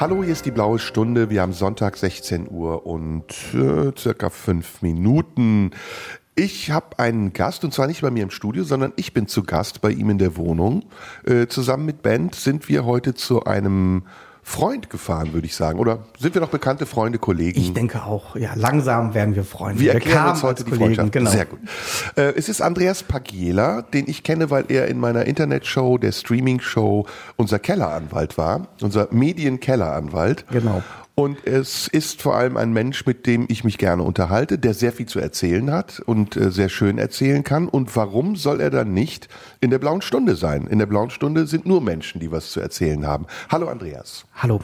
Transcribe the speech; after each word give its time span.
Hallo, 0.00 0.24
hier 0.24 0.32
ist 0.32 0.46
die 0.46 0.50
blaue 0.50 0.78
Stunde. 0.78 1.28
Wir 1.28 1.42
haben 1.42 1.52
Sonntag 1.52 1.98
16 1.98 2.50
Uhr 2.50 2.86
und 2.86 3.34
äh, 3.52 3.92
circa 3.98 4.30
fünf 4.30 4.80
Minuten. 4.80 5.72
Ich 6.34 6.70
habe 6.70 6.98
einen 6.98 7.34
Gast 7.34 7.64
und 7.64 7.74
zwar 7.74 7.86
nicht 7.86 8.00
bei 8.00 8.10
mir 8.10 8.22
im 8.22 8.30
Studio, 8.30 8.64
sondern 8.64 8.94
ich 8.96 9.12
bin 9.12 9.26
zu 9.26 9.42
Gast 9.42 9.82
bei 9.82 9.90
ihm 9.90 10.08
in 10.08 10.16
der 10.16 10.38
Wohnung. 10.38 10.84
Äh, 11.26 11.48
zusammen 11.48 11.84
mit 11.84 12.00
Band 12.00 12.34
sind 12.34 12.70
wir 12.70 12.86
heute 12.86 13.12
zu 13.12 13.44
einem 13.44 14.04
Freund 14.50 14.90
gefahren, 14.90 15.32
würde 15.32 15.46
ich 15.46 15.54
sagen. 15.54 15.78
Oder 15.78 16.00
sind 16.18 16.34
wir 16.34 16.40
noch 16.40 16.48
bekannte 16.48 16.84
Freunde, 16.84 17.18
Kollegen? 17.18 17.60
Ich 17.60 17.72
denke 17.72 18.02
auch, 18.02 18.34
ja, 18.34 18.50
langsam 18.56 19.14
werden 19.14 19.36
wir 19.36 19.44
Freunde. 19.44 19.80
Wir 19.80 19.94
erklären 19.94 20.30
uns 20.30 20.42
heute 20.42 20.64
die 20.64 20.70
Kollegen, 20.70 20.96
Freundschaft. 20.96 21.12
Genau. 21.12 21.30
Sehr 21.30 21.46
gut. 21.46 21.60
Äh, 22.16 22.32
es 22.34 22.48
ist 22.48 22.60
Andreas 22.60 23.04
Pagiela, 23.04 23.82
den 23.82 24.08
ich 24.08 24.24
kenne, 24.24 24.50
weil 24.50 24.64
er 24.68 24.88
in 24.88 24.98
meiner 24.98 25.24
Internetshow, 25.24 25.98
der 25.98 26.10
Streaming-Show, 26.10 27.06
unser 27.36 27.60
Kelleranwalt 27.60 28.38
war, 28.38 28.66
unser 28.82 29.06
Medienkelleranwalt. 29.12 30.44
Genau. 30.50 30.82
Und 31.20 31.46
es 31.46 31.86
ist 31.86 32.22
vor 32.22 32.34
allem 32.34 32.56
ein 32.56 32.72
Mensch, 32.72 33.04
mit 33.04 33.26
dem 33.26 33.44
ich 33.50 33.62
mich 33.62 33.76
gerne 33.76 34.02
unterhalte, 34.02 34.58
der 34.58 34.72
sehr 34.72 34.90
viel 34.90 35.04
zu 35.04 35.18
erzählen 35.20 35.70
hat 35.70 36.00
und 36.06 36.34
äh, 36.34 36.50
sehr 36.50 36.70
schön 36.70 36.96
erzählen 36.96 37.44
kann. 37.44 37.68
Und 37.68 37.94
warum 37.94 38.36
soll 38.36 38.58
er 38.62 38.70
dann 38.70 38.94
nicht 38.94 39.28
in 39.60 39.68
der 39.68 39.78
blauen 39.78 40.00
Stunde 40.00 40.34
sein? 40.34 40.66
In 40.66 40.78
der 40.78 40.86
blauen 40.86 41.10
Stunde 41.10 41.46
sind 41.46 41.66
nur 41.66 41.82
Menschen, 41.82 42.22
die 42.22 42.32
was 42.32 42.52
zu 42.52 42.60
erzählen 42.60 43.06
haben. 43.06 43.26
Hallo 43.50 43.68
Andreas. 43.68 44.24
Hallo. 44.34 44.60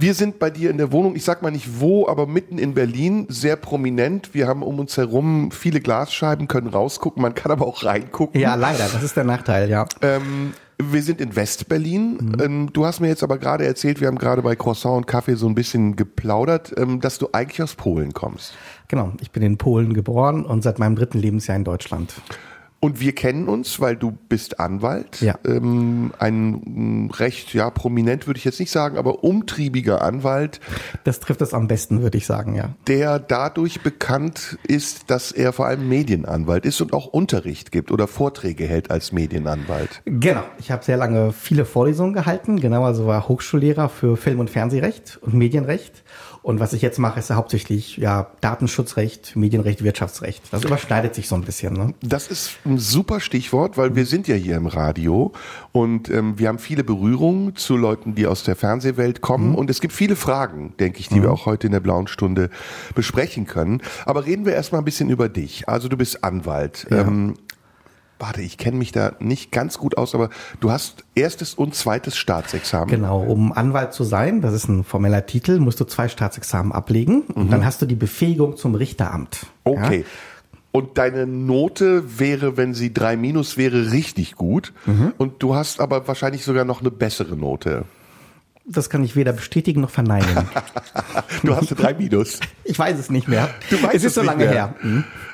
Wir 0.00 0.14
sind 0.14 0.40
bei 0.40 0.50
dir 0.50 0.70
in 0.70 0.76
der 0.76 0.90
Wohnung, 0.90 1.14
ich 1.14 1.22
sag 1.22 1.40
mal 1.40 1.52
nicht 1.52 1.78
wo, 1.78 2.08
aber 2.08 2.26
mitten 2.26 2.58
in 2.58 2.74
Berlin, 2.74 3.26
sehr 3.28 3.54
prominent. 3.54 4.34
Wir 4.34 4.48
haben 4.48 4.64
um 4.64 4.80
uns 4.80 4.96
herum 4.96 5.52
viele 5.52 5.80
Glasscheiben, 5.80 6.48
können 6.48 6.66
rausgucken, 6.66 7.22
man 7.22 7.36
kann 7.36 7.52
aber 7.52 7.64
auch 7.64 7.84
reingucken. 7.84 8.40
Ja, 8.40 8.56
leider, 8.56 8.88
das 8.92 9.04
ist 9.04 9.16
der 9.16 9.22
Nachteil, 9.22 9.70
ja. 9.70 9.86
Ähm, 10.02 10.52
wir 10.80 11.02
sind 11.02 11.20
in 11.20 11.34
West-Berlin. 11.34 12.36
Ähm, 12.42 12.72
du 12.72 12.86
hast 12.86 13.00
mir 13.00 13.08
jetzt 13.08 13.22
aber 13.22 13.38
gerade 13.38 13.66
erzählt, 13.66 14.00
wir 14.00 14.06
haben 14.06 14.18
gerade 14.18 14.42
bei 14.42 14.54
Croissant 14.54 14.96
und 14.96 15.06
Kaffee 15.06 15.34
so 15.34 15.48
ein 15.48 15.54
bisschen 15.54 15.96
geplaudert, 15.96 16.72
ähm, 16.76 17.00
dass 17.00 17.18
du 17.18 17.28
eigentlich 17.32 17.62
aus 17.62 17.74
Polen 17.74 18.12
kommst. 18.12 18.54
Genau, 18.86 19.12
ich 19.20 19.30
bin 19.30 19.42
in 19.42 19.58
Polen 19.58 19.92
geboren 19.92 20.44
und 20.44 20.62
seit 20.62 20.78
meinem 20.78 20.96
dritten 20.96 21.18
Lebensjahr 21.18 21.56
in 21.56 21.64
Deutschland. 21.64 22.14
Und 22.80 23.00
wir 23.00 23.12
kennen 23.12 23.48
uns, 23.48 23.80
weil 23.80 23.96
du 23.96 24.12
bist 24.28 24.60
Anwalt. 24.60 25.20
Ja. 25.20 25.36
Ähm, 25.44 26.12
ein 26.18 27.08
mh, 27.08 27.16
recht, 27.16 27.52
ja, 27.52 27.70
prominent 27.70 28.28
würde 28.28 28.38
ich 28.38 28.44
jetzt 28.44 28.60
nicht 28.60 28.70
sagen, 28.70 28.96
aber 28.96 29.24
umtriebiger 29.24 30.02
Anwalt, 30.02 30.60
Das 31.02 31.18
trifft 31.18 31.42
es 31.42 31.54
am 31.54 31.66
besten, 31.66 32.02
würde 32.02 32.18
ich 32.18 32.26
sagen, 32.26 32.54
ja. 32.54 32.70
der 32.86 33.18
dadurch 33.18 33.80
bekannt 33.80 34.58
ist, 34.62 35.10
dass 35.10 35.32
er 35.32 35.52
vor 35.52 35.66
allem 35.66 35.88
Medienanwalt 35.88 36.64
ist 36.64 36.80
und 36.80 36.92
auch 36.92 37.06
Unterricht 37.06 37.72
gibt 37.72 37.90
oder 37.90 38.06
Vorträge 38.06 38.64
hält 38.66 38.90
als 38.90 39.10
Medienanwalt. 39.10 40.02
Genau, 40.04 40.44
ich 40.58 40.70
habe 40.70 40.84
sehr 40.84 40.96
lange 40.96 41.32
viele 41.32 41.64
Vorlesungen 41.64 42.12
gehalten, 42.12 42.60
genau, 42.60 42.84
also 42.84 43.06
war 43.06 43.28
Hochschullehrer 43.28 43.88
für 43.88 44.16
Film- 44.16 44.40
und 44.40 44.50
Fernsehrecht 44.50 45.18
und 45.20 45.34
Medienrecht. 45.34 46.04
Und 46.48 46.60
was 46.60 46.72
ich 46.72 46.80
jetzt 46.80 46.98
mache, 46.98 47.18
ist 47.18 47.28
ja 47.28 47.36
hauptsächlich 47.36 47.98
ja 47.98 48.28
Datenschutzrecht, 48.40 49.36
Medienrecht, 49.36 49.84
Wirtschaftsrecht. 49.84 50.42
Das 50.50 50.64
überschneidet 50.64 51.14
sich 51.14 51.28
so 51.28 51.34
ein 51.34 51.42
bisschen. 51.42 51.74
Ne? 51.74 51.92
Das 52.00 52.28
ist 52.28 52.52
ein 52.64 52.78
super 52.78 53.20
Stichwort, 53.20 53.76
weil 53.76 53.94
wir 53.96 54.06
sind 54.06 54.28
ja 54.28 54.34
hier 54.34 54.56
im 54.56 54.66
Radio 54.66 55.34
und 55.72 56.08
ähm, 56.08 56.38
wir 56.38 56.48
haben 56.48 56.58
viele 56.58 56.84
Berührungen 56.84 57.54
zu 57.54 57.76
Leuten, 57.76 58.14
die 58.14 58.26
aus 58.26 58.44
der 58.44 58.56
Fernsehwelt 58.56 59.20
kommen 59.20 59.54
und 59.54 59.68
es 59.68 59.82
gibt 59.82 59.92
viele 59.92 60.16
Fragen, 60.16 60.72
denke 60.80 61.00
ich, 61.00 61.10
die 61.10 61.20
wir 61.20 61.30
auch 61.30 61.44
heute 61.44 61.66
in 61.66 61.74
der 61.74 61.80
blauen 61.80 62.06
Stunde 62.06 62.48
besprechen 62.94 63.44
können. 63.44 63.82
Aber 64.06 64.24
reden 64.24 64.46
wir 64.46 64.54
erstmal 64.54 64.80
ein 64.80 64.86
bisschen 64.86 65.10
über 65.10 65.28
dich. 65.28 65.68
Also 65.68 65.88
du 65.88 65.98
bist 65.98 66.24
Anwalt. 66.24 66.86
Ähm, 66.90 67.34
warte, 68.18 68.42
ich 68.42 68.58
kenne 68.58 68.76
mich 68.76 68.92
da 68.92 69.12
nicht 69.20 69.52
ganz 69.52 69.78
gut 69.78 69.96
aus, 69.96 70.14
aber 70.14 70.30
du 70.60 70.70
hast 70.70 71.04
erstes 71.14 71.54
und 71.54 71.74
zweites 71.74 72.16
Staatsexamen. 72.16 72.88
Genau, 72.88 73.22
um 73.22 73.52
Anwalt 73.52 73.92
zu 73.92 74.04
sein, 74.04 74.40
das 74.40 74.54
ist 74.54 74.68
ein 74.68 74.84
formeller 74.84 75.26
Titel, 75.26 75.58
musst 75.58 75.80
du 75.80 75.84
zwei 75.84 76.08
Staatsexamen 76.08 76.72
ablegen 76.72 77.22
und 77.34 77.52
dann 77.52 77.64
hast 77.64 77.80
du 77.82 77.86
die 77.86 77.94
Befähigung 77.94 78.56
zum 78.56 78.74
Richteramt. 78.74 79.46
Okay. 79.64 80.04
Und 80.70 80.98
deine 80.98 81.26
Note 81.26 82.18
wäre, 82.18 82.56
wenn 82.56 82.74
sie 82.74 82.92
drei 82.92 83.16
minus 83.16 83.56
wäre, 83.56 83.90
richtig 83.92 84.36
gut. 84.36 84.72
Und 85.16 85.42
du 85.42 85.54
hast 85.54 85.80
aber 85.80 86.06
wahrscheinlich 86.06 86.44
sogar 86.44 86.64
noch 86.64 86.80
eine 86.80 86.90
bessere 86.90 87.36
Note. 87.36 87.84
Das 88.70 88.90
kann 88.90 89.02
ich 89.02 89.16
weder 89.16 89.32
bestätigen 89.32 89.80
noch 89.80 89.90
verneinen. 89.90 90.48
Du 91.44 91.54
hast 91.54 91.68
drei 91.68 91.94
minus. 91.94 92.40
Ich 92.64 92.78
weiß 92.78 92.98
es 92.98 93.10
nicht 93.10 93.28
mehr. 93.28 93.48
Du 93.70 93.80
weißt 93.80 93.94
es 93.94 94.04
ist 94.04 94.14
so 94.14 94.22
nicht 94.22 94.30
lange 94.30 94.44
mehr. 94.46 94.52
her. 94.52 94.74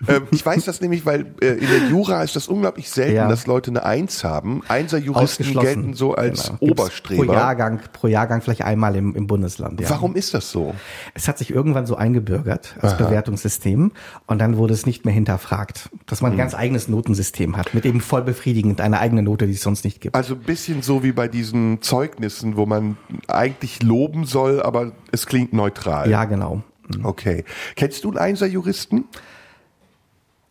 Ähm, 0.06 0.22
ich 0.32 0.44
weiß 0.44 0.64
das 0.66 0.80
nämlich, 0.80 1.06
weil 1.06 1.26
äh, 1.40 1.52
in 1.54 1.66
der 1.68 1.88
Jura 1.88 2.22
ist 2.22 2.36
das 2.36 2.46
unglaublich 2.48 2.90
selten, 2.90 3.14
Ja. 3.16 3.28
dass 3.28 3.46
Leute 3.46 3.70
eine 3.70 3.84
Eins 3.84 4.22
haben. 4.22 4.62
Einser-Juristen 4.68 5.58
gelten 5.58 5.94
so 5.94 6.14
als 6.14 6.48
Genau. 6.48 6.56
Oberstreber. 6.72 7.24
Pro 7.24 7.32
Jahrgang, 7.32 7.80
pro 7.92 8.06
Jahrgang 8.08 8.42
vielleicht 8.42 8.62
einmal 8.62 8.96
im, 8.96 9.14
im 9.14 9.26
Bundesland. 9.26 9.80
Ja. 9.80 9.88
Warum 9.90 10.14
ist 10.14 10.34
das 10.34 10.50
so? 10.50 10.74
Es 11.14 11.26
hat 11.26 11.38
sich 11.38 11.50
irgendwann 11.50 11.86
so 11.86 11.96
eingebürgert 11.96 12.74
als 12.82 12.96
Bewertungssystem 12.98 13.92
und 14.26 14.38
dann 14.38 14.56
wurde 14.58 14.74
es 14.74 14.84
nicht 14.84 15.04
mehr 15.06 15.14
hinterfragt, 15.14 15.88
dass 16.06 16.20
Hm. 16.20 16.24
man 16.26 16.32
ein 16.32 16.38
ganz 16.38 16.54
eigenes 16.54 16.88
Notensystem 16.88 17.56
hat, 17.56 17.72
mit 17.72 17.86
eben 17.86 18.00
voll 18.00 18.22
befriedigend 18.22 18.80
eine 18.80 18.98
eigene 19.00 19.22
Note, 19.22 19.46
die 19.46 19.54
es 19.54 19.62
sonst 19.62 19.84
nicht 19.84 20.00
gibt. 20.02 20.14
Also 20.14 20.34
ein 20.34 20.40
bisschen 20.40 20.82
so 20.82 21.02
wie 21.02 21.12
bei 21.12 21.28
diesen 21.28 21.80
Zeugnissen, 21.80 22.56
wo 22.56 22.66
man 22.66 22.98
eigentlich 23.28 23.82
loben 23.82 24.24
soll, 24.24 24.62
aber 24.62 24.92
es 25.12 25.26
klingt 25.26 25.52
neutral. 25.52 26.10
Ja, 26.10 26.24
genau. 26.24 26.62
Okay. 27.02 27.44
Kennst 27.76 28.04
du 28.04 28.08
einen 28.08 28.18
Einser-Juristen? 28.18 29.04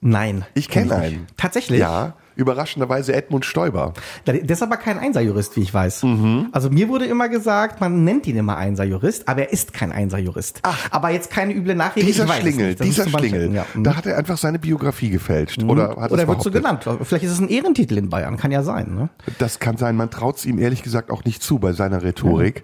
Nein. 0.01 0.45
Ich 0.53 0.67
kenne 0.67 0.89
kenn 0.89 0.99
einen. 0.99 1.27
Tatsächlich? 1.37 1.79
Ja, 1.79 2.15
überraschenderweise 2.35 3.13
Edmund 3.13 3.45
Stoiber. 3.45 3.93
Der 4.25 4.49
ist 4.49 4.63
aber 4.63 4.77
kein 4.77 4.97
Einserjurist, 4.99 5.55
wie 5.55 5.61
ich 5.61 5.73
weiß. 5.73 6.03
Mhm. 6.03 6.47
Also 6.51 6.69
mir 6.69 6.89
wurde 6.89 7.05
immer 7.05 7.29
gesagt, 7.29 7.81
man 7.81 8.03
nennt 8.03 8.27
ihn 8.27 8.37
immer 8.37 8.57
Einserjurist, 8.57 9.27
aber 9.27 9.41
er 9.41 9.53
ist 9.53 9.73
kein 9.73 9.91
Einserjurist. 9.91 10.61
Aber 10.91 11.09
jetzt 11.09 11.29
keine 11.31 11.53
üble 11.53 11.75
Nachrede. 11.75 12.05
Dieser 12.05 12.27
Schlingel, 12.27 12.75
dieser 12.75 13.07
Schlingel, 13.07 13.53
Ja. 13.53 13.65
Mhm. 13.73 13.83
da 13.83 13.95
hat 13.95 14.05
er 14.05 14.17
einfach 14.17 14.37
seine 14.37 14.59
Biografie 14.59 15.09
gefälscht. 15.09 15.61
Oder 15.63 15.95
hat 15.97 16.11
Oder 16.11 16.27
wird 16.27 16.41
so 16.41 16.51
genannt. 16.51 16.87
Vielleicht 17.03 17.25
ist 17.25 17.31
es 17.31 17.39
ein 17.39 17.49
Ehrentitel 17.49 17.97
in 17.97 18.09
Bayern, 18.09 18.37
kann 18.37 18.51
ja 18.51 18.63
sein. 18.63 18.95
Ne? 18.95 19.09
Das 19.39 19.59
kann 19.59 19.77
sein, 19.77 19.95
man 19.95 20.09
traut 20.09 20.37
es 20.37 20.45
ihm 20.45 20.59
ehrlich 20.59 20.83
gesagt 20.83 21.11
auch 21.11 21.23
nicht 21.23 21.41
zu 21.43 21.59
bei 21.59 21.73
seiner 21.73 22.03
Rhetorik. 22.03 22.63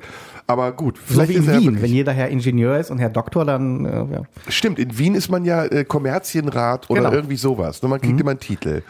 Aber 0.50 0.72
gut, 0.72 0.98
So 0.98 1.14
vielleicht 1.14 1.30
wie 1.30 1.34
ist 1.36 1.48
in 1.48 1.54
Wien. 1.54 1.64
wirklich- 1.66 1.84
Wenn 1.84 1.92
jeder 1.92 2.12
Herr 2.12 2.30
Ingenieur 2.30 2.80
ist 2.80 2.90
und 2.90 2.98
Herr 2.98 3.12
Doktor, 3.12 3.46
dann 3.46 3.86
äh, 3.86 3.90
ja. 4.16 4.22
Stimmt, 4.48 4.80
in 4.80 4.98
Wien 4.98 5.14
ist 5.14 5.30
man 5.30 5.46
ja 5.46 5.64
äh, 5.66 5.86
Kommerzienrat 5.86 6.90
oder 6.90 7.02
Genau. 7.02 7.14
irgendwie 7.14 7.36
sowas. 7.36 7.84
Man 7.84 8.02
kriegt 8.02 8.20
immer 8.20 8.32
einen 8.32 8.40
Titel. 8.40 8.82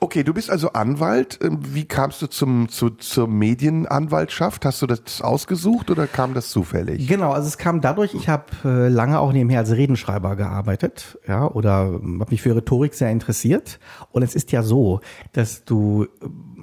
Okay, 0.00 0.22
du 0.22 0.34
bist 0.34 0.50
also 0.50 0.72
Anwalt. 0.74 1.38
Ähm, 1.42 1.60
Wie 1.62 1.86
kamst 1.86 2.20
du 2.20 2.26
zum, 2.26 2.68
zu, 2.68 2.90
zur 2.90 3.26
Medienanwaltschaft? 3.26 4.66
Hast 4.66 4.82
du 4.82 4.86
das 4.86 5.22
ausgesucht 5.22 5.90
oder 5.90 6.06
kam 6.06 6.34
das 6.34 6.50
zufällig? 6.50 7.08
Genau, 7.08 7.32
also 7.32 7.48
es 7.48 7.56
kam 7.56 7.80
dadurch, 7.80 8.12
ich 8.14 8.28
habe 8.28 8.44
äh, 8.66 8.88
lange 8.88 9.18
auch 9.18 9.32
nebenher 9.32 9.60
als 9.60 9.70
Redenschreiber 9.72 10.36
gearbeitet, 10.36 11.18
ja, 11.26 11.46
oder 11.50 11.86
ähm, 12.02 12.20
habe 12.20 12.30
mich 12.32 12.42
für 12.42 12.54
Rhetorik 12.54 12.92
sehr 12.92 13.10
interessiert. 13.10 13.78
Und 14.12 14.22
es 14.22 14.34
ist 14.34 14.52
ja 14.52 14.62
so, 14.62 15.00
dass 15.32 15.64
du 15.64 16.06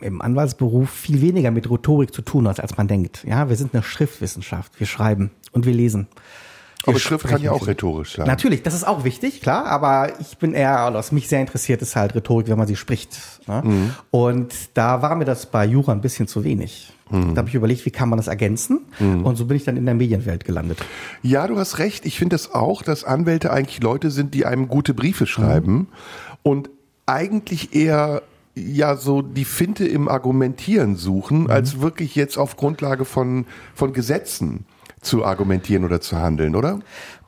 im 0.05 0.21
Anwaltsberuf 0.21 0.89
viel 0.89 1.21
weniger 1.21 1.51
mit 1.51 1.69
Rhetorik 1.69 2.13
zu 2.13 2.21
tun 2.21 2.47
hast, 2.47 2.59
als 2.59 2.77
man 2.77 2.87
denkt. 2.87 3.23
Ja, 3.27 3.49
wir 3.49 3.55
sind 3.55 3.73
eine 3.73 3.83
Schriftwissenschaft, 3.83 4.79
wir 4.79 4.87
schreiben 4.87 5.31
und 5.51 5.65
wir 5.65 5.73
lesen. 5.73 6.07
Wir 6.83 6.91
Aber 6.91 6.99
Schrift 6.99 7.25
kann 7.25 7.41
ja 7.41 7.51
auch 7.51 7.65
rhetorisch 7.65 8.15
sein. 8.17 8.27
Natürlich, 8.27 8.61
das 8.61 8.75
ist 8.75 8.85
auch 8.87 9.03
wichtig, 9.03 9.41
klar, 9.41 9.65
aber 9.65 10.19
ich 10.19 10.37
bin 10.37 10.53
eher, 10.53 10.89
was 10.93 11.11
mich 11.11 11.27
sehr 11.27 11.41
interessiert, 11.41 11.81
ist 11.81 11.95
halt 11.95 12.13
Rhetorik, 12.13 12.47
wenn 12.47 12.59
man 12.59 12.67
sie 12.67 12.75
spricht. 12.75 13.17
Ne? 13.47 13.63
Mhm. 13.65 13.95
Und 14.11 14.53
da 14.75 15.01
war 15.01 15.15
mir 15.15 15.25
das 15.25 15.47
bei 15.47 15.65
Jura 15.65 15.93
ein 15.93 16.01
bisschen 16.01 16.27
zu 16.27 16.43
wenig. 16.43 16.93
Mhm. 17.09 17.33
Da 17.33 17.39
habe 17.39 17.49
ich 17.49 17.55
überlegt, 17.55 17.85
wie 17.87 17.91
kann 17.91 18.09
man 18.09 18.17
das 18.17 18.27
ergänzen? 18.27 18.81
Und 18.99 19.35
so 19.35 19.45
bin 19.45 19.57
ich 19.57 19.63
dann 19.63 19.77
in 19.77 19.85
der 19.85 19.95
Medienwelt 19.95 20.45
gelandet. 20.45 20.79
Ja, 21.23 21.47
du 21.47 21.57
hast 21.57 21.79
recht. 21.79 22.05
Ich 22.05 22.19
finde 22.19 22.35
das 22.35 22.53
auch, 22.53 22.83
dass 22.83 23.03
Anwälte 23.03 23.51
eigentlich 23.51 23.81
Leute 23.81 24.11
sind, 24.11 24.33
die 24.33 24.45
einem 24.45 24.67
gute 24.67 24.93
Briefe 24.93 25.25
schreiben 25.25 25.87
und 26.43 26.69
eigentlich 27.05 27.75
eher 27.75 28.21
ja 28.55 28.95
so 28.95 29.21
die 29.21 29.45
Finte 29.45 29.85
im 29.85 30.07
Argumentieren 30.07 30.95
suchen, 30.95 31.49
als 31.49 31.81
wirklich 31.81 32.15
jetzt 32.15 32.37
auf 32.37 32.55
Grundlage 32.57 33.05
von, 33.05 33.45
von 33.73 33.93
Gesetzen 33.93 34.65
zu 35.01 35.23
argumentieren 35.25 35.83
oder 35.83 36.01
zu 36.01 36.17
handeln, 36.17 36.55
oder? 36.55 36.79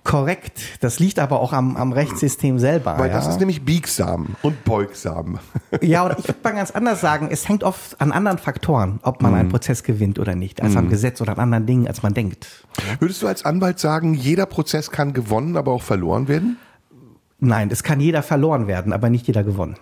Korrekt. 0.04 0.62
Das 0.80 1.00
liegt 1.00 1.20
aber 1.20 1.42
auch 1.42 1.52
am, 1.52 1.76
am 1.76 1.92
Rechtssystem 1.92 2.60
selber. 2.60 2.98
Weil 2.98 3.10
ja. 3.10 3.16
das 3.16 3.28
ist 3.28 3.40
nämlich 3.40 3.66
biegsam 3.66 4.36
und 4.42 4.64
beugsam. 4.64 5.40
Ja, 5.82 6.04
und 6.06 6.18
ich 6.18 6.28
würde 6.28 6.40
mal 6.44 6.54
ganz 6.54 6.72
anders 6.72 7.02
sagen, 7.02 7.28
es 7.30 7.48
hängt 7.50 7.64
oft 7.66 8.00
an 8.00 8.14
anderen 8.14 8.38
Faktoren, 8.38 9.00
ob 9.04 9.22
man 9.22 9.34
Mhm. 9.34 9.38
einen 9.38 9.50
Prozess 9.50 9.84
gewinnt 9.84 10.18
oder 10.18 10.34
nicht, 10.34 10.64
als 10.64 10.78
am 10.78 10.90
Gesetz 10.90 11.20
oder 11.20 11.34
an 11.34 11.40
anderen 11.40 11.66
Dingen, 11.66 11.88
als 11.88 12.04
man 12.04 12.14
denkt. 12.14 12.66
Würdest 13.00 13.22
du 13.22 13.28
als 13.28 13.44
Anwalt 13.44 13.80
sagen, 13.80 14.14
jeder 14.14 14.46
Prozess 14.46 14.92
kann 14.92 15.12
gewonnen, 15.12 15.58
aber 15.58 15.74
auch 15.74 15.84
verloren 15.84 16.30
werden? 16.30 16.58
Nein, 17.40 17.70
es 17.70 17.84
kann 17.84 18.00
jeder 18.00 18.24
verloren 18.24 18.68
werden, 18.68 18.94
aber 18.94 19.10
nicht 19.10 19.28
jeder 19.28 19.44
gewonnen. 19.44 19.76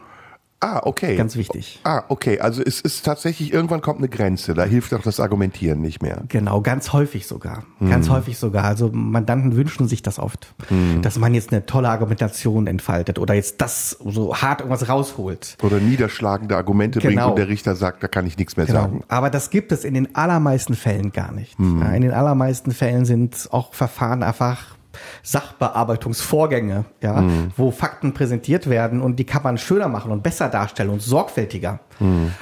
Ah, 0.65 0.81
okay. 0.83 1.15
Ganz 1.15 1.35
wichtig. 1.35 1.79
Ah, 1.83 2.03
okay. 2.09 2.39
Also 2.39 2.63
es 2.63 2.81
ist 2.81 3.05
tatsächlich, 3.05 3.53
irgendwann 3.53 3.81
kommt 3.81 3.99
eine 3.99 4.09
Grenze. 4.09 4.55
Da 4.55 4.63
hilft 4.63 4.95
auch 4.95 5.03
das 5.03 5.19
Argumentieren 5.19 5.79
nicht 5.79 6.01
mehr. 6.01 6.23
Genau, 6.27 6.61
ganz 6.61 6.91
häufig 6.91 7.27
sogar. 7.27 7.65
Ganz 7.87 8.09
häufig 8.09 8.39
sogar. 8.39 8.63
Also 8.63 8.89
Mandanten 8.91 9.55
wünschen 9.55 9.87
sich 9.87 10.01
das 10.01 10.17
oft, 10.17 10.55
dass 11.03 11.19
man 11.19 11.35
jetzt 11.35 11.51
eine 11.51 11.67
tolle 11.67 11.89
Argumentation 11.89 12.65
entfaltet 12.65 13.19
oder 13.19 13.35
jetzt 13.35 13.61
das 13.61 13.91
so 14.03 14.35
hart 14.35 14.61
irgendwas 14.61 14.89
rausholt. 14.89 15.55
Oder 15.61 15.77
niederschlagende 15.79 16.55
Argumente 16.57 16.99
bringt 16.99 17.13
Genau. 17.13 17.29
und 17.29 17.37
der 17.37 17.47
Richter 17.47 17.75
sagt, 17.75 18.01
da 18.01 18.07
kann 18.07 18.25
ich 18.25 18.37
nichts 18.39 18.57
mehr 18.57 18.65
Genau. 18.65 18.81
sagen. 18.81 19.03
Aber 19.07 19.29
das 19.29 19.51
gibt 19.51 19.71
es 19.71 19.83
in 19.85 19.93
den 19.93 20.15
allermeisten 20.15 20.73
Fällen 20.75 21.11
gar 21.11 21.31
nicht. 21.31 21.55
Ja, 21.59 21.91
in 21.91 22.01
den 22.01 22.11
allermeisten 22.11 22.71
Fällen 22.71 23.05
sind 23.05 23.49
auch 23.51 23.75
Verfahren 23.75 24.23
einfach 24.23 24.74
Sachbearbeitungsvorgänge, 25.23 26.85
ja, 27.01 27.23
wo 27.57 27.71
Fakten 27.71 28.13
präsentiert 28.13 28.69
werden 28.69 29.01
und 29.01 29.17
die 29.17 29.23
kann 29.25 29.43
man 29.43 29.57
schöner 29.57 29.87
machen 29.87 30.11
und 30.11 30.23
besser 30.23 30.49
darstellen 30.49 30.89
und 30.89 31.01
sorgfältiger. 31.01 31.79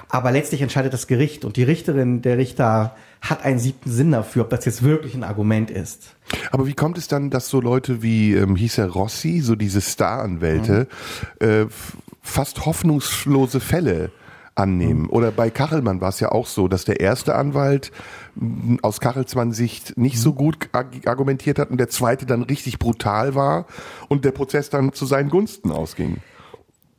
Aber 0.10 0.32
letztlich 0.32 0.62
entscheidet 0.62 0.94
das 0.94 1.08
Gericht 1.08 1.46
und 1.46 1.58
die 1.58 1.64
Richterin, 1.64 2.22
der 2.22 2.38
Richter 2.38 2.96
hat 3.22 3.46
einen 3.46 3.60
siebten 3.60 3.90
Sinn 3.92 4.12
dafür, 4.12 4.44
ob 4.44 4.50
das 4.50 4.66
jetzt 4.66 4.84
wirklich 4.84 5.16
ein 5.16 5.24
Argument 5.24 5.72
ist. 5.72 6.16
Aber 6.52 6.68
wie 6.68 6.74
kommt 6.74 6.98
es 6.98 7.08
dann, 7.08 7.30
dass 7.30 7.48
so 7.50 7.62
Leute 7.62 8.02
wie, 8.02 8.34
ähm, 8.34 8.56
hieß 8.56 8.80
er 8.80 8.90
Rossi, 8.90 9.40
so 9.42 9.56
diese 9.56 9.80
Staranwälte, 9.82 10.88
äh, 11.40 11.62
f- 11.64 11.98
fast 12.22 12.66
hoffnungslose 12.66 13.60
Fälle 13.60 14.10
annehmen? 14.56 15.08
Oder 15.08 15.32
bei 15.32 15.50
Kachelmann 15.50 16.02
war 16.02 16.10
es 16.10 16.20
ja 16.20 16.32
auch 16.32 16.48
so, 16.48 16.68
dass 16.68 16.86
der 16.86 17.00
erste 17.00 17.36
Anwalt 17.36 17.92
m, 18.40 18.80
aus 18.82 19.00
Kachelsmann-Sicht 19.00 19.98
nicht 19.98 20.20
so 20.20 20.34
gut 20.34 20.70
ag- 20.74 21.08
argumentiert 21.08 21.60
hat 21.60 21.72
und 21.72 21.78
der 21.78 21.90
zweite 21.90 22.26
dann 22.26 22.44
richtig 22.44 22.80
brutal 22.80 23.36
war 23.36 23.66
und 24.10 24.26
der 24.26 24.32
Prozess 24.32 24.70
dann 24.70 24.94
zu 24.94 25.06
seinen 25.06 25.30
Gunsten 25.30 25.72
ausging. 25.72 26.18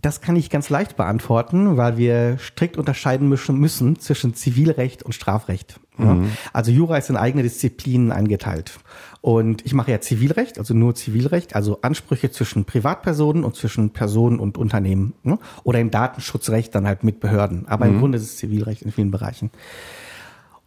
Das 0.03 0.21
kann 0.21 0.37
ich 0.37 0.51
ganz 0.51 0.69
leicht 0.69 0.99
beantworten, 0.99 1.79
weil 1.79 1.97
wir 1.97 2.37
strikt 2.39 2.77
unterscheiden 2.77 3.27
müssen, 3.29 3.99
zwischen 3.99 4.35
Zivilrecht 4.35 5.03
und 5.03 5.15
Strafrecht. 5.15 5.81
Ja. 5.97 6.19
Also 6.53 6.71
Jura 6.73 6.99
ist 6.99 7.09
in 7.09 7.17
eigene 7.17 7.43
Disziplinen 7.43 8.13
eingeteilt. 8.13 8.79
Und 9.25 9.65
ich 9.65 9.73
mache 9.73 9.91
ja 9.91 10.03
Zivilrecht, 10.03 10.59
also 10.59 10.75
nur 10.75 10.95
Zivilrecht, 10.95 11.57
also 11.57 11.79
Ansprüche 11.81 12.31
zwischen 12.31 12.67
Privatpersonen 12.67 13.43
und 13.43 13.57
zwischen 13.57 13.89
Personen 13.89 14.39
und 14.39 14.59
Unternehmen. 14.59 15.15
Ne? 15.23 15.39
Oder 15.63 15.81
im 15.81 15.91
Datenschutzrecht 15.91 16.75
dann 16.75 16.87
halt 16.87 17.05
mit 17.05 17.21
Behörden. 17.21 17.67
Aber 17.67 17.87
im 17.87 18.01
Grunde 18.01 18.19
ist 18.19 18.25
es 18.25 18.37
Zivilrecht 18.37 18.83
in 18.83 18.93
vielen 18.93 19.11
Bereichen. 19.11 19.51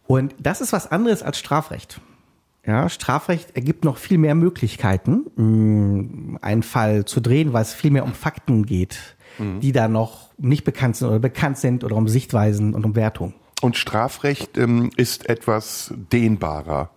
Und 0.08 0.34
das 0.40 0.60
ist 0.60 0.72
was 0.72 0.90
anderes 0.90 1.22
als 1.22 1.38
Strafrecht. 1.38 2.00
Ja, 2.66 2.88
Strafrecht 2.88 3.54
ergibt 3.54 3.84
noch 3.84 3.96
viel 3.96 4.18
mehr 4.18 4.34
Möglichkeiten, 4.34 5.26
mh, 5.36 6.38
einen 6.42 6.64
Fall 6.64 7.04
zu 7.04 7.20
drehen, 7.20 7.52
weil 7.52 7.62
es 7.62 7.72
viel 7.72 7.92
mehr 7.92 8.02
um 8.02 8.12
Fakten 8.12 8.66
geht, 8.66 9.14
die 9.38 9.70
da 9.70 9.86
noch 9.86 10.30
nicht 10.36 10.64
bekannt 10.64 10.96
sind 10.96 11.06
oder 11.06 11.20
bekannt 11.20 11.58
sind 11.58 11.84
oder 11.84 11.94
um 11.94 12.08
Sichtweisen 12.08 12.74
und 12.74 12.84
um 12.84 12.96
Wertung. 12.96 13.34
Und 13.60 13.76
Strafrecht 13.76 14.58
ähm, 14.58 14.90
ist 14.96 15.28
etwas 15.28 15.94
dehnbarer, 16.12 16.90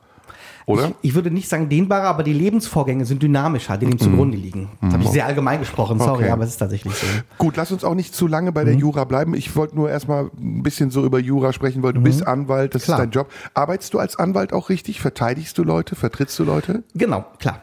oder? 0.66 0.90
Ich, 1.02 1.10
ich 1.10 1.16
würde 1.16 1.32
nicht 1.32 1.50
sagen 1.50 1.70
dehnbarer, 1.70 2.08
aber 2.08 2.24
die 2.24 2.34
Lebensvorgänge 2.34 3.06
sind 3.06 3.22
dynamischer, 3.24 3.78
die 3.78 3.86
dem 3.86 3.98
zugrunde 4.00 4.38
liegen. 4.38 4.70
Das 4.82 4.94
habe 4.94 5.04
ich 5.04 5.10
sehr 5.10 5.26
allgemein 5.26 5.60
gesprochen, 5.60 6.00
sorry, 6.00 6.24
Okay. 6.24 6.32
aber 6.32 6.44
es 6.44 6.52
ist 6.52 6.58
tatsächlich 6.58 6.94
so. 6.94 7.06
Gut, 7.38 7.58
lass 7.58 7.72
uns 7.72 7.84
auch 7.84 7.96
nicht 7.96 8.14
zu 8.16 8.28
lange 8.28 8.52
bei 8.52 8.64
der 8.64 8.76
Jura 8.76 9.04
bleiben. 9.04 9.34
Ich 9.34 9.56
wollte 9.56 9.76
nur 9.76 9.90
erstmal 9.90 10.30
ein 10.40 10.64
bisschen 10.64 10.92
so 10.92 11.04
über 11.06 11.20
Jura 11.20 11.54
sprechen, 11.54 11.84
weil 11.84 11.94
du 11.94 12.02
bist 12.02 12.26
Anwalt, 12.28 12.76
das 12.76 12.84
Klar. 12.84 12.98
ist 12.98 13.02
dein 13.04 13.12
Job. 13.12 13.30
Arbeitest 13.54 13.94
du 13.94 14.00
als 14.00 14.18
Anwalt 14.18 14.54
auch 14.54 14.70
richtig? 14.70 15.02
Verteidigst 15.02 15.58
du 15.58 15.64
Leute? 15.64 15.96
Vertrittst 15.96 16.38
du 16.40 16.44
Leute? 16.44 16.84
Genau, 16.94 17.26
klar. 17.40 17.62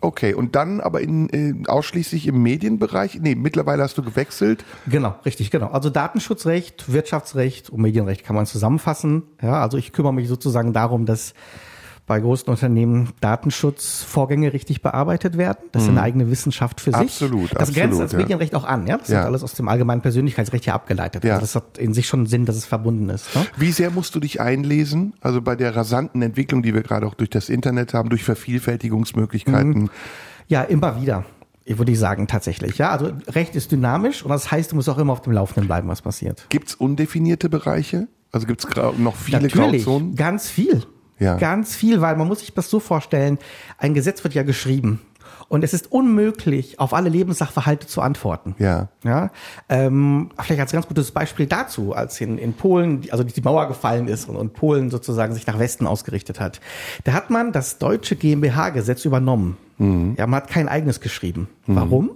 Okay, 0.00 0.32
und 0.32 0.54
dann 0.54 0.80
aber 0.80 1.00
in, 1.00 1.28
äh, 1.30 1.68
ausschließlich 1.68 2.28
im 2.28 2.40
Medienbereich? 2.40 3.18
Nee, 3.20 3.34
mittlerweile 3.34 3.82
hast 3.82 3.98
du 3.98 4.02
gewechselt. 4.04 4.64
Genau, 4.86 5.16
richtig, 5.24 5.50
genau. 5.50 5.70
Also 5.70 5.90
Datenschutzrecht, 5.90 6.92
Wirtschaftsrecht 6.92 7.68
und 7.68 7.80
Medienrecht 7.82 8.24
kann 8.24 8.36
man 8.36 8.46
zusammenfassen. 8.46 9.24
Ja, 9.42 9.60
also 9.60 9.76
ich 9.76 9.92
kümmere 9.92 10.14
mich 10.14 10.28
sozusagen 10.28 10.72
darum, 10.72 11.04
dass 11.04 11.34
bei 12.08 12.18
großen 12.18 12.48
Unternehmen 12.48 13.10
Datenschutzvorgänge 13.20 14.52
richtig 14.52 14.82
bearbeitet 14.82 15.36
werden. 15.38 15.58
Das 15.72 15.84
ist 15.84 15.90
eine 15.90 16.02
eigene 16.02 16.30
Wissenschaft 16.30 16.80
für 16.80 16.90
sich. 16.90 16.98
Mhm. 16.98 17.06
Absolut, 17.06 17.50
Das 17.54 17.72
grenzt 17.72 17.78
absolut, 18.00 18.02
das 18.04 18.12
ja. 18.12 18.18
Medienrecht 18.18 18.54
auch 18.54 18.64
an. 18.64 18.86
Ja, 18.86 18.96
das 18.98 19.08
Ja. 19.08 19.18
wird 19.18 19.26
alles 19.26 19.44
aus 19.44 19.52
dem 19.52 19.68
allgemeinen 19.68 20.00
Persönlichkeitsrecht 20.00 20.64
hier 20.64 20.74
abgeleitet. 20.74 21.22
Ja. 21.22 21.34
Also 21.34 21.42
das 21.42 21.54
hat 21.54 21.78
in 21.78 21.94
sich 21.94 22.08
schon 22.08 22.26
Sinn, 22.26 22.46
dass 22.46 22.56
es 22.56 22.64
verbunden 22.64 23.08
ist. 23.10 23.34
Ne? 23.36 23.46
Wie 23.56 23.70
sehr 23.70 23.90
musst 23.90 24.14
du 24.14 24.20
dich 24.20 24.40
einlesen? 24.40 25.12
Also 25.20 25.40
bei 25.42 25.54
der 25.54 25.76
rasanten 25.76 26.22
Entwicklung, 26.22 26.62
die 26.62 26.74
wir 26.74 26.82
gerade 26.82 27.06
auch 27.06 27.14
durch 27.14 27.30
das 27.30 27.48
Internet 27.48 27.94
haben, 27.94 28.08
durch 28.08 28.24
Vervielfältigungsmöglichkeiten. 28.24 29.90
Ja, 30.48 30.62
immer 30.62 31.00
wieder. 31.00 31.24
Ich 31.64 31.76
würde 31.76 31.92
ich 31.92 31.98
sagen, 31.98 32.26
tatsächlich. 32.26 32.78
Ja, 32.78 32.90
also 32.90 33.12
Recht 33.28 33.54
ist 33.54 33.70
dynamisch 33.72 34.22
und 34.22 34.30
das 34.30 34.50
heißt, 34.50 34.72
du 34.72 34.76
musst 34.76 34.88
auch 34.88 34.96
immer 34.96 35.12
auf 35.12 35.20
dem 35.20 35.34
Laufenden 35.34 35.66
bleiben, 35.66 35.88
was 35.88 36.00
passiert. 36.00 36.46
Gibt's 36.48 36.74
undefinierte 36.74 37.50
Bereiche? 37.50 38.08
Also 38.32 38.46
gibt's 38.46 38.66
grau 38.66 38.92
noch 38.96 39.16
viele 39.16 39.42
Natürlich, 39.42 39.84
Grauzonen? 39.84 40.14
ganz 40.14 40.48
viel. 40.48 40.82
Ja. 41.18 41.36
Ganz 41.36 41.74
viel, 41.74 42.00
weil 42.00 42.16
man 42.16 42.28
muss 42.28 42.40
sich 42.40 42.52
das 42.54 42.70
so 42.70 42.80
vorstellen, 42.80 43.38
ein 43.78 43.94
Gesetz 43.94 44.22
wird 44.24 44.34
ja 44.34 44.42
geschrieben. 44.42 45.00
Und 45.48 45.64
es 45.64 45.72
ist 45.72 45.90
unmöglich, 45.90 46.78
auf 46.78 46.92
alle 46.92 47.08
Lebenssachverhalte 47.08 47.86
zu 47.86 48.02
antworten. 48.02 48.54
Ja. 48.58 48.88
Ja, 49.02 49.30
ähm, 49.68 50.30
vielleicht 50.38 50.60
als 50.60 50.72
ganz 50.72 50.86
gutes 50.86 51.10
Beispiel 51.10 51.46
dazu, 51.46 51.94
als 51.94 52.20
in, 52.20 52.36
in 52.36 52.52
Polen, 52.52 53.06
also 53.10 53.24
die 53.24 53.40
Mauer 53.40 53.66
gefallen 53.66 54.08
ist 54.08 54.28
und, 54.28 54.36
und 54.36 54.52
Polen 54.52 54.90
sozusagen 54.90 55.32
sich 55.34 55.46
nach 55.46 55.58
Westen 55.58 55.86
ausgerichtet 55.86 56.38
hat, 56.38 56.60
da 57.04 57.12
hat 57.12 57.30
man 57.30 57.52
das 57.52 57.78
deutsche 57.78 58.16
GmbH-Gesetz 58.16 59.06
übernommen. 59.06 59.56
Ja, 59.80 60.26
man 60.26 60.34
hat 60.42 60.48
kein 60.48 60.68
eigenes 60.68 61.00
geschrieben. 61.00 61.48
Warum? 61.66 62.10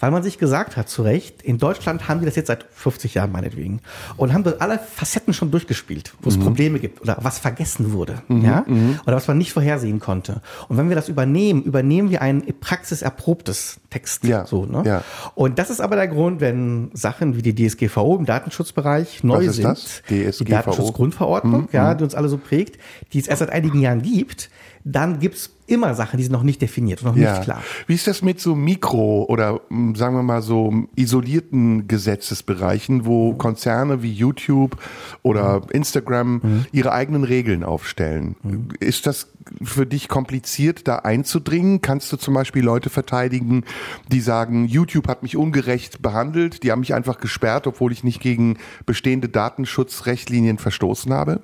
Weil 0.00 0.10
man 0.10 0.22
sich 0.22 0.38
gesagt 0.38 0.76
hat, 0.76 0.88
zu 0.88 1.02
Recht, 1.02 1.42
in 1.42 1.58
Deutschland 1.58 2.08
haben 2.08 2.20
die 2.20 2.26
das 2.26 2.34
jetzt 2.36 2.48
seit 2.48 2.66
50 2.72 3.14
Jahren 3.14 3.30
meinetwegen 3.30 3.80
und 4.16 4.32
haben 4.32 4.42
dort 4.42 4.60
alle 4.60 4.78
Facetten 4.78 5.32
schon 5.32 5.50
durchgespielt, 5.50 6.14
wo 6.22 6.28
es 6.30 6.38
Probleme 6.38 6.78
gibt 6.80 7.00
oder 7.02 7.18
was 7.20 7.38
vergessen 7.38 7.92
wurde, 7.92 8.22
ja, 8.28 8.64
oder 9.06 9.14
was 9.16 9.28
man 9.28 9.38
nicht 9.38 9.52
vorhersehen 9.52 10.00
konnte. 10.00 10.40
Und 10.68 10.76
wenn 10.76 10.88
wir 10.88 10.96
das 10.96 11.08
übernehmen, 11.08 11.62
übernehmen 11.62 12.10
wir 12.10 12.20
ein 12.22 12.42
praxiserprobtes 12.60 13.78
Text, 13.90 14.24
Ja, 14.24 14.46
so, 14.46 14.66
ne? 14.66 14.82
ja. 14.84 15.04
Und 15.34 15.58
das 15.58 15.70
ist 15.70 15.80
aber 15.80 15.96
der 15.96 16.08
Grund, 16.08 16.40
wenn 16.40 16.90
Sachen 16.94 17.36
wie 17.36 17.42
die 17.42 17.54
DSGVO 17.54 18.16
im 18.16 18.24
Datenschutzbereich 18.26 19.22
neu 19.22 19.44
ist 19.44 19.56
sind, 19.56 19.64
das? 19.64 20.02
die 20.08 20.24
DSGVO? 20.30 20.50
Datenschutzgrundverordnung, 20.50 21.68
ja, 21.72 21.94
die 21.94 22.04
uns 22.04 22.14
alle 22.14 22.28
so 22.28 22.38
prägt, 22.38 22.78
die 23.12 23.20
es 23.20 23.26
erst 23.28 23.40
seit 23.40 23.50
einigen 23.50 23.80
Jahren 23.80 24.02
gibt, 24.02 24.50
dann 24.86 25.18
gibt's 25.18 25.50
immer 25.66 25.94
Sachen, 25.94 26.18
die 26.18 26.24
sind 26.24 26.32
noch 26.32 26.42
nicht 26.42 26.60
definiert 26.60 27.02
noch 27.02 27.16
Ja. 27.16 27.32
nicht 27.32 27.44
klar. 27.44 27.62
Wie 27.86 27.94
ist 27.94 28.06
das 28.06 28.20
mit 28.20 28.38
so 28.38 28.54
Mikro- 28.54 29.24
oder 29.30 29.62
mh, 29.70 29.96
sagen 29.96 30.14
wir 30.14 30.22
mal 30.22 30.42
so 30.42 30.68
m, 30.68 30.88
isolierten 30.94 31.88
Gesetzesbereichen, 31.88 33.06
wo 33.06 33.32
Konzerne 33.32 34.02
wie 34.02 34.12
YouTube 34.12 34.76
oder 35.22 35.62
Instagram 35.70 36.66
ihre 36.70 36.92
eigenen 36.92 37.24
Regeln 37.24 37.64
aufstellen? 37.64 38.36
Ist 38.78 39.06
das 39.06 39.28
für 39.62 39.86
dich 39.86 40.08
kompliziert, 40.08 40.86
da 40.86 40.96
einzudringen? 40.96 41.80
Kannst 41.80 42.12
du 42.12 42.18
zum 42.18 42.34
Beispiel 42.34 42.62
Leute 42.62 42.90
verteidigen, 42.90 43.64
die 44.12 44.20
sagen, 44.20 44.66
YouTube 44.66 45.08
hat 45.08 45.22
mich 45.22 45.34
ungerecht 45.38 46.02
behandelt, 46.02 46.62
die 46.62 46.72
haben 46.72 46.80
mich 46.80 46.92
einfach 46.92 47.20
gesperrt, 47.20 47.66
obwohl 47.66 47.90
ich 47.92 48.04
nicht 48.04 48.20
gegen 48.20 48.58
bestehende 48.84 49.30
Datenschutzrechtlinien 49.30 50.58
verstoßen 50.58 51.12
habe? 51.14 51.40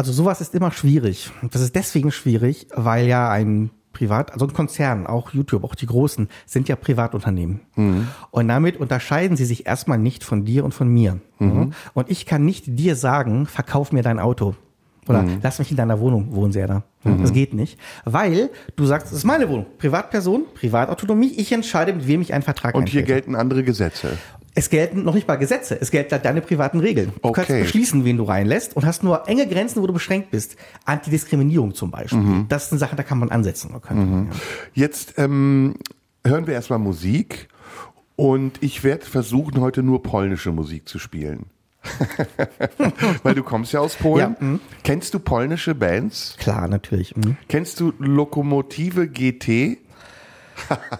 Also 0.00 0.14
sowas 0.14 0.40
ist 0.40 0.54
immer 0.54 0.70
schwierig. 0.72 1.30
Das 1.50 1.60
ist 1.60 1.74
deswegen 1.74 2.10
schwierig, 2.10 2.68
weil 2.74 3.06
ja 3.06 3.28
ein 3.30 3.68
Privat, 3.92 4.32
also 4.32 4.46
ein 4.46 4.54
Konzern, 4.54 5.06
auch 5.06 5.34
YouTube, 5.34 5.62
auch 5.62 5.74
die 5.74 5.84
Großen, 5.84 6.30
sind 6.46 6.70
ja 6.70 6.76
Privatunternehmen. 6.76 7.60
Und 8.30 8.48
damit 8.48 8.78
unterscheiden 8.78 9.36
sie 9.36 9.44
sich 9.44 9.66
erstmal 9.66 9.98
nicht 9.98 10.24
von 10.24 10.46
dir 10.46 10.64
und 10.64 10.72
von 10.72 10.88
mir. 10.88 11.20
Und 11.38 11.74
ich 12.10 12.24
kann 12.24 12.46
nicht 12.46 12.64
dir 12.66 12.96
sagen, 12.96 13.44
verkauf 13.44 13.92
mir 13.92 14.02
dein 14.02 14.18
Auto. 14.18 14.54
Oder 15.06 15.26
lass 15.42 15.58
mich 15.58 15.70
in 15.70 15.76
deiner 15.76 16.00
Wohnung 16.00 16.34
wohnen, 16.34 16.52
sehr 16.52 16.66
da. 16.66 16.82
Das 17.04 17.34
geht 17.34 17.52
nicht. 17.52 17.78
Weil 18.06 18.48
du 18.76 18.86
sagst, 18.86 19.08
das 19.08 19.18
ist 19.18 19.24
meine 19.24 19.50
Wohnung. 19.50 19.66
Privatperson, 19.76 20.44
Privatautonomie. 20.54 21.34
Ich 21.36 21.52
entscheide, 21.52 21.92
mit 21.92 22.06
wem 22.06 22.22
ich 22.22 22.32
einen 22.32 22.42
Vertrag 22.42 22.74
Und 22.74 22.88
hier 22.88 23.00
eintrete. 23.00 23.20
gelten 23.20 23.34
andere 23.34 23.64
Gesetze. 23.64 24.16
Es 24.54 24.68
gelten 24.68 25.04
noch 25.04 25.14
nicht 25.14 25.28
mal 25.28 25.36
Gesetze, 25.36 25.78
es 25.80 25.90
gelten 25.90 26.10
halt 26.12 26.24
deine 26.24 26.40
privaten 26.40 26.80
Regeln. 26.80 27.12
Du 27.22 27.28
Okay. 27.28 27.44
kannst 27.46 27.62
beschließen, 27.62 28.04
wen 28.04 28.16
du 28.16 28.24
reinlässt 28.24 28.74
und 28.76 28.84
hast 28.84 29.02
nur 29.04 29.28
enge 29.28 29.46
Grenzen, 29.46 29.80
wo 29.82 29.86
du 29.86 29.92
beschränkt 29.92 30.30
bist. 30.32 30.56
Antidiskriminierung 30.84 31.74
zum 31.74 31.90
Beispiel. 31.90 32.46
Das 32.48 32.68
sind 32.68 32.78
Sachen, 32.78 32.96
da 32.96 33.02
kann 33.04 33.18
man 33.18 33.30
ansetzen. 33.30 33.70
Könnte, 33.80 34.28
ja. 34.34 34.36
Jetzt 34.74 35.14
ähm, 35.18 35.74
hören 36.26 36.46
wir 36.48 36.54
erstmal 36.54 36.80
Musik 36.80 37.48
und 38.16 38.62
ich 38.62 38.82
werde 38.82 39.06
versuchen, 39.06 39.60
heute 39.60 39.82
nur 39.82 40.02
polnische 40.02 40.50
Musik 40.52 40.88
zu 40.88 40.98
spielen. 40.98 41.46
Weil 43.22 43.34
du 43.34 43.42
kommst 43.42 43.72
ja 43.72 43.80
aus 43.80 43.94
Polen. 43.94 44.36
Ja, 44.40 44.44
mhm. 44.46 44.60
Kennst 44.84 45.14
du 45.14 45.18
polnische 45.18 45.74
Bands? 45.74 46.36
Klar, 46.38 46.68
natürlich. 46.68 47.16
Mhm. 47.16 47.36
Kennst 47.48 47.80
du 47.80 47.92
Lokomotive 47.98 49.08
GT? 49.08 49.78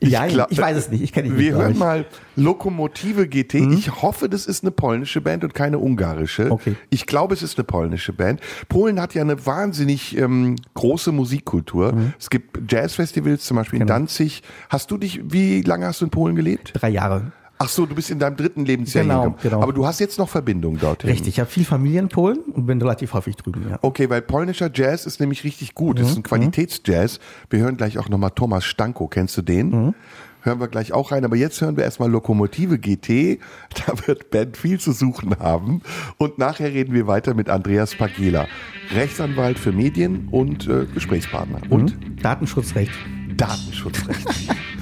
Ja, 0.00 0.26
ich, 0.26 0.34
glaub- 0.34 0.56
weiß 0.56 0.76
es 0.76 0.90
nicht. 0.90 1.02
Ich 1.02 1.12
kenne 1.12 1.28
nicht. 1.30 1.38
Wir 1.38 1.54
hören 1.54 1.72
ich. 1.72 1.78
mal 1.78 2.06
Lokomotive 2.36 3.26
GT. 3.26 3.54
Ich 3.72 4.00
hoffe, 4.02 4.28
das 4.28 4.46
ist 4.46 4.62
eine 4.62 4.70
polnische 4.70 5.20
Band 5.20 5.42
und 5.44 5.54
keine 5.54 5.78
ungarische. 5.78 6.50
Okay. 6.52 6.76
Ich 6.90 7.06
glaube, 7.06 7.34
es 7.34 7.42
ist 7.42 7.58
eine 7.58 7.64
polnische 7.64 8.12
Band. 8.12 8.40
Polen 8.68 9.00
hat 9.00 9.14
ja 9.14 9.22
eine 9.22 9.44
wahnsinnig 9.44 10.16
ähm, 10.16 10.54
große 10.74 11.10
Musikkultur. 11.12 11.94
Es 12.18 12.30
gibt 12.30 12.70
Jazzfestivals, 12.72 13.44
zum 13.44 13.56
Beispiel 13.56 13.80
in 13.80 13.86
Genau. 13.86 13.98
Danzig. 13.98 14.42
Hast 14.68 14.90
du 14.90 14.98
dich, 14.98 15.20
wie 15.24 15.62
lange 15.62 15.86
hast 15.86 16.00
du 16.00 16.04
in 16.04 16.10
Polen 16.10 16.36
gelebt? 16.36 16.72
Drei 16.74 16.90
Jahre. 16.90 17.32
Ach 17.60 17.68
so, 17.68 17.86
du 17.86 17.94
bist 17.94 18.10
in 18.10 18.18
deinem 18.20 18.36
dritten 18.36 18.64
Lebensjahr 18.64 19.02
Genau, 19.04 19.22
hingekommen. 19.22 19.42
genau. 19.42 19.62
Aber 19.62 19.72
du 19.72 19.84
hast 19.86 19.98
jetzt 19.98 20.18
noch 20.18 20.28
Verbindung 20.28 20.78
dorthin. 20.78 21.10
Richtig. 21.10 21.28
Ich 21.34 21.40
habe 21.40 21.50
viel 21.50 21.64
Familie 21.64 21.98
in 22.00 22.08
Polen 22.08 22.38
und 22.52 22.66
bin 22.66 22.80
relativ 22.80 23.14
häufig 23.14 23.34
drüben. 23.36 23.66
Ja. 23.68 23.78
Okay, 23.82 24.08
weil 24.08 24.22
polnischer 24.22 24.70
Jazz 24.72 25.06
ist 25.06 25.18
nämlich 25.18 25.42
richtig 25.44 25.74
gut. 25.74 25.98
Das 25.98 26.10
ist 26.10 26.16
ein 26.16 26.22
Qualitätsjazz. 26.22 27.18
Wir 27.50 27.58
hören 27.60 27.76
gleich 27.76 27.98
auch 27.98 28.08
nochmal 28.08 28.30
Thomas 28.30 28.64
Stanko. 28.64 29.08
Kennst 29.08 29.36
du 29.36 29.42
den? 29.42 29.94
Hören 30.42 30.60
wir 30.60 30.68
gleich 30.68 30.92
auch 30.92 31.10
rein. 31.10 31.24
Aber 31.24 31.34
jetzt 31.34 31.60
hören 31.60 31.76
wir 31.76 31.82
erstmal 31.82 32.08
Lokomotive 32.08 32.78
GT. 32.78 33.40
Da 33.86 33.92
wird 34.06 34.30
Ben 34.30 34.54
viel 34.54 34.78
zu 34.78 34.92
suchen 34.92 35.36
haben. 35.40 35.82
Und 36.16 36.38
nachher 36.38 36.72
reden 36.72 36.94
wir 36.94 37.08
weiter 37.08 37.34
mit 37.34 37.48
Andreas 37.50 37.96
Pagela, 37.96 38.46
Rechtsanwalt 38.94 39.58
für 39.58 39.72
Medien 39.72 40.28
und 40.30 40.68
äh, 40.68 40.86
Gesprächspartner. 40.94 41.58
Und 41.70 41.96
Datenschutzrecht. 42.22 42.92
Datenschutzrecht. 43.36 44.28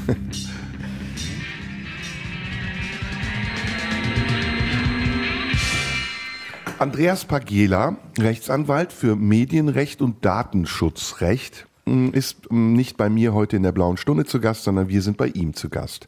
Andreas 6.78 7.24
Pagela, 7.24 7.96
Rechtsanwalt 8.18 8.92
für 8.92 9.16
Medienrecht 9.16 10.02
und 10.02 10.24
Datenschutzrecht, 10.24 11.66
mh, 11.86 12.10
ist 12.10 12.50
mh, 12.50 12.76
nicht 12.76 12.96
bei 12.98 13.08
mir 13.08 13.32
heute 13.32 13.56
in 13.56 13.62
der 13.62 13.72
Blauen 13.72 13.96
Stunde 13.96 14.24
zu 14.26 14.40
Gast, 14.40 14.64
sondern 14.64 14.88
wir 14.88 15.00
sind 15.00 15.16
bei 15.16 15.28
ihm 15.28 15.54
zu 15.54 15.70
Gast. 15.70 16.06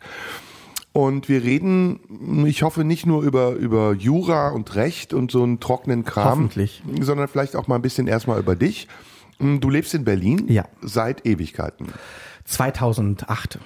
Und 0.93 1.29
wir 1.29 1.43
reden, 1.43 2.01
mh, 2.09 2.49
ich 2.49 2.63
hoffe, 2.63 2.85
nicht 2.85 3.07
nur 3.07 3.23
über, 3.23 3.53
über 3.53 3.95
Jura 3.95 4.51
und 4.51 4.75
Recht 4.75 5.15
und 5.15 5.31
so 5.31 5.43
einen 5.43 5.59
trockenen 5.61 6.05
Kram, 6.05 6.33
Hoffentlich. 6.33 6.83
sondern 7.01 7.29
vielleicht 7.29 7.57
auch 7.57 7.67
mal 7.67 7.77
ein 7.77 7.83
bisschen 7.83 8.07
erstmal 8.07 8.39
über 8.39 8.55
dich. 8.55 8.89
Du 9.39 9.71
lebst 9.71 9.95
in 9.95 10.05
Berlin 10.05 10.47
Ja. 10.49 10.65
seit 10.83 11.25
Ewigkeiten. 11.25 11.87
2008. 12.45 13.59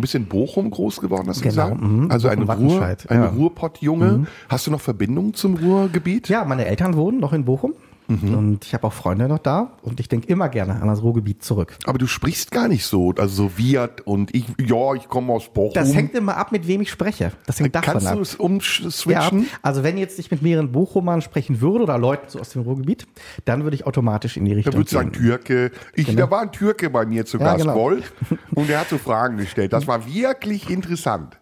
Ein 0.00 0.02
bisschen 0.02 0.24
Bochum 0.24 0.70
groß 0.70 1.02
geworden, 1.02 1.28
hast 1.28 1.40
du 1.44 1.48
Genau, 1.50 1.64
gesagt? 1.66 1.80
mhm. 1.82 2.10
Also 2.10 2.28
ein, 2.28 2.42
Ruhr, 2.42 2.82
ein 2.82 2.96
ja. 3.10 3.30
Mhm. 3.30 3.36
Ruhrpott-Junge. 3.36 4.26
Hast 4.48 4.66
du 4.66 4.70
noch 4.70 4.80
Verbindung 4.80 5.34
zum 5.34 5.56
Ruhrgebiet? 5.56 6.30
Ja, 6.30 6.44
meine 6.46 6.64
Eltern 6.64 6.96
wohnen 6.96 7.20
noch 7.20 7.34
in 7.34 7.44
Bochum. 7.44 7.74
Mhm. 8.10 8.34
Und 8.34 8.64
ich 8.64 8.74
habe 8.74 8.86
auch 8.86 8.92
Freunde 8.92 9.28
noch 9.28 9.38
da. 9.38 9.72
Und 9.82 10.00
ich 10.00 10.08
denke 10.08 10.26
immer 10.28 10.48
gerne 10.48 10.80
an 10.82 10.88
das 10.88 11.02
Ruhrgebiet 11.02 11.42
zurück. 11.44 11.76
Aber 11.86 11.98
du 11.98 12.06
sprichst 12.06 12.50
gar 12.50 12.68
nicht 12.68 12.84
so, 12.84 13.12
also 13.16 13.44
so 13.48 13.58
Wirt 13.58 14.00
und 14.02 14.34
ich, 14.34 14.44
ja, 14.58 14.94
ich 14.94 15.08
komme 15.08 15.32
aus 15.32 15.48
Bochum. 15.52 15.72
Das 15.74 15.94
hängt 15.94 16.14
immer 16.14 16.36
ab, 16.36 16.52
mit 16.52 16.66
wem 16.66 16.80
ich 16.80 16.90
spreche. 16.90 17.32
Das 17.46 17.60
hängt 17.60 17.74
davon 17.74 17.92
Kannst 17.94 18.06
ab. 18.08 18.16
du 18.16 18.20
es 18.22 18.32
Ja, 18.32 18.40
umswitchen? 18.40 19.46
also 19.62 19.82
wenn 19.82 19.96
jetzt 19.98 20.18
ich 20.18 20.30
mit 20.30 20.42
mehreren 20.42 20.72
Bochumern 20.72 21.22
sprechen 21.22 21.60
würde 21.60 21.84
oder 21.84 21.98
Leuten 21.98 22.28
so 22.28 22.40
aus 22.40 22.50
dem 22.50 22.62
Ruhrgebiet, 22.62 23.06
dann 23.44 23.62
würde 23.64 23.76
ich 23.76 23.86
automatisch 23.86 24.36
in 24.36 24.44
die 24.44 24.52
Richtung 24.52 24.72
Da 24.72 24.78
würdest 24.78 24.92
du 24.92 24.96
sagen, 24.98 25.12
gehen. 25.12 25.22
Türke. 25.22 25.70
Ich, 25.94 26.14
Da 26.16 26.30
war 26.30 26.42
ein 26.42 26.52
Türke 26.52 26.90
bei 26.90 27.06
mir 27.06 27.24
zu 27.26 27.38
Genau. 27.38 27.50
Ja, 27.50 27.56
Gast, 27.56 27.64
genau. 27.66 27.76
Wolf, 27.78 28.12
und 28.54 28.68
der 28.68 28.80
hat 28.80 28.88
so 28.88 28.98
Fragen 28.98 29.36
gestellt. 29.38 29.72
Das 29.72 29.86
war 29.86 30.06
wirklich 30.12 30.68
interessant. 30.68 31.38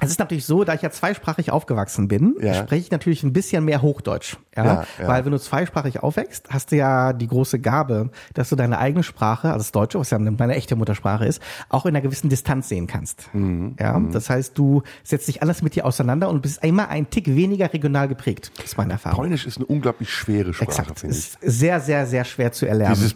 Es 0.00 0.10
ist 0.10 0.18
natürlich 0.20 0.46
so, 0.46 0.62
da 0.64 0.74
ich 0.74 0.82
ja 0.82 0.90
zweisprachig 0.90 1.50
aufgewachsen 1.50 2.06
bin, 2.08 2.36
Ja. 2.40 2.54
spreche 2.54 2.82
ich 2.82 2.90
natürlich 2.90 3.22
ein 3.24 3.32
bisschen 3.32 3.64
mehr 3.64 3.82
Hochdeutsch. 3.82 4.36
Ja? 4.56 4.64
Ja, 4.64 4.84
ja. 5.00 5.08
Weil 5.08 5.24
wenn 5.24 5.32
du 5.32 5.38
zweisprachig 5.38 5.97
aufwächst, 6.02 6.48
hast 6.50 6.72
du 6.72 6.76
ja 6.76 7.12
die 7.12 7.26
große 7.26 7.58
Gabe, 7.58 8.10
dass 8.34 8.48
du 8.48 8.56
deine 8.56 8.78
eigene 8.78 9.02
Sprache, 9.02 9.48
also 9.48 9.58
das 9.58 9.72
Deutsche, 9.72 9.98
was 9.98 10.10
ja 10.10 10.18
meine 10.18 10.54
echte 10.54 10.76
Muttersprache 10.76 11.26
ist, 11.26 11.42
auch 11.68 11.86
in 11.86 11.90
einer 11.90 12.00
gewissen 12.00 12.28
Distanz 12.28 12.68
sehen 12.68 12.86
kannst. 12.86 13.28
Mhm. 13.32 13.76
Ja? 13.78 14.00
Das 14.12 14.30
heißt, 14.30 14.56
du 14.56 14.82
setzt 15.02 15.28
dich 15.28 15.42
anders 15.42 15.62
mit 15.62 15.74
dir 15.74 15.84
auseinander 15.86 16.28
und 16.28 16.42
bist 16.42 16.64
immer 16.64 16.88
ein 16.88 17.10
Tick 17.10 17.26
weniger 17.26 17.72
regional 17.72 18.08
geprägt. 18.08 18.50
Das 18.56 18.66
ist 18.66 18.76
meine 18.76 18.94
Erfahrung. 18.94 19.16
Polnisch 19.16 19.46
ist 19.46 19.58
eine 19.58 19.66
unglaublich 19.66 20.10
schwere 20.10 20.54
Sprache, 20.54 20.70
Exakt. 20.70 21.00
finde 21.00 21.14
ich. 21.14 21.20
Ist 21.20 21.38
sehr, 21.42 21.80
sehr, 21.80 22.06
sehr 22.06 22.24
schwer 22.24 22.52
zu 22.52 22.66
erlernen. 22.66 22.94
Dieses 22.94 23.12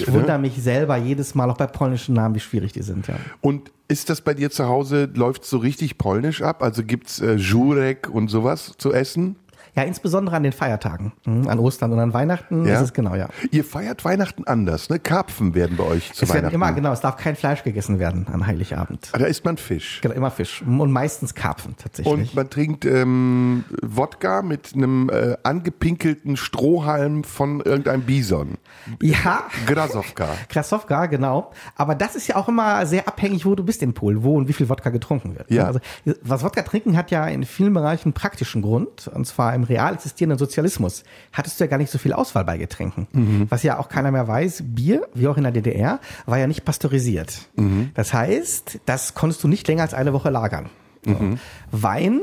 ich 0.00 0.06
ne? 0.06 0.12
wundere 0.12 0.38
mich 0.38 0.54
selber 0.62 0.96
jedes 0.96 1.34
Mal, 1.34 1.50
auch 1.50 1.56
bei 1.56 1.66
polnischen 1.66 2.14
Namen, 2.14 2.34
wie 2.34 2.40
schwierig 2.40 2.72
die 2.72 2.82
sind. 2.82 3.06
Ja. 3.06 3.14
Und 3.40 3.70
ist 3.90 4.08
das 4.08 4.20
bei 4.20 4.34
dir 4.34 4.50
zu 4.50 4.68
Hause, 4.68 5.10
läuft 5.14 5.44
so 5.44 5.58
richtig 5.58 5.98
polnisch 5.98 6.42
ab? 6.42 6.62
Also 6.62 6.84
gibt's 6.84 7.20
äh, 7.20 7.38
Żurek 7.38 8.08
und 8.08 8.28
sowas 8.28 8.74
zu 8.78 8.92
essen? 8.92 9.34
Ja, 9.76 9.82
insbesondere 9.84 10.36
an 10.36 10.42
den 10.42 10.52
Feiertagen. 10.52 11.12
Mhm, 11.24 11.48
An 11.48 11.58
Ostern 11.58 11.92
und 11.92 11.98
an 12.00 12.12
Weihnachten 12.12 12.66
Ja? 12.66 12.74
ist 12.76 12.80
es 12.82 12.92
genau, 12.92 13.14
ja. 13.14 13.28
Ihr 13.50 13.64
feiert 13.64 14.04
Weihnachten 14.04 14.44
anders, 14.44 14.88
ne? 14.90 14.98
Karpfen 14.98 15.54
werden 15.54 15.76
bei 15.76 15.84
euch 15.84 16.12
zu 16.12 16.24
Es 16.24 16.30
Weihnachten. 16.30 16.54
immer, 16.54 16.72
genau, 16.72 16.92
es 16.92 17.00
darf 17.00 17.16
kein 17.16 17.36
Fleisch 17.36 17.62
gegessen 17.62 17.98
werden 17.98 18.26
an 18.32 18.46
Heiligabend. 18.46 19.08
Ah, 19.12 19.18
Da 19.18 19.26
isst 19.26 19.44
man 19.44 19.56
Fisch. 19.56 20.00
Genau, 20.02 20.14
immer 20.14 20.30
Fisch. 20.30 20.62
Und 20.62 20.90
meistens 20.90 21.34
Karpfen 21.34 21.76
tatsächlich. 21.76 22.12
Und 22.12 22.34
man 22.34 22.50
trinkt 22.50 22.84
ähm, 22.84 23.64
Wodka 23.82 24.42
mit 24.42 24.72
einem 24.74 25.08
äh, 25.10 25.36
angepinkelten 25.42 26.36
Strohhalm 26.36 27.24
von 27.24 27.60
irgendeinem 27.60 28.02
Bison. 28.02 28.58
ja, 29.00 29.44
Grasowka. 29.66 30.28
Krasowka, 30.48 31.06
genau. 31.06 31.52
Aber 31.76 31.94
das 31.94 32.16
ist 32.16 32.26
ja 32.26 32.36
auch 32.36 32.48
immer 32.48 32.84
sehr 32.86 33.06
abhängig, 33.08 33.46
wo 33.46 33.54
du 33.54 33.64
bist 33.64 33.82
in 33.82 33.94
Polen, 33.94 34.22
wo 34.22 34.36
und 34.36 34.48
wie 34.48 34.52
viel 34.52 34.68
Wodka 34.68 34.90
getrunken 34.90 35.36
wird. 35.36 35.50
Ja. 35.50 35.64
Also, 35.66 35.80
was 36.22 36.42
Wodka 36.42 36.62
trinken 36.62 36.96
hat 36.96 37.10
ja 37.10 37.26
in 37.26 37.44
vielen 37.44 37.72
Bereichen 37.72 38.12
praktischen 38.12 38.62
Grund. 38.62 39.08
Und 39.08 39.26
zwar 39.26 39.54
im 39.54 39.59
real 39.64 39.94
existierenden 39.94 40.38
Sozialismus 40.38 41.04
hattest 41.32 41.58
du 41.58 41.64
ja 41.64 41.70
gar 41.70 41.78
nicht 41.78 41.90
so 41.90 41.98
viel 41.98 42.12
Auswahl 42.12 42.44
bei 42.44 42.58
Getränken. 42.58 43.06
Mhm. 43.12 43.46
Was 43.48 43.62
ja 43.62 43.78
auch 43.78 43.88
keiner 43.88 44.10
mehr 44.10 44.26
weiß, 44.28 44.62
Bier, 44.66 45.06
wie 45.14 45.28
auch 45.28 45.36
in 45.36 45.44
der 45.44 45.52
DDR, 45.52 46.00
war 46.26 46.38
ja 46.38 46.46
nicht 46.46 46.64
pasteurisiert. 46.64 47.48
Mhm. 47.56 47.90
Das 47.94 48.12
heißt, 48.12 48.80
das 48.86 49.14
konntest 49.14 49.42
du 49.42 49.48
nicht 49.48 49.66
länger 49.68 49.82
als 49.82 49.94
eine 49.94 50.12
Woche 50.12 50.30
lagern. 50.30 50.70
So. 51.04 51.12
Mhm. 51.12 51.38
Wein, 51.70 52.20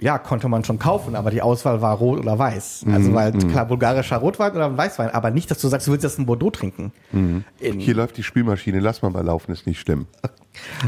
ja, 0.00 0.18
konnte 0.18 0.48
man 0.48 0.64
schon 0.64 0.78
kaufen, 0.78 1.14
aber 1.14 1.30
die 1.30 1.42
Auswahl 1.42 1.80
war 1.80 1.96
rot 1.96 2.18
oder 2.18 2.38
weiß. 2.38 2.86
Mhm. 2.86 2.94
Also 2.94 3.14
weil 3.14 3.32
klar 3.32 3.66
bulgarischer 3.66 4.16
Rotwein 4.16 4.52
oder 4.52 4.76
Weißwein, 4.76 5.10
aber 5.10 5.30
nicht, 5.30 5.50
dass 5.50 5.58
du 5.58 5.68
sagst, 5.68 5.86
du 5.86 5.92
willst 5.92 6.04
jetzt 6.04 6.18
ein 6.18 6.26
Bordeaux 6.26 6.50
trinken. 6.50 6.92
In, 7.12 7.44
Hier 7.78 7.94
läuft 7.94 8.16
die 8.16 8.22
Spülmaschine, 8.22 8.80
lass 8.80 9.02
mal 9.02 9.10
mal 9.10 9.24
laufen, 9.24 9.52
ist 9.52 9.66
nicht 9.66 9.80
schlimm. 9.80 10.06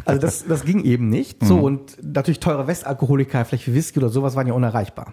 also 0.05 0.21
das, 0.21 0.45
das 0.47 0.65
ging 0.65 0.83
eben 0.85 1.09
nicht. 1.09 1.45
So 1.45 1.59
und 1.59 1.97
natürlich 2.03 2.41
teure 2.41 2.67
Westalkoholiker, 2.67 3.45
vielleicht 3.45 3.67
wie 3.67 3.75
Whisky 3.75 3.99
oder 3.99 4.09
sowas 4.09 4.37
waren 4.37 4.47
ja 4.47 4.53
unerreichbar. 4.55 5.11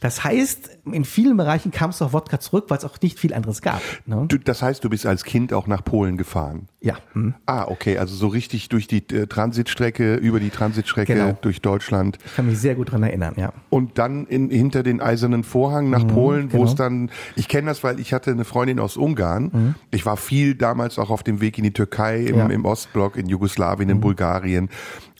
Das 0.00 0.24
heißt, 0.24 0.78
in 0.92 1.04
vielen 1.04 1.36
Bereichen 1.36 1.70
kam 1.70 1.90
es 1.90 2.00
auf 2.02 2.12
Wodka 2.12 2.40
zurück, 2.40 2.66
weil 2.68 2.78
es 2.78 2.84
auch 2.84 3.00
nicht 3.02 3.18
viel 3.18 3.34
anderes 3.34 3.62
gab. 3.62 3.80
Ne? 4.06 4.24
Du, 4.28 4.38
das 4.38 4.62
heißt, 4.62 4.82
du 4.84 4.88
bist 4.90 5.06
als 5.06 5.24
Kind 5.24 5.52
auch 5.52 5.66
nach 5.66 5.84
Polen 5.84 6.16
gefahren. 6.16 6.68
Ja. 6.80 6.94
hm. 7.12 7.34
Ah, 7.46 7.64
okay, 7.68 7.98
also 7.98 8.14
so 8.14 8.28
richtig 8.28 8.68
durch 8.68 8.86
die 8.86 8.98
äh, 9.12 9.26
Transitstrecke, 9.26 10.14
über 10.14 10.38
die 10.40 10.50
Transitstrecke 10.50 11.14
Genau. 11.14 11.36
durch 11.40 11.60
Deutschland 11.60 12.18
Ich 12.24 12.36
kann 12.36 12.46
mich 12.46 12.58
sehr 12.58 12.74
gut 12.76 12.92
dran 12.92 13.02
erinnern, 13.02 13.34
ja. 13.36 13.52
und 13.70 13.98
dann 13.98 14.26
in, 14.26 14.50
hinter 14.50 14.82
den 14.84 15.00
eisernen 15.00 15.42
Vorhang 15.42 15.90
nach 15.90 16.06
Polen, 16.06 16.52
wo 16.52 16.58
genau. 16.58 16.68
es 16.70 16.76
dann, 16.76 17.10
ich 17.34 17.48
kenne 17.48 17.66
das, 17.68 17.82
weil 17.82 17.98
ich 17.98 18.12
hatte 18.12 18.30
eine 18.30 18.44
Freundin 18.44 18.78
aus 18.78 18.96
Ungarn. 18.96 19.74
Ich 19.90 20.06
war 20.06 20.16
viel 20.16 20.54
damals 20.54 20.98
auch 20.98 21.10
auf 21.10 21.22
dem 21.24 21.40
Weg 21.40 21.58
in 21.58 21.64
die 21.64 21.72
Türkei, 21.72 22.20
im, 22.26 22.36
Ja. 22.38 22.46
im 22.46 22.64
Ostblock, 22.64 23.16
in 23.16 23.26
Jugoslawien, 23.28 23.87
in 23.90 24.00
Bulgarien. 24.00 24.68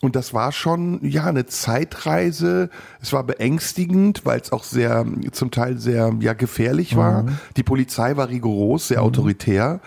Und 0.01 0.15
das 0.15 0.33
war 0.33 0.51
schon, 0.51 0.99
ja, 1.03 1.25
eine 1.25 1.45
Zeitreise. 1.45 2.69
Es 3.01 3.11
war 3.11 3.23
beängstigend, 3.23 4.25
weil 4.25 4.39
es 4.39 4.51
auch 4.51 4.63
sehr, 4.63 5.05
zum 5.31 5.51
Teil 5.51 5.77
sehr, 5.77 6.15
ja, 6.21 6.33
gefährlich 6.33 6.95
war. 6.95 7.25
Die 7.57 7.63
Polizei 7.63 8.15
war 8.15 8.29
rigoros, 8.29 8.87
sehr 8.87 9.03
autoritär. 9.03 9.81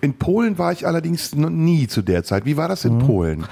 In 0.00 0.14
Polen 0.14 0.58
war 0.58 0.72
ich 0.72 0.86
allerdings 0.86 1.34
noch 1.34 1.48
nie 1.48 1.86
zu 1.86 2.02
der 2.02 2.24
Zeit. 2.24 2.44
Wie 2.44 2.58
war 2.58 2.68
das 2.68 2.84
in 2.84 2.98
Polen? 2.98 3.46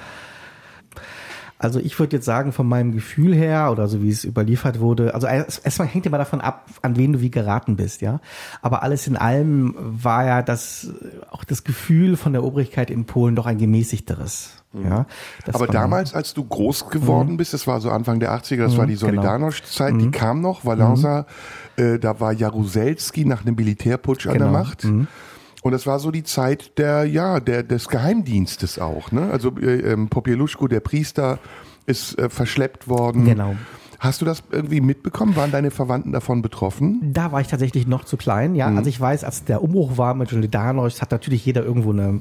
Also 1.59 1.79
ich 1.79 1.97
würde 1.99 2.17
jetzt 2.17 2.27
sagen, 2.27 2.51
von 2.51 2.67
meinem 2.67 2.91
Gefühl 2.91 3.35
her 3.37 3.71
oder 3.71 3.87
so 3.87 4.03
wie 4.03 4.11
es 4.11 4.25
überliefert 4.25 4.81
wurde, 4.81 5.15
also 5.15 5.29
erst- 5.29 5.65
erstmal 5.65 5.87
hängt 5.87 6.05
immer 6.07 6.19
davon 6.19 6.41
ab, 6.41 6.67
an 6.83 6.97
wen 6.97 7.13
du 7.13 7.21
wie 7.21 7.31
geraten 7.31 7.77
bist, 7.77 8.01
ja. 8.03 8.21
Aber 8.63 8.83
alles 8.83 9.07
in 9.07 9.17
allem 9.17 9.77
war 9.79 10.27
ja 10.27 10.43
das 10.43 10.89
auch 11.31 11.45
das 11.45 11.63
Gefühl 11.63 12.17
von 12.17 12.33
der 12.33 12.43
Obrigkeit 12.43 12.91
in 12.91 13.05
Polen 13.05 13.37
doch 13.37 13.47
ein 13.47 13.59
gemäßigteres. 13.59 14.62
Ja, 14.75 15.07
Das 15.45 15.55
Aber 15.55 15.67
damals, 15.67 16.15
als 16.15 16.33
du 16.35 16.45
groß 16.45 16.89
geworden 16.89 17.37
bist, 17.37 17.53
das 17.53 17.67
war 17.67 17.81
so 17.81 17.91
Anfang 17.91 18.21
der 18.21 18.33
80er, 18.33 18.63
das 18.63 18.77
war 18.79 18.87
die 18.87 18.95
genau. 18.97 19.23
Solidarność-Zeit, 19.23 20.01
die 20.01 20.11
kam 20.11 20.41
noch, 20.41 20.65
Valenza, 20.65 21.27
äh, 21.77 21.99
da 21.99 22.21
war 22.21 22.33
Jaruzelski 22.33 23.25
nach 23.27 23.45
einem 23.45 23.55
Militärputsch 23.55 24.27
an 24.27 24.39
der 24.39 24.47
Genau. 24.47 24.59
Macht. 24.59 24.85
Und 24.85 25.71
das 25.73 25.87
war 25.87 25.99
so 25.99 26.11
die 26.11 26.25
Zeit 26.25 26.79
der, 26.79 27.05
ja, 27.05 27.39
der, 27.39 27.63
des 27.63 27.89
Geheimdienstes 27.89 28.79
auch, 28.79 29.13
ne? 29.13 29.31
Also, 29.31 29.51
äh, 29.61 29.93
ähm, 29.93 30.09
Popieluszko, 30.09 30.67
der 30.69 30.81
Priester, 30.81 31.39
ist 31.87 32.19
äh, 32.19 32.29
verschleppt 32.31 32.89
worden. 32.89 33.25
Genau. 33.25 33.55
Hast 33.99 34.21
du 34.21 34.25
das 34.25 34.43
irgendwie 34.51 34.81
mitbekommen? 34.81 35.37
Waren 35.37 35.53
deine 35.53 35.71
Verwandten 35.71 36.11
davon 36.11 36.43
betroffen? 36.43 37.13
Da 37.13 37.31
war 37.31 37.41
ich 37.41 37.47
tatsächlich 37.47 37.87
noch 37.87 38.05
zu 38.05 38.17
klein, 38.17 38.57
ja. 38.57 38.67
Also 38.67 38.89
ich 38.89 39.01
weiß, 39.01 39.23
als 39.23 39.45
der 39.45 39.63
Umbruch 39.63 39.97
war 39.97 40.15
mit 40.15 40.29
Solidarność, 40.31 41.01
hat 41.01 41.13
natürlich 41.13 41.47
jeder 41.47 41.63
irgendwo 41.65 41.93
eine 41.93 42.21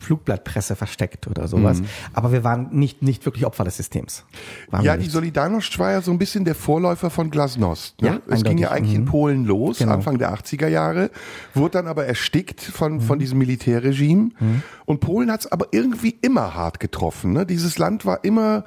Flugblattpresse 0.00 0.76
versteckt 0.76 1.26
oder 1.26 1.46
sowas. 1.46 1.80
Mhm. 1.80 1.86
Aber 2.12 2.32
wir 2.32 2.42
waren 2.42 2.68
nicht, 2.72 3.02
nicht 3.02 3.24
wirklich 3.26 3.46
Opfer 3.46 3.64
des 3.64 3.76
Systems. 3.76 4.24
Waren 4.70 4.84
ja, 4.84 4.96
die 4.96 5.08
Solidarność 5.08 5.78
war 5.78 5.92
ja 5.92 6.02
so 6.02 6.10
ein 6.10 6.18
bisschen 6.18 6.44
der 6.44 6.54
Vorläufer 6.54 7.10
von 7.10 7.30
Glasnost. 7.30 8.00
Ne? 8.02 8.08
Ja, 8.08 8.20
es 8.34 8.42
ging 8.42 8.58
ja 8.58 8.70
eigentlich 8.70 8.96
mhm. 8.96 9.04
in 9.04 9.06
Polen 9.06 9.44
los, 9.44 9.78
genau. 9.78 9.92
Anfang 9.92 10.18
der 10.18 10.34
80er 10.34 10.68
Jahre, 10.68 11.10
wurde 11.54 11.72
dann 11.72 11.86
aber 11.86 12.06
erstickt 12.06 12.60
von, 12.60 12.94
mhm. 12.94 13.00
von 13.02 13.18
diesem 13.18 13.38
Militärregime. 13.38 14.30
Mhm. 14.38 14.62
Und 14.86 15.00
Polen 15.00 15.30
hat 15.30 15.40
es 15.40 15.52
aber 15.52 15.68
irgendwie 15.70 16.16
immer 16.22 16.54
hart 16.54 16.80
getroffen. 16.80 17.32
Ne? 17.32 17.46
Dieses 17.46 17.78
Land 17.78 18.06
war 18.06 18.24
immer 18.24 18.64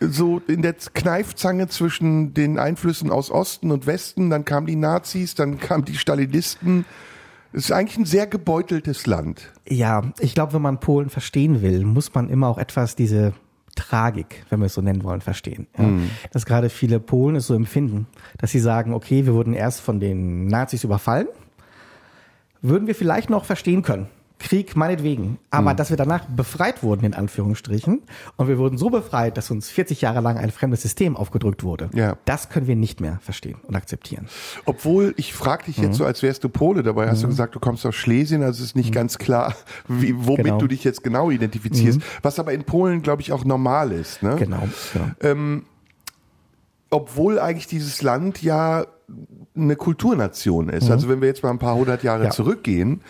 so 0.00 0.40
in 0.46 0.62
der 0.62 0.74
Kneifzange 0.74 1.68
zwischen 1.68 2.34
den 2.34 2.58
Einflüssen 2.58 3.10
aus 3.10 3.30
Osten 3.30 3.70
und 3.70 3.86
Westen, 3.86 4.30
dann 4.30 4.44
kamen 4.44 4.66
die 4.66 4.76
Nazis, 4.76 5.34
dann 5.34 5.58
kamen 5.58 5.84
die 5.84 5.96
Stalinisten. 5.96 6.84
Es 7.52 7.64
ist 7.64 7.72
eigentlich 7.72 7.98
ein 7.98 8.04
sehr 8.04 8.26
gebeuteltes 8.26 9.06
Land. 9.06 9.52
Ja, 9.66 10.02
ich 10.20 10.34
glaube, 10.34 10.52
wenn 10.52 10.62
man 10.62 10.80
Polen 10.80 11.08
verstehen 11.08 11.62
will, 11.62 11.84
muss 11.84 12.14
man 12.14 12.28
immer 12.28 12.48
auch 12.48 12.58
etwas 12.58 12.94
diese 12.94 13.32
Tragik, 13.74 14.44
wenn 14.50 14.60
wir 14.60 14.66
es 14.66 14.74
so 14.74 14.82
nennen 14.82 15.02
wollen, 15.04 15.20
verstehen. 15.20 15.66
Ja. 15.78 15.84
Mhm. 15.84 16.10
Dass 16.32 16.46
gerade 16.46 16.68
viele 16.68 17.00
Polen 17.00 17.36
es 17.36 17.46
so 17.46 17.54
empfinden, 17.54 18.06
dass 18.38 18.50
sie 18.50 18.58
sagen, 18.58 18.92
okay, 18.92 19.24
wir 19.24 19.34
wurden 19.34 19.54
erst 19.54 19.80
von 19.80 20.00
den 20.00 20.46
Nazis 20.46 20.84
überfallen, 20.84 21.28
würden 22.60 22.86
wir 22.86 22.94
vielleicht 22.94 23.30
noch 23.30 23.44
verstehen 23.44 23.82
können. 23.82 24.08
Krieg 24.38 24.76
meinetwegen. 24.76 25.38
Aber 25.50 25.72
mhm. 25.72 25.76
dass 25.76 25.90
wir 25.90 25.96
danach 25.96 26.24
befreit 26.26 26.82
wurden, 26.82 27.04
in 27.04 27.14
Anführungsstrichen, 27.14 28.02
und 28.36 28.48
wir 28.48 28.58
wurden 28.58 28.78
so 28.78 28.90
befreit, 28.90 29.36
dass 29.36 29.50
uns 29.50 29.68
40 29.68 30.00
Jahre 30.00 30.20
lang 30.20 30.36
ein 30.36 30.50
fremdes 30.50 30.82
System 30.82 31.16
aufgedrückt 31.16 31.64
wurde, 31.64 31.90
ja. 31.94 32.16
das 32.24 32.48
können 32.48 32.66
wir 32.66 32.76
nicht 32.76 33.00
mehr 33.00 33.18
verstehen 33.20 33.56
und 33.66 33.74
akzeptieren. 33.74 34.28
Obwohl, 34.64 35.14
ich 35.16 35.34
frage 35.34 35.64
dich 35.64 35.78
jetzt 35.78 35.88
mhm. 35.88 35.94
so, 35.94 36.04
als 36.04 36.22
wärst 36.22 36.44
du 36.44 36.48
Pole, 36.48 36.82
dabei 36.82 37.08
hast 37.08 37.18
mhm. 37.18 37.22
du 37.22 37.28
gesagt, 37.28 37.54
du 37.54 37.60
kommst 37.60 37.84
aus 37.84 37.94
Schlesien, 37.94 38.42
also 38.42 38.62
ist 38.62 38.76
nicht 38.76 38.90
mhm. 38.90 38.94
ganz 38.94 39.18
klar, 39.18 39.54
wie, 39.88 40.14
womit 40.16 40.44
genau. 40.44 40.58
du 40.58 40.68
dich 40.68 40.84
jetzt 40.84 41.02
genau 41.02 41.30
identifizierst, 41.30 41.98
mhm. 41.98 42.04
was 42.22 42.38
aber 42.38 42.52
in 42.52 42.64
Polen, 42.64 43.02
glaube 43.02 43.22
ich, 43.22 43.32
auch 43.32 43.44
normal 43.44 43.92
ist. 43.92 44.22
Ne? 44.22 44.36
Genau. 44.36 44.68
genau. 44.92 45.06
Ähm, 45.20 45.64
obwohl 46.90 47.38
eigentlich 47.38 47.66
dieses 47.66 48.02
Land 48.02 48.42
ja 48.42 48.86
eine 49.56 49.76
Kulturnation 49.76 50.68
ist. 50.68 50.90
Also 50.90 51.08
wenn 51.08 51.20
wir 51.20 51.28
jetzt 51.28 51.42
mal 51.42 51.50
ein 51.50 51.58
paar 51.58 51.74
hundert 51.74 52.02
Jahre 52.02 52.24
ja. 52.24 52.30
zurückgehen, 52.30 53.02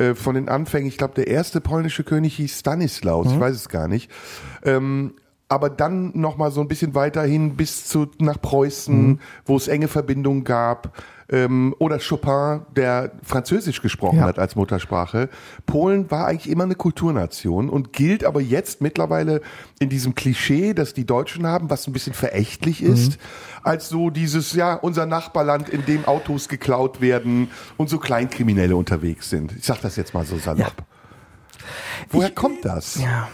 äh, 0.00 0.14
von 0.14 0.34
den 0.34 0.48
Anfängen, 0.48 0.88
ich 0.88 0.96
glaube, 0.96 1.14
der 1.14 1.28
erste 1.28 1.60
polnische 1.60 2.04
König 2.04 2.34
hieß 2.36 2.58
Stanislaus, 2.58 3.26
mhm. 3.26 3.34
ich 3.34 3.40
weiß 3.40 3.54
es 3.54 3.68
gar 3.68 3.86
nicht. 3.86 4.10
Ähm, 4.64 5.14
aber 5.48 5.68
dann 5.68 6.12
noch 6.14 6.36
mal 6.36 6.52
so 6.52 6.60
ein 6.60 6.68
bisschen 6.68 6.94
weiterhin 6.94 7.56
bis 7.56 7.84
zu 7.84 8.06
nach 8.18 8.40
Preußen, 8.40 9.08
mhm. 9.08 9.18
wo 9.44 9.56
es 9.56 9.68
enge 9.68 9.88
Verbindungen 9.88 10.44
gab 10.44 10.96
ähm, 11.30 11.74
oder 11.78 11.98
Chopin, 11.98 12.62
der 12.76 13.12
Französisch 13.22 13.82
gesprochen 13.82 14.18
ja. 14.18 14.24
hat 14.24 14.38
als 14.38 14.56
Muttersprache. 14.56 15.28
Polen 15.66 16.10
war 16.10 16.26
eigentlich 16.26 16.50
immer 16.50 16.64
eine 16.64 16.74
Kulturnation 16.74 17.68
und 17.68 17.92
gilt 17.92 18.24
aber 18.24 18.40
jetzt 18.40 18.80
mittlerweile 18.80 19.40
in 19.78 19.88
diesem 19.88 20.14
Klischee, 20.14 20.74
das 20.74 20.94
die 20.94 21.06
Deutschen 21.06 21.46
haben, 21.46 21.70
was 21.70 21.86
ein 21.86 21.92
bisschen 21.92 22.14
verächtlich 22.14 22.82
ist, 22.82 23.12
mhm. 23.12 23.16
als 23.62 23.88
so 23.88 24.10
dieses, 24.10 24.52
ja, 24.54 24.74
unser 24.74 25.06
Nachbarland, 25.06 25.68
in 25.68 25.84
dem 25.86 26.04
Autos 26.04 26.48
geklaut 26.48 27.00
werden 27.00 27.50
und 27.76 27.88
so 27.88 27.98
Kleinkriminelle 27.98 28.74
unterwegs 28.76 29.30
sind. 29.30 29.52
Ich 29.56 29.64
sag 29.64 29.80
das 29.80 29.96
jetzt 29.96 30.14
mal 30.14 30.24
so 30.24 30.36
salopp. 30.38 30.58
Ja. 30.58 30.84
Woher 32.10 32.28
ich, 32.28 32.34
kommt 32.34 32.64
das? 32.64 32.96
Ja. 32.96 33.28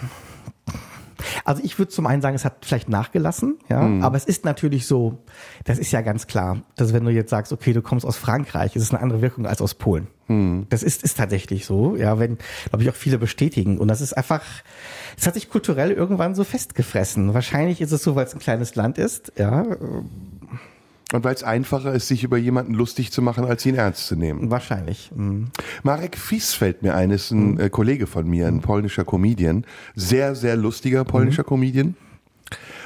Also 1.45 1.63
ich 1.65 1.79
würde 1.79 1.91
zum 1.91 2.07
einen 2.07 2.23
sagen, 2.23 2.35
es 2.35 2.45
hat 2.45 2.65
vielleicht 2.65 2.89
nachgelassen, 2.89 3.59
ja, 3.69 3.83
mhm. 3.83 4.03
aber 4.03 4.17
es 4.17 4.25
ist 4.25 4.45
natürlich 4.45 4.87
so, 4.87 5.19
das 5.65 5.79
ist 5.79 5.93
ja 5.93 6.01
ganz 6.01 6.27
klar, 6.27 6.63
dass 6.77 6.93
wenn 6.93 7.05
du 7.05 7.11
jetzt 7.11 7.31
sagst, 7.31 7.53
okay, 7.53 7.73
du 7.73 7.83
kommst 7.83 8.07
aus 8.07 8.17
Frankreich, 8.17 8.77
ist 8.77 8.83
es 8.83 8.91
eine 8.93 9.03
andere 9.03 9.23
Wirkung 9.23 9.47
als 9.47 9.61
aus 9.61 9.75
Polen. 9.75 10.09
Mhm. 10.29 10.67
Das 10.71 10.83
ist, 10.83 11.03
ist 11.03 11.17
tatsächlich 11.17 11.67
so, 11.67 11.97
ja, 11.97 12.19
wenn, 12.19 12.39
glaube 12.69 12.83
ich, 12.83 12.91
auch 12.91 12.95
viele 12.95 13.19
bestätigen. 13.19 13.79
Und 13.79 13.89
das 13.89 14.01
ist 14.01 14.13
einfach, 14.13 14.43
es 15.17 15.27
hat 15.27 15.35
sich 15.35 15.49
kulturell 15.49 15.93
irgendwann 15.93 16.35
so 16.35 16.45
festgefressen. 16.45 17.35
Wahrscheinlich 17.35 17.81
ist 17.81 17.93
es 17.93 18.03
so, 18.03 18.17
weil 18.17 18.27
es 18.27 18.35
ein 18.35 18.41
kleines 18.41 18.75
Land 18.75 18.99
ist, 18.99 19.33
ja. 19.37 19.65
Und 21.13 21.23
weil 21.23 21.35
es 21.35 21.45
einfacher 21.45 21.93
ist, 21.93 22.09
sich 22.09 22.25
über 22.25 22.37
jemanden 22.37 22.75
lustig 22.75 23.13
zu 23.13 23.23
machen, 23.23 23.45
als 23.45 23.65
ihn 23.65 23.77
ernst 23.77 24.07
zu 24.09 24.17
nehmen. 24.17 24.51
Wahrscheinlich. 24.51 25.13
Mhm. 25.15 25.49
Marek 25.85 26.19
Fies 26.19 26.53
fällt 26.55 26.83
mir 26.83 26.97
ein, 26.97 27.11
ist 27.13 27.31
ein 27.31 27.53
mhm. 27.53 27.61
äh, 27.61 27.71
Kollege 27.71 28.09
von 28.09 28.29
mir, 28.29 28.49
ein 28.49 28.61
polnischer 28.61 29.05
Comedian. 29.05 29.65
Sehr, 29.95 30.35
sehr 30.35 30.57
lustiger 30.57 31.05
polnischer 31.05 31.45
mhm. 31.45 31.49
Comedian. 31.49 31.97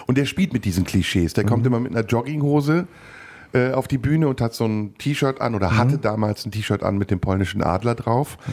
Und 0.07 0.19
der 0.19 0.27
spielt 0.27 0.53
mit 0.53 0.67
diesen 0.67 0.85
Klischees. 0.85 1.33
Der 1.33 1.45
kommt 1.45 1.63
mhm. 1.63 1.69
immer 1.69 1.81
mit 1.81 1.93
einer 1.93 2.05
Jogginghose 2.05 2.87
äh, 3.55 3.73
auf 3.73 3.89
die 3.89 3.99
Bühne 3.99 4.29
und 4.29 4.43
hat 4.43 4.53
so 4.53 4.67
ein 4.67 4.95
T-Shirt 4.99 5.41
an 5.41 5.55
oder 5.55 5.79
hatte 5.79 5.97
mhm. 5.97 6.03
damals 6.03 6.45
ein 6.45 6.51
T-Shirt 6.51 6.83
an 6.83 6.99
mit 6.99 7.11
dem 7.11 7.21
polnischen 7.21 7.63
Adler 7.63 7.95
drauf. 7.95 8.37
Mhm. 8.47 8.53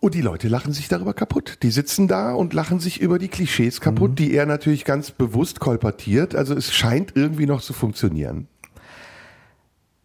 Und 0.00 0.14
die 0.14 0.20
Leute 0.20 0.48
lachen 0.48 0.72
sich 0.72 0.88
darüber 0.88 1.14
kaputt. 1.14 1.60
Die 1.62 1.70
sitzen 1.70 2.08
da 2.08 2.34
und 2.34 2.52
lachen 2.52 2.78
sich 2.80 3.00
über 3.00 3.18
die 3.18 3.28
Klischees 3.28 3.80
kaputt, 3.80 4.18
die 4.18 4.34
er 4.34 4.44
natürlich 4.44 4.84
ganz 4.84 5.10
bewusst 5.10 5.60
kolportiert. 5.60 6.34
Also 6.34 6.54
es 6.54 6.74
scheint 6.74 7.12
irgendwie 7.14 7.46
noch 7.46 7.62
zu 7.62 7.72
funktionieren. 7.72 8.48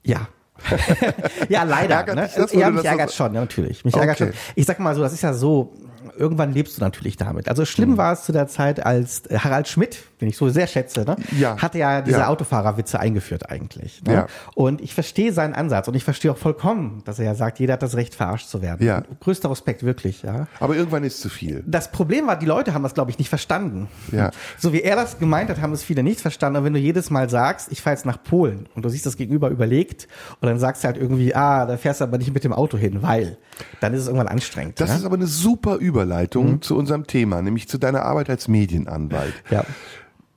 Ja. 0.03 0.27
ja, 1.49 1.63
leider. 1.63 1.95
Ärgert 1.95 2.15
ne? 2.15 2.29
das, 2.35 2.51
ja, 2.53 2.69
mich 2.69 2.85
ärgert 2.85 3.13
schon, 3.13 3.31
natürlich. 3.31 3.85
Mich 3.85 3.93
okay. 3.93 4.01
ärgert 4.01 4.17
schon. 4.17 4.33
Ich 4.55 4.65
sag 4.65 4.79
mal 4.79 4.95
so, 4.95 5.01
das 5.01 5.13
ist 5.13 5.21
ja 5.21 5.33
so, 5.33 5.73
irgendwann 6.17 6.53
lebst 6.53 6.77
du 6.77 6.81
natürlich 6.81 7.17
damit. 7.17 7.47
Also 7.47 7.65
schlimm 7.65 7.91
mhm. 7.91 7.97
war 7.97 8.13
es 8.13 8.23
zu 8.23 8.31
der 8.31 8.47
Zeit, 8.47 8.85
als 8.85 9.23
Harald 9.31 9.67
Schmidt, 9.67 9.99
den 10.21 10.27
ich 10.27 10.37
so 10.37 10.49
sehr 10.49 10.67
schätze, 10.67 11.05
ne, 11.05 11.15
ja. 11.37 11.57
hatte 11.57 11.77
ja 11.77 12.01
diese 12.01 12.19
ja. 12.19 12.27
Autofahrerwitze 12.27 12.99
eingeführt 12.99 13.49
eigentlich. 13.49 14.03
Ne? 14.03 14.13
Ja. 14.13 14.27
Und 14.55 14.81
ich 14.81 14.93
verstehe 14.93 15.31
seinen 15.33 15.53
Ansatz 15.53 15.87
und 15.87 15.95
ich 15.95 16.03
verstehe 16.03 16.31
auch 16.31 16.37
vollkommen, 16.37 17.01
dass 17.05 17.19
er 17.19 17.25
ja 17.25 17.35
sagt, 17.35 17.59
jeder 17.59 17.73
hat 17.73 17.83
das 17.83 17.95
Recht, 17.95 18.15
verarscht 18.15 18.49
zu 18.49 18.61
werden. 18.61 18.85
Ja. 18.85 19.03
Größter 19.19 19.49
Respekt, 19.49 19.83
wirklich. 19.83 20.23
Ja. 20.23 20.47
Aber 20.59 20.75
irgendwann 20.75 21.03
ist 21.03 21.21
zu 21.21 21.29
viel. 21.29 21.63
Das 21.65 21.91
Problem 21.91 22.27
war, 22.27 22.37
die 22.37 22.45
Leute 22.45 22.73
haben 22.73 22.83
das, 22.83 22.93
glaube 22.93 23.11
ich, 23.11 23.19
nicht 23.19 23.29
verstanden. 23.29 23.87
Ja. 24.11 24.31
So 24.57 24.73
wie 24.73 24.81
er 24.81 24.95
das 24.95 25.19
gemeint 25.19 25.49
hat, 25.49 25.61
haben 25.61 25.73
es 25.73 25.83
viele 25.83 26.03
nicht 26.03 26.21
verstanden. 26.21 26.59
Und 26.59 26.65
wenn 26.65 26.73
du 26.73 26.79
jedes 26.79 27.09
Mal 27.09 27.29
sagst, 27.29 27.71
ich 27.71 27.81
fahre 27.81 27.95
jetzt 27.95 28.05
nach 28.05 28.21
Polen 28.21 28.67
und 28.75 28.83
du 28.83 28.89
siehst 28.89 29.05
das 29.05 29.17
Gegenüber 29.17 29.49
überlegt 29.49 30.07
und 30.41 30.47
dann 30.47 30.59
sagst 30.59 30.83
du 30.83 30.87
halt 30.87 30.97
irgendwie, 30.97 31.33
ah, 31.35 31.65
da 31.65 31.77
fährst 31.77 32.01
du 32.01 32.05
aber 32.05 32.17
nicht 32.17 32.33
mit 32.33 32.43
dem 32.43 32.53
Auto 32.53 32.77
hin, 32.77 33.01
weil, 33.01 33.37
dann 33.79 33.93
ist 33.93 34.01
es 34.01 34.07
irgendwann 34.07 34.27
anstrengend. 34.27 34.79
Das 34.79 34.89
ja? 34.89 34.95
ist 34.97 35.05
aber 35.05 35.15
eine 35.15 35.27
super 35.27 35.77
Überleitung 35.99 36.51
mhm. 36.51 36.61
zu 36.61 36.77
unserem 36.77 37.07
Thema, 37.07 37.41
nämlich 37.41 37.67
zu 37.67 37.77
deiner 37.77 38.03
Arbeit 38.03 38.29
als 38.29 38.47
Medienanwalt. 38.47 39.33
Ja. 39.49 39.65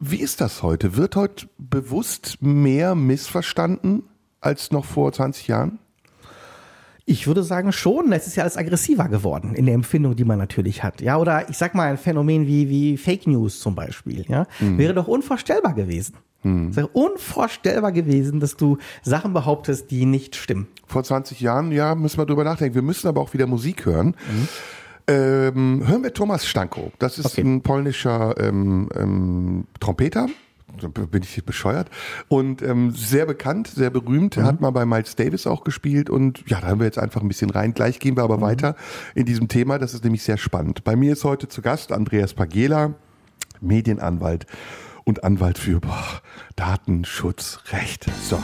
Wie 0.00 0.20
ist 0.20 0.40
das 0.40 0.62
heute? 0.64 0.96
Wird 0.96 1.14
heute 1.14 1.46
bewusst 1.58 2.38
mehr 2.40 2.96
missverstanden 2.96 4.02
als 4.40 4.72
noch 4.72 4.84
vor 4.84 5.12
20 5.12 5.46
Jahren? 5.46 5.78
Ich 7.04 7.26
würde 7.28 7.44
sagen 7.44 7.72
schon, 7.72 8.12
es 8.12 8.26
ist 8.26 8.36
ja 8.36 8.42
alles 8.42 8.56
aggressiver 8.56 9.08
geworden 9.08 9.54
in 9.54 9.66
der 9.66 9.74
Empfindung, 9.74 10.16
die 10.16 10.24
man 10.24 10.38
natürlich 10.38 10.82
hat. 10.82 11.00
Ja, 11.00 11.18
oder 11.18 11.48
ich 11.48 11.58
sag 11.58 11.74
mal 11.74 11.88
ein 11.88 11.98
Phänomen 11.98 12.46
wie, 12.46 12.68
wie 12.68 12.96
Fake 12.96 13.28
News 13.28 13.60
zum 13.60 13.76
Beispiel, 13.76 14.24
ja, 14.28 14.46
mhm. 14.58 14.78
wäre 14.78 14.94
doch 14.94 15.06
unvorstellbar 15.06 15.74
gewesen. 15.74 16.16
Mhm. 16.42 16.68
Es 16.70 16.76
wäre 16.76 16.88
unvorstellbar 16.88 17.92
gewesen, 17.92 18.40
dass 18.40 18.56
du 18.56 18.78
Sachen 19.02 19.32
behauptest, 19.32 19.90
die 19.92 20.06
nicht 20.06 20.34
stimmen. 20.34 20.66
Vor 20.86 21.04
20 21.04 21.40
Jahren, 21.40 21.70
ja, 21.70 21.94
müssen 21.94 22.18
wir 22.18 22.26
drüber 22.26 22.44
nachdenken. 22.44 22.74
Wir 22.74 22.82
müssen 22.82 23.06
aber 23.06 23.20
auch 23.20 23.32
wieder 23.32 23.46
Musik 23.46 23.86
hören. 23.86 24.16
Mhm. 24.30 24.48
Ähm, 25.06 25.86
hören 25.86 26.02
wir 26.02 26.12
Thomas 26.12 26.46
Stanko. 26.46 26.92
Das 26.98 27.18
ist 27.18 27.26
okay. 27.26 27.42
ein 27.42 27.62
polnischer 27.62 28.34
ähm, 28.38 28.88
ähm, 28.94 29.64
Trompeter. 29.80 30.28
Da 30.80 30.88
bin 30.88 31.22
ich 31.22 31.44
bescheuert. 31.44 31.90
Und 32.28 32.62
ähm, 32.62 32.92
sehr 32.92 33.26
bekannt, 33.26 33.68
sehr 33.68 33.90
berühmt. 33.90 34.36
Mhm. 34.36 34.44
Hat 34.44 34.60
mal 34.60 34.70
bei 34.70 34.86
Miles 34.86 35.16
Davis 35.16 35.46
auch 35.46 35.64
gespielt. 35.64 36.08
Und 36.08 36.48
ja, 36.48 36.60
da 36.60 36.68
haben 36.68 36.80
wir 36.80 36.86
jetzt 36.86 36.98
einfach 36.98 37.20
ein 37.20 37.28
bisschen 37.28 37.50
rein. 37.50 37.74
Gleich 37.74 37.98
gehen 37.98 38.16
wir 38.16 38.22
aber 38.22 38.38
mhm. 38.38 38.42
weiter 38.42 38.76
in 39.14 39.26
diesem 39.26 39.48
Thema. 39.48 39.78
Das 39.78 39.94
ist 39.94 40.04
nämlich 40.04 40.22
sehr 40.22 40.38
spannend. 40.38 40.84
Bei 40.84 40.96
mir 40.96 41.12
ist 41.12 41.24
heute 41.24 41.48
zu 41.48 41.62
Gast 41.62 41.92
Andreas 41.92 42.34
Pagela, 42.34 42.94
Medienanwalt 43.60 44.46
und 45.04 45.24
Anwalt 45.24 45.58
für 45.58 45.80
boah, 45.80 46.22
Datenschutzrecht. 46.56 48.06
So. 48.22 48.38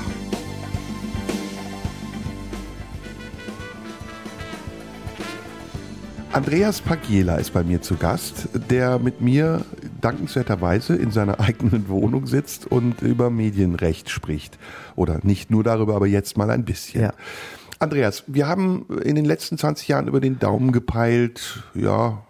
Andreas 6.33 6.83
Pagiela 6.83 7.37
ist 7.37 7.55
bei 7.55 7.65
mir 7.65 7.81
zu 7.81 7.97
Gast, 7.97 8.49
der 8.71 8.99
mit 8.99 9.23
mir 9.23 9.65
dankenswerterweise 10.01 10.95
in 10.95 11.11
seiner 11.11 11.41
eigenen 11.41 11.89
Wohnung 11.89 12.27
sitzt 12.27 12.67
und 12.67 13.01
über 13.01 13.31
Medienrecht 13.31 14.11
spricht. 14.11 14.59
Oder 14.95 15.21
nicht 15.23 15.51
nur 15.51 15.65
darüber, 15.65 15.97
aber 15.97 16.07
jetzt 16.07 16.37
mal 16.37 16.51
ein 16.51 16.65
bisschen. 16.65 17.03
Ja. 17.03 17.15
Andreas, 17.79 18.25
wir 18.27 18.47
haben 18.47 18.87
in 19.05 19.15
den 19.15 19.25
letzten 19.25 19.57
20 19.57 19.89
Jahren 19.89 20.07
über 20.07 20.21
den 20.21 20.39
Daumen 20.39 20.73
gepeilt, 20.73 21.63
ja, 21.75 22.23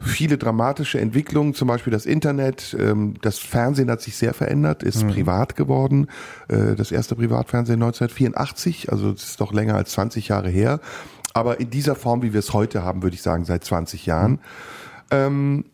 viele 0.00 0.38
dramatische 0.38 1.00
Entwicklungen, 1.00 1.54
zum 1.54 1.68
Beispiel 1.68 1.92
das 1.92 2.06
Internet, 2.06 2.76
ähm, 2.78 3.14
das 3.22 3.38
Fernsehen 3.38 3.90
hat 3.90 4.02
sich 4.02 4.16
sehr 4.16 4.34
verändert, 4.34 4.82
ist 4.82 5.02
mhm. 5.02 5.10
privat 5.10 5.56
geworden. 5.56 6.08
Äh, 6.48 6.76
das 6.76 6.92
erste 6.92 7.16
Privatfernsehen 7.16 7.82
1984, 7.82 8.92
also 8.92 9.10
es 9.10 9.30
ist 9.30 9.40
doch 9.40 9.52
länger 9.52 9.74
als 9.74 9.92
20 9.92 10.28
Jahre 10.28 10.50
her 10.50 10.80
aber 11.34 11.60
in 11.60 11.68
dieser 11.68 11.94
Form, 11.96 12.22
wie 12.22 12.32
wir 12.32 12.40
es 12.40 12.52
heute 12.52 12.82
haben, 12.82 13.02
würde 13.02 13.14
ich 13.14 13.22
sagen, 13.22 13.44
seit 13.44 13.64
20 13.64 14.06
Jahren. 14.06 14.38
Ähm, 15.10 15.66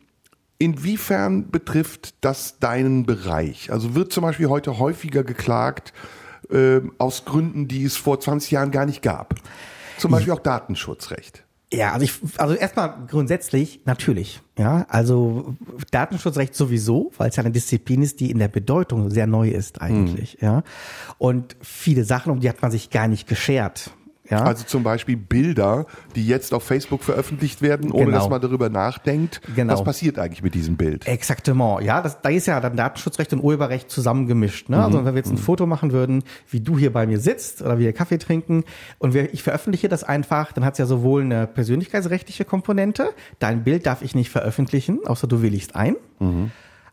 inwiefern 0.59 1.51
betrifft 1.51 2.15
das 2.23 2.59
deinen 2.59 3.07
Bereich? 3.07 3.71
Also 3.71 3.95
wird 3.95 4.13
zum 4.13 4.23
Beispiel 4.23 4.49
heute 4.49 4.79
häufiger 4.79 5.23
geklagt 5.23 5.93
äh, 6.51 6.81
aus 6.99 7.25
Gründen, 7.25 7.69
die 7.69 7.85
es 7.85 7.97
vor 7.97 8.19
20 8.19 8.51
Jahren 8.51 8.71
gar 8.73 8.87
nicht 8.87 9.03
gab? 9.03 9.35
Zum 9.99 10.11
Beispiel 10.11 10.33
auch 10.33 10.41
Datenschutzrecht. 10.41 11.45
Ja, 11.73 11.93
also 11.93 12.05
ich, 12.05 12.15
also 12.39 12.55
erstmal 12.55 13.07
grundsätzlich 13.07 13.83
natürlich. 13.85 14.41
Ja, 14.59 14.87
also 14.89 15.55
Datenschutzrecht 15.93 16.55
sowieso, 16.55 17.13
weil 17.17 17.29
es 17.29 17.37
ja 17.37 17.45
eine 17.45 17.53
Disziplin 17.53 18.03
ist, 18.03 18.19
die 18.19 18.31
in 18.31 18.39
der 18.39 18.49
Bedeutung 18.49 19.11
sehr 19.11 19.29
neu 19.29 19.51
ist 19.51 19.81
eigentlich. 19.81 20.33
Hm. 20.41 20.49
Ja, 20.49 20.63
und 21.19 21.57
viele 21.61 22.05
Sachen, 22.05 22.33
um 22.33 22.41
die 22.41 22.49
hat 22.49 22.61
man 22.61 22.73
sich 22.73 22.91
gar 22.91 23.07
nicht 23.07 23.29
geschert. 23.29 23.93
Ja, 24.31 24.45
Also 24.45 24.65
zum 24.65 24.83
Beispiel 24.83 25.17
Bilder, 25.17 25.87
die 26.15 26.27
jetzt 26.27 26.55
auf 26.55 26.63
Facebook 26.63 27.03
veröffentlicht 27.03 27.63
werden, 27.63 27.91
ohne 27.91 28.07
Genau. 28.07 28.19
dass 28.19 28.29
man 28.29 28.41
darüber 28.41 28.69
nachdenkt. 28.69 29.41
Genau. 29.55 29.73
Was 29.73 29.85
passiert 29.85 30.19
eigentlich 30.19 30.43
mit 30.43 30.55
diesem 30.55 30.77
Bild? 30.77 31.07
Exaktement, 31.07 31.83
ja, 31.83 32.01
das, 32.01 32.21
da 32.23 32.29
ist 32.31 32.47
ja 32.47 32.61
dann 32.61 32.77
Datenschutzrecht 32.77 33.33
und 33.33 33.41
Urheberrecht 33.41 33.91
zusammengemischt. 33.91 34.69
Ne? 34.69 34.77
Mhm. 34.77 34.83
Also 34.83 35.05
wenn 35.05 35.15
wir 35.15 35.19
jetzt 35.19 35.31
ein 35.33 35.39
Foto 35.39 35.67
machen 35.67 35.93
würden, 35.93 36.23
wie 36.49 36.61
du 36.61 36.79
hier 36.79 36.93
bei 36.93 37.07
mir 37.07 37.19
sitzt 37.21 37.61
oder 37.63 37.79
wir 37.79 37.93
Kaffee 37.93 38.19
trinken 38.19 38.65
und 38.99 39.15
wir, 39.15 39.35
ich 39.35 39.43
veröffentliche 39.43 39.89
das 39.89 40.05
einfach, 40.05 40.53
dann 40.53 40.65
hat 40.65 40.75
es 40.75 40.79
ja 40.79 40.87
sowohl 40.87 41.23
eine 41.23 41.47
persönlichkeitsrechtliche 41.47 42.45
Komponente, 42.45 43.11
dein 43.41 43.65
Bild 43.65 43.87
darf 43.87 44.03
ich 44.03 44.15
nicht 44.15 44.31
veröffentlichen, 44.31 45.01
außer 45.07 45.27
du 45.27 45.43
willigst 45.43 45.75
ein, 45.77 45.97
Mhm. 46.21 46.51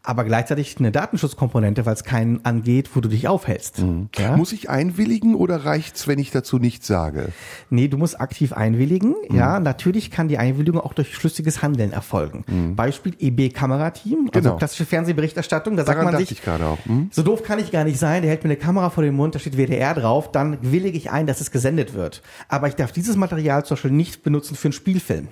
Aber 0.08 0.24
gleichzeitig 0.24 0.78
eine 0.80 0.91
Datenschutzkomponente, 0.91 1.86
weil 1.86 1.93
es 1.93 2.06
keinen 2.06 2.46
angeht, 2.46 2.91
wo 2.96 3.02
du 3.02 3.10
dich 3.10 3.28
aufhältst. 3.28 3.80
Ja? 3.80 4.32
Mhm. 4.32 4.38
Muss 4.38 4.54
ich 4.54 4.70
einwilligen 4.70 5.36
oder 5.36 5.65
reicht's, 5.65 6.08
wenn 6.08 6.17
ich 6.17 6.32
dazu 6.32 6.60
nichts 6.60 6.88
sage? 6.88 7.30
Nee, 7.70 7.89
du 7.89 7.98
musst 7.98 8.20
aktiv 8.22 8.54
einwilligen. 8.54 9.15
Ja, 9.30 9.60
natürlich 9.60 10.10
kann 10.10 10.30
die 10.30 10.38
Einwilligung 10.38 10.80
auch 10.80 10.93
durch 10.93 11.13
schlüssiges 11.13 11.62
Handeln 11.62 11.91
erfolgen. 11.91 12.74
Beispiel 12.78 13.15
EB-Kamerateam, 13.20 14.30
also 14.34 14.50
Genau. 14.50 14.56
klassische 14.58 14.86
Fernsehberichterstattung. 14.86 15.76
Da 15.76 15.84
sagt 15.84 15.96
Daran 15.98 16.06
man 16.06 16.13
dachte 16.13 16.26
sich, 16.26 16.38
ich 16.38 16.43
gerade 16.43 16.65
auch. 16.65 16.78
Hm? 16.86 17.10
so 17.12 17.22
doof 17.22 17.43
kann 17.43 17.60
ich 17.60 17.72
gar 17.72 17.84
nicht 17.84 18.00
sein, 18.00 18.22
der 18.22 18.32
hält 18.32 18.43
mir 18.46 18.50
eine 18.52 18.58
Kamera 18.58 18.89
vor 18.89 19.04
den 19.04 19.13
Mund, 19.13 19.36
da 19.36 19.39
steht 19.39 19.58
WDR 19.58 19.93
drauf, 19.93 20.32
dann 20.32 20.58
willige 20.62 20.98
ich 20.98 21.12
ein, 21.12 21.28
dass 21.28 21.41
es 21.41 21.52
gesendet 21.52 21.93
wird. 21.93 22.22
Aber 22.48 22.70
ich 22.70 22.76
darf 22.76 22.93
dieses 22.93 23.17
Material 23.17 23.65
zum 23.65 23.76
Beispiel 23.76 23.91
nicht 23.91 24.24
benutzen 24.24 24.56
für 24.56 24.67
einen 24.67 24.74
Spielfilm. 24.74 25.28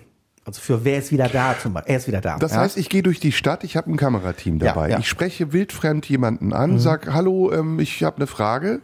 Also 0.47 0.61
für 0.61 0.85
wer 0.85 0.99
ist 0.99 1.11
wieder 1.11 1.27
da 1.27 1.55
zum 1.59 1.73
Beispiel. 1.73 1.91
Er 1.91 1.97
ist 1.97 2.07
wieder 2.07 2.21
da. 2.21 2.37
Das 2.37 2.51
ja? 2.51 2.59
heißt, 2.59 2.77
ich 2.77 2.87
gehe 2.89 3.01
durch 3.01 3.19
die 3.19 3.31
Stadt, 3.31 3.63
ich 3.63 3.75
habe 3.75 3.91
ein 3.91 3.97
Kamerateam 3.97 4.59
Ja, 4.59 4.67
dabei. 4.67 4.91
ja. 4.91 4.99
Ich 4.99 5.07
spreche 5.07 5.53
wildfremd 5.53 6.07
jemanden 6.07 6.53
an, 6.53 6.77
sag, 6.77 7.11
hallo, 7.11 7.51
ähm, 7.51 7.79
ich 7.79 8.03
habe 8.03 8.17
eine 8.17 8.27
Frage. 8.27 8.81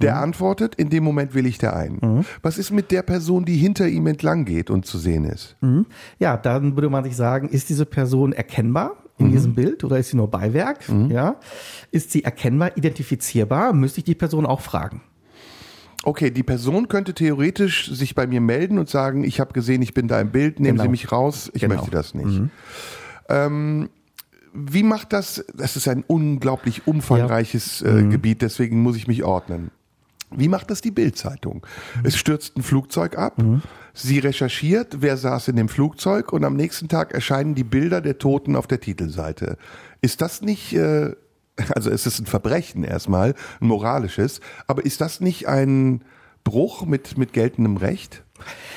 Der 0.00 0.18
antwortet, 0.18 0.74
in 0.74 0.90
dem 0.90 1.04
Moment 1.04 1.32
will 1.34 1.46
ich 1.46 1.58
der 1.58 1.76
ein. 1.76 2.24
Was 2.42 2.58
ist 2.58 2.72
mit 2.72 2.90
der 2.90 3.02
Person, 3.02 3.44
die 3.44 3.56
hinter 3.56 3.86
ihm 3.86 4.08
entlang 4.08 4.44
geht 4.44 4.68
und 4.68 4.86
zu 4.86 4.98
sehen 4.98 5.24
ist? 5.24 5.56
Ja, 6.18 6.36
dann 6.36 6.74
würde 6.76 6.90
man 6.90 7.04
sich 7.04 7.14
sagen, 7.14 7.48
ist 7.48 7.68
diese 7.68 7.86
Person 7.86 8.32
erkennbar 8.32 8.96
in 9.18 9.30
diesem 9.30 9.54
Bild 9.54 9.84
oder 9.84 9.98
ist 9.98 10.08
sie 10.10 10.16
nur 10.16 10.28
Beiwerk? 10.28 10.80
Ja. 11.10 11.36
Ist 11.92 12.10
sie 12.10 12.24
erkennbar, 12.24 12.76
identifizierbar? 12.76 13.72
Müsste 13.72 13.98
ich 14.00 14.04
die 14.04 14.16
Person 14.16 14.46
auch 14.46 14.60
fragen. 14.60 15.00
Okay, 16.04 16.30
die 16.30 16.42
Person 16.42 16.88
könnte 16.88 17.14
theoretisch 17.14 17.90
sich 17.90 18.14
bei 18.14 18.26
mir 18.26 18.40
melden 18.40 18.78
und 18.78 18.88
sagen, 18.88 19.24
ich 19.24 19.40
habe 19.40 19.52
gesehen, 19.54 19.80
ich 19.82 19.94
bin 19.94 20.06
da 20.06 20.20
im 20.20 20.30
Bild, 20.30 20.60
nehmen 20.60 20.76
Genau. 20.76 20.82
Sie 20.84 20.88
mich 20.90 21.10
raus, 21.10 21.50
ich 21.54 21.62
Genau. 21.62 21.76
möchte 21.76 21.90
das 21.90 22.14
nicht. 22.14 22.42
Ähm, 23.28 23.88
wie 24.52 24.82
macht 24.82 25.12
das, 25.12 25.44
das 25.54 25.76
ist 25.76 25.88
ein 25.88 26.04
unglaublich 26.06 26.86
umfangreiches 26.86 27.82
äh, 27.82 27.90
Mhm. 27.90 28.10
Gebiet, 28.10 28.42
deswegen 28.42 28.82
muss 28.82 28.96
ich 28.96 29.08
mich 29.08 29.24
ordnen. 29.24 29.70
Wie 30.30 30.48
macht 30.48 30.70
das 30.70 30.80
die 30.80 30.90
Bildzeitung? 30.90 31.64
Mhm. 31.96 32.06
Es 32.06 32.16
stürzt 32.16 32.56
ein 32.56 32.62
Flugzeug 32.62 33.16
ab, 33.16 33.36
sie 33.94 34.18
recherchiert, 34.18 34.96
wer 35.00 35.16
saß 35.16 35.48
in 35.48 35.56
dem 35.56 35.68
Flugzeug 35.68 36.32
und 36.32 36.44
am 36.44 36.54
nächsten 36.56 36.88
Tag 36.88 37.12
erscheinen 37.14 37.54
die 37.54 37.64
Bilder 37.64 38.00
der 38.00 38.18
Toten 38.18 38.56
auf 38.56 38.66
der 38.66 38.80
Titelseite. 38.80 39.56
Ist 40.02 40.20
das 40.20 40.42
nicht, 40.42 40.72
äh, 40.74 41.14
also 41.74 41.90
es 41.90 42.06
ist 42.06 42.20
ein 42.20 42.26
Verbrechen 42.26 42.84
erstmal, 42.84 43.34
ein 43.60 43.68
moralisches, 43.68 44.40
aber 44.66 44.84
ist 44.84 45.00
das 45.00 45.20
nicht 45.20 45.48
ein 45.48 46.02
Bruch 46.42 46.84
mit, 46.84 47.16
mit 47.16 47.32
geltendem 47.32 47.76
Recht? 47.76 48.22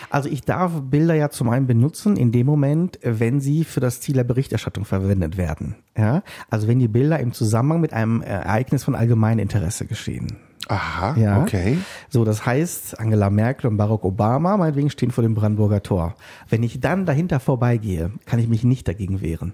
Also 0.10 0.30
ich 0.30 0.42
darf 0.42 0.72
Bilder 0.84 1.16
ja 1.16 1.30
zum 1.30 1.50
einen 1.50 1.68
benutzen 1.68 2.16
in 2.16 2.32
dem 2.32 2.46
Moment, 2.46 3.00
wenn 3.02 3.42
sie 3.42 3.64
für 3.64 3.80
das 3.80 4.00
Ziel 4.00 4.16
der 4.16 4.24
Berichterstattung 4.24 4.86
verwendet 4.86 5.36
werden. 5.36 5.76
Ja, 5.98 6.24
also 6.50 6.68
wenn 6.68 6.80
die 6.80 6.88
Bilder 6.88 7.20
im 7.20 7.34
Zusammenhang 7.34 7.82
mit 7.82 7.92
einem 7.92 8.22
Ereignis 8.22 8.84
von 8.84 8.96
allgemeinem 8.96 9.40
Interesse 9.40 9.86
geschehen. 9.86 10.38
Aha, 10.70 11.16
Ja. 11.18 11.42
okay. 11.42 11.78
So, 12.10 12.26
das 12.26 12.46
heißt, 12.46 13.00
Angela 13.00 13.30
Merkel 13.30 13.70
und 13.70 13.78
Barack 13.78 14.04
Obama 14.04 14.58
meinetwegen 14.58 14.90
stehen 14.90 15.12
vor 15.12 15.24
dem 15.24 15.34
Brandenburger 15.34 15.82
Tor. 15.82 16.16
Wenn 16.50 16.62
ich 16.64 16.80
dann 16.80 17.06
dahinter 17.06 17.40
vorbeigehe, 17.40 18.12
kann 18.26 18.40
ich 18.40 18.48
mich 18.50 18.64
nicht 18.64 18.88
dagegen 18.88 19.22
wehren. 19.22 19.54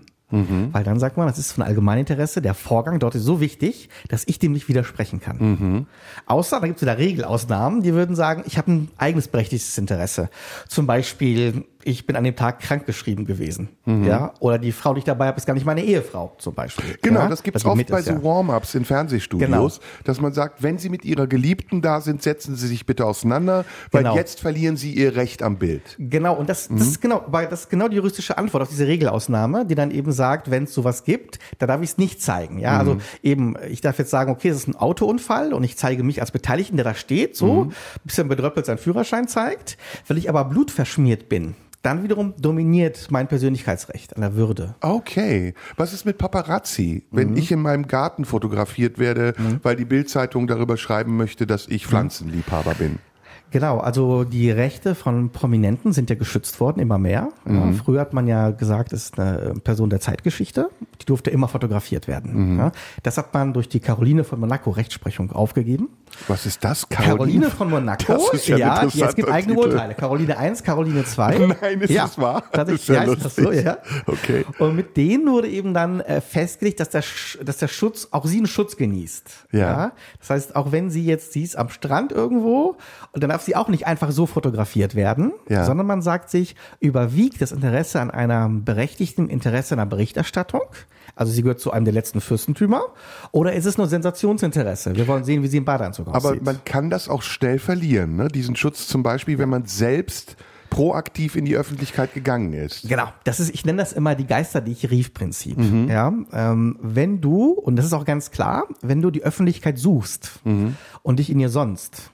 Weil 0.72 0.84
dann 0.84 1.00
sagt 1.00 1.18
man, 1.18 1.28
das 1.28 1.38
ist 1.38 1.52
von 1.52 1.64
Allgemeininteresse, 1.64 2.42
der 2.42 2.54
Vorgang 2.54 3.00
dort 3.00 3.16
ist 3.16 3.24
so 3.24 3.40
wichtig, 3.40 3.90
dass 4.10 4.24
ich 4.28 4.40
dem 4.40 4.52
nicht 4.52 4.68
widersprechen 4.68 5.20
kann. 5.20 5.86
Außer, 6.26 6.60
da 6.60 6.68
gibt 6.68 6.78
es 6.78 6.82
wieder 6.82 6.98
Regelausnahmen, 6.98 7.82
die 7.82 7.94
würden 7.94 8.16
sagen, 8.16 8.44
ich 8.46 8.58
habe 8.58 8.72
ein 8.72 8.88
eigenes 8.98 9.28
berechtigtes 9.28 9.78
Interesse. 9.78 10.30
Zum 10.68 10.88
Beispiel, 10.88 11.66
ich 11.86 12.06
bin 12.06 12.16
an 12.16 12.24
dem 12.24 12.36
Tag 12.36 12.60
krankgeschrieben 12.60 13.26
gewesen. 13.26 13.70
Ja? 13.86 14.34
Oder 14.40 14.58
die 14.58 14.72
Frau, 14.72 14.94
die 14.94 15.00
ich 15.00 15.04
dabei 15.06 15.28
habe, 15.28 15.38
ist 15.38 15.46
gar 15.46 15.54
nicht 15.54 15.66
meine 15.66 15.84
Ehefrau 15.84 16.34
zum 16.38 16.54
Beispiel. 16.54 16.98
Genau, 17.02 17.22
ja? 17.22 17.28
das 17.30 17.44
gibt's 17.44 17.64
die 17.64 17.68
oft 17.68 17.78
mit 17.78 17.90
bei 17.90 18.00
ist, 18.00 18.06
so 18.06 18.12
ja. 18.12 18.18
Genau. 18.18 18.30
Warm-ups 18.30 18.76
in 18.76 18.86
Fernsehstudios, 18.86 19.80
dass 20.04 20.22
man 20.22 20.34
sagt, 20.34 20.64
wenn 20.64 20.78
Sie 20.78 20.90
mit 20.90 21.06
Ihrer 21.06 21.28
Geliebten 21.28 21.82
da 21.82 22.02
sind, 22.02 22.22
setzen 22.24 22.56
Sie 22.56 22.68
sich 22.68 22.86
bitte 22.86 23.06
auseinander, 23.06 23.66
weil 23.92 24.04
Genau. 24.04 24.16
jetzt 24.16 24.40
verlieren 24.40 24.78
Sie 24.78 24.94
Ihr 24.94 25.16
Recht 25.16 25.44
am 25.44 25.58
Bild. 25.58 25.96
Genau, 26.00 26.36
und 26.36 26.50
das, 26.50 26.70
Mhm. 26.70 26.78
das 26.78 26.88
ist 26.88 27.02
genau, 27.02 27.24
weil 27.28 27.48
das 27.48 27.62
ist 27.62 27.70
genau 27.70 27.88
die 27.88 27.96
juristische 27.98 28.38
Antwort 28.38 28.64
auf 28.64 28.70
diese 28.70 28.88
Regelausnahme, 28.88 29.66
die 29.66 29.76
dann 29.76 29.92
eben 29.92 30.12
sagt, 30.12 30.50
wenn 30.52 30.64
es 30.64 30.74
sowas 30.74 31.04
gibt, 31.04 31.40
da 31.60 31.68
darf 31.68 31.82
ich 31.82 31.90
es 31.92 31.98
nicht 31.98 32.22
zeigen. 32.22 32.60
Ja, 32.60 32.74
Mhm. 32.74 32.80
also 32.80 32.98
eben, 33.22 33.56
ich 33.70 33.82
darf 33.82 34.00
jetzt 34.00 34.10
sagen, 34.12 34.32
okay, 34.32 34.50
es 34.50 34.58
ist 34.58 34.68
ein 34.68 34.76
Autounfall 34.76 35.54
und 35.54 35.64
ich 35.64 35.78
zeige 35.78 36.04
mich 36.04 36.22
als 36.22 36.32
Beteiligten, 36.32 36.78
der 36.78 36.84
da 36.86 36.94
steht, 36.96 37.36
so, 37.36 37.66
Mhm. 37.66 37.72
bisschen 38.04 38.28
bedröppelt 38.28 38.66
seinen 38.66 38.78
Führerschein 38.78 39.28
zeigt. 39.28 39.78
Wenn 40.08 40.18
ich 40.18 40.30
aber 40.30 40.46
blutverschmiert 40.46 41.30
bin, 41.30 41.56
dann 41.84 42.02
wiederum 42.02 42.34
dominiert 42.40 43.08
mein 43.12 43.28
Persönlichkeitsrecht 43.28 44.16
an 44.16 44.22
der 44.22 44.36
Würde. 44.36 44.74
Okay. 44.82 45.54
Was 45.78 45.94
ist 45.94 46.06
mit 46.06 46.18
Paparazzi? 46.18 47.04
Wenn 47.12 47.32
Mhm. 47.32 47.38
ich 47.38 47.52
in 47.52 47.62
meinem 47.62 47.88
Garten 47.88 48.26
fotografiert 48.26 48.98
werde, 48.98 49.34
weil 49.62 49.76
die 49.76 49.86
Bildzeitung 49.86 50.48
darüber 50.48 50.78
schreiben 50.78 51.16
möchte, 51.18 51.46
dass 51.46 51.68
Mhm. 51.68 51.76
ich 51.76 51.86
Pflanzenliebhaber 51.88 52.74
bin. 52.76 53.00
Genau, 53.52 53.78
also 53.78 54.24
die 54.24 54.50
Rechte 54.50 54.96
von 54.96 55.30
Prominenten 55.30 55.94
sind 55.94 56.10
ja 56.10 56.16
geschützt 56.16 56.60
worden, 56.60 56.80
immer 56.80 56.98
mehr. 56.98 57.30
Ja, 57.48 57.72
früher 57.74 58.02
hat 58.02 58.12
man 58.12 58.26
ja 58.26 58.50
gesagt, 58.50 58.92
es 58.94 59.06
ist 59.06 59.20
eine 59.20 59.54
Person 59.64 59.92
der 59.92 60.00
Zeitgeschichte, 60.00 60.70
die 61.00 61.06
durfte 61.06 61.30
immer 61.30 61.48
fotografiert 61.48 62.08
werden. 62.08 62.58
Ja, 62.58 62.72
das 63.04 63.20
hat 63.20 63.32
man 63.36 63.54
durch 63.54 63.70
die 63.70 63.80
Caroline 63.80 64.24
von 64.24 64.40
Monaco 64.40 64.72
Rechtsprechung 64.72 65.32
aufgegeben. 65.32 65.90
Was 66.28 66.46
ist 66.46 66.64
das? 66.64 66.88
Caroline 66.90 67.50
von 67.50 67.70
Monaco, 67.70 68.14
Das 68.14 68.34
ist 68.34 68.48
ja 68.48 68.58
ja, 68.58 68.84
ja, 68.86 69.08
es 69.08 69.16
gibt 69.16 69.30
eigene 69.30 69.56
Titel. 69.56 69.68
Urteile. 69.70 69.94
Caroline 69.96 70.38
1, 70.38 70.64
Caroline 70.64 71.04
2. 71.06 71.38
Nein, 71.62 71.82
ist 71.82 71.90
ja, 71.90 72.04
das 72.04 72.18
wahr? 72.18 72.44
Tatsächlich, 72.52 72.88
Das 72.88 72.90
ist 72.90 72.90
ja 72.90 73.04
ja, 73.04 73.14
ist 73.14 73.26
das 73.26 73.36
so, 73.36 73.52
ja. 73.52 73.78
Okay. 74.06 74.46
Und 74.60 74.76
mit 74.76 74.96
denen 74.98 75.30
wurde 75.32 75.48
eben 75.50 75.74
dann 75.74 76.00
äh, 76.02 76.22
festgelegt, 76.22 76.80
dass 76.80 76.90
der, 76.90 77.04
dass 77.44 77.58
der 77.58 77.68
Schutz, 77.68 78.08
auch 78.12 78.26
sie 78.26 78.38
einen 78.38 78.48
Schutz 78.48 78.78
genießt. 78.78 79.48
Ja. 79.52 79.92
Das 80.20 80.30
heißt, 80.30 80.56
auch 80.56 80.72
wenn 80.72 80.90
sie 80.90 81.04
jetzt, 81.06 81.34
sie 81.34 81.44
ist 81.44 81.58
am 81.58 81.70
Strand 81.70 82.12
irgendwo, 82.12 82.78
und 83.12 83.24
dann 83.24 83.30
darf 83.30 83.42
sie 83.44 83.56
auch 83.56 83.68
nicht 83.68 83.86
einfach 83.88 84.12
so 84.12 84.26
fotografiert 84.26 84.96
werden, 84.96 85.34
Ja. 85.50 85.66
sondern 85.66 85.88
man 85.88 86.02
sagt 86.02 86.30
sich, 86.30 86.56
überwiegt 86.80 87.42
das 87.42 87.52
Interesse 87.52 88.00
an 88.00 88.12
einer 88.12 88.50
berechtigten 88.50 89.30
Interesse 89.30 89.76
einer 89.76 89.86
Berichterstattung, 89.86 90.62
also 91.16 91.32
sie 91.32 91.42
gehört 91.42 91.60
zu 91.60 91.72
einem 91.72 91.86
der 91.86 91.94
letzten 91.94 92.22
Fürstentümer, 92.22 92.82
oder 93.32 93.54
ist 93.54 93.66
es 93.66 93.78
nur 93.78 93.88
Sensationsinteresse? 93.88 94.96
Wir 94.96 95.08
wollen 95.08 95.24
sehen, 95.24 95.44
wie 95.44 95.48
sie 95.48 95.58
im 95.58 95.66
Badeanzug 95.66 96.08
Aber 96.08 96.30
aussieht. 96.30 96.44
man 96.44 96.64
kann 96.66 96.90
das 96.90 97.10
auch 97.10 97.22
schnell 97.22 97.60
verlieren, 97.60 98.16
ne? 98.16 98.28
Diesen 98.28 98.56
Schutz 98.56 98.88
zum 98.88 99.04
Beispiel, 99.04 99.38
wenn 99.38 99.50
man 99.50 99.66
selbst 99.66 100.36
proaktiv 100.70 101.36
in 101.36 101.46
die 101.46 101.56
Öffentlichkeit 101.56 102.16
gegangen 102.16 102.52
ist. 102.54 102.90
Genau, 102.90 103.08
das 103.26 103.40
ist, 103.40 103.54
ich 103.54 103.64
nenne 103.64 103.78
das 103.78 103.94
immer 103.94 104.16
die 104.16 104.26
Geister, 104.26 104.60
die 104.60 104.72
ich 104.72 104.90
rief 104.90 105.14
Prinzip. 105.14 105.56
Ja, 105.88 106.12
ähm, 106.34 106.80
wenn 106.82 107.22
du, 107.22 107.52
und 107.52 107.76
das 107.76 107.86
ist 107.86 107.94
auch 107.94 108.06
ganz 108.06 108.32
klar, 108.32 108.64
wenn 108.82 109.00
du 109.00 109.12
die 109.12 109.22
Öffentlichkeit 109.22 109.78
suchst 109.78 110.40
und 111.04 111.20
dich 111.20 111.30
in 111.30 111.40
ihr 111.40 111.50
sonst, 111.50 112.10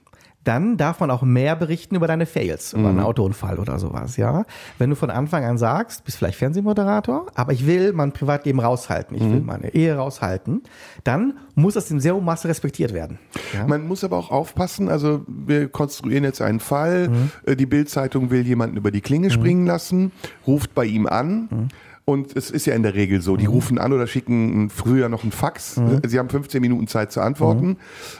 dann 0.50 0.78
darf 0.78 1.00
man 1.00 1.12
auch 1.12 1.22
mehr 1.22 1.56
berichten 1.56 1.94
über 1.94 2.08
deine 2.08 2.26
Fails, 2.26 2.74
über 2.74 2.90
einen 2.90 3.02
Autounfall 3.02 3.60
oder 3.60 3.78
sowas, 3.78 4.18
ja. 4.18 4.46
Wenn 4.80 4.90
du 4.90 4.96
von 4.96 5.12
Anfang 5.12 5.46
an 5.46 5.60
sagst, 5.60 6.06
bist 6.06 6.18
vielleicht 6.18 6.40
Fernsehmoderator, 6.40 7.28
aber 7.36 7.54
ich 7.54 7.68
will 7.68 7.94
mein 7.94 8.14
Privatleben 8.14 8.60
raushalten, 8.60 9.16
ich 9.16 9.22
will 9.22 9.42
meine 9.42 9.76
Ehe 9.76 9.96
raushalten, 9.96 10.64
dann 11.04 11.38
muss 11.54 11.76
das 11.76 11.92
im 11.92 12.00
SEO-Maße 12.00 12.48
respektiert 12.48 12.96
werden. 12.96 13.20
Ja? 13.54 13.68
Man 13.68 13.88
muss 13.88 14.04
aber 14.04 14.18
auch 14.18 14.32
aufpassen, 14.32 14.90
also 14.90 15.24
wir 15.28 15.70
konstruieren 15.70 16.24
jetzt 16.24 16.42
einen 16.42 16.60
Fall, 16.60 17.12
äh, 17.46 17.56
die 17.56 17.68
Bildzeitung 17.68 18.32
will 18.32 18.42
jemanden 18.42 18.76
über 18.76 18.90
die 18.90 19.02
Klinge 19.02 19.30
springen 19.30 19.68
lassen, 19.68 20.12
ruft 20.48 20.74
bei 20.74 20.86
ihm 20.86 21.06
an. 21.06 21.70
Und 22.10 22.36
es 22.36 22.50
ist 22.50 22.65
ja 22.65 22.74
in 22.74 22.82
der 22.84 22.95
Regel 22.95 23.22
so, 23.22 23.38
die 23.38 23.45
rufen 23.45 23.78
an 23.78 23.93
oder 23.93 24.08
schicken 24.08 24.69
früher 24.69 25.10
noch 25.10 25.22
einen 25.24 25.32
Fax. 25.32 25.80
Sie 26.08 26.17
haben 26.19 26.30
15 26.30 26.60
Minuten 26.60 26.88
Zeit 26.88 27.12
zu 27.12 27.22
antworten 27.22 27.78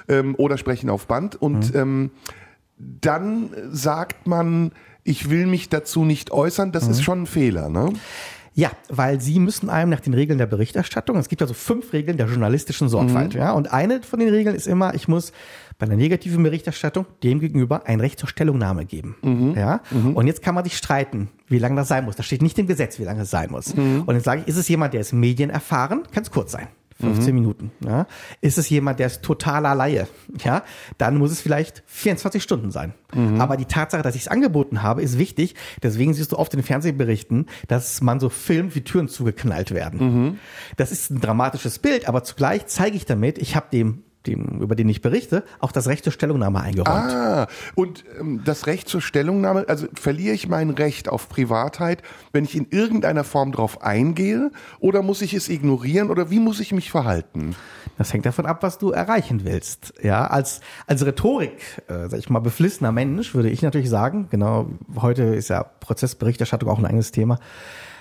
ähm, 0.08 0.36
oder 0.36 0.58
sprechen 0.58 0.90
auf 0.90 1.08
Band. 1.08 1.36
Und 1.42 1.74
ähm, 1.74 2.12
dann 2.78 3.50
sagt 3.72 4.28
man, 4.28 4.72
ich 5.04 5.30
will 5.30 5.48
mich 5.48 5.70
dazu 5.70 6.06
nicht 6.06 6.32
äußern. 6.32 6.72
Das 6.72 6.88
ist 6.88 7.02
schon 7.02 7.24
ein 7.24 7.26
Fehler, 7.26 7.70
ne? 7.70 7.94
Ja, 8.54 8.72
weil 8.90 9.22
sie 9.22 9.40
müssen 9.40 9.70
einem 9.70 9.90
nach 9.90 10.02
den 10.02 10.14
Regeln 10.14 10.38
der 10.38 10.48
Berichterstattung, 10.48 11.18
es 11.18 11.30
gibt 11.30 11.42
also 11.42 11.54
fünf 11.54 11.94
Regeln 11.94 12.18
der 12.18 12.28
journalistischen 12.28 12.90
Sorgfalt, 12.90 13.34
Mhm. 13.34 13.40
ja, 13.40 13.52
und 13.54 13.72
eine 13.72 14.02
von 14.02 14.20
den 14.20 14.30
Regeln 14.30 14.56
ist 14.56 14.68
immer, 14.68 14.94
ich 14.96 15.08
muss 15.08 15.32
bei 15.80 15.86
einer 15.88 15.96
negativen 15.96 16.44
Berichterstattung 16.44 17.06
dem 17.24 17.40
gegenüber 17.40 17.88
ein 17.88 18.00
Recht 18.00 18.20
zur 18.20 18.30
Stellungnahme 18.30 18.86
geben, 18.86 19.16
Mhm. 19.24 19.56
ja, 19.58 19.82
und 20.14 20.28
jetzt 20.28 20.44
kann 20.44 20.54
man 20.54 20.64
sich 20.66 20.78
streiten, 20.78 21.30
wie 21.48 21.58
lange 21.58 21.76
das 21.78 21.88
sein 21.88 22.06
muss. 22.06 22.16
Das 22.16 22.26
steht 22.28 22.42
nicht 22.44 22.60
im 22.60 22.68
Gesetz, 22.68 23.00
wie 23.00 23.04
lange 23.06 23.22
es 23.24 23.32
sein 23.32 23.50
muss. 23.50 23.76
Mhm. 23.76 24.04
Und 24.06 24.14
jetzt 24.16 24.26
sage 24.26 24.42
ich, 24.42 24.48
ist 24.48 24.58
es 24.58 24.68
jemand, 24.68 24.94
der 24.94 25.02
ist 25.02 25.14
medienerfahren, 25.14 26.04
kann 26.12 26.22
es 26.24 26.30
kurz 26.32 26.52
sein. 26.52 26.68
15 27.02 27.30
Mhm. 27.34 27.40
Minuten. 27.40 27.72
Ja. 27.86 28.08
Ist 28.42 28.58
es 28.58 28.70
jemand, 28.70 29.00
der 29.00 29.08
ist 29.08 29.22
totaler 29.24 29.74
Laie, 29.74 30.06
ja, 30.44 30.64
dann 30.98 31.16
muss 31.16 31.32
es 31.32 31.40
vielleicht 31.40 31.82
24 31.86 32.44
Stunden 32.44 32.72
sein. 32.72 32.94
Mhm. 33.16 33.40
Aber 33.40 33.56
die 33.56 33.64
Tatsache, 33.64 34.02
dass 34.02 34.16
ich 34.16 34.24
es 34.24 34.28
angeboten 34.28 34.84
habe, 34.84 35.02
ist 35.02 35.18
wichtig. 35.18 35.56
Deswegen 35.82 36.14
siehst 36.14 36.34
du 36.34 36.38
oft 36.38 36.54
in 36.54 36.60
den 36.60 36.66
Fernsehberichten, 36.66 37.46
dass 37.70 38.02
man 38.02 38.20
so 38.20 38.28
filmt, 38.28 38.76
wie 38.76 38.82
Türen 38.82 39.08
zugeknallt 39.08 39.72
werden. 39.72 40.00
Mhm. 40.26 40.40
Das 40.76 40.92
ist 40.92 41.10
ein 41.10 41.22
dramatisches 41.22 41.80
Bild, 41.80 42.06
aber 42.10 42.26
zugleich 42.26 42.66
zeige 42.68 42.98
ich 42.98 43.06
damit, 43.06 43.38
ich 43.38 43.56
habe 43.56 43.68
dem, 43.72 44.04
dem, 44.28 44.62
über 44.62 44.76
den 44.76 44.90
ich 44.90 45.02
berichte, 45.02 45.44
auch 45.60 45.72
das 45.72 45.88
Recht 45.88 46.04
zur 46.04 46.14
Stellungnahme 46.14 46.60
eingeräumt. 46.60 47.12
Ah, 47.12 47.48
und 47.76 48.04
ähm, 48.20 48.42
das 48.44 48.68
Recht 48.68 48.90
zur 48.90 49.02
Stellungnahme, 49.02 49.66
also 49.68 49.88
verliere 49.94 50.34
ich 50.34 50.48
mein 50.48 50.70
Recht 50.72 51.08
auf 51.08 51.30
Privatheit, 51.30 52.02
wenn 52.34 52.44
ich 52.44 52.56
in 52.56 52.68
irgendeiner 52.70 53.24
Form 53.24 53.52
drauf 53.52 53.82
eingehe, 53.82 54.52
oder 54.80 55.02
muss 55.02 55.22
ich 55.22 55.34
es 55.34 55.50
ignorieren, 55.50 56.10
oder 56.10 56.30
wie 56.30 56.40
muss 56.40 56.60
ich 56.60 56.74
mich 56.74 56.92
verhalten? 56.92 57.56
Das 57.98 58.14
hängt 58.14 58.26
davon 58.26 58.46
ab, 58.46 58.62
was 58.62 58.78
du 58.78 58.92
erreichen 58.92 59.46
willst. 59.46 59.94
Ja, 60.02 60.28
als, 60.28 60.62
als 60.88 61.06
Rhetorik, 61.06 61.82
äh, 61.88 62.10
sag 62.10 62.20
ich 62.20 62.30
mal, 62.30 62.40
beflissener 62.40 62.92
Mensch 62.92 63.34
würde 63.34 63.50
ich 63.50 63.62
natürlich 63.62 63.90
sagen, 63.90 64.28
genau, 64.30 64.70
heute 64.98 65.24
ist 65.24 65.50
ja 65.50 65.64
Prozessberichterstattung 65.64 66.70
auch 66.70 66.80
ein 66.80 66.86
eigenes 66.86 67.12
Thema, 67.12 67.40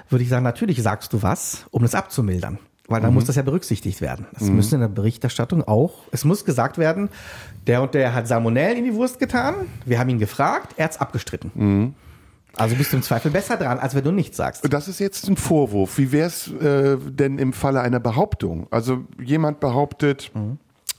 würde 0.08 0.24
ich 0.24 0.30
sagen, 0.30 0.44
natürlich 0.44 0.82
sagst 0.82 1.12
du 1.12 1.22
was, 1.22 1.66
um 1.70 1.84
es 1.84 1.94
abzumildern. 1.94 2.58
Weil 2.90 3.02
dann 3.02 3.12
muss 3.12 3.26
das 3.26 3.36
ja 3.36 3.42
berücksichtigt 3.42 4.00
werden. 4.00 4.26
Es 4.34 4.48
müssen 4.48 4.76
in 4.76 4.80
der 4.80 4.88
Berichterstattung 4.88 5.62
auch, 5.62 5.92
es 6.10 6.24
muss 6.24 6.46
gesagt 6.46 6.78
werden, 6.78 7.10
der 7.66 7.82
und 7.82 7.92
der 7.92 8.14
hat 8.14 8.26
Salmonellen 8.26 8.78
in 8.78 8.84
die 8.84 8.94
Wurst 8.94 9.18
getan, 9.18 9.54
wir 9.84 9.98
haben 9.98 10.08
ihn 10.08 10.18
gefragt, 10.18 10.72
er 10.78 10.86
hat's 10.86 10.98
abgestritten. 10.98 11.94
Also 12.56 12.76
bist 12.76 12.92
du 12.92 12.96
im 12.96 13.02
Zweifel 13.02 13.30
besser 13.30 13.58
dran, 13.58 13.78
als 13.78 13.94
wenn 13.94 14.04
du 14.04 14.10
nichts 14.10 14.38
sagst. 14.38 14.66
Das 14.72 14.88
ist 14.88 15.00
jetzt 15.00 15.28
ein 15.28 15.36
Vorwurf. 15.36 15.98
Wie 15.98 16.12
wäre 16.12 16.26
es 16.26 16.48
äh, 16.48 16.96
denn 16.96 17.38
im 17.38 17.52
Falle 17.52 17.82
einer 17.82 18.00
Behauptung? 18.00 18.66
Also 18.70 19.04
jemand 19.22 19.60
behauptet, 19.60 20.32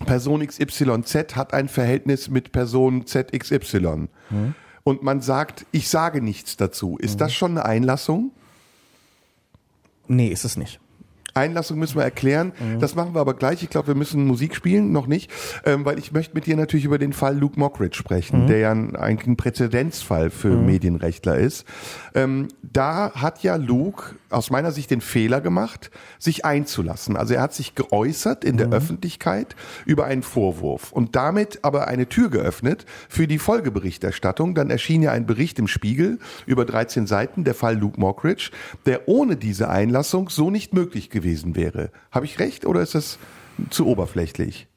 Person 0.05 0.45
XYZ 0.45 1.35
hat 1.35 1.53
ein 1.55 1.67
Verhältnis 1.67 2.29
mit 2.29 2.51
Person 2.51 3.07
ZXY. 3.07 4.07
Und 4.83 5.03
man 5.03 5.21
sagt, 5.21 5.65
ich 5.71 5.89
sage 5.89 6.21
nichts 6.21 6.55
dazu. 6.55 6.97
Ist 6.97 7.19
das 7.19 7.33
schon 7.33 7.51
eine 7.51 7.65
Einlassung? 7.65 8.31
Nee, 10.07 10.27
ist 10.27 10.45
es 10.45 10.55
nicht. 10.55 10.79
Einlassung 11.39 11.79
müssen 11.79 11.95
wir 11.97 12.03
erklären. 12.03 12.51
Das 12.79 12.95
machen 12.95 13.15
wir 13.15 13.21
aber 13.21 13.33
gleich. 13.33 13.63
Ich 13.63 13.69
glaube, 13.69 13.87
wir 13.87 13.95
müssen 13.95 14.25
Musik 14.25 14.55
spielen, 14.55 14.91
noch 14.91 15.07
nicht, 15.07 15.31
ähm, 15.65 15.85
weil 15.85 15.97
ich 15.99 16.11
möchte 16.11 16.35
mit 16.35 16.45
dir 16.45 16.55
natürlich 16.55 16.85
über 16.85 16.97
den 16.97 17.13
Fall 17.13 17.37
Luke 17.37 17.59
Mockridge 17.59 17.97
sprechen, 17.97 18.47
der 18.47 18.59
ja 18.59 18.71
ein, 18.71 18.95
eigentlich 18.95 19.27
ein 19.27 19.37
Präzedenzfall 19.37 20.29
für 20.29 20.49
Medienrechtler 20.49 21.37
ist. 21.37 21.65
Ähm, 22.13 22.47
da 22.61 23.13
hat 23.13 23.43
ja 23.43 23.55
Luke 23.55 24.15
aus 24.29 24.51
meiner 24.51 24.71
Sicht 24.71 24.91
den 24.91 25.01
Fehler 25.01 25.41
gemacht, 25.41 25.89
sich 26.19 26.45
einzulassen. 26.45 27.17
Also 27.17 27.33
er 27.33 27.41
hat 27.41 27.53
sich 27.53 27.73
geäußert 27.75 28.43
in 28.43 28.57
der 28.57 28.69
Öffentlichkeit 28.69 29.55
über 29.85 30.05
einen 30.05 30.21
Vorwurf 30.21 30.91
und 30.91 31.15
damit 31.15 31.59
aber 31.63 31.87
eine 31.87 32.07
Tür 32.07 32.29
geöffnet 32.29 32.85
für 33.07 33.27
die 33.27 33.39
Folgeberichterstattung. 33.39 34.53
Dann 34.53 34.69
erschien 34.69 35.01
ja 35.01 35.11
ein 35.11 35.25
Bericht 35.25 35.57
im 35.57 35.67
Spiegel 35.67 36.19
über 36.45 36.65
13 36.65 37.07
Seiten, 37.07 37.43
der 37.43 37.55
Fall 37.55 37.77
Luke 37.77 37.99
Mockridge, 37.99 38.51
der 38.85 39.07
ohne 39.07 39.35
diese 39.35 39.69
Einlassung 39.69 40.29
so 40.29 40.51
nicht 40.51 40.73
möglich 40.73 41.09
gewesen 41.09 41.28
wäre. 41.55 41.91
Habe 42.11 42.25
ich 42.25 42.39
recht 42.39 42.65
oder 42.65 42.81
ist 42.81 42.95
das 42.95 43.19
zu 43.69 43.85
oberflächlich? 43.87 44.67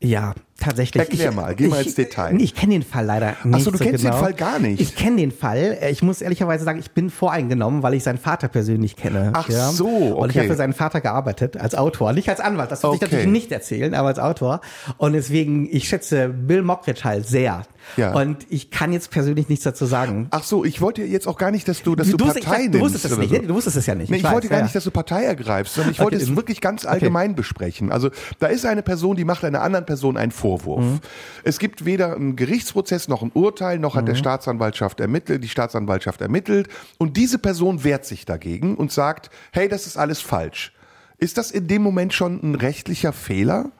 Ja, 0.00 0.34
tatsächlich. 0.58 1.00
Erklär 1.02 1.32
mal, 1.32 1.54
geh 1.54 1.68
mal 1.68 1.82
ins 1.82 1.94
Detail. 1.94 2.40
Ich 2.40 2.54
kenne 2.54 2.72
den 2.74 2.82
Fall 2.82 3.04
leider 3.04 3.36
nicht. 3.44 3.64
so, 3.64 3.70
du 3.70 3.78
kennst 3.78 4.04
den 4.04 4.12
Fall 4.12 4.32
gar 4.34 4.58
nicht. 4.58 4.80
Ich 4.80 4.94
kenne 4.96 5.16
den 5.16 5.30
Fall. 5.32 5.78
Äh, 5.80 5.90
Ich 5.90 6.02
muss 6.02 6.20
ehrlicherweise 6.20 6.64
sagen, 6.64 6.78
ich 6.78 6.90
bin 6.92 7.10
voreingenommen, 7.10 7.82
weil 7.82 7.94
ich 7.94 8.02
seinen 8.02 8.18
Vater 8.18 8.48
persönlich 8.48 8.96
kenne. 8.96 9.32
Ach 9.34 9.48
ja. 9.48 9.70
so, 9.70 9.86
Und 9.86 10.30
ich 10.30 10.36
okay. 10.36 10.38
habe 10.40 10.48
für 10.48 10.56
seinen 10.56 10.72
Vater 10.72 11.00
gearbeitet, 11.00 11.56
als 11.56 11.74
Autor. 11.74 12.12
Nicht 12.12 12.28
als 12.28 12.40
Anwalt, 12.40 12.70
das 12.70 12.80
ich 12.80 12.84
Okay. 12.84 12.98
natürlich 13.02 13.26
nicht 13.26 13.52
erzählen, 13.52 13.94
aber 13.94 14.08
als 14.08 14.18
Autor. 14.18 14.60
Und 14.96 15.12
deswegen, 15.12 15.68
ich 15.70 15.88
schätze 15.88 16.28
Bill 16.28 16.62
Mockridge 16.62 17.04
halt 17.04 17.26
sehr. 17.26 17.62
Ja. 17.96 18.14
Und 18.14 18.38
ich 18.50 18.70
kann 18.72 18.92
jetzt 18.92 19.10
persönlich 19.12 19.48
nichts 19.48 19.64
dazu 19.64 19.86
sagen. 19.86 20.26
Ach 20.30 20.42
so, 20.42 20.64
ich 20.64 20.80
wollte 20.80 21.02
jetzt 21.04 21.28
auch 21.28 21.38
gar 21.38 21.52
nicht, 21.52 21.68
dass 21.68 21.82
du, 21.82 21.94
dass 21.94 22.10
du, 22.10 22.16
du, 22.16 22.24
Partei 22.24 22.40
ich, 22.40 22.70
nimmst. 22.70 22.74
du 22.74 22.80
wusstest 22.80 23.04
es 23.04 23.16
nicht, 23.18 23.30
so. 23.34 23.42
du 23.42 23.54
wusstest 23.54 23.76
es 23.76 23.86
ja 23.86 23.94
nicht. 23.94 24.10
Nee, 24.10 24.16
ich, 24.16 24.24
weiß, 24.24 24.32
wollte 24.32 24.48
gar 24.48 24.58
ja, 24.58 24.64
nicht, 24.64 24.74
dass 24.74 24.82
du 24.84 24.90
Partei 24.90 25.22
ergreifst, 25.24 25.74
sondern 25.74 25.92
ich 25.92 26.00
wollte 26.00 26.16
Okay. 26.16 26.24
es 26.24 26.34
wirklich 26.34 26.60
ganz 26.60 26.84
allgemein 26.84 27.34
besprechen. 27.36 27.92
Also 27.92 28.10
da 28.40 28.48
ist 28.48 28.66
eine 28.66 28.82
Person, 28.82 29.14
die 29.16 29.24
macht 29.24 29.44
einer 29.44 29.62
anderen 29.62 29.86
Person 29.86 30.16
einen 30.16 30.32
Vorwurf. 30.32 30.45
Mhm. 30.46 31.00
Es 31.44 31.58
gibt 31.58 31.84
weder 31.84 32.14
einen 32.14 32.36
Gerichtsprozess 32.36 33.08
noch 33.08 33.22
ein 33.22 33.30
Urteil, 33.34 33.78
noch 33.78 33.94
Mhm. 33.94 33.98
hat 33.98 34.08
der 34.08 34.14
Staatsanwaltschaft 34.14 35.00
ermittelt, 35.00 35.42
die 35.44 35.48
Staatsanwaltschaft 35.48 36.20
ermittelt 36.20 36.68
und 36.98 37.16
diese 37.16 37.38
Person 37.38 37.84
wehrt 37.84 38.04
sich 38.04 38.24
dagegen 38.24 38.76
und 38.76 38.92
sagt, 38.92 39.30
hey, 39.52 39.68
das 39.68 39.86
ist 39.86 39.96
alles 39.96 40.20
falsch. 40.20 40.72
Ist 41.18 41.38
das 41.38 41.50
in 41.50 41.66
dem 41.66 41.82
Moment 41.82 42.12
schon 42.12 42.40
ein 42.42 42.54
rechtlicher 42.54 43.12
Fehler? 43.12 43.70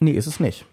Nee, 0.00 0.12
ist 0.12 0.26
es 0.26 0.40
nicht. 0.40 0.66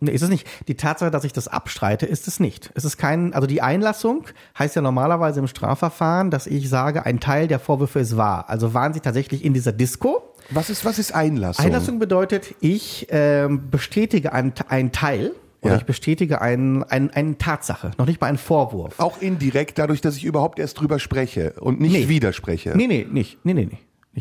Nee, 0.00 0.10
ist 0.12 0.22
es 0.22 0.28
nicht. 0.28 0.46
Die 0.68 0.74
Tatsache, 0.76 1.10
dass 1.10 1.24
ich 1.24 1.32
das 1.32 1.48
abstreite, 1.48 2.04
ist 2.04 2.28
es 2.28 2.40
nicht. 2.40 2.70
Es 2.74 2.84
ist 2.84 2.98
kein, 2.98 3.32
also 3.32 3.46
die 3.46 3.62
Einlassung 3.62 4.26
heißt 4.58 4.76
ja 4.76 4.82
normalerweise 4.82 5.40
im 5.40 5.46
Strafverfahren, 5.46 6.30
dass 6.30 6.46
ich 6.46 6.68
sage, 6.68 7.06
ein 7.06 7.20
Teil 7.20 7.48
der 7.48 7.58
Vorwürfe 7.58 8.00
ist 8.00 8.16
wahr. 8.16 8.44
Also 8.48 8.74
waren 8.74 8.92
sie 8.92 9.00
tatsächlich 9.00 9.44
in 9.44 9.54
dieser 9.54 9.72
Disco. 9.72 10.33
Was 10.50 10.70
ist, 10.70 10.84
was 10.84 10.98
ist 10.98 11.14
Einlassung? 11.14 11.64
Einlassung 11.64 11.98
bedeutet, 11.98 12.54
ich 12.60 13.06
ähm, 13.10 13.70
bestätige 13.70 14.32
einen, 14.32 14.52
einen 14.68 14.92
Teil 14.92 15.32
oder 15.62 15.72
Ja. 15.74 15.78
ich 15.78 15.84
bestätige 15.86 16.40
einen, 16.42 16.82
einen, 16.84 17.10
eine 17.10 17.38
Tatsache, 17.38 17.92
noch 17.98 18.06
nicht 18.06 18.20
mal 18.20 18.26
einen 18.28 18.38
Vorwurf. 18.38 19.00
Auch 19.00 19.20
indirekt, 19.22 19.78
dadurch, 19.78 20.00
dass 20.02 20.16
ich 20.16 20.24
überhaupt 20.24 20.58
erst 20.58 20.78
drüber 20.80 20.98
spreche 20.98 21.54
und 21.60 21.80
nicht 21.80 21.92
Nee. 21.92 22.08
widerspreche. 22.08 22.74
Nee, 22.76 22.86
nee, 22.86 23.06
nicht. 23.10 23.38
Nee, 23.44 23.54
nee, 23.54 23.68
nee. 23.70 23.78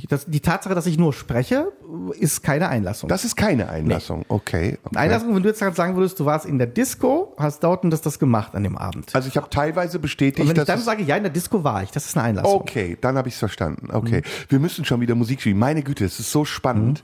Das, 0.09 0.25
die 0.25 0.39
Tatsache, 0.39 0.73
dass 0.73 0.87
ich 0.87 0.97
nur 0.97 1.13
spreche, 1.13 1.71
ist 2.19 2.41
keine 2.41 2.67
Einlassung. 2.69 3.09
Das 3.09 3.25
ist 3.25 3.35
keine 3.35 3.69
Einlassung. 3.69 4.25
Okay. 4.27 4.79
okay. 4.83 4.95
Eine 4.95 4.99
Einlassung, 4.99 5.35
wenn 5.35 5.43
du 5.43 5.49
jetzt 5.49 5.61
halt 5.61 5.75
sagen 5.75 5.95
würdest, 5.95 6.19
du 6.19 6.25
warst 6.25 6.45
in 6.47 6.57
der 6.57 6.67
Disco, 6.67 7.35
hast 7.37 7.63
und 7.63 7.91
das 7.91 8.01
das 8.01 8.17
gemacht 8.17 8.55
an 8.55 8.63
dem 8.63 8.77
Abend. 8.77 9.13
Also 9.15 9.27
ich 9.27 9.37
habe 9.37 9.49
teilweise 9.49 9.99
bestätigt, 9.99 10.39
Und 10.39 10.49
wenn 10.49 10.61
ich 10.61 10.65
dann 10.67 10.79
sage, 10.79 11.03
ja, 11.03 11.15
in 11.15 11.23
der 11.23 11.31
Disco 11.31 11.63
war 11.63 11.83
ich, 11.83 11.91
das 11.91 12.05
ist 12.07 12.17
eine 12.17 12.25
Einlassung. 12.27 12.61
Okay, 12.61 12.97
dann 12.99 13.17
habe 13.17 13.27
ich 13.27 13.35
es 13.35 13.39
verstanden. 13.39 13.89
Okay, 13.91 14.21
Mhm. 14.21 14.45
wir 14.49 14.59
müssen 14.59 14.85
schon 14.85 14.99
wieder 15.01 15.15
Musik 15.15 15.41
spielen. 15.41 15.59
Meine 15.59 15.83
Güte, 15.83 16.05
es 16.05 16.19
ist 16.19 16.31
so 16.31 16.43
spannend. 16.45 17.03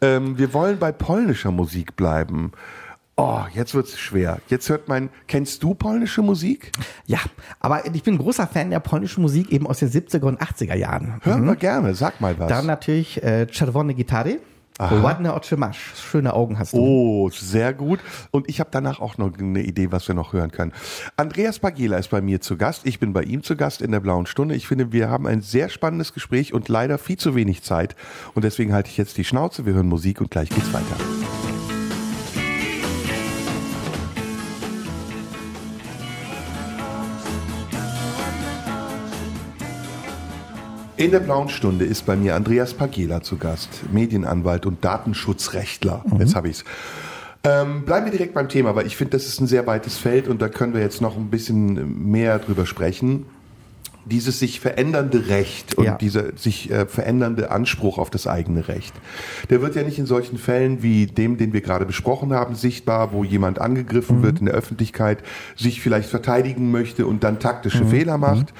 Ähm, 0.00 0.38
wir 0.38 0.54
wollen 0.54 0.78
bei 0.78 0.92
polnischer 0.92 1.50
Musik 1.50 1.96
bleiben. 1.96 2.52
Oh, 3.22 3.44
jetzt 3.52 3.74
wird's 3.74 3.98
schwer. 3.98 4.40
Jetzt 4.48 4.70
hört 4.70 4.88
mein. 4.88 5.10
Kennst 5.28 5.62
du 5.62 5.74
polnische 5.74 6.22
Musik? 6.22 6.72
Ja, 7.04 7.18
aber 7.58 7.84
ich 7.94 8.02
bin 8.02 8.16
großer 8.16 8.46
Fan 8.46 8.70
der 8.70 8.80
polnischen 8.80 9.20
Musik 9.20 9.52
eben 9.52 9.66
aus 9.66 9.80
den 9.80 9.90
70er 9.90 10.22
und 10.22 10.40
80er 10.40 10.74
Jahren. 10.74 11.20
Hören 11.22 11.44
wir 11.44 11.56
gerne. 11.56 11.94
Sag 11.94 12.22
mal 12.22 12.38
was. 12.38 12.48
Dann 12.48 12.64
natürlich 12.64 13.22
äh, 13.22 13.46
Czerwone 13.46 13.92
Gitarre. 13.92 14.38
Ładne 14.78 15.34
oczy 15.34 15.58
masz. 15.58 15.76
Schöne 16.10 16.32
Augen 16.32 16.58
hast 16.58 16.72
du. 16.72 16.78
Oh, 16.78 17.28
sehr 17.28 17.74
gut. 17.74 18.00
Und 18.30 18.48
ich 18.48 18.58
habe 18.58 18.70
danach 18.72 19.00
auch 19.00 19.18
noch 19.18 19.36
eine 19.38 19.60
Idee, 19.64 19.92
was 19.92 20.08
wir 20.08 20.14
noch 20.14 20.32
hören 20.32 20.50
können. 20.50 20.72
Andreas 21.18 21.58
Bagela 21.58 21.98
ist 21.98 22.08
bei 22.08 22.22
mir 22.22 22.40
zu 22.40 22.56
Gast. 22.56 22.86
Ich 22.86 23.00
bin 23.00 23.12
bei 23.12 23.24
ihm 23.24 23.42
zu 23.42 23.54
Gast 23.54 23.82
in 23.82 23.92
der 23.92 24.00
Blauen 24.00 24.24
Stunde. 24.24 24.54
Ich 24.54 24.66
finde, 24.66 24.92
wir 24.92 25.10
haben 25.10 25.26
ein 25.26 25.42
sehr 25.42 25.68
spannendes 25.68 26.14
Gespräch 26.14 26.54
und 26.54 26.70
leider 26.70 26.96
viel 26.96 27.18
zu 27.18 27.34
wenig 27.34 27.62
Zeit. 27.62 27.96
Und 28.32 28.46
deswegen 28.46 28.72
halte 28.72 28.88
ich 28.88 28.96
jetzt 28.96 29.18
die 29.18 29.24
Schnauze. 29.24 29.66
Wir 29.66 29.74
hören 29.74 29.88
Musik 29.88 30.22
und 30.22 30.30
gleich 30.30 30.48
geht's 30.48 30.72
weiter. 30.72 30.96
In 41.00 41.12
der 41.12 41.20
Blauen 41.20 41.48
Stunde 41.48 41.86
ist 41.86 42.04
bei 42.04 42.14
mir 42.14 42.34
Andreas 42.34 42.74
Pagela 42.74 43.22
zu 43.22 43.38
Gast, 43.38 43.70
Medienanwalt 43.90 44.66
und 44.66 44.84
Datenschutzrechtler. 44.84 46.04
Jetzt 46.18 46.34
habe 46.34 46.50
ich's. 46.50 46.62
Ähm, 47.42 47.86
bleiben 47.86 48.04
wir 48.04 48.12
direkt 48.12 48.34
beim 48.34 48.50
Thema, 48.50 48.76
weil 48.76 48.86
ich 48.86 48.98
finde, 48.98 49.12
das 49.12 49.24
ist 49.24 49.40
ein 49.40 49.46
sehr 49.46 49.66
weites 49.66 49.96
Feld 49.96 50.28
und 50.28 50.42
da 50.42 50.50
können 50.50 50.74
wir 50.74 50.82
jetzt 50.82 51.00
noch 51.00 51.16
ein 51.16 51.30
bisschen 51.30 52.10
mehr 52.10 52.38
drüber 52.38 52.66
sprechen. 52.66 53.24
Dieses 54.04 54.40
sich 54.40 54.60
verändernde 54.60 55.28
Recht 55.28 55.74
und 55.78 55.84
Ja. 55.84 55.96
dieser 55.96 56.36
sich 56.36 56.70
äh, 56.70 56.84
verändernde 56.84 57.50
Anspruch 57.50 57.96
auf 57.96 58.10
das 58.10 58.26
eigene 58.26 58.68
Recht, 58.68 58.92
der 59.48 59.62
wird 59.62 59.76
ja 59.76 59.82
nicht 59.82 59.98
in 59.98 60.04
solchen 60.04 60.36
Fällen 60.36 60.82
wie 60.82 61.06
dem, 61.06 61.38
den 61.38 61.54
wir 61.54 61.62
gerade 61.62 61.86
besprochen 61.86 62.34
haben, 62.34 62.54
sichtbar, 62.54 63.14
wo 63.14 63.24
jemand 63.24 63.58
angegriffen 63.58 64.22
wird 64.22 64.40
in 64.40 64.46
der 64.46 64.54
Öffentlichkeit, 64.54 65.22
sich 65.56 65.80
vielleicht 65.80 66.10
verteidigen 66.10 66.70
möchte 66.70 67.06
und 67.06 67.24
dann 67.24 67.38
taktische 67.38 67.86
Fehler 67.86 68.18
macht 68.18 68.52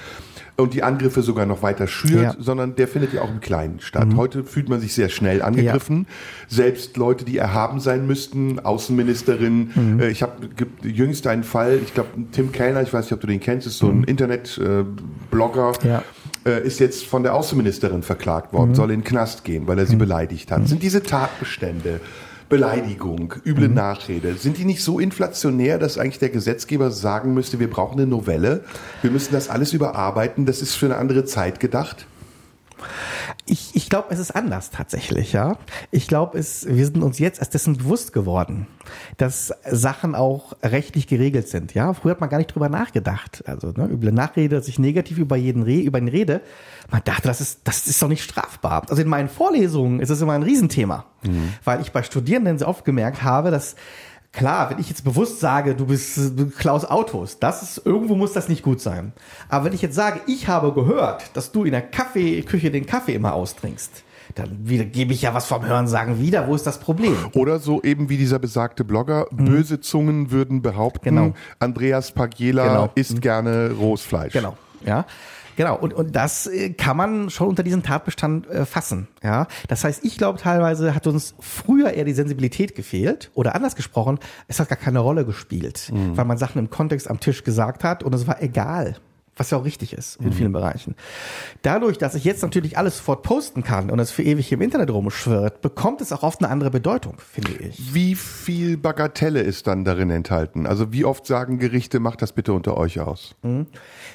und 0.56 0.74
die 0.74 0.82
Angriffe 0.82 1.22
sogar 1.22 1.46
noch 1.46 1.62
weiter 1.62 1.86
schürt, 1.86 2.22
Ja. 2.22 2.34
sondern 2.38 2.76
der 2.76 2.86
findet 2.88 3.12
ja 3.14 3.22
auch 3.22 3.30
im 3.30 3.40
Kleinen 3.40 3.80
statt. 3.80 4.08
Heute 4.16 4.44
fühlt 4.44 4.68
man 4.68 4.80
sich 4.80 4.92
sehr 4.94 5.08
schnell 5.08 5.40
angegriffen. 5.42 6.06
Selbst 6.48 6.96
Leute, 6.96 7.24
die 7.24 7.38
erhaben 7.38 7.80
sein 7.80 8.06
müssten, 8.06 8.58
Außenministerin. 8.60 9.98
Äh, 10.00 10.10
ich 10.10 10.22
habe 10.22 10.48
jüngst 10.82 11.26
einen 11.26 11.44
Fall, 11.44 11.78
ich 11.82 11.94
glaube 11.94 12.10
Tim 12.32 12.52
Kellner, 12.52 12.82
ich 12.82 12.92
weiß 12.92 13.06
nicht, 13.06 13.12
ob 13.14 13.20
du 13.20 13.26
den 13.26 13.40
kennst, 13.40 13.66
ist 13.66 13.78
so 13.78 13.88
ein 13.88 14.04
Internet-Blogger. 14.04 15.72
Ja. 15.84 16.02
äh, 16.46 16.62
ist 16.66 16.80
jetzt 16.80 17.04
von 17.06 17.22
der 17.22 17.34
Außenministerin 17.34 18.02
verklagt 18.02 18.52
worden, 18.52 18.74
soll 18.74 18.90
in 18.90 19.00
den 19.00 19.04
Knast 19.04 19.44
gehen, 19.44 19.66
weil 19.66 19.78
er 19.78 19.86
sie 19.86 19.96
beleidigt 19.96 20.50
hat. 20.50 20.66
Sind 20.68 20.82
diese 20.82 21.02
Tatbestände 21.02 22.00
Beleidigung, 22.50 23.34
üble 23.46 23.68
Nachrede, 23.68 24.34
sind 24.34 24.58
die 24.58 24.64
nicht 24.64 24.82
so 24.82 24.98
inflationär, 24.98 25.78
dass 25.78 25.96
eigentlich 25.96 26.18
der 26.18 26.30
Gesetzgeber 26.30 26.90
sagen 26.90 27.32
müsste, 27.32 27.60
wir 27.60 27.70
brauchen 27.70 27.98
eine 27.98 28.08
Novelle, 28.08 28.64
wir 29.02 29.12
müssen 29.12 29.32
das 29.32 29.48
alles 29.48 29.72
überarbeiten, 29.72 30.46
das 30.46 30.60
ist 30.60 30.74
für 30.74 30.86
eine 30.86 30.96
andere 30.96 31.24
Zeit 31.24 31.60
gedacht? 31.60 32.06
Ich, 33.46 33.74
ich 33.74 33.88
glaube, 33.88 34.08
es 34.10 34.18
ist 34.18 34.30
anders 34.30 34.70
tatsächlich, 34.70 35.32
ja. 35.32 35.56
Ich 35.90 36.08
glaube, 36.08 36.38
es, 36.38 36.66
wir 36.66 36.84
sind 36.84 37.02
uns 37.02 37.18
jetzt 37.18 37.38
erst 37.38 37.54
dessen 37.54 37.76
bewusst 37.78 38.12
geworden, 38.12 38.66
dass 39.16 39.52
Sachen 39.70 40.14
auch 40.14 40.54
rechtlich 40.62 41.06
geregelt 41.06 41.48
sind, 41.48 41.74
ja. 41.74 41.92
Früher 41.94 42.12
hat 42.12 42.20
man 42.20 42.30
gar 42.30 42.38
nicht 42.38 42.54
drüber 42.54 42.68
nachgedacht. 42.68 43.42
Also, 43.46 43.72
ne, 43.72 43.86
üble 43.86 44.12
Nachrede, 44.12 44.56
dass 44.56 44.68
ich 44.68 44.78
negativ 44.78 45.18
über 45.18 45.36
jeden 45.36 45.62
Re 45.62 45.80
über 45.80 45.98
ihn 45.98 46.08
rede. 46.08 46.40
Man 46.90 47.02
dachte, 47.04 47.28
das 47.28 47.40
ist, 47.40 47.60
das 47.64 47.86
ist 47.86 48.02
doch 48.02 48.08
nicht 48.08 48.22
strafbar. 48.22 48.82
Also 48.88 49.02
in 49.02 49.08
meinen 49.08 49.28
Vorlesungen 49.28 50.00
ist 50.00 50.10
es 50.10 50.20
immer 50.20 50.32
ein 50.32 50.42
Riesenthema, 50.42 51.04
mhm. 51.22 51.54
weil 51.64 51.80
ich 51.80 51.92
bei 51.92 52.02
Studierenden 52.02 52.58
sehr 52.58 52.68
oft 52.68 52.84
gemerkt 52.84 53.22
habe, 53.22 53.50
dass 53.50 53.76
Klar, 54.32 54.70
wenn 54.70 54.78
ich 54.78 54.88
jetzt 54.88 55.02
bewusst 55.02 55.40
sage, 55.40 55.74
du 55.74 55.86
bist 55.86 56.16
du 56.16 56.50
Klaus 56.50 56.84
Autos, 56.84 57.40
das 57.40 57.62
ist, 57.62 57.84
irgendwo 57.84 58.14
muss 58.14 58.32
das 58.32 58.48
nicht 58.48 58.62
gut 58.62 58.80
sein. 58.80 59.12
Aber 59.48 59.64
wenn 59.64 59.72
ich 59.72 59.82
jetzt 59.82 59.96
sage, 59.96 60.20
ich 60.28 60.46
habe 60.46 60.72
gehört, 60.72 61.36
dass 61.36 61.50
du 61.50 61.64
in 61.64 61.72
der 61.72 61.82
Kaffeeküche 61.82 62.70
den 62.70 62.86
Kaffee 62.86 63.14
immer 63.14 63.34
austrinkst, 63.34 64.04
dann 64.36 64.68
wieder, 64.68 64.84
gebe 64.84 65.12
ich 65.12 65.22
ja 65.22 65.34
was 65.34 65.46
vom 65.46 65.66
Hören 65.66 65.88
sagen 65.88 66.20
wieder. 66.20 66.46
Wo 66.46 66.54
ist 66.54 66.64
das 66.64 66.78
Problem? 66.78 67.16
Oder 67.34 67.58
so 67.58 67.82
eben 67.82 68.08
wie 68.08 68.16
dieser 68.16 68.38
besagte 68.38 68.84
Blogger, 68.84 69.26
mhm. 69.30 69.46
böse 69.46 69.80
Zungen 69.80 70.30
würden 70.30 70.62
behaupten, 70.62 71.16
genau. 71.16 71.34
Andreas 71.58 72.12
Pagiela 72.12 72.68
genau. 72.68 72.90
isst 72.94 73.14
mhm. 73.14 73.20
gerne 73.20 73.72
rohes 73.72 74.02
Fleisch. 74.02 74.32
Genau, 74.32 74.56
ja. 74.84 75.06
Genau, 75.60 75.76
und, 75.76 75.92
und 75.92 76.16
das 76.16 76.46
äh, 76.46 76.70
kann 76.70 76.96
man 76.96 77.28
schon 77.28 77.46
unter 77.46 77.62
diesen 77.62 77.82
Tatbestand 77.82 78.48
äh, 78.48 78.64
fassen. 78.64 79.08
Ja, 79.22 79.46
Das 79.68 79.84
heißt, 79.84 80.02
ich 80.06 80.16
glaube, 80.16 80.38
teilweise 80.38 80.94
hat 80.94 81.06
uns 81.06 81.34
früher 81.38 81.90
eher 81.90 82.06
die 82.06 82.14
Sensibilität 82.14 82.74
gefehlt 82.74 83.30
oder 83.34 83.54
anders 83.54 83.76
gesprochen, 83.76 84.18
es 84.48 84.58
hat 84.58 84.70
gar 84.70 84.78
keine 84.78 85.00
Rolle 85.00 85.26
gespielt, 85.26 85.90
mhm. 85.92 86.16
weil 86.16 86.24
man 86.24 86.38
Sachen 86.38 86.60
im 86.60 86.70
Kontext 86.70 87.10
am 87.10 87.20
Tisch 87.20 87.44
gesagt 87.44 87.84
hat 87.84 88.02
und 88.02 88.14
es 88.14 88.26
war 88.26 88.42
egal 88.42 88.96
was 89.36 89.50
ja 89.50 89.58
auch 89.58 89.64
richtig 89.64 89.92
ist 89.94 90.16
in 90.16 90.26
mhm. 90.26 90.32
vielen 90.32 90.52
Bereichen. 90.52 90.94
Dadurch, 91.62 91.98
dass 91.98 92.14
ich 92.14 92.24
jetzt 92.24 92.42
natürlich 92.42 92.76
alles 92.76 92.98
sofort 92.98 93.22
posten 93.22 93.62
kann 93.62 93.90
und 93.90 93.98
es 93.98 94.10
für 94.10 94.22
ewig 94.22 94.52
im 94.52 94.60
Internet 94.60 94.90
rumschwirrt, 94.90 95.62
bekommt 95.62 96.00
es 96.00 96.12
auch 96.12 96.22
oft 96.22 96.42
eine 96.42 96.52
andere 96.52 96.70
Bedeutung, 96.70 97.14
finde 97.32 97.52
ich. 97.52 97.94
Wie 97.94 98.14
viel 98.14 98.76
Bagatelle 98.76 99.40
ist 99.40 99.66
dann 99.66 99.84
darin 99.84 100.10
enthalten? 100.10 100.66
Also 100.66 100.92
wie 100.92 101.04
oft 101.04 101.26
sagen 101.26 101.58
Gerichte, 101.58 102.00
macht 102.00 102.22
das 102.22 102.32
bitte 102.32 102.52
unter 102.52 102.76
euch 102.76 103.00
aus? 103.00 103.34
Mhm. 103.42 103.66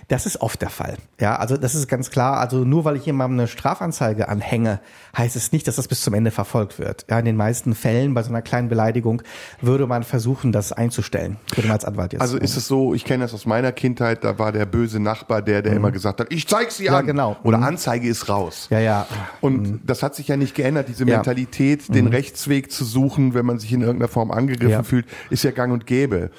Das 0.08 0.26
ist 0.26 0.42
oft 0.42 0.62
der 0.62 0.70
Fall. 0.70 0.98
Ja, 1.20 1.38
also 1.38 1.58
das 1.58 1.74
ist 1.74 1.88
ganz 1.88 2.12
klar. 2.12 2.38
Also 2.38 2.64
nur 2.64 2.86
weil 2.86 2.96
ich 2.96 3.06
jemandem 3.06 3.40
eine 3.40 3.48
Strafanzeige 3.48 4.30
anhänge, 4.30 4.80
heißt 5.18 5.36
es 5.36 5.52
nicht, 5.52 5.68
dass 5.68 5.78
das 5.78 5.88
bis 5.88 6.02
zum 6.02 6.14
Ende 6.14 6.30
verfolgt 6.30 6.78
wird. 6.78 7.06
Ja, 7.10 7.18
in 7.18 7.26
den 7.26 7.38
meisten 7.38 7.74
Fällen 7.74 8.14
bei 8.14 8.22
so 8.22 8.30
einer 8.30 8.42
kleinen 8.42 8.70
Beleidigung 8.70 9.24
würde 9.62 9.88
man 9.88 10.04
versuchen, 10.04 10.52
das 10.52 10.72
einzustellen. 10.72 11.38
Würde 11.56 11.68
man 11.68 11.76
als 11.76 11.86
Anwalt 11.86 12.14
jetzt. 12.14 12.22
Also 12.22 12.38
ist 12.38 12.58
es 12.58 12.68
so, 12.68 12.94
ich 12.94 13.06
kenne 13.06 13.24
das 13.24 13.34
aus 13.34 13.46
meiner 13.46 13.72
Kindheit, 13.72 14.24
da 14.24 14.38
war 14.38 14.52
der 14.52 14.66
böse 14.66 15.00
Nachbar, 15.00 15.15
der, 15.24 15.62
der 15.62 15.72
mhm. 15.72 15.78
immer 15.78 15.92
gesagt 15.92 16.20
hat, 16.20 16.32
ich 16.32 16.48
zeig 16.48 16.72
sie 16.72 16.86
ja, 16.86 16.98
an. 16.98 17.06
genau. 17.06 17.38
Oder 17.44 17.58
mhm. 17.58 17.64
Anzeige 17.64 18.08
ist 18.08 18.30
raus. 18.30 18.68
Ja, 18.70 18.80
ja. 18.80 19.08
Und 19.42 19.62
mhm. 19.62 19.80
das 19.86 20.04
hat 20.04 20.16
sich 20.16 20.28
ja 20.28 20.38
nicht 20.38 20.56
geändert. 20.56 20.88
Diese 20.88 21.06
ja. 21.06 21.18
Mentalität, 21.18 21.94
den 21.94 22.06
mhm. 22.06 22.12
Rechtsweg 22.12 22.72
zu 22.72 22.86
suchen, 22.86 23.34
wenn 23.34 23.46
man 23.46 23.60
sich 23.60 23.72
in 23.74 23.82
irgendeiner 23.82 24.10
Form 24.10 24.32
angegriffen 24.32 24.72
ja. 24.72 24.84
fühlt, 24.84 25.06
ist 25.30 25.44
ja 25.44 25.52
gang 25.52 25.74
und 25.74 25.86
gäbe. 25.86 26.32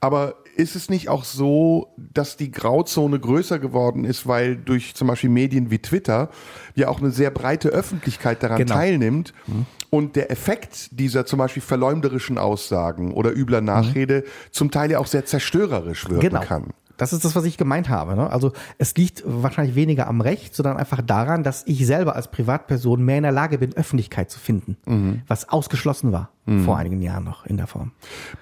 Aber 0.00 0.34
ist 0.56 0.76
es 0.76 0.90
nicht 0.90 1.08
auch 1.08 1.24
so, 1.24 1.94
dass 1.96 2.36
die 2.36 2.50
Grauzone 2.50 3.18
größer 3.18 3.58
geworden 3.58 4.04
ist, 4.04 4.26
weil 4.26 4.56
durch 4.56 4.94
zum 4.94 5.08
Beispiel 5.08 5.30
Medien 5.30 5.70
wie 5.70 5.78
Twitter 5.78 6.30
ja 6.74 6.88
auch 6.88 7.00
eine 7.00 7.10
sehr 7.10 7.30
breite 7.30 7.68
Öffentlichkeit 7.68 8.42
daran 8.42 8.58
genau. 8.58 8.74
teilnimmt 8.74 9.32
mhm. 9.46 9.66
und 9.90 10.16
der 10.16 10.30
Effekt 10.30 10.88
dieser 10.90 11.24
zum 11.24 11.38
Beispiel 11.38 11.62
verleumderischen 11.62 12.38
Aussagen 12.38 13.12
oder 13.14 13.34
übler 13.34 13.60
Nachrede 13.60 14.24
mhm. 14.24 14.52
zum 14.52 14.70
Teil 14.70 14.90
ja 14.90 14.98
auch 14.98 15.06
sehr 15.06 15.24
zerstörerisch 15.24 16.08
wirken 16.08 16.20
genau. 16.28 16.40
kann. 16.40 16.70
Das 16.96 17.12
ist 17.12 17.24
das, 17.24 17.34
was 17.34 17.44
ich 17.44 17.56
gemeint 17.56 17.88
habe. 17.88 18.14
Ne? 18.16 18.30
Also 18.30 18.52
es 18.78 18.94
liegt 18.96 19.22
wahrscheinlich 19.26 19.74
weniger 19.74 20.06
am 20.06 20.20
Recht, 20.20 20.54
sondern 20.54 20.76
einfach 20.76 21.02
daran, 21.02 21.42
dass 21.42 21.64
ich 21.66 21.86
selber 21.86 22.16
als 22.16 22.30
Privatperson 22.30 23.02
mehr 23.02 23.16
in 23.16 23.22
der 23.22 23.32
Lage 23.32 23.58
bin, 23.58 23.74
Öffentlichkeit 23.74 24.30
zu 24.30 24.38
finden, 24.38 24.76
mhm. 24.86 25.22
was 25.26 25.48
ausgeschlossen 25.48 26.12
war 26.12 26.30
mhm. 26.46 26.64
vor 26.64 26.76
einigen 26.76 27.00
Jahren 27.02 27.24
noch 27.24 27.46
in 27.46 27.56
der 27.56 27.66
Form. 27.66 27.92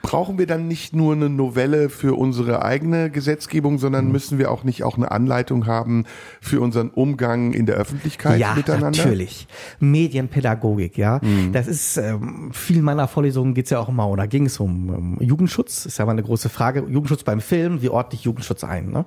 Brauchen 0.02 0.38
wir 0.38 0.46
dann 0.46 0.68
nicht 0.68 0.94
nur 0.94 1.12
eine 1.12 1.28
Novelle 1.28 1.88
für 1.90 2.16
unsere 2.16 2.64
eigene 2.64 3.10
Gesetzgebung, 3.10 3.78
sondern 3.78 4.06
mhm. 4.06 4.12
müssen 4.12 4.38
wir 4.38 4.50
auch 4.50 4.64
nicht 4.64 4.84
auch 4.84 4.96
eine 4.96 5.10
Anleitung 5.10 5.66
haben 5.66 6.04
für 6.40 6.60
unseren 6.60 6.90
Umgang 6.90 7.52
in 7.52 7.66
der 7.66 7.76
Öffentlichkeit 7.76 8.38
ja, 8.38 8.54
miteinander? 8.54 8.98
Ja, 8.98 9.04
natürlich. 9.04 9.46
Medienpädagogik, 9.78 10.96
ja. 10.98 11.20
Mhm. 11.22 11.52
Das 11.52 11.66
ist, 11.66 11.96
ähm, 11.96 12.50
viel 12.52 12.82
meiner 12.82 13.08
Vorlesungen 13.08 13.54
geht's 13.54 13.70
ja 13.70 13.78
auch 13.78 13.88
immer, 13.88 14.08
oder 14.08 14.26
ging 14.26 14.46
es 14.46 14.58
um, 14.60 14.90
um 14.90 15.20
Jugendschutz, 15.20 15.86
ist 15.86 15.98
ja 15.98 16.06
mal 16.06 16.12
eine 16.12 16.22
große 16.22 16.48
Frage. 16.48 16.80
Jugendschutz 16.88 17.22
beim 17.22 17.40
Film, 17.40 17.82
wie 17.82 17.88
ordne 17.88 18.14
ich 18.14 18.24
Jugendschutz 18.24 18.64
ein? 18.64 18.90
Ne? 18.90 19.06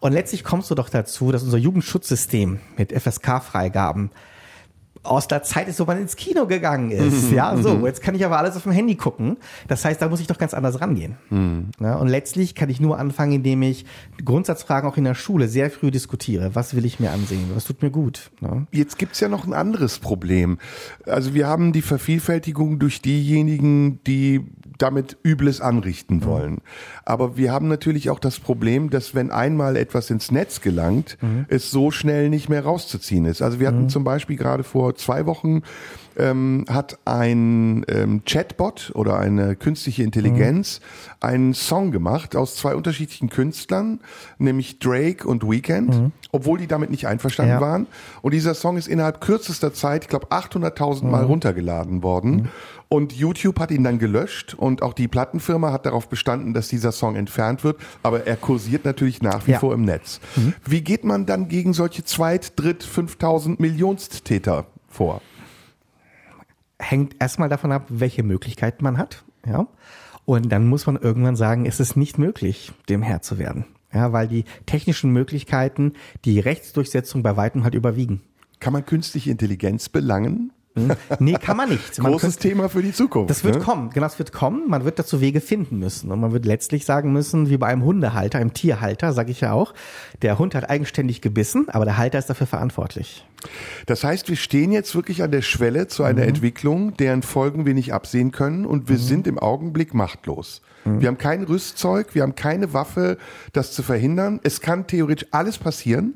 Und 0.00 0.12
letztlich 0.12 0.42
kommst 0.42 0.70
du 0.70 0.74
doch 0.74 0.88
dazu, 0.88 1.30
dass 1.30 1.44
unser 1.44 1.58
Jugendschutzsystem 1.58 2.58
mit 2.76 2.92
FSK-Freigaben 2.92 4.10
aus 5.04 5.26
der 5.26 5.42
Zeit 5.42 5.68
ist, 5.68 5.80
wo 5.80 5.84
man 5.84 6.00
ins 6.00 6.16
Kino 6.16 6.46
gegangen 6.46 6.90
ist. 6.90 7.30
Mhm, 7.30 7.36
ja, 7.36 7.56
so, 7.56 7.74
mhm. 7.74 7.86
jetzt 7.86 8.02
kann 8.02 8.14
ich 8.14 8.24
aber 8.24 8.38
alles 8.38 8.56
auf 8.56 8.62
dem 8.62 8.72
Handy 8.72 8.94
gucken. 8.94 9.36
Das 9.66 9.84
heißt, 9.84 10.00
da 10.00 10.08
muss 10.08 10.20
ich 10.20 10.28
doch 10.28 10.38
ganz 10.38 10.54
anders 10.54 10.80
rangehen. 10.80 11.16
Mhm. 11.30 11.70
Ja, 11.80 11.96
und 11.96 12.08
letztlich 12.08 12.54
kann 12.54 12.70
ich 12.70 12.80
nur 12.80 12.98
anfangen, 12.98 13.32
indem 13.32 13.62
ich 13.62 13.84
Grundsatzfragen 14.24 14.88
auch 14.88 14.96
in 14.96 15.04
der 15.04 15.14
Schule 15.14 15.48
sehr 15.48 15.70
früh 15.70 15.90
diskutiere. 15.90 16.54
Was 16.54 16.76
will 16.76 16.84
ich 16.84 17.00
mir 17.00 17.10
ansehen? 17.10 17.50
Was 17.54 17.64
tut 17.64 17.82
mir 17.82 17.90
gut? 17.90 18.30
Ja. 18.40 18.64
Jetzt 18.70 18.98
gibt's 18.98 19.18
ja 19.20 19.28
noch 19.28 19.44
ein 19.44 19.54
anderes 19.54 19.98
Problem. 19.98 20.58
Also 21.06 21.34
wir 21.34 21.48
haben 21.48 21.72
die 21.72 21.82
Vervielfältigung 21.82 22.78
durch 22.78 23.02
diejenigen, 23.02 24.00
die 24.04 24.46
damit 24.78 25.16
Übles 25.24 25.60
anrichten 25.60 26.16
mhm. 26.16 26.24
wollen. 26.24 26.58
Aber 27.04 27.36
wir 27.36 27.52
haben 27.52 27.68
natürlich 27.68 28.10
auch 28.10 28.18
das 28.18 28.38
Problem, 28.38 28.90
dass 28.90 29.14
wenn 29.14 29.30
einmal 29.30 29.76
etwas 29.76 30.10
ins 30.10 30.30
Netz 30.30 30.60
gelangt, 30.60 31.18
mhm. 31.20 31.46
es 31.48 31.70
so 31.70 31.90
schnell 31.90 32.28
nicht 32.28 32.48
mehr 32.48 32.64
rauszuziehen 32.64 33.24
ist. 33.24 33.42
Also 33.42 33.60
wir 33.60 33.68
hatten 33.68 33.84
mhm. 33.84 33.88
zum 33.88 34.04
Beispiel 34.04 34.36
gerade 34.36 34.64
vor 34.64 34.91
zwei 34.94 35.26
Wochen 35.26 35.62
ähm, 36.16 36.64
hat 36.68 36.98
ein 37.04 37.84
ähm, 37.88 38.22
Chatbot 38.24 38.92
oder 38.94 39.18
eine 39.18 39.56
künstliche 39.56 40.02
Intelligenz 40.02 40.80
mhm. 40.80 41.16
einen 41.20 41.54
Song 41.54 41.90
gemacht 41.90 42.36
aus 42.36 42.56
zwei 42.56 42.74
unterschiedlichen 42.74 43.28
Künstlern, 43.28 44.00
nämlich 44.38 44.78
Drake 44.78 45.26
und 45.26 45.48
Weekend, 45.48 45.94
mhm. 45.94 46.12
obwohl 46.30 46.58
die 46.58 46.66
damit 46.66 46.90
nicht 46.90 47.06
einverstanden 47.06 47.54
ja. 47.54 47.60
waren. 47.60 47.86
Und 48.20 48.34
dieser 48.34 48.54
Song 48.54 48.76
ist 48.76 48.88
innerhalb 48.88 49.20
kürzester 49.20 49.72
Zeit, 49.72 50.04
ich 50.04 50.08
glaube, 50.08 50.28
800.000 50.28 51.04
Mal 51.04 51.22
mhm. 51.22 51.28
runtergeladen 51.28 52.02
worden. 52.02 52.30
Mhm. 52.30 52.48
Und 52.88 53.14
YouTube 53.14 53.58
hat 53.58 53.70
ihn 53.70 53.84
dann 53.84 53.98
gelöscht 53.98 54.52
und 54.52 54.82
auch 54.82 54.92
die 54.92 55.08
Plattenfirma 55.08 55.72
hat 55.72 55.86
darauf 55.86 56.10
bestanden, 56.10 56.52
dass 56.52 56.68
dieser 56.68 56.92
Song 56.92 57.16
entfernt 57.16 57.64
wird. 57.64 57.80
Aber 58.02 58.26
er 58.26 58.36
kursiert 58.36 58.84
natürlich 58.84 59.22
nach 59.22 59.46
wie 59.46 59.52
ja. 59.52 59.58
vor 59.58 59.72
im 59.72 59.80
Netz. 59.86 60.20
Mhm. 60.36 60.52
Wie 60.66 60.82
geht 60.82 61.02
man 61.02 61.24
dann 61.24 61.48
gegen 61.48 61.72
solche 61.72 62.04
Zweit-, 62.04 62.52
Dritt-, 62.60 62.82
5000 62.82 63.60
Millionstäter 63.60 64.66
vor? 64.92 65.20
hängt 66.82 67.16
erstmal 67.20 67.48
davon 67.48 67.72
ab, 67.72 67.86
welche 67.88 68.22
Möglichkeiten 68.22 68.84
man 68.84 68.98
hat. 68.98 69.24
Ja. 69.46 69.68
Und 70.24 70.50
dann 70.50 70.66
muss 70.66 70.86
man 70.86 70.96
irgendwann 70.96 71.36
sagen, 71.36 71.66
es 71.66 71.80
ist 71.80 71.96
nicht 71.96 72.18
möglich, 72.18 72.72
dem 72.88 73.02
Herr 73.02 73.22
zu 73.22 73.38
werden. 73.38 73.64
Ja, 73.92 74.12
weil 74.12 74.28
die 74.28 74.44
technischen 74.66 75.10
Möglichkeiten 75.10 75.94
die 76.24 76.40
Rechtsdurchsetzung 76.40 77.22
bei 77.22 77.36
weitem 77.36 77.64
halt 77.64 77.74
überwiegen. 77.74 78.22
Kann 78.60 78.72
man 78.72 78.86
künstliche 78.86 79.30
Intelligenz 79.30 79.88
belangen? 79.88 80.52
Hm? 80.74 80.92
Nee, 81.18 81.34
kann 81.34 81.56
man 81.56 81.68
nicht. 81.68 81.98
Man 81.98 82.12
Großes 82.12 82.36
könnte, 82.36 82.48
Thema 82.48 82.68
für 82.68 82.82
die 82.82 82.92
Zukunft. 82.92 83.30
Das 83.30 83.44
wird 83.44 83.56
ne? 83.56 83.60
kommen, 83.60 83.90
genau, 83.90 84.06
das 84.06 84.18
wird 84.18 84.32
kommen. 84.32 84.68
Man 84.68 84.84
wird 84.84 84.98
dazu 84.98 85.20
Wege 85.20 85.40
finden 85.40 85.78
müssen. 85.78 86.10
Und 86.10 86.20
man 86.20 86.32
wird 86.32 86.46
letztlich 86.46 86.84
sagen 86.84 87.12
müssen, 87.12 87.50
wie 87.50 87.58
bei 87.58 87.66
einem 87.66 87.84
Hundehalter, 87.84 88.38
einem 88.38 88.54
Tierhalter, 88.54 89.12
sage 89.12 89.30
ich 89.30 89.40
ja 89.40 89.52
auch, 89.52 89.74
der 90.22 90.38
Hund 90.38 90.54
hat 90.54 90.70
eigenständig 90.70 91.20
gebissen, 91.20 91.68
aber 91.68 91.84
der 91.84 91.98
Halter 91.98 92.18
ist 92.18 92.30
dafür 92.30 92.46
verantwortlich. 92.46 93.26
Das 93.86 94.04
heißt, 94.04 94.28
wir 94.28 94.36
stehen 94.36 94.72
jetzt 94.72 94.94
wirklich 94.94 95.22
an 95.22 95.30
der 95.30 95.42
Schwelle 95.42 95.88
zu 95.88 96.04
einer 96.04 96.22
mhm. 96.22 96.28
Entwicklung, 96.28 96.96
deren 96.96 97.22
Folgen 97.22 97.66
wir 97.66 97.74
nicht 97.74 97.92
absehen 97.92 98.30
können 98.30 98.64
und 98.64 98.88
wir 98.88 98.96
mhm. 98.96 99.02
sind 99.02 99.26
im 99.26 99.38
Augenblick 99.38 99.94
machtlos. 99.94 100.62
Mhm. 100.84 101.00
Wir 101.00 101.08
haben 101.08 101.18
kein 101.18 101.42
Rüstzeug, 101.42 102.14
wir 102.14 102.22
haben 102.22 102.34
keine 102.34 102.72
Waffe, 102.72 103.18
das 103.52 103.72
zu 103.72 103.82
verhindern. 103.82 104.40
Es 104.42 104.60
kann 104.60 104.86
theoretisch 104.86 105.28
alles 105.32 105.58
passieren. 105.58 106.14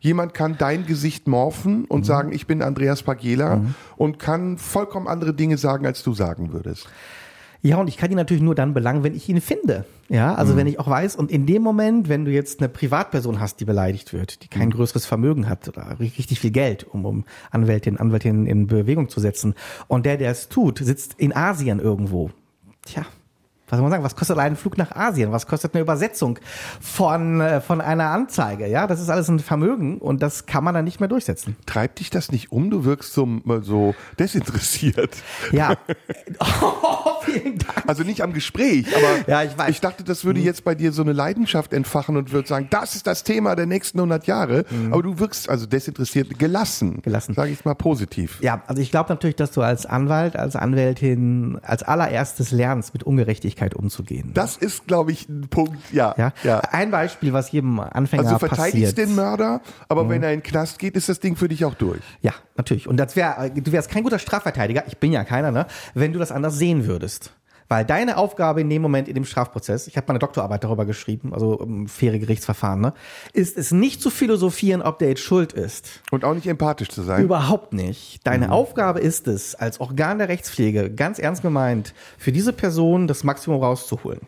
Jemand 0.00 0.34
kann 0.34 0.56
dein 0.58 0.86
Gesicht 0.86 1.26
morphen 1.26 1.84
und 1.84 2.00
mhm. 2.00 2.04
sagen, 2.04 2.32
ich 2.32 2.46
bin 2.46 2.62
Andreas 2.62 3.02
Pagela 3.02 3.56
mhm. 3.56 3.74
und 3.96 4.18
kann 4.18 4.58
vollkommen 4.58 5.08
andere 5.08 5.34
Dinge 5.34 5.58
sagen, 5.58 5.86
als 5.86 6.02
du 6.02 6.14
sagen 6.14 6.52
würdest. 6.52 6.88
Ja, 7.60 7.78
und 7.78 7.88
ich 7.88 7.96
kann 7.96 8.10
ihn 8.10 8.16
natürlich 8.16 8.42
nur 8.42 8.54
dann 8.54 8.72
belangen, 8.72 9.02
wenn 9.02 9.16
ich 9.16 9.28
ihn 9.28 9.40
finde. 9.40 9.84
Ja, 10.08 10.34
also 10.34 10.52
mhm. 10.52 10.58
wenn 10.58 10.66
ich 10.68 10.78
auch 10.78 10.88
weiß, 10.88 11.16
und 11.16 11.30
in 11.30 11.44
dem 11.44 11.62
Moment, 11.62 12.08
wenn 12.08 12.24
du 12.24 12.30
jetzt 12.30 12.60
eine 12.60 12.68
Privatperson 12.68 13.40
hast, 13.40 13.58
die 13.60 13.64
beleidigt 13.64 14.12
wird, 14.12 14.42
die 14.42 14.48
kein 14.48 14.68
mhm. 14.68 14.72
größeres 14.72 15.06
Vermögen 15.06 15.48
hat 15.48 15.66
oder 15.68 15.98
richtig 15.98 16.38
viel 16.38 16.52
Geld, 16.52 16.84
um, 16.84 17.04
um 17.04 17.24
Anwältin, 17.50 17.98
Anwältin 17.98 18.46
in 18.46 18.68
Bewegung 18.68 19.08
zu 19.08 19.18
setzen, 19.18 19.54
und 19.88 20.06
der, 20.06 20.16
der 20.16 20.30
es 20.30 20.48
tut, 20.48 20.78
sitzt 20.78 21.14
in 21.18 21.34
Asien 21.34 21.80
irgendwo. 21.80 22.30
Tja, 22.86 23.04
Was 23.68 23.76
soll 23.76 23.82
man 23.82 23.90
sagen? 23.92 24.04
Was 24.04 24.16
kostet 24.16 24.38
ein 24.38 24.56
Flug 24.56 24.78
nach 24.78 24.92
Asien? 24.92 25.32
Was 25.32 25.46
kostet 25.46 25.74
eine 25.74 25.82
Übersetzung 25.82 26.38
von, 26.80 27.40
äh, 27.40 27.60
von 27.60 27.80
einer 27.80 28.10
Anzeige? 28.10 28.66
Ja, 28.66 28.86
das 28.86 29.00
ist 29.00 29.10
alles 29.10 29.28
ein 29.28 29.38
Vermögen 29.40 29.98
und 29.98 30.22
das 30.22 30.46
kann 30.46 30.64
man 30.64 30.74
dann 30.74 30.84
nicht 30.84 31.00
mehr 31.00 31.08
durchsetzen. 31.08 31.56
Treibt 31.66 32.00
dich 32.00 32.10
das 32.10 32.32
nicht 32.32 32.50
um? 32.52 32.70
Du 32.70 32.84
wirkst 32.84 33.12
so, 33.12 33.28
so 33.62 33.94
desinteressiert. 34.18 35.16
Ja. 35.52 35.76
oh, 36.40 37.20
vielen 37.22 37.58
Dank. 37.58 37.84
Also 37.86 38.04
nicht 38.04 38.22
am 38.22 38.32
Gespräch, 38.32 38.86
aber 38.96 39.28
Ja, 39.28 39.42
ich 39.42 39.56
weiß. 39.56 39.70
ich 39.70 39.80
dachte, 39.80 40.04
das 40.04 40.24
würde 40.24 40.40
jetzt 40.40 40.64
bei 40.64 40.74
dir 40.74 40.92
so 40.92 41.02
eine 41.02 41.12
Leidenschaft 41.12 41.72
entfachen 41.72 42.16
und 42.16 42.32
würde 42.32 42.48
sagen, 42.48 42.68
das 42.70 42.94
ist 42.94 43.06
das 43.06 43.22
Thema 43.24 43.54
der 43.54 43.66
nächsten 43.66 43.98
100 43.98 44.26
Jahre. 44.26 44.64
Aber 44.90 45.02
du 45.02 45.18
wirkst 45.18 45.48
also 45.48 45.66
desinteressiert, 45.66 46.38
gelassen. 46.38 47.02
Gelassen. 47.02 47.34
Sage 47.34 47.50
ich 47.50 47.64
mal 47.64 47.74
positiv. 47.74 48.38
Ja, 48.40 48.62
also 48.66 48.80
ich 48.80 48.90
glaube 48.90 49.10
natürlich, 49.10 49.36
dass 49.36 49.50
du 49.50 49.62
als 49.62 49.86
Anwalt, 49.86 50.36
als 50.36 50.56
Anwältin 50.56 51.58
als 51.62 51.82
allererstes 51.82 52.50
lernst, 52.50 52.94
mit 52.94 53.02
Ungerechtigkeit 53.02 53.57
umzugehen. 53.74 54.30
Das 54.34 54.56
ist, 54.56 54.86
glaube 54.86 55.12
ich, 55.12 55.28
ein 55.28 55.48
Punkt, 55.48 55.92
ja. 55.92 56.14
ja? 56.16 56.32
ja. 56.42 56.60
Ein 56.60 56.90
Beispiel, 56.90 57.32
was 57.32 57.50
jedem 57.50 57.80
Anfänger 57.80 58.24
Also 58.24 58.38
verteidigst 58.38 58.94
passiert. 58.94 58.96
Mhm. 58.96 59.00
den 59.10 59.14
Mörder, 59.14 59.60
aber 59.88 60.08
wenn 60.08 60.22
er 60.22 60.32
in 60.32 60.40
den 60.40 60.42
Knast 60.42 60.78
geht, 60.78 60.96
ist 60.96 61.08
das 61.08 61.20
Ding 61.20 61.36
für 61.36 61.48
dich 61.48 61.64
auch 61.64 61.74
durch. 61.74 62.00
Ja, 62.22 62.34
natürlich. 62.56 62.88
Und 62.88 62.96
das 62.96 63.16
wär, 63.16 63.50
du 63.50 63.72
wärst 63.72 63.90
kein 63.90 64.02
guter 64.02 64.18
Strafverteidiger, 64.18 64.84
ich 64.86 64.98
bin 64.98 65.12
ja 65.12 65.24
keiner, 65.24 65.50
ne, 65.50 65.66
wenn 65.94 66.12
du 66.12 66.18
das 66.18 66.32
anders 66.32 66.58
sehen 66.58 66.86
würdest. 66.86 67.32
Weil 67.68 67.84
deine 67.84 68.16
Aufgabe 68.16 68.60
in 68.62 68.70
dem 68.70 68.80
Moment 68.80 69.08
in 69.08 69.14
dem 69.14 69.24
Strafprozess, 69.24 69.86
ich 69.86 69.96
habe 69.96 70.06
meine 70.08 70.18
Doktorarbeit 70.18 70.64
darüber 70.64 70.86
geschrieben, 70.86 71.34
also 71.34 71.58
um, 71.58 71.86
faire 71.86 72.18
Gerichtsverfahren, 72.18 72.80
ne, 72.80 72.94
ist 73.32 73.58
es 73.58 73.72
nicht 73.72 74.00
zu 74.00 74.10
philosophieren, 74.10 74.80
ob 74.82 74.98
der 74.98 75.10
jetzt 75.10 75.22
schuld 75.22 75.52
ist. 75.52 76.00
Und 76.10 76.24
auch 76.24 76.34
nicht 76.34 76.46
empathisch 76.46 76.88
zu 76.88 77.02
sein. 77.02 77.22
Überhaupt 77.22 77.72
nicht. 77.72 78.26
Deine 78.26 78.52
Aufgabe 78.52 79.00
ist 79.00 79.28
es, 79.28 79.54
als 79.54 79.80
Organ 79.80 80.18
der 80.18 80.28
Rechtspflege, 80.28 80.90
ganz 80.90 81.18
ernst 81.18 81.42
gemeint, 81.42 81.94
für 82.16 82.32
diese 82.32 82.52
Person 82.52 83.06
das 83.06 83.24
Maximum 83.24 83.62
rauszuholen. 83.62 84.20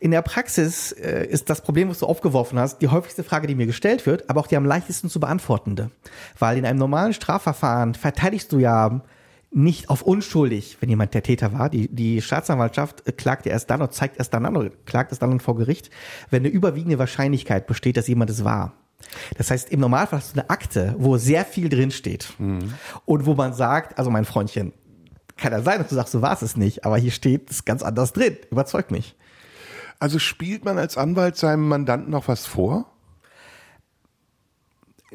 In 0.00 0.10
der 0.10 0.22
Praxis 0.22 0.92
äh, 0.92 1.26
ist 1.26 1.50
das 1.50 1.60
Problem, 1.60 1.88
was 1.88 1.98
du 1.98 2.06
aufgeworfen 2.06 2.58
hast, 2.58 2.78
die 2.80 2.88
häufigste 2.88 3.22
Frage, 3.22 3.46
die 3.46 3.54
mir 3.54 3.66
gestellt 3.66 4.06
wird, 4.06 4.28
aber 4.30 4.40
auch 4.40 4.46
die 4.46 4.56
am 4.56 4.64
leichtesten 4.64 5.10
zu 5.10 5.20
beantwortende. 5.20 5.90
Weil 6.38 6.56
in 6.56 6.66
einem 6.66 6.78
normalen 6.78 7.12
Strafverfahren 7.12 7.94
verteidigst 7.94 8.50
du 8.52 8.58
ja 8.58 9.02
nicht 9.52 9.90
auf 9.90 10.02
unschuldig, 10.02 10.78
wenn 10.80 10.88
jemand 10.88 11.14
der 11.14 11.22
Täter 11.22 11.52
war. 11.52 11.68
Die, 11.68 11.88
die 11.88 12.22
Staatsanwaltschaft 12.22 13.06
äh, 13.06 13.12
klagt 13.12 13.46
ja 13.46 13.52
erst 13.52 13.70
dann 13.70 13.82
und 13.82 13.92
zeigt 13.92 14.18
erst 14.18 14.32
dann 14.34 14.46
an 14.46 14.56
oder 14.56 14.70
klagt 14.86 15.12
es 15.12 15.18
dann 15.18 15.40
vor 15.40 15.56
Gericht, 15.56 15.90
wenn 16.30 16.42
eine 16.42 16.48
überwiegende 16.48 16.98
Wahrscheinlichkeit 16.98 17.66
besteht, 17.66 17.96
dass 17.96 18.08
jemand 18.08 18.30
es 18.30 18.44
war. 18.44 18.72
Das 19.36 19.50
heißt, 19.50 19.70
im 19.70 19.80
Normalfall 19.80 20.20
hast 20.20 20.36
du 20.36 20.40
eine 20.40 20.50
Akte, 20.50 20.94
wo 20.98 21.16
sehr 21.18 21.44
viel 21.44 21.68
drin 21.68 21.90
steht. 21.90 22.32
Und 23.04 23.26
wo 23.26 23.34
man 23.34 23.52
sagt, 23.52 23.98
also 23.98 24.10
mein 24.10 24.24
Freundchen, 24.24 24.72
kann 25.36 25.52
ja 25.52 25.60
sein, 25.60 25.78
dass 25.78 25.88
du 25.88 25.96
sagst, 25.96 26.14
du 26.14 26.22
warst 26.22 26.42
es 26.42 26.56
nicht, 26.56 26.84
aber 26.84 26.96
hier 26.98 27.10
steht 27.10 27.50
es 27.50 27.64
ganz 27.64 27.82
anders 27.82 28.12
drin. 28.12 28.36
Überzeug 28.50 28.90
mich. 28.90 29.16
Also 29.98 30.18
spielt 30.18 30.64
man 30.64 30.78
als 30.78 30.96
Anwalt 30.96 31.36
seinem 31.36 31.68
Mandanten 31.68 32.10
noch 32.10 32.28
was 32.28 32.46
vor? 32.46 32.91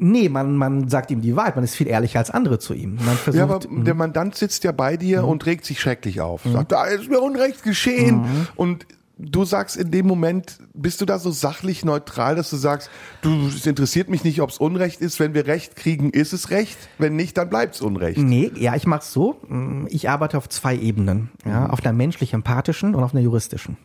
Nee, 0.00 0.28
man, 0.28 0.56
man 0.56 0.88
sagt 0.88 1.10
ihm 1.10 1.20
die 1.20 1.34
Wahrheit, 1.36 1.54
man 1.56 1.64
ist 1.64 1.74
viel 1.74 1.86
ehrlicher 1.88 2.18
als 2.18 2.30
andere 2.30 2.58
zu 2.58 2.74
ihm. 2.74 2.96
Man 3.04 3.16
versucht, 3.16 3.34
Ja, 3.36 3.44
aber 3.44 3.60
der 3.68 3.94
Mandant 3.94 4.34
sitzt 4.34 4.64
ja 4.64 4.72
bei 4.72 4.96
dir 4.96 5.24
und 5.24 5.44
regt 5.46 5.64
sich 5.64 5.80
schrecklich 5.80 6.20
auf. 6.20 6.42
Sagt, 6.50 6.72
da 6.72 6.84
ist 6.84 7.08
mir 7.10 7.20
Unrecht 7.20 7.62
geschehen. 7.62 8.46
Und 8.56 8.86
du 9.18 9.44
sagst 9.44 9.76
in 9.76 9.90
dem 9.90 10.06
Moment, 10.06 10.58
bist 10.74 11.00
du 11.00 11.04
da 11.04 11.18
so 11.18 11.30
sachlich 11.32 11.84
neutral, 11.84 12.36
dass 12.36 12.50
du 12.50 12.56
sagst, 12.56 12.88
du, 13.22 13.48
es 13.48 13.66
interessiert 13.66 14.08
mich 14.08 14.22
nicht, 14.22 14.40
ob 14.40 14.50
es 14.50 14.58
Unrecht 14.58 15.00
ist. 15.00 15.18
Wenn 15.18 15.34
wir 15.34 15.46
Recht 15.48 15.74
kriegen, 15.74 16.10
ist 16.10 16.32
es 16.32 16.50
Recht. 16.50 16.78
Wenn 16.98 17.16
nicht, 17.16 17.36
dann 17.36 17.48
bleibt 17.50 17.74
es 17.74 17.80
Unrecht. 17.80 18.18
Nee, 18.18 18.52
ja, 18.56 18.76
ich 18.76 18.86
mach's 18.86 19.12
so. 19.12 19.40
Ich 19.88 20.08
arbeite 20.08 20.38
auf 20.38 20.48
zwei 20.48 20.76
Ebenen. 20.76 21.30
Ja, 21.44 21.68
auf 21.70 21.84
einer 21.84 21.92
menschlich-empathischen 21.92 22.94
und 22.94 23.02
auf 23.02 23.12
einer 23.12 23.22
juristischen. 23.22 23.76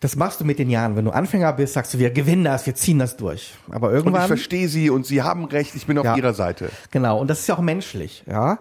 Das 0.00 0.14
machst 0.16 0.40
du 0.40 0.44
mit 0.44 0.58
den 0.58 0.70
Jahren. 0.70 0.94
Wenn 0.96 1.04
du 1.04 1.10
Anfänger 1.10 1.52
bist, 1.52 1.74
sagst 1.74 1.92
du, 1.94 1.98
wir 1.98 2.10
gewinnen 2.10 2.44
das, 2.44 2.66
wir 2.66 2.74
ziehen 2.74 2.98
das 3.00 3.16
durch. 3.16 3.54
Aber 3.70 3.88
Und 3.88 3.94
ich 3.94 3.98
irgendwann. 3.98 4.26
verstehe 4.28 4.68
sie 4.68 4.90
und 4.90 5.06
sie 5.06 5.22
haben 5.22 5.44
Recht, 5.46 5.74
ich 5.74 5.86
bin 5.86 5.98
auf 5.98 6.04
Ja. 6.04 6.16
ihrer 6.16 6.34
Seite. 6.34 6.70
Genau, 6.90 7.18
und 7.20 7.28
das 7.28 7.40
ist 7.40 7.46
ja 7.48 7.56
auch 7.56 7.60
menschlich, 7.60 8.22
ja. 8.26 8.58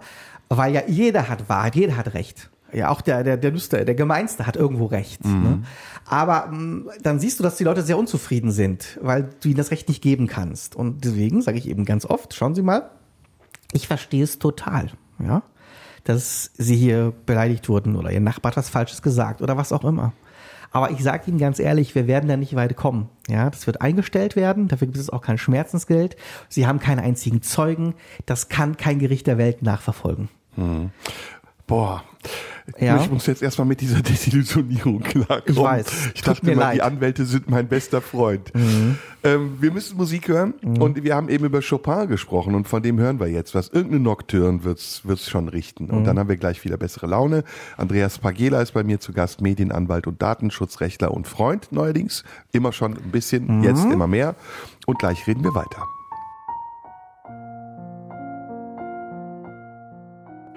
Weil 0.49 0.73
ja 0.73 0.81
jeder 0.87 1.29
hat 1.29 1.47
Wahrheit, 1.49 1.75
jeder 1.75 1.95
hat 1.97 2.13
Recht. 2.13 2.49
Ja, 2.73 2.89
auch 2.89 3.01
der, 3.01 3.23
der, 3.23 3.37
der 3.37 3.51
Lüster, 3.51 3.85
der 3.85 3.95
Gemeinste 3.95 4.45
hat 4.45 4.57
irgendwo 4.57 4.85
Recht. 4.87 5.23
Ne? 5.23 5.63
Aber 6.05 6.47
mh, 6.47 6.91
dann 7.01 7.17
siehst 7.19 7.39
du, 7.39 7.43
dass 7.43 7.55
die 7.55 7.63
Leute 7.63 7.81
sehr 7.81 7.97
unzufrieden 7.97 8.51
sind, 8.51 8.97
weil 9.01 9.29
du 9.41 9.47
ihnen 9.49 9.57
das 9.57 9.71
Recht 9.71 9.87
nicht 9.87 10.01
geben 10.01 10.27
kannst. 10.27 10.75
Und 10.75 11.05
deswegen 11.05 11.41
sage 11.41 11.57
ich 11.59 11.67
eben 11.69 11.85
ganz 11.85 12.05
oft, 12.05 12.33
schauen 12.33 12.55
Sie 12.55 12.61
mal, 12.63 12.89
ich 13.71 13.87
verstehe 13.87 14.23
es 14.23 14.37
total, 14.39 14.91
ja, 15.23 15.43
dass 16.03 16.51
Sie 16.57 16.75
hier 16.75 17.13
beleidigt 17.25 17.69
wurden 17.69 17.95
oder 17.95 18.11
Ihr 18.11 18.19
Nachbar 18.21 18.51
hat 18.51 18.57
was 18.57 18.69
Falsches 18.69 19.01
gesagt 19.01 19.41
oder 19.41 19.55
was 19.55 19.71
auch 19.71 19.83
immer. 19.85 20.11
Aber 20.71 20.91
ich 20.91 21.01
sage 21.01 21.23
Ihnen 21.27 21.37
ganz 21.37 21.59
ehrlich, 21.59 21.95
wir 21.95 22.07
werden 22.07 22.27
da 22.27 22.37
nicht 22.37 22.55
weit 22.55 22.75
kommen. 22.75 23.09
Ja, 23.27 23.49
das 23.49 23.67
wird 23.67 23.81
eingestellt 23.81 24.35
werden. 24.35 24.67
Dafür 24.67 24.87
gibt 24.87 24.97
es 24.97 25.09
auch 25.09 25.21
kein 25.21 25.37
Schmerzensgeld. 25.37 26.15
Sie 26.49 26.67
haben 26.67 26.79
keinen 26.79 26.99
einzigen 26.99 27.41
Zeugen. 27.41 27.95
Das 28.25 28.49
kann 28.49 28.77
kein 28.77 28.99
Gericht 28.99 29.27
der 29.27 29.37
Welt 29.37 29.61
nachverfolgen. 29.61 30.29
Boah. 31.67 32.03
Ja. 32.79 33.01
Ich 33.01 33.09
muss 33.09 33.25
jetzt 33.27 33.41
erstmal 33.41 33.65
mit 33.67 33.79
dieser 33.79 34.01
Desillusionierung 34.01 34.99
klarkommen. 35.01 35.43
Ich 35.45 35.57
weiß. 35.57 35.85
Ich 36.15 36.21
dachte 36.21 36.45
mir 36.45 36.55
mal, 36.55 36.61
leid. 36.63 36.71
Mhm. 36.73 36.75
die 36.75 36.81
Anwälte 36.81 37.25
sind 37.25 37.49
mein 37.49 37.67
bester 37.67 38.01
Freund. 38.01 38.51
Ähm, 39.23 39.57
wir 39.61 39.71
müssen 39.71 39.95
Musik 39.97 40.27
hören 40.27 40.53
und 40.79 41.01
wir 41.03 41.15
haben 41.15 41.29
eben 41.29 41.45
über 41.45 41.61
Chopin 41.61 42.07
gesprochen 42.07 42.55
und 42.55 42.67
von 42.67 42.83
dem 42.83 42.99
hören 42.99 43.19
wir 43.19 43.27
jetzt 43.27 43.55
was. 43.55 43.69
Irgendeine 43.69 44.01
Nocturne 44.03 44.63
wird's 44.65 45.01
wird's 45.05 45.29
schon 45.29 45.47
richten. 45.47 45.85
Mhm. 45.85 45.91
Und 45.91 46.03
dann 46.05 46.19
haben 46.19 46.27
wir 46.29 46.37
gleich 46.37 46.63
wieder 46.65 46.77
bessere 46.77 47.07
Laune. 47.07 47.43
Andreas 47.77 48.19
Pagela 48.19 48.61
ist 48.61 48.71
bei 48.73 48.83
mir 48.83 48.99
zu 48.99 49.13
Gast, 49.13 49.41
Medienanwalt 49.41 50.07
und 50.07 50.21
Datenschutzrechtler 50.21 51.11
und 51.13 51.27
Freund 51.27 51.71
neuerdings. 51.71 52.23
Immer 52.51 52.73
schon 52.73 52.93
ein 52.95 53.11
bisschen, 53.11 53.59
Mhm. 53.59 53.63
jetzt 53.63 53.85
immer 53.85 54.07
mehr. 54.07 54.35
Und 54.85 54.99
gleich 54.99 55.25
reden 55.27 55.43
wir 55.43 55.55
weiter. 55.55 55.83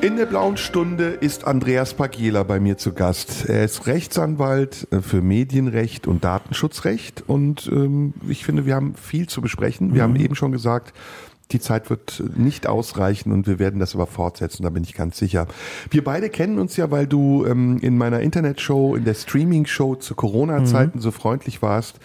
In 0.00 0.16
der 0.16 0.26
blauen 0.26 0.56
Stunde 0.56 1.08
ist 1.08 1.44
Andreas 1.44 1.92
Pagela 1.94 2.44
bei 2.44 2.60
mir 2.60 2.76
zu 2.78 2.92
Gast. 2.92 3.46
Er 3.48 3.64
ist 3.64 3.88
Rechtsanwalt 3.88 4.86
äh, 4.92 5.00
für 5.00 5.22
Medienrecht 5.22 6.06
und 6.06 6.22
Datenschutzrecht 6.22 7.24
und 7.26 7.68
ähm, 7.72 8.14
ich 8.28 8.44
finde, 8.44 8.64
wir 8.64 8.76
haben 8.76 8.94
viel 8.94 9.28
zu 9.28 9.40
besprechen. 9.40 9.94
Wir 9.94 10.04
haben 10.04 10.14
eben 10.14 10.36
schon 10.36 10.52
gesagt, 10.52 10.94
die 11.50 11.58
Zeit 11.58 11.90
wird 11.90 12.22
nicht 12.36 12.68
ausreichen 12.68 13.32
und 13.32 13.48
wir 13.48 13.58
werden 13.58 13.80
das 13.80 13.96
aber 13.96 14.06
fortsetzen, 14.06 14.62
da 14.62 14.70
bin 14.70 14.84
ich 14.84 14.94
ganz 14.94 15.18
sicher. 15.18 15.48
Wir 15.90 16.04
beide 16.04 16.28
kennen 16.30 16.60
uns 16.60 16.76
ja, 16.76 16.92
weil 16.92 17.08
du 17.08 17.44
ähm, 17.44 17.78
in 17.78 17.98
meiner 17.98 18.20
Internetshow, 18.20 18.94
in 18.94 19.04
der 19.04 19.14
Streaming-Show 19.14 19.96
zu 19.96 20.14
Corona-Zeiten 20.14 21.00
so 21.00 21.10
freundlich 21.10 21.60
warst, 21.60 21.98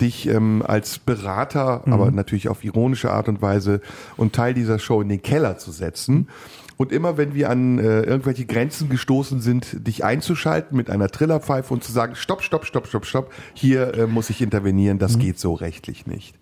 dich 0.00 0.26
ähm, 0.28 0.64
als 0.66 0.98
Berater, 0.98 1.82
aber 1.86 2.10
natürlich 2.10 2.48
auf 2.48 2.64
ironische 2.64 3.12
Art 3.12 3.28
und 3.28 3.40
Weise 3.40 3.80
und 4.16 4.34
Teil 4.34 4.52
dieser 4.52 4.78
Show 4.80 5.00
in 5.00 5.08
den 5.08 5.22
Keller 5.22 5.58
zu 5.58 5.70
setzen. 5.70 6.28
Und 6.76 6.92
immer 6.92 7.16
wenn 7.16 7.34
wir 7.34 7.48
an 7.50 7.78
äh, 7.78 8.02
irgendwelche 8.02 8.44
Grenzen 8.44 8.88
gestoßen 8.90 9.40
sind, 9.40 9.86
dich 9.86 10.04
einzuschalten 10.04 10.76
mit 10.76 10.90
einer 10.90 11.08
Trillerpfeife 11.08 11.72
und 11.72 11.82
zu 11.82 11.90
sagen, 11.92 12.14
stopp, 12.14 12.42
stopp, 12.42 12.66
stopp, 12.66 12.86
stopp, 12.86 13.06
stopp, 13.06 13.32
hier 13.54 13.94
äh, 13.94 14.06
muss 14.06 14.28
ich 14.28 14.42
intervenieren, 14.42 14.98
das 14.98 15.18
geht 15.18 15.38
so 15.38 15.54
rechtlich 15.54 16.06
nicht. 16.06 16.34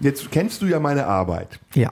Jetzt 0.00 0.30
kennst 0.30 0.62
du 0.62 0.66
ja 0.66 0.80
meine 0.80 1.06
Arbeit 1.06 1.60
Ja. 1.74 1.90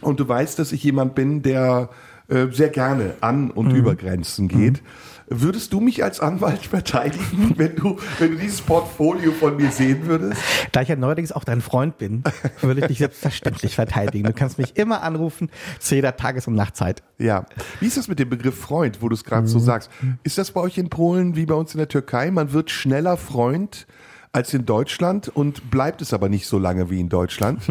und 0.00 0.20
du 0.20 0.28
weißt, 0.28 0.58
dass 0.58 0.70
ich 0.72 0.82
jemand 0.84 1.14
bin, 1.16 1.42
der 1.42 1.88
äh, 2.28 2.46
sehr 2.50 2.68
gerne 2.70 3.14
an 3.20 3.50
und 3.50 3.72
über 3.72 3.94
Grenzen 3.96 4.48
geht. 4.48 4.82
Würdest 5.28 5.72
du 5.72 5.80
mich 5.80 6.04
als 6.04 6.20
Anwalt 6.20 6.66
verteidigen, 6.66 7.54
wenn 7.56 7.76
du, 7.76 7.98
wenn 8.18 8.32
du 8.32 8.38
dieses 8.38 8.60
Portfolio 8.60 9.32
von 9.32 9.56
mir 9.56 9.70
sehen 9.70 10.06
würdest? 10.06 10.40
Da 10.72 10.82
ich 10.82 10.88
ja 10.88 10.96
neuerdings 10.96 11.32
auch 11.32 11.44
dein 11.44 11.60
Freund 11.60 11.98
bin, 11.98 12.24
würde 12.60 12.82
ich 12.82 12.86
dich 12.86 12.98
selbstverständlich 12.98 13.74
verteidigen. 13.74 14.26
Du 14.26 14.32
kannst 14.32 14.58
mich 14.58 14.76
immer 14.76 15.02
anrufen 15.02 15.50
zu 15.78 15.94
jeder 15.94 16.16
Tages- 16.16 16.46
und 16.46 16.54
Nachtzeit. 16.54 17.02
Ja. 17.18 17.46
Wie 17.80 17.86
ist 17.86 17.96
das 17.96 18.08
mit 18.08 18.18
dem 18.18 18.28
Begriff 18.28 18.58
Freund, 18.58 19.00
wo 19.00 19.08
du 19.08 19.14
es 19.14 19.24
gerade 19.24 19.46
so 19.46 19.58
sagst? 19.58 19.90
Ist 20.22 20.38
das 20.38 20.52
bei 20.52 20.60
euch 20.60 20.78
in 20.78 20.90
Polen 20.90 21.36
wie 21.36 21.46
bei 21.46 21.54
uns 21.54 21.74
in 21.74 21.78
der 21.78 21.88
Türkei? 21.88 22.30
Man 22.30 22.52
wird 22.52 22.70
schneller 22.70 23.16
Freund 23.16 23.86
als 24.34 24.52
in 24.52 24.66
Deutschland 24.66 25.28
und 25.28 25.70
bleibt 25.70 26.02
es 26.02 26.12
aber 26.12 26.28
nicht 26.28 26.46
so 26.46 26.58
lange 26.58 26.90
wie 26.90 27.00
in 27.00 27.08
Deutschland. 27.08 27.60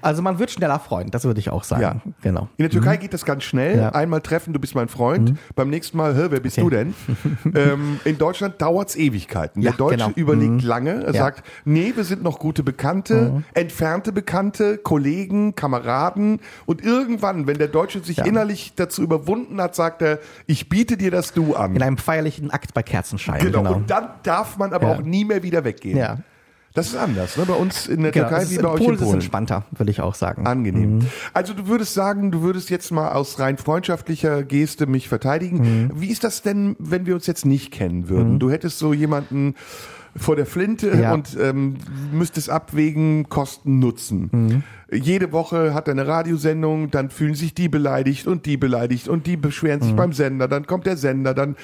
Also 0.00 0.22
man 0.22 0.38
wird 0.38 0.50
schneller 0.50 0.78
Freund, 0.80 1.14
das 1.14 1.24
würde 1.24 1.38
ich 1.38 1.50
auch 1.50 1.64
sagen. 1.64 1.82
Ja. 1.82 2.12
Genau. 2.22 2.48
In 2.56 2.64
der 2.64 2.70
Türkei 2.70 2.96
geht 2.96 3.12
das 3.12 3.24
ganz 3.24 3.44
schnell. 3.44 3.78
Ja. 3.78 3.90
Einmal 3.90 4.20
treffen, 4.20 4.52
du 4.52 4.58
bist 4.58 4.74
mein 4.74 4.88
Freund. 4.88 5.34
Beim 5.54 5.70
nächsten 5.70 5.96
Mal, 5.96 6.14
hä, 6.16 6.26
wer 6.30 6.40
bist 6.40 6.58
Okay. 6.58 6.64
du 6.64 6.70
denn? 6.70 6.94
ähm, 7.54 8.00
in 8.04 8.18
Deutschland 8.18 8.60
dauert's 8.60 8.96
Ewigkeiten. 8.96 9.62
Ja, 9.62 9.70
der 9.70 9.78
Deutsche 9.78 9.96
genau. 9.98 10.12
überlegt 10.16 10.62
lange. 10.62 11.04
Er 11.04 11.12
sagt, 11.12 11.44
nee, 11.64 11.92
wir 11.94 12.04
sind 12.04 12.22
noch 12.22 12.38
gute 12.38 12.62
Bekannte, 12.62 13.42
entfernte 13.54 14.12
Bekannte, 14.12 14.78
Kollegen, 14.78 15.54
Kameraden. 15.54 16.40
Und 16.66 16.82
irgendwann, 16.82 17.46
wenn 17.46 17.58
der 17.58 17.68
Deutsche 17.68 18.00
sich 18.00 18.18
innerlich 18.18 18.72
dazu 18.76 19.02
überwunden 19.02 19.60
hat, 19.60 19.74
sagt 19.74 20.02
er, 20.02 20.18
ich 20.46 20.68
biete 20.68 20.96
dir 20.96 21.10
das 21.10 21.32
Du 21.32 21.54
an. 21.54 21.76
In 21.76 21.82
einem 21.82 21.98
feierlichen 21.98 22.50
Akt 22.50 22.74
bei 22.74 22.82
Kerzenschein. 22.82 23.40
Genau. 23.40 23.74
Und 23.74 23.90
dann 23.90 24.08
darf 24.22 24.58
man 24.58 24.72
aber 24.72 24.88
auch 24.88 25.02
nie 25.02 25.24
mehr 25.24 25.42
wieder 25.42 25.64
weggehen. 25.74 25.98
Ja. 25.98 26.18
Das 26.74 26.86
ist 26.86 26.96
anders, 26.96 27.36
ne? 27.36 27.44
Bei 27.44 27.52
uns 27.52 27.86
in 27.86 28.00
der 28.02 28.12
Genau, 28.12 28.28
Türkei 28.30 28.48
wie 28.48 28.54
bei 28.56 28.60
in 28.60 28.66
euch 28.66 28.78
Polen 28.78 28.88
in 28.88 28.94
ist 28.94 29.00
es 29.00 29.04
Polen. 29.06 29.14
entspannter, 29.16 29.64
würde 29.72 29.90
ich 29.90 30.00
auch 30.00 30.14
sagen. 30.14 30.46
Angenehm. 30.46 30.96
Mhm. 31.00 31.06
Also 31.34 31.52
du 31.52 31.66
würdest 31.66 31.92
sagen, 31.92 32.30
du 32.30 32.40
würdest 32.40 32.70
jetzt 32.70 32.90
mal 32.92 33.12
aus 33.12 33.38
rein 33.38 33.58
freundschaftlicher 33.58 34.42
Geste 34.42 34.86
mich 34.86 35.06
verteidigen. 35.06 35.58
Mhm. 35.58 35.90
Wie 36.00 36.08
ist 36.08 36.24
das 36.24 36.40
denn, 36.40 36.74
wenn 36.78 37.04
wir 37.04 37.14
uns 37.14 37.26
jetzt 37.26 37.44
nicht 37.44 37.72
kennen 37.72 38.08
würden? 38.08 38.38
Du 38.38 38.50
hättest 38.50 38.78
so 38.78 38.94
jemanden 38.94 39.54
vor 40.16 40.34
der 40.36 40.46
Flinte 40.46 40.96
Ja. 40.98 41.12
und 41.12 41.36
ähm, 41.38 41.76
müsstest 42.10 42.48
abwägen, 42.48 43.28
Kosten, 43.28 43.78
Nutzen. 43.78 44.30
Mhm. 44.32 44.62
Jede 44.90 45.30
Woche 45.32 45.74
hat 45.74 45.88
er 45.88 45.92
eine 45.92 46.06
Radiosendung, 46.06 46.90
dann 46.90 47.10
fühlen 47.10 47.34
sich 47.34 47.52
die 47.54 47.68
beleidigt 47.68 48.26
und 48.26 48.44
die 48.46 48.56
beleidigt 48.58 49.08
und 49.08 49.26
die 49.26 49.36
beschweren 49.36 49.80
Mhm. 49.80 49.84
sich 49.84 49.94
beim 49.94 50.12
Sender, 50.14 50.48
dann 50.48 50.66
kommt 50.66 50.86
der 50.86 50.96
Sender, 50.98 51.32
dann 51.34 51.56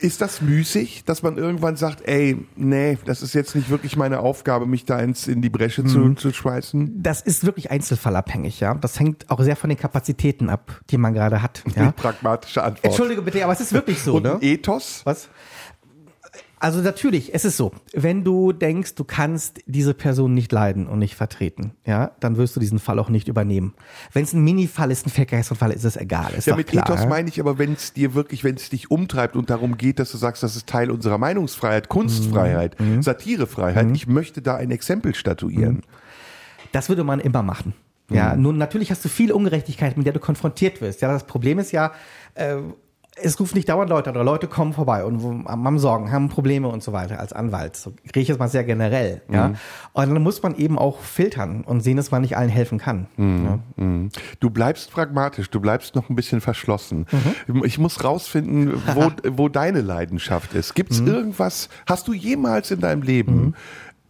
ist 0.00 0.20
das 0.20 0.40
müßig, 0.40 1.04
dass 1.04 1.22
man 1.22 1.36
irgendwann 1.36 1.76
sagt, 1.76 2.06
ey, 2.08 2.36
nee, 2.56 2.98
das 3.04 3.22
ist 3.22 3.34
jetzt 3.34 3.54
nicht 3.54 3.68
wirklich 3.70 3.96
meine 3.96 4.20
Aufgabe, 4.20 4.66
mich 4.66 4.84
da 4.84 4.98
ins, 4.98 5.26
in 5.28 5.42
die 5.42 5.50
Bresche 5.50 5.82
Mhm. 5.82 5.88
zu, 5.88 6.14
zu 6.14 6.32
schmeißen? 6.32 7.02
Das 7.02 7.20
ist 7.20 7.44
wirklich 7.44 7.70
einzelfallabhängig, 7.70 8.60
ja. 8.60 8.74
Das 8.74 8.98
hängt 8.98 9.30
auch 9.30 9.40
sehr 9.42 9.56
von 9.56 9.68
den 9.70 9.78
Kapazitäten 9.78 10.48
ab, 10.50 10.80
die 10.90 10.98
man 10.98 11.14
gerade 11.14 11.42
hat. 11.42 11.62
Ja. 11.76 11.92
Pragmatische 11.92 12.62
Antwort. 12.62 12.84
Entschuldige 12.84 13.22
bitte, 13.22 13.42
aber 13.44 13.52
es 13.52 13.60
ist 13.60 13.72
wirklich 13.72 14.00
so, 14.02 14.16
Und 14.16 14.22
ne? 14.24 14.38
Ethos? 14.40 15.02
Was? 15.04 15.28
Also 16.60 16.80
natürlich, 16.80 17.34
es 17.34 17.44
ist 17.44 17.56
so, 17.56 17.72
wenn 17.92 18.24
du 18.24 18.52
denkst, 18.52 18.94
du 18.96 19.04
kannst 19.04 19.60
diese 19.66 19.94
Person 19.94 20.34
nicht 20.34 20.50
leiden 20.50 20.86
und 20.88 20.98
nicht 20.98 21.14
vertreten, 21.14 21.72
ja, 21.86 22.10
dann 22.20 22.36
wirst 22.36 22.56
du 22.56 22.60
diesen 22.60 22.78
Fall 22.80 22.98
auch 22.98 23.08
nicht 23.10 23.28
übernehmen. 23.28 23.74
Wenn 24.12 24.24
es 24.24 24.32
ein 24.32 24.42
Mini-Fall 24.42 24.90
ist, 24.90 25.06
ein 25.06 25.10
Verkehrsunfall, 25.10 25.70
ist 25.70 25.84
es 25.84 25.96
egal. 25.96 26.32
Ist 26.34 26.46
Ja, 26.48 26.56
mit 26.56 26.66
klar, 26.66 26.84
Ethos 26.88 27.06
meine 27.06 27.28
ich 27.28 27.38
aber, 27.40 27.58
wenn 27.58 27.74
es 27.74 27.92
dir 27.92 28.14
wirklich, 28.14 28.42
wenn 28.42 28.56
es 28.56 28.70
dich 28.70 28.90
umtreibt 28.90 29.36
und 29.36 29.50
darum 29.50 29.76
geht, 29.78 29.98
dass 30.00 30.10
du 30.10 30.18
sagst, 30.18 30.42
das 30.42 30.56
ist 30.56 30.66
Teil 30.66 30.90
unserer 30.90 31.18
Meinungsfreiheit, 31.18 31.88
Kunstfreiheit, 31.88 32.78
Mhm. 32.80 33.02
Satirefreiheit, 33.02 33.88
ich 33.94 34.06
möchte 34.08 34.42
da 34.42 34.56
ein 34.56 34.70
Exempel 34.72 35.14
statuieren. 35.14 35.82
Das 36.72 36.88
würde 36.88 37.04
man 37.04 37.20
immer 37.20 37.42
machen. 37.42 37.74
Ja, 38.10 38.34
Mhm. 38.34 38.42
nun 38.42 38.58
natürlich 38.58 38.90
hast 38.90 39.04
du 39.04 39.08
viel 39.08 39.32
Ungerechtigkeit, 39.32 39.96
mit 39.96 40.06
der 40.06 40.12
du 40.14 40.18
konfrontiert 40.20 40.80
wirst. 40.80 41.02
Ja, 41.02 41.12
das 41.12 41.24
Problem 41.24 41.58
ist 41.58 41.72
ja, 41.72 41.92
äh, 42.34 42.56
es 43.22 43.38
rufen 43.40 43.56
nicht 43.56 43.68
dauernd 43.68 43.90
Leute 43.90 44.10
an 44.10 44.16
oder 44.16 44.24
Leute 44.24 44.46
kommen 44.46 44.72
vorbei 44.72 45.04
und 45.04 45.22
haben 45.46 45.78
Sorgen, 45.78 46.10
haben 46.12 46.28
Probleme 46.28 46.68
und 46.68 46.82
so 46.82 46.92
weiter 46.92 47.18
als 47.20 47.32
Anwalt. 47.32 47.76
So 47.76 47.92
kriege 48.04 48.20
ich 48.20 48.28
jetzt 48.28 48.38
mal 48.38 48.48
sehr 48.48 48.64
generell. 48.64 49.22
Mhm. 49.28 49.34
Ja, 49.34 49.46
und 49.92 50.14
dann 50.14 50.22
muss 50.22 50.42
man 50.42 50.54
eben 50.56 50.78
auch 50.78 51.00
filtern 51.00 51.62
und 51.64 51.80
sehen, 51.82 51.96
dass 51.96 52.10
man 52.10 52.22
nicht 52.22 52.36
allen 52.36 52.48
helfen 52.48 52.78
kann. 52.78 53.06
Ja. 53.16 53.58
Mhm. 53.76 54.10
Du 54.40 54.50
bleibst 54.50 54.90
pragmatisch, 54.90 55.50
du 55.50 55.60
bleibst 55.60 55.94
noch 55.94 56.08
ein 56.08 56.16
bisschen 56.16 56.40
verschlossen. 56.40 57.06
Mhm. 57.46 57.64
Ich 57.64 57.78
muss 57.78 58.02
rausfinden, 58.04 58.80
wo, 58.94 59.10
wo 59.36 59.48
deine 59.48 59.80
Leidenschaft 59.80 60.54
ist. 60.54 60.74
Gibt 60.74 60.92
Mhm. 60.92 61.06
es 61.06 61.12
irgendwas, 61.14 61.68
hast 61.86 62.08
du 62.08 62.12
jemals 62.12 62.70
in 62.70 62.80
deinem 62.80 63.02
Leben 63.02 63.54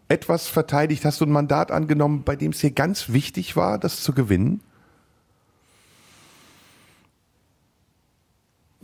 etwas 0.08 0.48
verteidigt, 0.48 1.04
hast 1.04 1.20
du 1.20 1.26
ein 1.26 1.30
Mandat 1.32 1.70
angenommen, 1.70 2.22
bei 2.24 2.34
dem 2.36 2.52
es 2.52 2.58
dir 2.58 2.70
ganz 2.70 3.12
wichtig 3.12 3.56
war, 3.56 3.78
das 3.78 4.02
zu 4.02 4.12
gewinnen? 4.12 4.60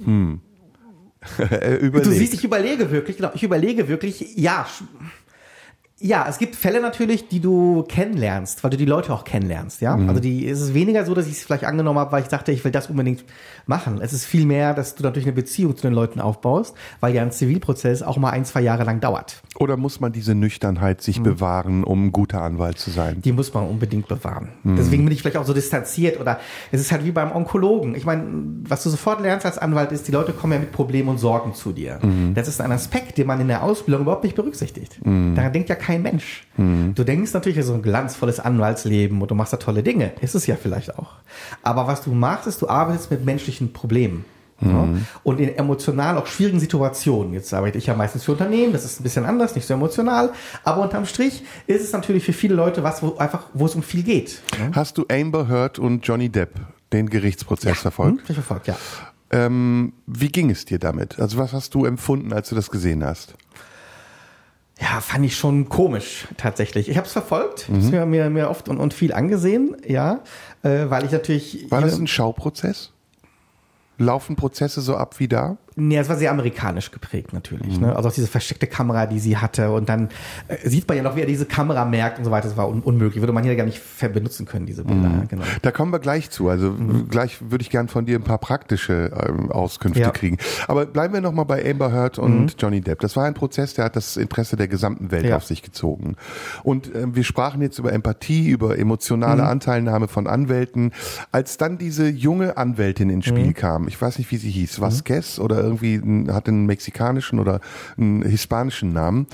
Hm. 0.03 0.41
Du 1.39 2.11
siehst, 2.11 2.35
ich 2.35 2.45
überlege 2.45 2.91
wirklich, 2.91 3.17
genau, 3.17 3.31
ich 3.35 3.43
überlege 3.43 3.89
wirklich, 3.89 4.37
ja, 4.37 4.67
ja, 6.01 6.27
es 6.29 6.39
gibt 6.39 6.57
Fälle 6.57 6.81
natürlich, 6.81 7.29
die 7.29 7.41
du 7.41 7.85
kennenlernst, 7.89 8.63
weil 8.65 8.71
du 8.71 8.77
die 8.77 8.85
Leute 8.85 9.13
auch 9.13 9.25
kennenlernst, 9.25 9.81
ja. 9.81 9.97
Mhm. 9.97 10.09
Also 10.09 10.21
die 10.21 10.45
ist 10.45 10.61
es 10.61 10.75
weniger 10.75 11.07
so, 11.07 11.15
dass 11.15 11.27
ich 11.27 11.33
es 11.35 11.43
vielleicht 11.45 11.65
angenommen 11.65 11.99
habe, 12.01 12.11
weil 12.13 12.23
ich 12.23 12.29
dachte, 12.29 12.51
ich 12.53 12.65
will 12.65 12.73
das 12.73 12.91
unbedingt 12.91 13.25
machen. 13.67 14.01
Es 14.03 14.13
ist 14.13 14.25
viel 14.27 14.45
mehr, 14.45 14.75
dass 14.75 14.97
du 14.97 15.05
natürlich 15.05 15.27
eine 15.27 15.33
Beziehung 15.35 15.77
zu 15.77 15.83
den 15.83 15.95
Leuten 15.95 16.21
aufbaust, 16.21 16.75
weil 17.01 17.15
ja 17.15 17.23
ein 17.23 17.31
Zivilprozess 17.31 18.03
auch 18.03 18.17
mal 18.17 18.31
ein, 18.31 18.45
zwei 18.45 18.61
Jahre 18.61 18.83
lang 18.85 19.01
dauert. 19.01 19.41
Oder 19.57 19.77
muss 19.77 20.01
man 20.01 20.13
diese 20.13 20.35
Nüchternheit 20.35 21.01
sich 21.01 21.21
Mhm. 21.21 21.25
bewahren, 21.25 21.85
um 21.85 22.07
ein 22.07 22.13
guter 22.13 22.43
Anwalt 22.43 22.79
zu 22.79 22.91
sein? 22.91 23.23
Die 23.23 23.33
muss 23.33 23.55
man 23.55 23.67
unbedingt 23.67 24.09
bewahren. 24.09 24.49
Mhm. 24.65 24.77
Deswegen 24.77 25.05
bin 25.05 25.13
ich 25.13 25.23
vielleicht 25.23 25.37
auch 25.37 25.47
so 25.47 25.55
distanziert 25.55 26.21
oder 26.21 26.41
es 26.73 26.81
ist 26.81 26.91
halt 26.93 27.05
wie 27.05 27.13
beim 27.13 27.31
Onkologen. 27.33 27.95
Ich 27.95 28.05
meine, 28.05 28.25
was 28.69 28.83
du 28.83 28.91
sofort 28.91 29.21
lernst 29.23 29.47
als 29.47 29.59
Anwalt 29.59 29.93
ist, 29.93 30.09
die 30.09 30.13
Leute 30.13 30.33
kommen 30.33 30.55
ja 30.55 30.59
mit 30.59 30.73
Problemen 30.73 31.09
und 31.09 31.19
Sorgen 31.19 31.55
zu 31.55 31.73
dir. 31.73 32.01
Mhm. 32.03 32.35
Das 32.35 32.49
ist 32.49 32.61
ein 32.61 32.73
Aspekt, 32.73 33.17
den 33.17 33.29
man 33.29 33.41
in 33.41 33.47
der 33.49 33.63
Ausbildung 33.63 34.03
überhaupt 34.03 34.25
nicht 34.25 34.35
berücksichtigt. 34.35 34.99
Daran 35.05 35.53
denkt 35.53 35.69
ja 35.69 35.77
kein 35.85 36.03
Mensch. 36.03 36.47
Mhm. 36.57 36.95
Du 36.95 37.05
denkst 37.05 37.33
natürlich 37.35 37.65
so 37.65 37.75
ein 37.75 37.83
glanzvolles 37.83 38.41
Anwaltsleben 38.41 39.21
und 39.21 39.31
du 39.31 39.35
machst 39.35 39.53
da 39.53 39.59
tolle 39.59 39.83
Dinge. 39.83 40.13
Ist 40.21 40.35
es 40.35 40.47
ja 40.47 40.57
vielleicht 40.57 40.99
auch. 40.99 41.13
Aber 41.63 41.87
was 41.87 42.03
du 42.03 42.13
machst, 42.13 42.47
ist, 42.47 42.63
du 42.63 42.69
arbeitest 42.69 43.11
mit 43.11 43.25
menschlichen 43.25 43.73
Problemen. 43.73 44.25
Ja? 44.61 44.69
Mhm. 44.69 45.07
Und 45.23 45.41
in 45.41 45.55
emotional 45.57 46.17
auch 46.17 46.27
schwierigen 46.27 46.61
Situationen. 46.61 47.35
Jetzt 47.35 47.53
arbeite 47.53 47.77
ich 47.77 47.87
ja 47.87 47.95
meistens 47.95 48.25
für 48.25 48.33
Unternehmen, 48.33 48.73
das 48.73 48.85
ist 48.85 49.01
ein 49.01 49.03
bisschen 49.03 49.27
anders, 49.27 49.55
nicht 49.55 49.67
so 49.67 49.75
emotional. 49.75 50.33
Aber 50.63 50.83
unterm 50.83 51.07
Strich 51.07 51.43
ist 51.67 51.83
es 51.83 51.93
natürlich 51.93 52.25
für 52.25 52.33
viele 52.33 52.55
Leute 52.55 52.83
was, 52.83 53.03
wo 53.03 53.17
einfach, 53.17 53.45
wo 53.53 53.67
es 53.67 53.75
um 53.75 53.83
viel 53.83 54.03
geht. 54.03 54.41
Hast 54.73 54.97
du 54.97 55.05
Amber 55.11 55.49
Heard 55.49 55.79
und 55.79 56.07
Johnny 56.07 56.31
Depp 56.31 56.61
den 56.93 57.11
Gerichtsprozess 57.11 57.81
verfolgt? 57.81 58.27
Hm? 58.29 58.35
Verfolgt, 58.35 58.69
ja. 58.69 58.77
Ähm, 59.31 59.93
wie 60.07 60.29
ging 60.29 60.51
es 60.51 60.65
dir 60.65 60.79
damit? 60.79 61.19
Also 61.19 61.39
was 61.39 61.53
hast 61.53 61.75
du 61.75 61.85
empfunden, 61.85 62.33
als 62.33 62.49
du 62.49 62.55
das 62.55 62.71
gesehen 62.71 63.05
hast? 63.05 63.35
Ja, 64.81 65.01
fand 65.01 65.25
ich 65.25 65.37
schon 65.37 65.69
komisch 65.69 66.27
tatsächlich. 66.37 66.89
Ich 66.89 66.97
habe 66.97 67.07
es 67.07 67.13
verfolgt, 67.13 67.69
Mhm. 67.69 67.91
mir, 67.91 68.07
mir, 68.07 68.31
mir 68.31 68.51
oft 68.51 68.69
und, 68.69 68.79
und 68.79 68.93
viel 68.93 69.13
angesehen, 69.13 69.77
ja, 69.87 70.21
äh, 70.63 70.91
weil 70.91 71.05
ich 71.05 71.13
natürlich. 71.13 71.71
War 71.71 71.81
das 71.81 71.99
ein 71.99 72.07
Schauprozess? 72.09 72.91
Laufen 73.99 74.35
Prozesse 74.35 74.81
so 74.81 74.97
ab 74.97 75.21
wie 75.21 75.29
da? 75.29 75.57
Nee, 75.77 75.97
es 75.99 76.09
war 76.09 76.17
sehr 76.17 76.31
amerikanisch 76.31 76.91
geprägt 76.93 77.33
natürlich. 77.33 77.77
Mhm. 77.79 77.87
Ne? 77.87 77.97
Also 77.97 78.09
auch 78.09 78.13
diese 78.13 78.29
versteckte 78.29 78.67
Kamera, 78.69 79.07
die 79.07 79.19
sie 79.19 79.37
hatte. 79.37 79.73
Und 79.73 79.89
dann 79.89 80.09
äh, 80.47 80.69
sieht 80.69 80.87
man 80.87 80.97
ja 80.97 81.03
noch, 81.03 81.17
wie 81.17 81.21
er 81.21 81.27
diese 81.27 81.47
Kamera 81.47 81.85
merkt 81.85 82.19
und 82.19 82.25
so 82.25 82.31
weiter. 82.31 82.47
Das 82.49 82.57
war 82.57 82.69
un 82.69 82.81
unmöglich. 82.81 83.21
Würde 83.21 83.33
man 83.33 83.43
hier 83.43 83.57
gar 83.57 83.65
nicht 83.65 83.81
benutzen 84.13 84.47
können, 84.47 84.67
diese 84.67 84.85
Bilder. 84.85 85.09
Mhm. 85.09 85.29
Genau. 85.29 85.43
Da 85.63 85.71
kommen 85.73 85.93
wir 85.93 85.99
gleich 85.99 86.31
zu. 86.31 86.49
Also 86.49 86.73
gleich 87.09 87.39
würde 87.51 87.63
ich 87.63 87.71
gern 87.71 87.89
von 87.89 88.07
dir 88.07 88.19
ein 88.19 88.23
paar 88.23 88.39
praktische 88.39 89.11
ähm, 89.27 89.51
Auskünfte 89.51 90.01
Ja. 90.01 90.11
kriegen. 90.11 90.39
Aber 90.69 90.87
bleiben 90.87 91.13
wir 91.13 91.21
nochmal 91.21 91.45
bei 91.45 91.69
Amber 91.69 91.91
Heard 91.93 92.19
und 92.19 92.55
Johnny 92.61 92.81
Depp. 92.81 93.01
Das 93.01 93.17
war 93.17 93.25
ein 93.25 93.35
Prozess, 93.35 93.75
der 93.75 93.87
hat 93.87 93.97
das 93.97 94.17
Interesse 94.17 94.57
der 94.57 94.69
gesamten 94.69 95.11
Welt 95.11 95.25
Ja. 95.27 95.37
auf 95.37 95.45
sich 95.45 95.63
gezogen. 95.63 96.15
Und 96.63 96.95
ähm, 96.95 97.17
wir 97.17 97.25
sprachen 97.25 97.61
jetzt 97.63 97.79
über 97.79 97.93
Empathie, 97.93 98.49
über 98.49 98.79
emotionale 98.79 99.43
Anteilnahme 99.45 100.07
von 100.09 100.27
Anwälten. 100.29 100.93
Als 101.33 101.57
dann 101.57 101.79
diese 101.79 102.09
junge 102.09 102.57
Anwältin 102.57 103.11
ins 103.11 103.25
Spiel 103.25 103.53
kam, 103.55 103.89
ich 103.89 104.01
weiß 104.01 104.19
nicht, 104.19 104.31
wie 104.31 104.37
sie 104.37 104.51
hieß, 104.51 104.81
Vasquez 104.81 105.39
oder 105.39 105.64
irgendwie 105.65 106.01
hatte 106.33 106.51
einen 106.51 106.67
mexikanischen 106.67 107.39
oder 107.39 107.61
einen 107.97 108.23
hispanischen 108.23 108.93
Namen, 108.93 109.27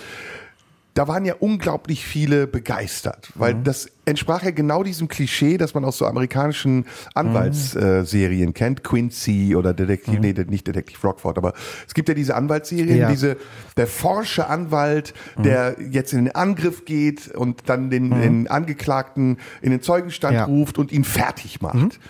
da 0.95 1.07
waren 1.07 1.24
ja 1.24 1.35
unglaublich 1.39 2.05
viele 2.05 2.49
begeistert, 2.49 3.31
weil 3.37 3.55
das 3.55 3.89
entsprach 4.07 4.43
ja 4.43 4.51
genau 4.51 4.83
diesem 4.83 5.07
Klischee, 5.07 5.57
das 5.57 5.72
man 5.72 5.85
aus 5.85 5.97
so 5.99 6.05
amerikanischen 6.05 6.85
Anwaltsserien 7.14 8.55
kennt, 8.55 8.83
Quincy 8.83 9.55
oder 9.57 9.72
Detektiv, 9.72 10.18
nee, 10.18 10.35
nicht 10.49 10.66
Detektiv 10.66 11.03
Rockford, 11.05 11.39
aber 11.39 11.53
es 11.87 11.95
gibt 11.95 12.09
ja 12.09 12.14
diese 12.14 12.35
Anwaltsserien, 12.35 12.97
Ja. 12.99 13.09
diese, 13.09 13.37
der 13.76 13.87
forsche 13.87 14.49
Anwalt, 14.49 15.14
der 15.39 15.76
jetzt 15.91 16.12
in 16.12 16.24
den 16.24 16.35
Angriff 16.35 16.85
geht 16.85 17.28
und 17.28 17.62
dann 17.68 17.91
den, 17.91 18.11
den 18.11 18.49
Angeklagten 18.49 19.39
in 19.62 19.70
den 19.70 19.83
Zeugenstand 19.83 20.35
Ja. 20.35 20.45
ruft 20.45 20.76
und 20.78 20.91
ihn 20.93 21.05
fertig 21.05 21.61
macht. 21.61 22.01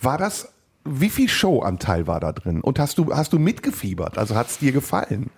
War 0.00 0.18
das, 0.18 0.51
wie 0.84 1.10
viel 1.10 1.28
Showanteil 1.28 2.06
war 2.06 2.20
da 2.20 2.32
drin? 2.32 2.60
Und 2.60 2.78
hast 2.78 2.98
du, 2.98 3.14
hast 3.14 3.32
du 3.32 3.38
mitgefiebert? 3.38 4.18
Also 4.18 4.34
hat 4.34 4.48
es 4.48 4.58
dir 4.58 4.72
gefallen? 4.72 5.30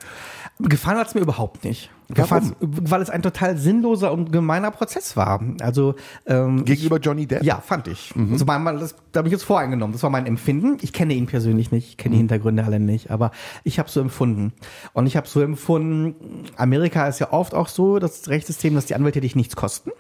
Gefallen 0.61 0.99
hat's 0.99 1.15
mir 1.15 1.21
überhaupt 1.21 1.65
nicht. 1.65 1.91
Warum? 2.09 2.55
Weil 2.61 3.03
es 3.03 3.11
ein 3.11 3.23
total 3.23 3.57
sinnloser 3.57 4.13
und 4.13 4.31
gemeiner 4.31 4.71
Prozess 4.71 5.17
war. 5.17 5.43
Also 5.61 5.97
ähm, 6.27 6.65
Gegenüber 6.65 6.99
Johnny 6.99 7.27
Depp? 7.27 7.43
Ja, 7.43 7.61
fand 7.61 7.89
ich. 7.89 8.15
Also 8.31 8.45
mein, 8.45 8.63
mein, 8.63 8.79
das, 8.79 8.95
da 9.13 9.19
habe 9.19 9.29
ich 9.29 9.33
jetzt 9.33 9.43
voreingenommen. 9.43 9.93
Das 9.93 10.03
war 10.03 10.11
mein 10.11 10.27
Empfinden. 10.27 10.77
Ich 10.83 10.93
kenne 10.93 11.15
ihn 11.15 11.27
persönlich 11.27 11.73
nicht, 11.73 11.89
ich 11.89 11.97
kenne 11.97 12.13
die 12.13 12.19
Hintergründe 12.19 12.65
alle 12.65 12.79
nicht, 12.79 13.11
aber 13.11 13.33
ich 13.65 13.79
habe 13.79 13.91
so 13.91 14.01
empfunden. 14.01 14.53
Und 14.93 15.07
ich 15.07 15.17
habe 15.17 15.27
so 15.27 15.41
empfunden, 15.41 16.45
Amerika 16.57 17.09
ist 17.09 17.19
ja 17.19 17.33
oft 17.33 17.55
auch 17.55 17.69
so, 17.69 17.99
das 17.99 18.29
Rechtssystem, 18.29 18.75
dass 18.75 18.87
die 18.87 18.95
Anwälte 18.95 19.21
dich 19.21 19.35
nichts 19.35 19.57
kosten. 19.57 19.91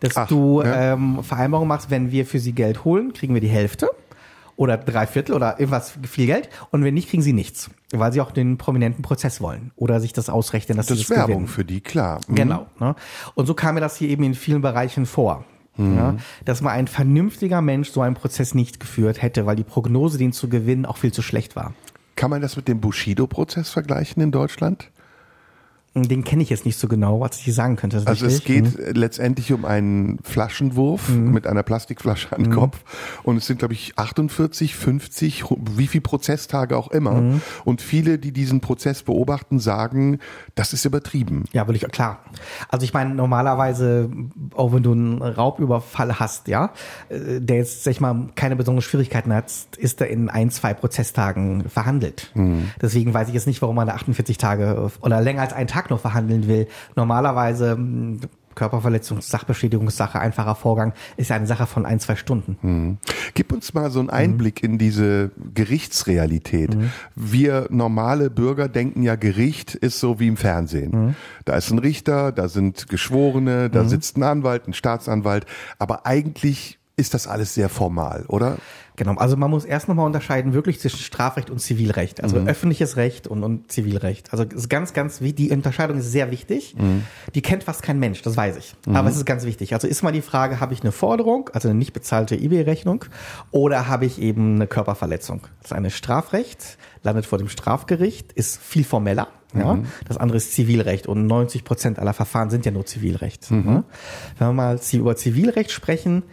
Dass 0.00 0.16
Ach, 0.16 0.28
du 0.28 0.62
ja. 0.62 0.92
ähm, 0.92 1.24
Vereinbarungen 1.24 1.68
machst, 1.68 1.90
wenn 1.90 2.12
wir 2.12 2.24
für 2.24 2.38
sie 2.38 2.52
Geld 2.52 2.84
holen, 2.84 3.12
kriegen 3.14 3.34
wir 3.34 3.40
die 3.40 3.48
Hälfte. 3.48 3.88
Oder 4.58 4.76
drei 4.76 5.06
Viertel 5.06 5.34
oder 5.34 5.58
irgendwas 5.58 5.94
viel 6.02 6.26
Geld. 6.26 6.50
Und 6.70 6.84
wenn 6.84 6.92
nicht, 6.92 7.08
kriegen 7.08 7.22
sie 7.22 7.32
nichts, 7.32 7.70
weil 7.92 8.12
sie 8.12 8.20
auch 8.20 8.32
den 8.32 8.58
prominenten 8.58 9.02
Prozess 9.02 9.40
wollen 9.40 9.70
oder 9.76 10.00
sich 10.00 10.12
das 10.12 10.28
ausrechnen, 10.28 10.76
dass 10.76 10.86
Das 10.88 10.96
sie 10.98 11.02
ist 11.02 11.10
das 11.10 11.16
Werbung 11.16 11.34
gewinnen. 11.36 11.48
für 11.48 11.64
die, 11.64 11.80
klar. 11.80 12.20
Mhm. 12.28 12.34
Genau. 12.34 12.66
Ne? 12.80 12.94
Und 13.34 13.46
so 13.46 13.54
kam 13.54 13.76
mir 13.76 13.80
das 13.80 13.96
hier 13.96 14.08
eben 14.10 14.24
in 14.24 14.34
vielen 14.34 14.60
Bereichen 14.60 15.06
vor. 15.06 15.44
Ja, 15.80 16.16
dass 16.44 16.60
mal 16.60 16.72
ein 16.72 16.88
vernünftiger 16.88 17.62
Mensch 17.62 17.90
so 17.92 18.00
einen 18.00 18.16
Prozess 18.16 18.52
nicht 18.52 18.80
geführt 18.80 19.22
hätte, 19.22 19.46
weil 19.46 19.54
die 19.54 19.62
Prognose, 19.62 20.18
den 20.18 20.32
zu 20.32 20.48
gewinnen, 20.48 20.84
auch 20.84 20.96
viel 20.96 21.12
zu 21.12 21.22
schlecht 21.22 21.54
war. 21.54 21.72
Kann 22.16 22.30
man 22.30 22.42
das 22.42 22.56
mit 22.56 22.66
dem 22.66 22.80
Bushido-Prozess 22.80 23.70
vergleichen 23.70 24.20
in 24.20 24.32
Deutschland? 24.32 24.90
Den 25.94 26.22
kenne 26.22 26.42
ich 26.42 26.50
jetzt 26.50 26.66
nicht 26.66 26.78
so 26.78 26.86
genau, 26.86 27.20
was 27.20 27.38
ich 27.38 27.44
hier 27.44 27.54
sagen 27.54 27.76
könnte. 27.76 28.02
Also 28.04 28.26
es 28.26 28.44
geht 28.44 28.78
äh, 28.78 28.92
letztendlich 28.92 29.52
um 29.52 29.64
einen 29.64 30.18
Flaschenwurf 30.22 31.08
mit 31.08 31.46
einer 31.46 31.62
Plastikflasche 31.62 32.32
an 32.32 32.44
den 32.44 32.52
Kopf 32.52 32.78
und 33.22 33.36
es 33.36 33.46
sind 33.46 33.58
glaube 33.58 33.74
ich 33.74 33.98
48, 33.98 34.74
50, 34.74 35.44
wie 35.76 35.86
viel 35.86 36.00
Prozesstage 36.00 36.76
auch 36.76 36.88
immer 36.88 37.40
und 37.64 37.82
viele, 37.82 38.18
die 38.18 38.32
diesen 38.32 38.60
Prozess 38.60 39.02
beobachten, 39.02 39.58
sagen, 39.58 40.18
das 40.54 40.72
ist 40.72 40.84
übertrieben. 40.84 41.44
Ja, 41.52 41.66
will 41.66 41.74
ich 41.74 41.88
klar. 41.88 42.20
Also 42.68 42.84
ich 42.84 42.92
meine, 42.92 43.14
normalerweise, 43.14 44.10
auch 44.54 44.72
wenn 44.72 44.82
du 44.82 44.92
einen 44.92 45.22
Raubüberfall 45.22 46.18
hast, 46.20 46.48
ja, 46.48 46.72
äh, 47.08 47.40
der 47.40 47.56
jetzt, 47.56 47.84
sag 47.84 47.92
ich 47.92 48.00
mal, 48.00 48.28
keine 48.34 48.56
besonderen 48.56 48.82
Schwierigkeiten 48.82 49.32
hat, 49.32 49.50
ist 49.76 50.00
er 50.00 50.08
in 50.08 50.28
ein, 50.28 50.50
zwei 50.50 50.74
Prozesstagen 50.74 51.68
verhandelt. 51.68 52.32
Deswegen 52.80 53.14
weiß 53.14 53.28
ich 53.28 53.34
jetzt 53.34 53.46
nicht, 53.46 53.62
warum 53.62 53.76
man 53.76 53.86
da 53.86 53.94
48 53.94 54.38
Tage 54.38 54.90
oder 55.00 55.20
länger 55.20 55.42
als 55.42 55.52
einen 55.52 55.66
Tag 55.66 55.77
noch 55.90 56.00
verhandeln 56.00 56.48
will. 56.48 56.66
Normalerweise 56.96 57.76
mh, 57.76 58.26
Körperverletzung, 58.54 59.20
Sachbeschädigungssache, 59.20 60.18
einfacher 60.18 60.56
Vorgang, 60.56 60.92
ist 61.16 61.30
ja 61.30 61.36
eine 61.36 61.46
Sache 61.46 61.66
von 61.66 61.86
ein, 61.86 62.00
zwei 62.00 62.16
Stunden. 62.16 62.98
Gib 63.34 63.52
uns 63.52 63.72
mal 63.72 63.88
so 63.92 64.00
einen 64.00 64.10
Einblick 64.10 64.64
in 64.64 64.78
diese 64.78 65.30
Gerichtsrealität. 65.54 66.76
Wir 67.14 67.68
normale 67.70 68.30
Bürger 68.30 68.68
denken 68.68 69.04
ja, 69.04 69.14
Gericht 69.14 69.76
ist 69.76 70.00
so 70.00 70.18
wie 70.18 70.26
im 70.26 70.36
Fernsehen. 70.36 71.14
Da 71.44 71.56
ist 71.56 71.70
ein 71.70 71.78
Richter, 71.78 72.32
da 72.32 72.48
sind 72.48 72.88
Geschworene, 72.88 73.70
da 73.70 73.84
sitzt 73.84 74.16
ein 74.16 74.24
Anwalt, 74.24 74.66
ein 74.66 74.74
Staatsanwalt, 74.74 75.46
aber 75.78 76.04
eigentlich 76.04 76.77
ist 76.98 77.14
das 77.14 77.26
alles 77.26 77.54
sehr 77.54 77.68
formal, 77.68 78.24
oder? 78.28 78.58
Genau, 78.96 79.14
also 79.14 79.36
man 79.36 79.48
muss 79.48 79.64
erst 79.64 79.86
nochmal 79.86 80.06
unterscheiden 80.06 80.54
wirklich 80.54 80.80
zwischen 80.80 80.98
Strafrecht 80.98 81.50
und 81.50 81.60
Zivilrecht, 81.60 82.20
also 82.20 82.36
öffentliches 82.36 82.96
Recht 82.96 83.28
und, 83.28 83.44
und 83.44 83.70
Zivilrecht. 83.70 84.32
Also 84.32 84.44
es 84.44 84.62
ist 84.62 84.68
ganz, 84.68 84.92
ganz 84.92 85.20
wichtig, 85.20 85.48
die 85.48 85.54
Unterscheidung 85.54 85.98
ist 85.98 86.10
sehr 86.10 86.32
wichtig. 86.32 86.74
Die 87.32 87.40
kennt 87.40 87.62
fast 87.62 87.82
kein 87.82 88.00
Mensch, 88.00 88.22
das 88.22 88.36
weiß 88.36 88.56
ich. 88.56 88.74
Aber 88.92 89.08
es 89.08 89.16
ist 89.16 89.24
ganz 89.24 89.44
wichtig. 89.44 89.72
Also 89.72 89.86
ist 89.86 90.02
mal 90.02 90.10
die 90.10 90.20
Frage, 90.20 90.58
habe 90.58 90.74
ich 90.74 90.80
eine 90.80 90.90
Forderung, 90.90 91.48
also 91.52 91.68
eine 91.68 91.78
nicht 91.78 91.92
bezahlte 91.92 92.34
eBay-Rechnung, 92.34 93.04
oder 93.52 93.86
habe 93.86 94.04
ich 94.04 94.20
eben 94.20 94.56
eine 94.56 94.66
Körperverletzung? 94.66 95.46
Das 95.62 95.72
eine 95.72 95.90
Strafrecht, 95.90 96.76
landet 97.04 97.24
vor 97.24 97.38
dem 97.38 97.48
Strafgericht, 97.48 98.32
ist 98.32 98.60
viel 98.60 98.82
formeller. 98.82 99.28
Ja, 99.54 99.78
das 100.06 100.18
andere 100.18 100.36
ist 100.36 100.52
Zivilrecht 100.52 101.06
und 101.06 101.26
90 101.26 101.64
Prozent 101.64 101.98
aller 101.98 102.12
Verfahren 102.12 102.50
sind 102.50 102.66
ja 102.66 102.72
nur 102.72 102.84
Zivilrecht. 102.84 103.50
Ja. 103.50 103.56
Wenn 103.56 103.84
wir 104.38 104.52
mal 104.52 104.78
über 104.92 105.16
Zivilrecht 105.16 105.70
sprechen, 105.70 106.24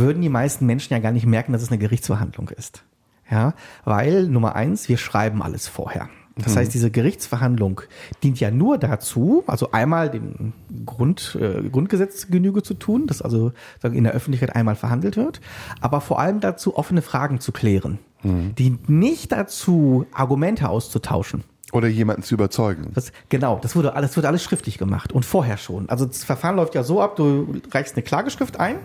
würden 0.00 0.22
die 0.22 0.28
meisten 0.28 0.66
Menschen 0.66 0.92
ja 0.92 0.98
gar 0.98 1.12
nicht 1.12 1.26
merken, 1.26 1.52
dass 1.52 1.62
es 1.62 1.68
eine 1.68 1.78
Gerichtsverhandlung 1.78 2.48
ist. 2.50 2.84
Ja, 3.30 3.54
weil 3.84 4.28
Nummer 4.28 4.54
eins, 4.54 4.88
wir 4.88 4.98
schreiben 4.98 5.42
alles 5.42 5.66
vorher. 5.66 6.08
Das 6.36 6.56
heißt, 6.56 6.74
diese 6.74 6.90
Gerichtsverhandlung 6.90 7.82
dient 8.24 8.40
ja 8.40 8.50
nur 8.50 8.76
dazu, 8.76 9.44
also 9.46 9.70
einmal 9.70 10.10
dem 10.10 10.52
Grund, 10.84 11.38
äh, 11.40 11.68
Grundgesetz 11.68 12.26
Genüge 12.26 12.62
zu 12.62 12.74
tun, 12.74 13.06
dass 13.06 13.22
also 13.22 13.52
sagen, 13.80 13.94
in 13.94 14.02
der 14.02 14.14
Öffentlichkeit 14.14 14.54
einmal 14.56 14.74
verhandelt 14.74 15.16
wird, 15.16 15.40
aber 15.80 16.00
vor 16.00 16.18
allem 16.18 16.40
dazu, 16.40 16.76
offene 16.76 17.02
Fragen 17.02 17.38
zu 17.38 17.52
klären. 17.52 17.98
Dient 18.24 18.88
nicht 18.88 19.32
dazu, 19.32 20.06
Argumente 20.12 20.70
auszutauschen. 20.70 21.44
Oder 21.72 21.88
jemanden 21.88 22.22
zu 22.22 22.34
überzeugen. 22.34 22.90
Das, 22.94 23.12
genau, 23.28 23.58
das 23.60 23.76
wurde 23.76 23.94
alles, 23.94 24.16
wird 24.16 24.24
alles 24.24 24.42
schriftlich 24.42 24.78
gemacht 24.78 25.12
und 25.12 25.24
vorher 25.24 25.58
schon. 25.58 25.88
Also 25.90 26.06
das 26.06 26.24
Verfahren 26.24 26.56
läuft 26.56 26.74
ja 26.74 26.84
so 26.84 27.02
ab, 27.02 27.16
du 27.16 27.60
reichst 27.70 27.96
eine 27.96 28.02
Klageschrift 28.02 28.58
ein, 28.58 28.76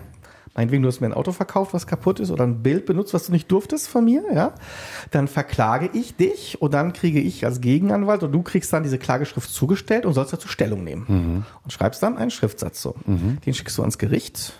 meinetwegen 0.54 0.82
du 0.82 0.88
hast 0.88 1.00
mir 1.00 1.06
ein 1.06 1.14
Auto 1.14 1.32
verkauft, 1.32 1.74
was 1.74 1.86
kaputt 1.86 2.20
ist, 2.20 2.30
oder 2.30 2.44
ein 2.44 2.62
Bild 2.62 2.86
benutzt, 2.86 3.14
was 3.14 3.26
du 3.26 3.32
nicht 3.32 3.50
durftest 3.50 3.88
von 3.88 4.04
mir, 4.04 4.22
ja, 4.32 4.52
dann 5.10 5.28
verklage 5.28 5.90
ich 5.92 6.16
dich 6.16 6.60
und 6.60 6.74
dann 6.74 6.92
kriege 6.92 7.20
ich 7.20 7.44
als 7.44 7.60
Gegenanwalt 7.60 8.22
und 8.22 8.32
du 8.32 8.42
kriegst 8.42 8.72
dann 8.72 8.82
diese 8.82 8.98
Klageschrift 8.98 9.50
zugestellt 9.50 10.06
und 10.06 10.12
sollst 10.14 10.32
dazu 10.32 10.48
Stellung 10.48 10.84
nehmen. 10.84 11.44
Und 11.64 11.72
schreibst 11.72 12.02
dann 12.02 12.16
einen 12.18 12.30
Schriftsatz 12.30 12.82
so. 12.82 12.94
Den 13.46 13.54
schickst 13.54 13.78
du 13.78 13.82
ans 13.82 13.98
Gericht. 13.98 14.54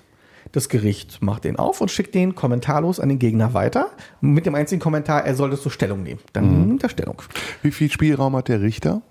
Das 0.53 0.69
Gericht 0.69 1.23
macht 1.23 1.45
den 1.45 1.57
auf 1.57 1.81
und 1.81 1.91
schickt 1.91 2.15
den 2.15 2.35
kommentarlos 2.35 2.99
an 2.99 3.09
den 3.09 3.19
Gegner 3.19 3.55
weiter. 3.55 3.91
Mit 4.21 4.47
dem 4.47 4.55
einzigen 4.55 4.81
Kommentar, 4.81 5.25
er 5.25 5.35
soll 5.35 5.51
dazu 5.51 5.71
Stellung 5.71 6.03
nehmen. 6.03 6.21
Dann 6.33 6.67
nimmt 6.67 6.83
er 6.83 6.89
Stellung. 6.89 7.23
Wie 7.63 7.71
viel 7.71 7.91
Spielraum 7.91 8.35
hat 8.35 8.49
der 8.49 8.61
Richter? 8.61 9.03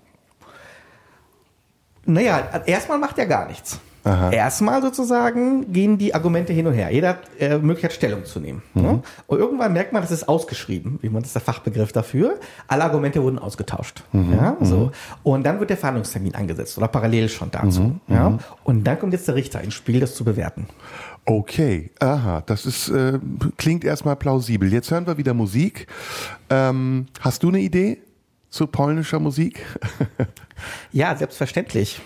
Naja, 2.04 2.62
erstmal 2.66 2.98
macht 2.98 3.18
er 3.18 3.26
gar 3.26 3.46
nichts. 3.46 3.80
Erstmal 4.04 4.80
sozusagen 4.82 5.72
gehen 5.72 5.98
die 5.98 6.14
Argumente 6.14 6.52
hin 6.52 6.66
und 6.66 6.72
her. 6.74 6.90
Jeder 6.90 7.10
hat 7.10 7.20
äh, 7.38 7.58
Möglichkeit, 7.58 7.92
Stellung 7.92 8.24
zu 8.24 8.40
nehmen. 8.40 8.62
Ne? 8.74 9.02
Und 9.26 9.38
irgendwann 9.38 9.72
merkt 9.72 9.92
man, 9.92 10.02
das 10.02 10.10
ist 10.10 10.28
ausgeschrieben, 10.28 10.98
wie 11.02 11.08
man 11.08 11.22
das 11.22 11.28
ist 11.30 11.34
der 11.34 11.42
Fachbegriff 11.42 11.92
dafür. 11.92 12.40
Alle 12.66 12.84
Argumente 12.84 13.22
wurden 13.22 13.38
ausgetauscht. 13.38 14.02
Ja, 14.12 14.56
so. 14.60 14.90
Und 15.22 15.44
dann 15.44 15.60
wird 15.60 15.70
der 15.70 15.76
Verhandlungstermin 15.76 16.34
angesetzt 16.34 16.78
oder 16.78 16.88
parallel 16.88 17.28
schon 17.28 17.50
dazu. 17.50 17.98
Ja? 18.08 18.38
Und 18.64 18.84
dann 18.84 18.98
kommt 18.98 19.12
jetzt 19.12 19.28
der 19.28 19.34
Richter 19.34 19.60
ins 19.60 19.74
Spiel, 19.74 20.00
das 20.00 20.14
zu 20.14 20.24
bewerten. 20.24 20.66
Okay, 21.26 21.90
aha, 22.00 22.42
das 22.46 22.64
ist 22.66 22.88
äh, 22.88 23.18
klingt 23.56 23.84
erstmal 23.84 24.16
plausibel. 24.16 24.72
Jetzt 24.72 24.90
hören 24.90 25.06
wir 25.06 25.18
wieder 25.18 25.34
Musik. 25.34 25.86
Ähm, 26.48 27.06
hast 27.20 27.42
du 27.42 27.48
eine 27.48 27.60
Idee 27.60 27.98
zu 28.48 28.66
polnischer 28.66 29.20
Musik? 29.20 29.64
Ja, 30.92 31.16
selbstverständlich. 31.16 32.02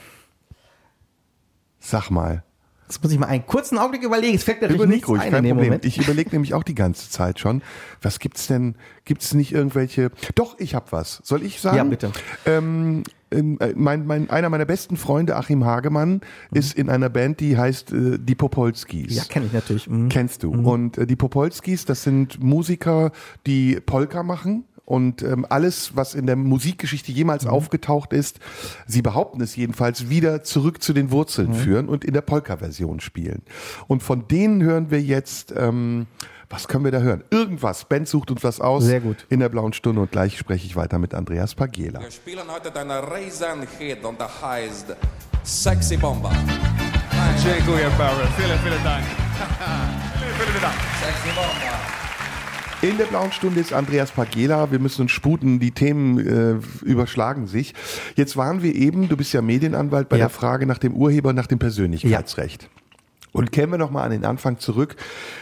Sag 1.85 2.11
mal. 2.11 2.43
Jetzt 2.89 3.03
muss 3.03 3.12
ich 3.12 3.18
mal 3.18 3.26
einen 3.26 3.47
kurzen 3.47 3.78
Augenblick 3.78 4.03
überlegen. 4.03 4.37
Es 4.37 4.45
fällt 4.45 4.61
mir 4.61 4.68
natürlich 4.68 4.89
nichts 4.89 5.09
ruhig, 5.09 5.22
ein 5.22 5.30
kein 5.30 5.49
Problem. 5.49 5.80
Ich 5.82 5.99
überlege 5.99 6.30
nämlich 6.30 6.55
auch 6.55 6.62
die 6.62 6.74
ganze 6.74 7.11
Zeit 7.11 7.39
schon. 7.39 7.62
Was 8.03 8.18
gibt's 8.18 8.47
denn? 8.47 8.74
Gibt's 9.05 9.32
nicht 9.32 9.53
irgendwelche? 9.53 10.11
Doch, 10.35 10.59
ich 10.59 10.74
hab 10.74 10.93
was. 10.93 11.20
Soll 11.24 11.43
ich 11.43 11.61
sagen? 11.61 11.76
Ja, 11.76 11.85
bitte. 11.85 12.12
Ähm, 12.45 13.05
ähm, 13.30 13.59
äh, 13.61 13.72
mein, 13.74 14.07
mein, 14.07 14.30
einer 14.30 14.49
meiner 14.49 14.64
besten 14.64 14.97
Freunde, 14.97 15.37
Achim 15.37 15.64
Hagemann, 15.64 16.20
ist 16.53 16.76
in 16.76 16.89
einer 16.89 17.09
Band, 17.09 17.41
die 17.41 17.57
heißt 17.57 17.93
äh, 17.93 18.18
die 18.18 18.35
Popolskis. 18.35 19.14
Ja, 19.14 19.24
kenne 19.24 19.47
ich 19.47 19.53
natürlich. 19.53 19.89
Mhm. 19.89 20.09
Kennst 20.09 20.43
du. 20.43 20.53
Und 20.53 20.99
äh, 20.99 21.07
die 21.07 21.16
Popolskis, 21.16 21.85
das 21.85 22.03
sind 22.03 22.43
Musiker, 22.43 23.12
die 23.47 23.80
Polka 23.80 24.22
machen. 24.22 24.64
Und 24.85 25.22
ähm, 25.22 25.47
alles, 25.49 25.97
was 25.97 26.14
in 26.14 26.26
der 26.26 26.37
Musikgeschichte 26.37 27.11
jemals 27.11 27.47
aufgetaucht 27.47 28.12
ist, 28.12 28.39
sie 28.87 29.01
behaupten 29.01 29.41
es 29.41 29.57
jedenfalls, 29.57 30.11
wieder 30.11 30.43
zurück 30.43 30.82
zu 30.82 30.93
den 30.93 31.11
Wurzeln 31.11 31.55
führen 31.55 31.89
und 31.89 32.05
in 32.05 32.12
der 32.12 32.20
Polka-Version 32.20 33.01
spielen. 33.01 33.43
Und 33.87 34.03
von 34.03 34.28
denen 34.28 34.62
hören 34.62 34.91
wir 34.91 35.01
jetzt, 35.01 35.55
ähm, 35.57 36.07
was 36.51 36.68
können 36.68 36.85
wir 36.85 36.93
da 36.93 36.99
hören? 36.99 37.24
Irgendwas. 37.30 37.87
Ben 37.87 38.05
sucht 38.05 38.30
uns 38.30 38.45
was 38.45 38.61
aus. 38.61 38.85
Sehr 38.85 39.01
gut. 39.01 39.26
In 39.30 39.41
der 39.41 39.49
blauen 39.49 39.72
Stunde 39.72 40.03
und 40.03 40.12
gleich 40.12 40.37
spreche 40.39 40.66
ich 40.66 40.76
weiter 40.76 40.99
mit 40.99 41.14
Andreas 41.14 41.55
Pagela. 41.55 42.01
Wir 42.01 42.11
spielen 42.11 42.45
heute 42.49 42.70
deine 42.70 43.01
Raisin-Hit 43.11 44.05
und 44.05 44.20
der 44.20 44.28
heißt 44.43 44.95
Sexy 45.43 45.97
Bomber. 45.97 46.32
Dziękuję 47.43 47.91
Barry. 47.99 48.26
Vielen, 48.37 48.59
vielen 48.59 48.82
Dank. 48.85 49.05
vielen, 50.18 50.49
vielen 50.49 50.62
Dank. 50.62 50.74
Sexy 51.01 51.35
Bomber. 51.35 52.04
In 52.85 52.99
der 52.99 53.07
blauen 53.07 53.32
Stunde 53.32 53.61
ist 53.61 53.72
Andreas 53.72 54.11
Pagela. 54.11 54.70
Wir 54.70 54.78
müssen 54.78 55.03
uns 55.03 55.11
sputen, 55.11 55.59
die 55.59 55.70
Themen 55.70 56.18
äh, 56.18 56.85
überschlagen 56.85 57.47
sich. 57.47 57.72
Jetzt 58.14 58.37
waren 58.37 58.62
wir 58.62 58.74
eben, 58.74 59.09
du 59.09 59.16
bist 59.16 59.32
ja 59.32 59.41
Medienanwalt, 59.41 60.11
bei 60.11 60.16
Ja. 60.18 60.24
der 60.24 60.28
Frage 60.30 60.66
nach 60.66 60.76
dem 60.76 60.93
Urheber, 60.95 61.32
nach 61.32 61.47
dem 61.47 61.59
Persönlichkeitsrecht. 61.59 62.68
Und 63.32 63.53
kämen 63.53 63.72
wir 63.72 63.78
nochmal 63.78 64.05
an 64.05 64.11
den 64.11 64.24
Anfang 64.26 64.59
zurück, 64.59 64.97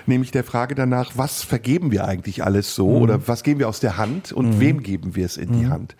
nämlich 0.06 0.30
der 0.30 0.44
Frage 0.44 0.76
danach, 0.76 1.12
was 1.16 1.42
vergeben 1.42 1.90
wir 1.90 2.04
eigentlich 2.06 2.44
alles 2.44 2.74
so 2.76 2.88
Mhm. 2.88 3.02
oder 3.02 3.28
was 3.28 3.42
geben 3.42 3.58
wir 3.58 3.68
aus 3.68 3.80
der 3.80 3.96
Hand 3.98 4.30
und 4.32 4.60
wem 4.60 4.82
geben 4.84 5.16
wir 5.16 5.26
es 5.26 5.36
in 5.36 5.52
die 5.58 5.66
Hand? 5.66 5.96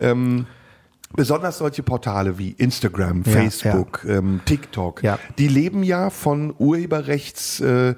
Ähm, 0.00 0.46
besonders 1.14 1.58
solche 1.58 1.82
Portale 1.82 2.38
wie 2.38 2.52
Instagram, 2.52 3.24
Ja, 3.26 3.32
Facebook, 3.32 4.04
Ähm, 4.08 4.40
TikTok, 4.44 5.02
Ja. 5.02 5.18
die 5.38 5.48
leben 5.48 5.82
ja 5.82 6.08
von 6.10 6.54
Urheberrechts 6.56 7.60
äh, 7.60 7.94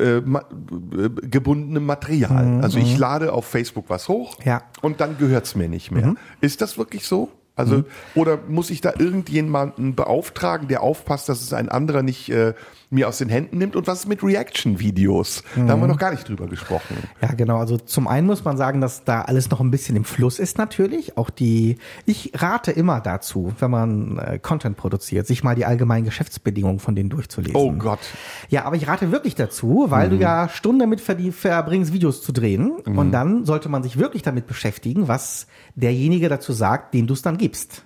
äh, 0.00 0.20
ma 0.24 0.40
äh, 0.40 1.08
gebundenem 1.28 1.86
Material. 1.86 2.60
Also 2.62 2.78
ich 2.78 2.96
lade 2.98 3.32
auf 3.32 3.46
Facebook 3.46 3.86
was 3.88 4.08
hoch 4.08 4.38
Mhm, 4.38 4.44
Ja. 4.46 4.56
Mhm. 4.56 4.62
und 4.82 5.00
dann 5.00 5.18
gehört's 5.18 5.54
mir 5.54 5.68
nicht 5.68 5.90
mehr. 5.90 6.14
Ist 6.40 6.60
das 6.60 6.78
wirklich 6.78 7.06
so? 7.06 7.30
Also, 7.56 7.82
oder 8.14 8.38
muss 8.48 8.70
ich 8.70 8.80
da 8.80 8.92
irgendjemanden 8.96 9.96
beauftragen, 9.96 10.68
der 10.68 10.80
aufpasst, 10.82 11.28
dass 11.28 11.42
es 11.42 11.52
ein 11.52 11.68
anderer 11.68 12.02
nicht 12.04 12.28
äh, 12.28 12.54
mir 12.90 13.08
aus 13.08 13.18
den 13.18 13.28
Händen 13.28 13.58
nimmt? 13.58 13.76
Und 13.76 13.86
was 13.86 14.06
mit 14.06 14.22
Reaction-Videos? 14.22 15.44
Da 15.56 15.68
haben 15.68 15.80
wir 15.80 15.88
noch 15.88 15.98
gar 15.98 16.10
nicht 16.10 16.28
drüber 16.28 16.46
gesprochen. 16.46 16.96
Ja, 17.20 17.32
genau. 17.32 17.58
Also 17.58 17.76
zum 17.76 18.08
einen 18.08 18.26
muss 18.26 18.44
man 18.44 18.56
sagen, 18.56 18.80
dass 18.80 19.04
da 19.04 19.22
alles 19.22 19.50
noch 19.50 19.60
ein 19.60 19.70
bisschen 19.70 19.96
im 19.96 20.04
Fluss 20.04 20.38
ist 20.38 20.58
natürlich. 20.58 21.16
Auch 21.16 21.30
die, 21.30 21.76
ich 22.06 22.32
rate 22.34 22.70
immer 22.70 23.00
dazu, 23.00 23.52
wenn 23.58 23.70
man 23.70 24.18
äh, 24.18 24.38
Content 24.38 24.76
produziert, 24.76 25.26
sich 25.26 25.44
mal 25.44 25.54
die 25.54 25.64
allgemeinen 25.64 26.04
Geschäftsbedingungen 26.04 26.78
von 26.78 26.94
denen 26.94 27.10
durchzulesen. 27.10 27.56
Oh 27.56 27.72
Gott. 27.72 28.00
Ja, 28.48 28.64
aber 28.64 28.76
ich 28.76 28.88
rate 28.88 29.12
wirklich 29.12 29.34
dazu, 29.34 29.86
weil 29.88 30.10
du 30.10 30.16
ja 30.16 30.48
Stunden 30.48 30.78
damit 30.78 31.00
verbringst, 31.00 31.92
Videos 31.92 32.22
zu 32.22 32.32
drehen. 32.32 32.70
Und 32.70 33.12
dann 33.12 33.44
sollte 33.44 33.68
man 33.68 33.82
sich 33.82 33.98
wirklich 33.98 34.22
damit 34.22 34.46
beschäftigen, 34.46 35.08
was 35.08 35.46
derjenige 35.74 36.28
dazu 36.28 36.52
sagt, 36.52 36.94
den 36.94 37.06
du 37.06 37.14
es 37.14 37.22
dann 37.22 37.38
gibst. 37.38 37.84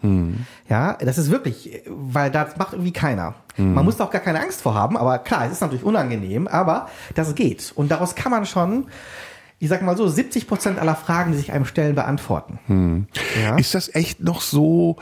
Ja, 0.68 0.94
das 0.94 1.18
ist 1.18 1.30
wirklich, 1.30 1.82
weil 1.86 2.30
das 2.30 2.56
macht 2.56 2.72
irgendwie 2.72 2.92
keiner. 2.92 3.34
Man 3.56 3.84
muss 3.84 3.96
da 3.96 4.04
auch 4.04 4.10
gar 4.10 4.20
keine 4.20 4.40
Angst 4.40 4.62
vor 4.62 4.74
haben, 4.74 4.96
aber 4.96 5.18
klar, 5.18 5.44
es 5.46 5.52
ist 5.52 5.60
natürlich 5.60 5.84
unangenehm, 5.84 6.48
aber 6.48 6.88
das 7.14 7.34
geht. 7.34 7.72
Und 7.74 7.90
daraus 7.90 8.14
kann 8.14 8.32
man 8.32 8.46
schon, 8.46 8.86
ich 9.58 9.68
sag 9.68 9.82
mal 9.82 9.96
so, 9.96 10.08
70 10.08 10.48
Prozent 10.48 10.78
aller 10.78 10.94
Fragen, 10.94 11.32
die 11.32 11.38
sich 11.38 11.52
einem 11.52 11.64
stellen, 11.66 11.94
beantworten. 11.94 13.06
Ja? 13.42 13.56
Ist 13.56 13.74
das 13.74 13.94
echt 13.94 14.20
noch 14.20 14.40
so 14.40 14.96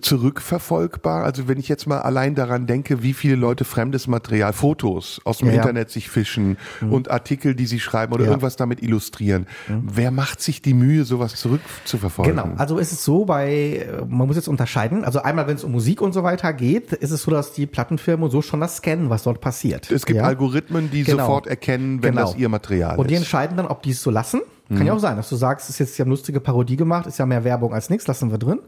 zurückverfolgbar? 0.00 1.24
Also 1.24 1.48
wenn 1.48 1.58
ich 1.58 1.68
jetzt 1.68 1.86
mal 1.86 2.00
allein 2.00 2.34
daran 2.34 2.66
denke, 2.66 3.02
wie 3.02 3.12
viele 3.12 3.36
Leute 3.36 3.64
fremdes 3.64 4.06
Material, 4.06 4.52
Fotos 4.52 5.20
aus 5.24 5.38
dem 5.38 5.48
Ja. 5.48 5.54
Internet 5.54 5.90
sich 5.90 6.08
fischen 6.10 6.56
und 6.88 7.10
Artikel, 7.10 7.54
die 7.54 7.66
sie 7.66 7.80
schreiben 7.80 8.12
oder 8.12 8.24
Ja. 8.24 8.30
irgendwas 8.30 8.56
damit 8.56 8.82
illustrieren. 8.82 9.46
Wer 9.68 10.10
macht 10.10 10.40
sich 10.40 10.62
die 10.62 10.74
Mühe, 10.74 11.04
sowas 11.04 11.36
zurückzuverfolgen? 11.36 12.36
Genau, 12.36 12.54
also 12.56 12.78
ist 12.78 12.92
es 12.92 13.04
so 13.04 13.24
bei, 13.24 13.86
äh, 13.88 14.04
man 14.06 14.26
muss 14.26 14.36
jetzt 14.36 14.48
unterscheiden, 14.48 15.04
also 15.04 15.22
einmal, 15.22 15.46
wenn 15.46 15.56
es 15.56 15.64
um 15.64 15.72
Musik 15.72 16.00
und 16.02 16.12
so 16.12 16.22
weiter 16.22 16.52
geht, 16.52 16.92
ist 16.92 17.10
es 17.10 17.22
so, 17.22 17.30
dass 17.30 17.52
die 17.52 17.66
Plattenfirmen 17.66 18.30
so 18.30 18.42
schon 18.42 18.60
das 18.60 18.76
scannen, 18.76 19.10
was 19.10 19.22
dort 19.24 19.40
passiert. 19.40 19.90
Es 19.90 20.06
gibt 20.06 20.18
ja? 20.18 20.24
Algorithmen, 20.24 20.90
die 20.90 21.04
Genau. 21.04 21.18
sofort 21.24 21.46
erkennen, 21.46 22.02
wenn 22.02 22.14
Genau. 22.14 22.26
das 22.26 22.36
ihr 22.36 22.48
Material 22.48 22.98
Und 22.98 23.10
die 23.10 23.14
ist. 23.14 23.20
entscheiden 23.20 23.56
dann, 23.56 23.66
ob 23.66 23.82
die 23.82 23.90
es 23.90 24.02
so 24.02 24.10
lassen. 24.10 24.40
Kann 24.68 24.86
ja 24.86 24.94
auch 24.94 24.98
sein, 24.98 25.16
dass 25.16 25.28
du 25.28 25.36
sagst, 25.36 25.68
es 25.68 25.74
ist 25.74 25.78
jetzt 25.80 25.98
ja 25.98 26.04
eine 26.04 26.10
lustige 26.10 26.40
Parodie 26.40 26.76
gemacht, 26.76 27.06
ist 27.06 27.18
ja 27.18 27.26
mehr 27.26 27.44
Werbung 27.44 27.74
als 27.74 27.90
nichts, 27.90 28.06
lassen 28.06 28.30
wir 28.30 28.38
drin. 28.38 28.60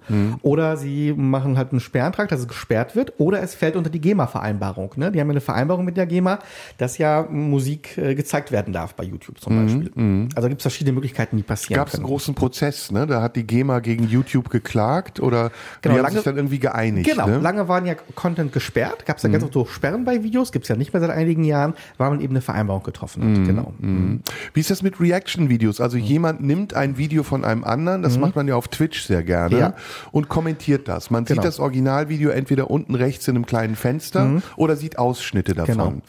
Oder 0.43 0.77
sie 0.77 1.15
machen 1.17 1.57
halt 1.57 1.71
einen 1.73 1.81
Sperrantrag, 1.81 2.29
dass 2.29 2.41
es 2.41 2.49
gesperrt 2.49 2.95
wird. 2.95 3.15
Oder 3.19 3.43
es 3.43 3.55
fällt 3.55 3.75
unter 3.77 3.89
die 3.89 4.01
GEMA-Vereinbarung. 4.01 4.93
Ne? 4.97 5.11
Die 5.13 5.21
haben 5.21 5.29
ja 5.29 5.33
eine 5.33 5.41
Vereinbarung 5.41 5.85
mit 5.85 5.97
der 5.97 6.07
GEMA, 6.07 6.41
dass 6.79 6.99
ja 6.99 7.27
Musik 7.31 7.97
äh, 7.97 8.15
gezeigt 8.15 8.53
werden 8.53 8.73
darf 8.75 8.95
bei 8.95 9.05
YouTube 9.05 9.41
zum 9.41 9.65
Beispiel. 9.65 10.29
Also 10.35 10.49
gibt 10.49 10.61
es 10.61 10.65
verschiedene 10.65 10.93
Möglichkeiten, 10.95 11.37
die 11.37 11.43
passieren 11.43 11.77
Gab 11.79 11.89
es 11.89 11.95
einen 11.95 12.05
großen 12.05 12.35
Prozess, 12.35 12.91
ne? 12.91 13.07
Da 13.07 13.23
hat 13.23 13.37
die 13.37 13.47
GEMA 13.47 13.79
gegen 13.81 14.05
YouTube 14.07 14.51
geklagt 14.51 15.21
oder 15.21 15.51
Genau, 15.81 15.95
die 15.95 15.99
haben 16.01 16.03
lange- 16.05 16.15
sich 16.17 16.25
dann 16.25 16.37
irgendwie 16.37 16.59
geeinigt. 16.59 17.09
Genau, 17.09 17.27
ne? 17.27 17.39
lange 17.39 17.67
waren 17.69 17.87
ja 17.87 17.95
Content 18.15 18.53
gesperrt, 18.53 19.07
gab 19.07 19.17
es 19.17 19.23
ja 19.23 19.31
ganz 19.31 19.45
oft 19.45 19.53
so 19.55 19.65
Sperren 19.65 20.05
bei 20.05 20.23
Videos, 20.23 20.53
gibt's 20.53 20.69
ja 20.69 20.77
nicht 20.77 20.93
mehr 20.93 21.01
seit 21.01 21.11
einigen 21.11 21.45
Jahren, 21.45 21.75
weil 21.99 22.11
man 22.11 22.21
eben 22.21 22.33
eine 22.35 22.41
Vereinbarung 22.43 22.83
getroffen 22.83 23.23
hat. 23.23 23.47
Genau. 23.47 23.73
Wie 24.53 24.61
ist 24.61 24.71
das 24.71 24.83
mit 24.83 25.01
Reaction-Videos? 25.01 25.81
Also 25.85 25.99
jemand 25.99 26.41
nimmt 26.43 26.73
ein 26.75 26.97
Video 26.97 27.23
von 27.23 27.45
einem 27.45 27.63
anderen, 27.63 28.03
das 28.03 28.17
macht 28.19 28.35
man 28.37 28.49
ja 28.49 28.57
auf 28.57 28.69
Twitch 28.69 29.03
sehr 29.05 29.23
gerne, 29.23 29.55
Mhm. 29.55 29.61
Ja. 29.61 29.75
und 30.13 30.29
kommentiert 30.31 30.89
das. 30.89 31.11
Man 31.11 31.25
Genau. 31.27 31.43
sieht 31.43 31.47
das 31.47 31.61
Originalvideo 31.61 32.31
entweder 32.31 32.71
unten 32.71 32.95
rechts 32.95 33.29
in 33.29 33.37
einem 33.37 33.45
kleinen 33.47 33.77
Fenster 33.77 34.43
oder 34.57 34.77
sieht 34.77 34.99
Ausschnitte 34.99 35.55
davon. 35.55 35.75
Mhm. 35.75 35.79
Genau. 35.79 36.03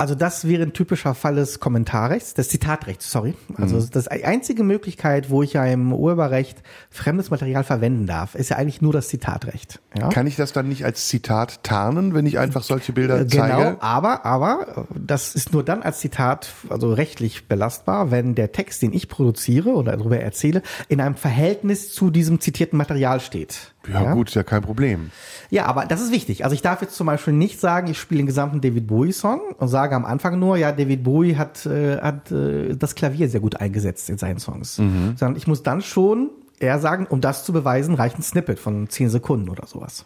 Also 0.00 0.14
das 0.14 0.48
wäre 0.48 0.62
ein 0.62 0.72
typischer 0.72 1.14
Fall 1.14 1.34
des 1.34 1.60
Kommentarrechts, 1.60 2.32
des 2.32 2.48
Zitatrechts, 2.48 3.10
sorry. 3.10 3.34
Also 3.58 3.76
Mhm. 3.76 3.90
das 3.92 4.04
die 4.06 4.24
einzige 4.24 4.62
Möglichkeit, 4.64 5.28
wo 5.28 5.42
ich 5.42 5.52
ja 5.52 5.66
im 5.66 5.92
Urheberrecht 5.92 6.62
fremdes 6.88 7.28
Material 7.30 7.64
verwenden 7.64 8.06
darf, 8.06 8.34
ist 8.34 8.48
ja 8.48 8.56
eigentlich 8.56 8.80
nur 8.80 8.94
das 8.94 9.08
Zitatrecht. 9.08 9.78
Ja? 9.98 10.08
Kann 10.08 10.26
ich 10.26 10.36
das 10.36 10.54
dann 10.54 10.68
nicht 10.70 10.86
als 10.86 11.06
Zitat 11.08 11.62
tarnen, 11.64 12.14
wenn 12.14 12.24
ich 12.24 12.38
einfach 12.38 12.62
solche 12.62 12.94
Bilder 12.94 13.26
Genau, 13.26 13.42
zeige? 13.44 13.82
aber, 13.82 14.24
aber 14.24 14.86
äh, 14.90 14.94
das 14.98 15.34
ist 15.34 15.52
nur 15.52 15.62
dann 15.64 15.82
als 15.82 15.98
Zitat, 15.98 16.48
also 16.70 16.94
rechtlich 16.94 17.46
belastbar, 17.46 18.10
wenn 18.10 18.34
der 18.34 18.52
Text, 18.52 18.80
den 18.80 18.94
ich 18.94 19.06
produziere 19.08 19.68
oder 19.74 19.98
darüber 19.98 20.18
erzähle, 20.18 20.62
in 20.88 21.02
einem 21.02 21.16
Verhältnis 21.16 21.92
zu 21.92 22.10
diesem 22.10 22.40
zitierten 22.40 22.78
Material 22.78 23.20
steht. 23.20 23.74
Ja, 23.88 24.12
gut, 24.12 24.28
ist 24.28 24.34
ja 24.34 24.42
kein 24.42 24.62
Problem. 24.62 25.10
Ja, 25.48 25.66
aber 25.66 25.86
das 25.86 26.00
ist 26.00 26.12
wichtig. 26.12 26.44
Also 26.44 26.54
ich 26.54 26.62
darf 26.62 26.82
jetzt 26.82 26.96
zum 26.96 27.06
Beispiel 27.06 27.32
nicht 27.32 27.60
sagen, 27.60 27.88
ich 27.88 27.98
spiele 27.98 28.18
den 28.18 28.26
gesamten 28.26 28.60
David 28.60 28.86
Bowie-Song 28.86 29.40
und 29.58 29.68
sage 29.68 29.96
am 29.96 30.04
Anfang 30.04 30.38
nur, 30.38 30.56
ja, 30.56 30.70
David 30.72 31.02
Bowie 31.02 31.36
hat, 31.36 31.64
äh, 31.66 31.98
hat 31.98 32.30
äh, 32.30 32.76
das 32.76 32.94
Klavier 32.94 33.28
sehr 33.28 33.40
gut 33.40 33.56
eingesetzt 33.56 34.10
in 34.10 34.18
seinen 34.18 34.38
Songs. 34.38 34.76
Sondern 35.16 35.36
ich 35.36 35.46
muss 35.46 35.62
dann 35.62 35.80
schon 35.80 36.30
eher 36.58 36.78
sagen, 36.78 37.06
um 37.08 37.20
das 37.20 37.44
zu 37.44 37.52
beweisen, 37.52 37.94
reicht 37.94 38.18
ein 38.18 38.22
Snippet 38.22 38.58
von 38.58 38.88
10 38.88 39.10
Sekunden 39.10 39.48
oder 39.48 39.66
sowas. 39.66 40.04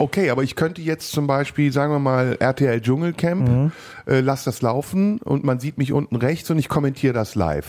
Okay, 0.00 0.30
aber 0.30 0.44
ich 0.44 0.54
könnte 0.54 0.80
jetzt 0.80 1.10
zum 1.10 1.26
Beispiel, 1.26 1.72
sagen 1.72 1.92
wir 1.92 1.98
mal, 1.98 2.36
RTL 2.38 2.80
Dschungelcamp, 2.80 3.48
Mhm. 3.48 3.72
äh, 4.06 4.20
lass 4.20 4.44
das 4.44 4.62
laufen 4.62 5.18
und 5.18 5.42
man 5.44 5.58
sieht 5.58 5.76
mich 5.76 5.92
unten 5.92 6.14
rechts 6.16 6.48
und 6.50 6.58
ich 6.58 6.68
kommentiere 6.68 7.12
das 7.12 7.34
live. 7.34 7.66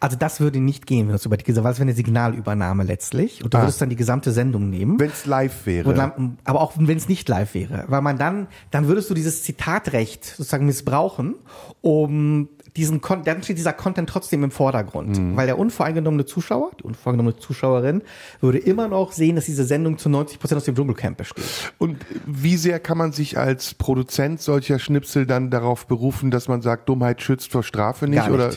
Also 0.00 0.16
das 0.16 0.40
würde 0.40 0.58
nicht 0.58 0.86
gehen, 0.86 1.02
wenn 1.06 1.10
du 1.10 1.14
es 1.16 1.24
über 1.26 1.36
die, 1.36 1.46
weil 1.46 1.72
es 1.72 1.78
wäre 1.78 1.82
eine 1.82 1.94
Signalübernahme 1.94 2.82
letztlich 2.82 3.44
und 3.44 3.54
du 3.54 3.58
Ah. 3.58 3.62
würdest 3.62 3.80
dann 3.80 3.90
die 3.90 3.96
gesamte 3.96 4.32
Sendung 4.32 4.70
nehmen. 4.70 4.98
Wenn 4.98 5.10
es 5.10 5.24
live 5.24 5.64
wäre. 5.66 5.94
Dann, 5.94 6.38
aber 6.44 6.60
auch 6.60 6.72
wenn 6.76 6.96
es 6.96 7.08
nicht 7.08 7.28
live 7.28 7.54
wäre, 7.54 7.84
weil 7.86 8.02
man 8.02 8.18
dann, 8.18 8.48
dann 8.72 8.88
würdest 8.88 9.08
du 9.10 9.14
dieses 9.14 9.42
Zitatrecht 9.44 10.24
sozusagen 10.24 10.66
missbrauchen, 10.66 11.36
um 11.80 12.48
diesen 12.76 13.00
Kon 13.02 13.22
dann 13.24 13.42
steht 13.42 13.58
dieser 13.58 13.72
Content 13.74 14.08
trotzdem 14.08 14.44
im 14.44 14.50
Vordergrund, 14.50 15.18
Mhm. 15.18 15.36
weil 15.36 15.46
der 15.46 15.58
unvoreingenommene 15.58 16.24
Zuschauer, 16.24 16.70
die 16.78 16.84
unvoreingenommene 16.84 17.38
Zuschauerin 17.38 18.02
würde 18.40 18.58
immer 18.58 18.88
noch 18.88 19.12
sehen, 19.12 19.36
dass 19.36 19.44
diese 19.44 19.64
Sendung 19.64 19.98
zu 19.98 20.08
90 20.08 20.38
Prozent 20.38 20.56
aus 20.58 20.64
dem 20.64 20.74
Dschungelcamp 20.74 21.18
besteht. 21.18 21.44
Und 21.78 21.98
wie 22.26 22.56
sehr 22.56 22.80
kann 22.80 22.96
man 22.96 23.12
sich 23.12 23.36
als 23.38 23.74
Produzent 23.74 24.40
solcher 24.40 24.78
Schnipsel 24.78 25.26
dann 25.26 25.50
darauf 25.50 25.86
berufen, 25.86 26.30
dass 26.30 26.48
man 26.48 26.62
sagt, 26.62 26.88
Dummheit 26.88 27.20
schützt 27.20 27.52
vor 27.52 27.62
Strafe 27.62 28.08
nicht? 28.08 28.16
Gar 28.18 28.30
nicht. 28.30 28.34
Oder 28.34 28.50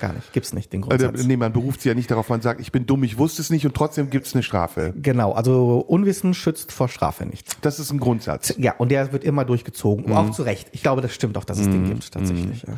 Gar 0.00 0.12
nicht. 0.12 0.32
Gibt's 0.32 0.52
nicht, 0.52 0.72
den 0.72 0.80
äh, 0.82 0.86
Grundsatz. 0.86 1.24
nee, 1.24 1.36
man 1.36 1.52
beruft 1.52 1.80
sich 1.80 1.88
ja 1.88 1.94
nicht 1.94 2.10
darauf, 2.10 2.28
man 2.28 2.40
sagt, 2.40 2.60
ich 2.60 2.70
bin 2.72 2.86
dumm, 2.86 3.02
ich 3.04 3.18
wusste 3.18 3.42
es 3.42 3.50
nicht 3.50 3.66
und 3.66 3.74
trotzdem 3.74 4.10
gibt's 4.10 4.34
eine 4.34 4.42
Strafe. 4.42 4.94
Genau, 4.96 5.32
also 5.32 5.78
Unwissen 5.86 6.34
schützt 6.34 6.72
vor 6.72 6.88
Strafe 6.88 7.26
nicht. 7.26 7.56
Das 7.62 7.78
ist 7.80 7.90
ein 7.90 7.98
Grundsatz. 7.98 8.54
Ja, 8.58 8.74
und 8.78 8.90
der 8.90 9.12
wird 9.12 9.24
immer 9.24 9.44
durchgezogen. 9.44 10.06
Mhm. 10.06 10.12
Auch 10.12 10.30
zu 10.30 10.42
Recht. 10.42 10.68
Ich 10.72 10.82
glaube, 10.82 11.00
das 11.02 11.12
stimmt 11.14 11.36
auch, 11.36 11.44
dass 11.44 11.58
es 11.58 11.66
den 11.66 11.84
gibt, 11.84 12.12
tatsächlich. 12.12 12.62
Ja. 12.62 12.74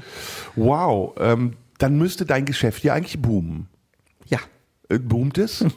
Wow, 0.57 1.15
ähm, 1.19 1.55
dann 1.79 1.99
müsste 1.99 2.25
dein 2.27 2.45
Geschäft 2.45 2.85
ja 2.85 2.95
eigentlich 2.95 3.21
boomen. 3.21 3.69
ja. 4.27 4.39
Äh, 4.89 4.99
boomt 4.99 5.39
es? 5.39 5.65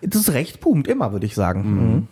Das 0.00 0.32
Recht 0.32 0.60
boomt 0.60 0.88
immer, 0.88 1.12
würde 1.12 1.26
ich 1.26 1.34
sagen. 1.34 1.62
Mhm. 1.94 2.08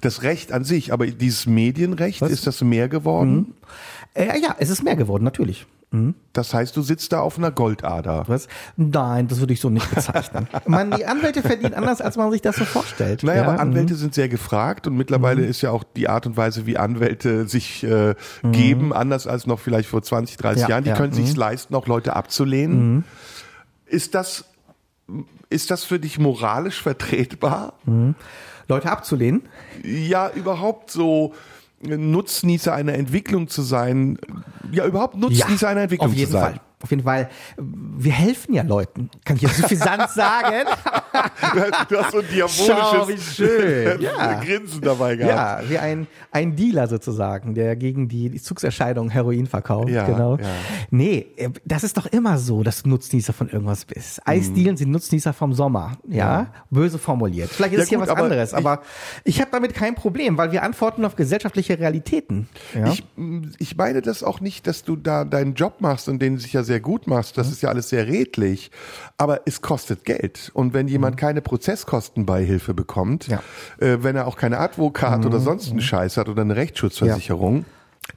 Das 0.00 0.22
Recht 0.22 0.52
an 0.52 0.64
sich, 0.64 0.92
aber 0.92 1.06
dieses 1.06 1.46
Medienrecht, 1.46 2.22
ist 2.22 2.46
das 2.46 2.62
mehr 2.62 2.88
geworden? 2.88 3.54
Äh, 4.14 4.40
ja, 4.40 4.54
es 4.58 4.70
ist 4.70 4.82
mehr 4.82 4.96
geworden, 4.96 5.24
natürlich. 5.24 5.66
Das 6.32 6.52
heißt, 6.52 6.76
du 6.76 6.82
sitzt 6.82 7.12
da 7.12 7.20
auf 7.20 7.38
einer 7.38 7.50
Goldader. 7.50 8.24
Was? 8.26 8.48
Nein, 8.76 9.28
das 9.28 9.40
würde 9.40 9.52
ich 9.52 9.60
so 9.60 9.70
nicht 9.70 9.88
bezeichnen. 9.94 10.48
man, 10.66 10.90
die 10.90 11.06
Anwälte 11.06 11.42
verdienen 11.42 11.74
anders, 11.74 12.00
als 12.00 12.16
man 12.16 12.30
sich 12.32 12.42
das 12.42 12.56
so 12.56 12.64
vorstellt. 12.64 13.22
Naja, 13.22 13.42
ja? 13.42 13.48
aber 13.48 13.60
Anwälte 13.60 13.94
sind 13.94 14.14
sehr 14.14 14.28
gefragt 14.28 14.86
und 14.86 14.96
mittlerweile 14.96 15.44
ist 15.44 15.60
ja 15.62 15.70
auch 15.70 15.84
die 15.84 16.08
Art 16.08 16.26
und 16.26 16.36
Weise, 16.36 16.66
wie 16.66 16.76
Anwälte 16.76 17.46
sich 17.46 17.84
äh, 17.84 18.14
geben, 18.42 18.92
anders 18.92 19.26
als 19.26 19.46
noch 19.46 19.60
vielleicht 19.60 19.88
vor 19.88 20.02
20, 20.02 20.36
30 20.36 20.62
Ja, 20.62 20.68
Jahren. 20.68 20.84
Die 20.84 20.90
ja, 20.90 20.96
können 20.96 21.12
sich 21.12 21.36
leisten, 21.36 21.74
auch 21.74 21.86
Leute 21.86 22.16
abzulehnen. 22.16 23.04
Ist 23.86 24.14
das 24.14 24.44
ist 25.50 25.70
das 25.70 25.84
für 25.84 26.00
dich 26.00 26.18
moralisch 26.18 26.82
vertretbar? 26.82 27.74
Leute 28.68 28.90
abzulehnen. 28.90 29.42
Ja, 29.82 30.30
überhaupt 30.30 30.90
so 30.90 31.34
Nutznießer 31.86 32.74
einer 32.74 32.94
Entwicklung 32.94 33.48
zu 33.48 33.62
sein, 33.62 34.18
ja, 34.72 34.86
überhaupt 34.86 35.16
Nutznießer 35.16 35.68
einer 35.68 35.82
Entwicklung 35.82 36.10
auf 36.10 36.16
jeden 36.16 36.30
zu 36.30 36.32
sein. 36.32 36.54
Fall. 36.54 36.60
Auf 36.84 36.90
jeden 36.90 37.02
Fall. 37.02 37.30
Wir 37.56 38.12
helfen 38.12 38.52
ja 38.52 38.62
Leuten. 38.62 39.08
Kann 39.24 39.36
ich 39.36 39.42
jetzt 39.42 39.56
suffisant 39.56 40.10
sagen? 40.14 40.66
Du 41.88 41.96
hast 41.98 42.12
so 42.12 42.18
ein 42.18 42.24
Schau, 42.46 43.08
wie 43.08 43.16
schön. 43.18 44.00
Ja. 44.04 44.40
Grinsen 44.40 44.82
dabei 44.82 45.16
gehabt. 45.16 45.62
Ja, 45.64 45.70
wie 45.70 45.78
ein, 45.78 46.06
ein 46.30 46.56
Dealer 46.56 46.88
sozusagen, 46.88 47.54
der 47.54 47.74
gegen 47.76 48.06
die, 48.08 48.38
Zugserscheinung 48.40 49.08
Heroin 49.08 49.46
verkauft. 49.46 49.88
Ja, 49.88 50.04
genau. 50.04 50.36
ja. 50.36 50.44
Nee, 50.90 51.26
äh, 51.36 51.48
das 51.64 51.84
ist 51.84 51.96
doch 51.96 52.04
immer 52.06 52.36
so, 52.36 52.62
dass 52.62 52.82
du 52.82 52.90
Nutznießer 52.90 53.32
von 53.32 53.48
irgendwas 53.48 53.86
bist. 53.86 54.20
Eisdielen 54.26 54.76
sind 54.76 54.90
Nutznießer 54.90 55.32
vom 55.32 55.54
Sommer. 55.54 55.92
Ja, 56.06 56.48
böse 56.70 56.98
formuliert. 56.98 57.48
Vielleicht 57.48 57.72
ist 57.74 57.78
Ja 57.78 57.82
es 57.84 57.88
hier 57.88 58.00
was 58.00 58.08
aber 58.10 58.24
anderes, 58.24 58.50
ich- 58.52 58.58
aber 58.58 58.82
ich 59.24 59.40
habe 59.40 59.50
damit 59.50 59.72
kein 59.72 59.94
Problem, 59.94 60.36
weil 60.36 60.52
wir 60.52 60.62
antworten 60.62 61.04
auf 61.06 61.16
gesellschaftliche 61.16 61.78
Realitäten. 61.78 62.48
Ja? 62.74 62.88
Ich, 62.92 63.04
ich 63.58 63.76
meine 63.78 64.02
das 64.02 64.22
auch 64.22 64.40
nicht, 64.40 64.66
dass 64.66 64.84
du 64.84 64.96
da 64.96 65.24
deinen 65.24 65.54
Job 65.54 65.80
machst 65.80 66.08
und 66.10 66.20
den 66.20 66.36
sicher 66.38 66.62
sehr 66.64 66.73
gut 66.80 67.06
machst. 67.06 67.36
Das 67.38 67.50
ist 67.50 67.62
ja 67.62 67.68
alles 67.68 67.88
sehr 67.88 68.06
redlich. 68.06 68.70
Aber 69.18 69.40
es 69.46 69.62
kostet 69.62 70.04
Geld. 70.04 70.50
Und 70.54 70.74
wenn 70.74 70.88
jemand 70.88 71.16
keine 71.16 71.40
Prozesskostenbeihilfe 71.42 72.74
bekommt, 72.74 73.28
Ja. 73.28 73.42
äh, 73.78 73.98
wenn 74.02 74.16
er 74.16 74.26
auch 74.26 74.36
keine 74.36 74.58
Advokat 74.58 75.24
oder 75.26 75.40
sonst 75.40 75.70
einen 75.70 75.80
Scheiß 75.80 76.16
hat 76.16 76.28
oder 76.28 76.42
eine 76.42 76.56
Rechtsschutzversicherung, 76.56 77.64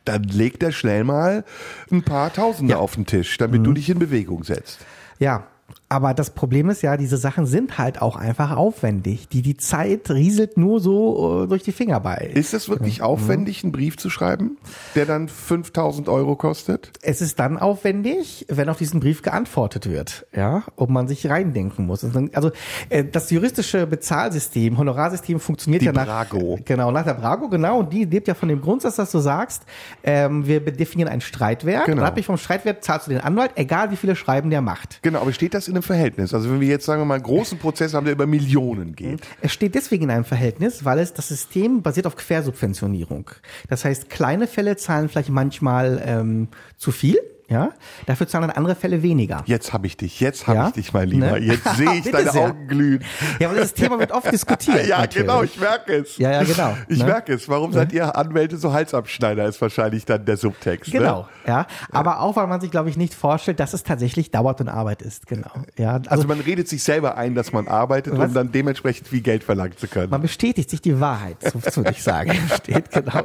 dann 0.05 0.23
legt 0.23 0.63
er 0.63 0.71
schnell 0.71 1.03
mal 1.03 1.45
ein 1.91 2.03
paar 2.03 2.31
Tausende 2.33 2.73
Ja. 2.73 2.79
auf 2.79 2.95
den 2.95 3.05
Tisch, 3.05 3.37
damit 3.37 3.65
du 3.65 3.73
dich 3.73 3.89
in 3.89 3.99
Bewegung 3.99 4.43
setzt. 4.43 4.79
Ja, 5.19 5.47
Aber 5.89 6.13
das 6.13 6.31
Problem 6.31 6.69
ist 6.69 6.81
ja, 6.81 6.97
diese 6.97 7.15
Sachen 7.15 7.45
sind 7.45 7.77
halt 7.77 8.01
auch 8.01 8.17
einfach 8.17 8.51
aufwendig. 8.57 9.29
Die, 9.29 9.41
die 9.41 9.55
Zeit 9.55 10.09
rieselt 10.11 10.57
nur 10.57 10.81
so 10.81 11.43
äh, 11.43 11.47
durch 11.47 11.63
die 11.63 11.71
Finger 11.71 12.01
bei. 12.01 12.29
Ist 12.33 12.53
es 12.53 12.67
wirklich 12.67 13.01
aufwendig, 13.01 13.63
einen 13.63 13.71
Brief 13.71 13.95
zu 13.95 14.09
schreiben, 14.09 14.57
der 14.95 15.05
dann 15.05 15.29
5000 15.29 16.09
Euro 16.09 16.35
kostet? 16.35 16.91
Es 17.01 17.21
ist 17.21 17.39
dann 17.39 17.57
aufwendig, 17.57 18.45
wenn 18.49 18.67
auf 18.67 18.77
diesen 18.77 18.99
Brief 18.99 19.21
geantwortet 19.21 19.89
wird, 19.89 20.25
ja, 20.35 20.63
ob 20.75 20.89
man 20.89 21.07
sich 21.07 21.29
reindenken 21.29 21.85
muss. 21.85 22.03
Also 22.33 22.51
äh, 22.89 23.05
das 23.05 23.31
juristische 23.31 23.87
Bezahlsystem, 23.87 24.77
Honorarsystem 24.77 25.39
funktioniert 25.39 25.83
Die 25.83 25.85
ja 25.85 25.93
nach 25.93 26.05
Brago. 26.05 26.59
genau 26.65 26.91
nach 26.91 27.05
der 27.05 27.13
Brago 27.13 27.47
genau 27.47 27.79
und 27.79 27.93
die 27.93 28.03
lebt 28.03 28.27
ja 28.27 28.33
von 28.33 28.49
dem 28.49 28.59
Grundsatz, 28.61 28.97
dass 28.97 29.11
du 29.11 29.19
sagst, 29.19 29.63
ähm, 30.03 30.45
wir 30.45 30.59
definieren 30.59 31.09
ein 31.09 31.21
Streitwert. 31.21 31.85
Genau. 31.85 32.01
Und 32.01 32.07
abhängig 32.07 32.25
vom 32.25 32.37
Streitwert 32.37 32.83
zahlst 32.83 33.07
du 33.07 33.11
den 33.11 33.21
Anwalt, 33.21 33.51
egal 33.55 33.89
wie 33.91 33.95
viele 33.95 34.17
Schreiben 34.17 34.49
der 34.49 34.61
macht. 34.61 35.01
Genau, 35.01 35.21
aber 35.21 35.31
steht 35.31 35.53
das 35.53 35.69
in 35.69 35.76
einem 35.77 35.83
Verhältnis? 35.83 36.33
Also 36.33 36.51
wenn 36.51 36.59
wir 36.59 36.67
jetzt 36.67 36.85
sagen 36.85 37.01
wir 37.01 37.05
mal 37.05 37.15
einen 37.15 37.23
großen 37.23 37.57
Prozess 37.57 37.93
haben, 37.93 38.05
der 38.05 38.13
über 38.13 38.27
Millionen 38.27 38.95
geht. 38.95 39.21
Es 39.41 39.53
steht 39.53 39.75
deswegen 39.75 40.05
in 40.05 40.11
einem 40.11 40.25
Verhältnis, 40.25 40.85
weil 40.85 40.99
es 40.99 41.13
das 41.13 41.27
System 41.29 41.81
basiert 41.81 42.05
auf 42.05 42.15
Quersubventionierung. 42.15 43.31
Das 43.69 43.85
heißt, 43.85 44.09
kleine 44.09 44.47
Fälle 44.47 44.75
zahlen 44.75 45.09
vielleicht 45.09 45.29
manchmal 45.29 46.01
ähm, 46.05 46.47
zu 46.77 46.91
viel, 46.91 47.17
ja. 47.49 47.69
Dafür 48.05 48.27
zahlen 48.27 48.47
dann 48.47 48.57
andere 48.57 48.75
Fälle 48.75 49.01
weniger. 49.03 49.43
Jetzt 49.45 49.73
habe 49.73 49.87
ich 49.87 49.97
dich, 49.97 50.19
jetzt 50.19 50.47
habe 50.47 50.57
Ja? 50.57 50.67
ich 50.67 50.73
dich, 50.73 50.93
mein 50.93 51.07
Lieber. 51.09 51.31
Ne? 51.39 51.45
Jetzt 51.45 51.63
sehe 51.77 51.93
ich 51.95 52.09
deine 52.11 52.31
sehr. 52.31 52.41
Augen 52.49 52.67
glühen. 52.67 53.03
Ja, 53.39 53.49
aber 53.49 53.57
das 53.59 53.73
Thema 53.73 53.99
wird 53.99 54.11
oft 54.11 54.31
diskutiert. 54.31 54.85
Ja, 54.87 54.99
natürlich. 54.99 55.27
genau, 55.27 55.43
ich 55.43 55.59
merke 55.59 55.93
es. 55.95 56.17
Ja, 56.17 56.31
ja, 56.31 56.43
genau. 56.43 56.75
Ich 56.87 56.99
Ne? 56.99 57.05
merke 57.05 57.33
es. 57.33 57.47
Warum 57.49 57.73
seid 57.73 57.93
ihr 57.93 58.15
Anwälte 58.15 58.57
so 58.57 58.73
Halsabschneider, 58.73 59.45
ist 59.45 59.61
wahrscheinlich 59.61 60.05
dann 60.05 60.25
der 60.25 60.37
Subtext. 60.37 60.91
Genau, 60.91 61.21
Ne? 61.21 61.27
ja. 61.47 61.67
Aber 61.91 62.19
auch, 62.21 62.35
weil 62.35 62.47
man 62.47 62.59
sich, 62.61 62.71
glaube 62.71 62.89
ich, 62.89 62.97
nicht 62.97 63.13
vorstellt, 63.13 63.59
dass 63.59 63.73
es 63.73 63.83
tatsächlich 63.83 64.31
dauert 64.31 64.59
und 64.61 64.69
Arbeit 64.69 65.01
ist. 65.01 65.27
Genau. 65.27 65.51
Ja, 65.77 65.93
also, 65.95 66.09
Also 66.09 66.27
man 66.27 66.39
redet 66.39 66.67
sich 66.67 66.83
selber 66.83 67.17
ein, 67.17 67.35
dass 67.35 67.53
man 67.53 67.67
arbeitet, 67.67 68.17
Was? 68.17 68.27
um 68.29 68.33
dann 68.33 68.51
dementsprechend 68.51 69.07
viel 69.07 69.21
Geld 69.21 69.43
verlangen 69.43 69.77
zu 69.77 69.87
können. 69.87 70.09
man 70.09 70.21
bestätigt 70.21 70.69
sich 70.69 70.81
die 70.81 70.99
Wahrheit, 70.99 71.37
so, 71.41 71.59
so 71.69 71.77
würde 71.77 71.91
ich 71.91 72.03
sagen. 72.03 72.31
Steht, 72.57 72.91
genau. 72.91 73.21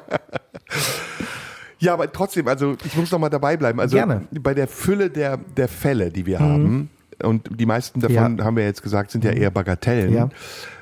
Ja, 1.82 1.94
aber 1.94 2.10
trotzdem, 2.12 2.46
also 2.46 2.76
ich 2.84 2.96
muss 2.96 3.10
noch 3.10 3.18
mal 3.18 3.28
dabei 3.28 3.56
bleiben. 3.56 3.80
Also 3.80 3.96
Gerne. 3.96 4.22
Mhm. 4.30 4.42
bei 4.42 4.54
der 4.54 4.68
Fülle 4.68 5.10
der, 5.10 5.36
der 5.36 5.66
Fälle, 5.68 6.10
die 6.10 6.26
wir 6.26 6.38
haben, 6.38 6.90
und 7.22 7.48
die 7.60 7.66
meisten 7.66 8.00
davon, 8.00 8.38
Ja. 8.38 8.44
haben 8.44 8.56
wir 8.56 8.64
jetzt 8.64 8.82
gesagt, 8.82 9.10
sind 9.10 9.24
ja 9.24 9.32
eher 9.32 9.50
Bagatellen. 9.50 10.12
Ja. 10.14 10.28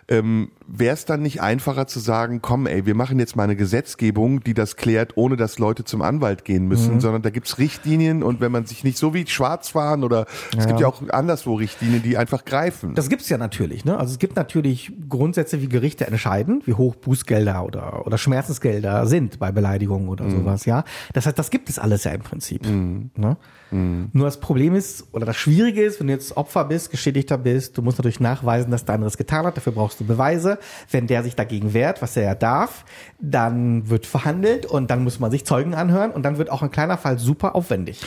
Ähm, 0.09 0.51
Wäre 0.73 0.95
es 0.95 1.05
dann 1.05 1.21
nicht 1.23 1.43
einfacher 1.43 1.89
zu 1.89 1.99
sagen, 1.99 2.41
komm, 2.43 2.67
ey, 2.69 2.87
wir 2.87 2.95
machen 2.95 3.19
jetzt 3.19 3.35
mal 3.35 3.43
eine 3.43 3.57
Gesetzgebung, 3.57 4.45
die 4.45 4.55
das 4.55 4.77
klärt, 4.77 5.17
ohne 5.17 5.37
dass 5.37 5.59
Leute 5.59 5.83
zum 5.85 6.01
Anwalt 6.01 6.45
gehen 6.45 6.69
müssen, 6.69 6.95
Mhm. 6.95 7.01
sondern 7.01 7.23
da 7.23 7.31
gibt's 7.31 7.59
Richtlinien 7.59 8.23
und 8.23 8.41
wenn 8.41 8.53
man 8.53 8.67
sich 8.67 8.85
nicht 8.85 8.97
so 8.97 9.13
wie 9.13 9.27
Schwarzfahren 9.27 10.05
oder 10.05 10.27
es 10.57 10.67
gibt 10.69 10.79
ja 10.79 10.87
auch 10.87 11.03
anderswo 11.09 11.55
Richtlinien, 11.55 12.03
die 12.05 12.17
einfach 12.17 12.45
greifen. 12.45 12.95
Das 12.95 13.09
gibt's 13.09 13.29
ja 13.29 13.37
natürlich. 13.37 13.85
Ne? 13.85 13.99
Also 13.99 14.13
es 14.13 14.19
gibt 14.21 14.37
natürlich 14.37 14.93
Grundsätze, 15.09 15.61
wie 15.61 15.69
Gerichte 15.69 16.07
entscheiden, 16.07 16.63
wie 16.67 16.75
hoch 16.75 16.95
Bußgelder 16.95 17.65
oder, 17.65 18.07
oder 18.07 18.17
Schmerzensgelder 18.17 19.07
sind 19.07 19.41
bei 19.41 19.51
Beleidigungen 19.51 20.09
oder 20.09 20.25
Mhm. 20.27 20.31
sowas. 20.31 20.67
Ja, 20.67 20.85
das 21.15 21.27
heißt, 21.27 21.37
das 21.39 21.51
gibt 21.51 21.69
es 21.69 21.81
alles 21.81 22.05
ja 22.05 22.13
im 22.13 22.21
Prinzip. 22.23 22.65
Ne? 22.67 23.37
Nur 23.73 24.25
das 24.25 24.41
Problem 24.41 24.75
ist 24.75 25.07
oder 25.13 25.27
das 25.27 25.37
Schwierige 25.37 25.83
ist, 25.85 26.01
wenn 26.01 26.09
du 26.09 26.13
jetzt 26.13 26.37
Opfer 26.37 26.65
bist, 26.65 26.91
Geschädigter 26.91 27.39
bist, 27.39 27.79
du 27.79 27.83
musst 27.83 27.99
natürlich 27.99 28.19
nachweisen, 28.21 28.71
dass 28.73 28.85
der 28.85 28.97
andere 28.97 29.09
es 29.09 29.17
getan 29.17 29.47
hat. 29.47 29.57
Dafür 29.57 29.73
brauchst 29.73 30.01
du 30.01 30.05
Beweise. 30.05 30.59
Wenn 30.91 31.07
der 31.07 31.23
sich 31.23 31.37
dagegen 31.37 31.75
wehrt, 31.75 32.03
was 32.03 32.17
er 32.17 32.25
ja 32.25 32.35
darf, 32.35 32.85
dann 33.19 33.89
wird 33.89 34.07
verhandelt 34.07 34.67
und 34.67 34.91
dann 34.91 35.05
muss 35.05 35.19
man 35.19 35.31
sich 35.31 35.45
Zeugen 35.45 35.75
anhören 35.75 36.11
und 36.11 36.23
dann 36.23 36.39
wird 36.39 36.51
auch 36.51 36.63
ein 36.63 36.71
kleiner 36.71 36.99
Fall 36.99 37.19
super 37.19 37.55
aufwendig. 37.55 38.01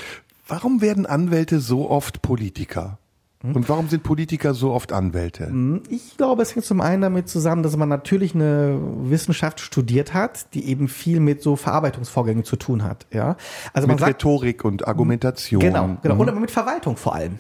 Warum 0.48 0.82
werden 0.82 1.06
Anwälte 1.06 1.60
so 1.60 1.90
oft 1.90 2.22
Politiker? 2.22 2.98
Hm? 3.44 3.56
Und 3.56 3.70
warum 3.70 3.90
sind 3.90 4.04
Politiker 4.04 4.54
so 4.54 4.72
oft 4.72 4.94
Anwälte? 4.94 5.52
Ich 5.90 6.16
glaube, 6.18 6.42
es 6.42 6.56
hängt 6.56 6.66
zum 6.66 6.80
einen 6.80 7.02
damit 7.02 7.28
zusammen, 7.28 7.62
dass 7.62 7.76
man 7.76 7.90
natürlich 7.90 8.34
eine 8.34 8.80
Wissenschaft 9.04 9.60
studiert 9.60 10.14
hat, 10.14 10.54
die 10.54 10.66
eben 10.68 10.88
viel 10.88 11.20
mit 11.20 11.42
so 11.42 11.56
Verarbeitungsvorgängen 11.58 12.46
zu 12.46 12.56
tun 12.56 12.84
hat. 12.84 13.06
Ja, 13.12 13.36
also 13.74 13.88
man 13.88 13.96
Mit 13.96 14.00
sagt 14.00 14.24
Rhetorik 14.24 14.64
und 14.64 14.88
Argumentation. 14.88 15.60
Genau, 15.60 15.98
genau. 16.02 16.16
Mhm. 16.16 16.22
Und 16.22 16.30
aber 16.30 16.40
mit 16.40 16.52
Verwaltung 16.52 16.96
vor 16.96 17.16
allem. 17.16 17.40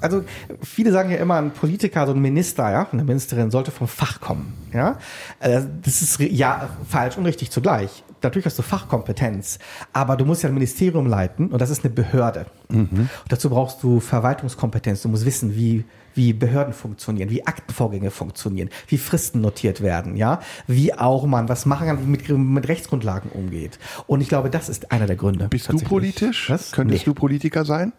Also 0.00 0.22
viele 0.62 0.92
sagen 0.92 1.10
ja 1.10 1.16
immer, 1.16 1.36
ein 1.36 1.50
Politiker, 1.50 2.06
so 2.06 2.12
ein 2.12 2.20
Minister, 2.20 2.70
ja, 2.70 2.86
eine 2.90 3.04
Ministerin 3.04 3.50
sollte 3.50 3.70
vom 3.72 3.88
Fach 3.88 4.20
kommen. 4.20 4.54
Ja, 4.72 4.98
Äh, 5.40 5.62
das 5.82 6.02
ist 6.02 6.20
ja 6.20 6.68
falsch 6.88 7.16
und 7.16 7.26
richtig 7.26 7.50
zugleich. 7.50 8.04
Natürlich 8.22 8.46
hast 8.46 8.58
du 8.58 8.62
Fachkompetenz, 8.62 9.58
aber 9.92 10.16
du 10.16 10.24
musst 10.24 10.42
ja 10.42 10.48
ein 10.48 10.54
Ministerium 10.54 11.06
leiten 11.06 11.48
und 11.48 11.60
das 11.60 11.70
ist 11.70 11.84
eine 11.84 11.92
Behörde. 11.94 12.46
Und 12.68 13.08
dazu 13.28 13.48
brauchst 13.50 13.82
du 13.82 14.00
Verwaltungskompetenz. 14.00 15.02
Du 15.02 15.08
musst 15.08 15.24
wissen, 15.24 15.54
wie 15.56 15.84
wie 16.14 16.32
Behörden 16.32 16.72
funktionieren, 16.74 17.30
wie 17.30 17.46
Aktenvorgänge 17.46 18.10
funktionieren, 18.10 18.70
wie 18.88 18.98
Fristen 18.98 19.40
notiert 19.40 19.82
werden, 19.82 20.16
ja, 20.16 20.40
wie 20.66 20.92
auch 20.92 21.24
man 21.26 21.48
was 21.48 21.64
machen 21.64 21.86
kann, 21.86 22.00
wie 22.02 22.06
mit, 22.10 22.28
mit 22.28 22.66
Rechtsgrundlagen 22.66 23.30
umgeht. 23.30 23.78
Und 24.08 24.20
ich 24.20 24.28
glaube, 24.28 24.50
das 24.50 24.68
ist 24.68 24.90
einer 24.90 25.06
der 25.06 25.14
Gründe. 25.14 25.46
Bist 25.48 25.68
du 25.72 25.78
politisch? 25.78 26.50
Was? 26.50 26.72
Könntest 26.72 27.02
Nee. 27.02 27.04
du 27.04 27.14
Politiker 27.14 27.64
sein? 27.64 27.92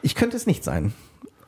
Ich 0.00 0.14
könnte 0.14 0.36
es 0.36 0.46
nicht 0.46 0.62
sein. 0.62 0.92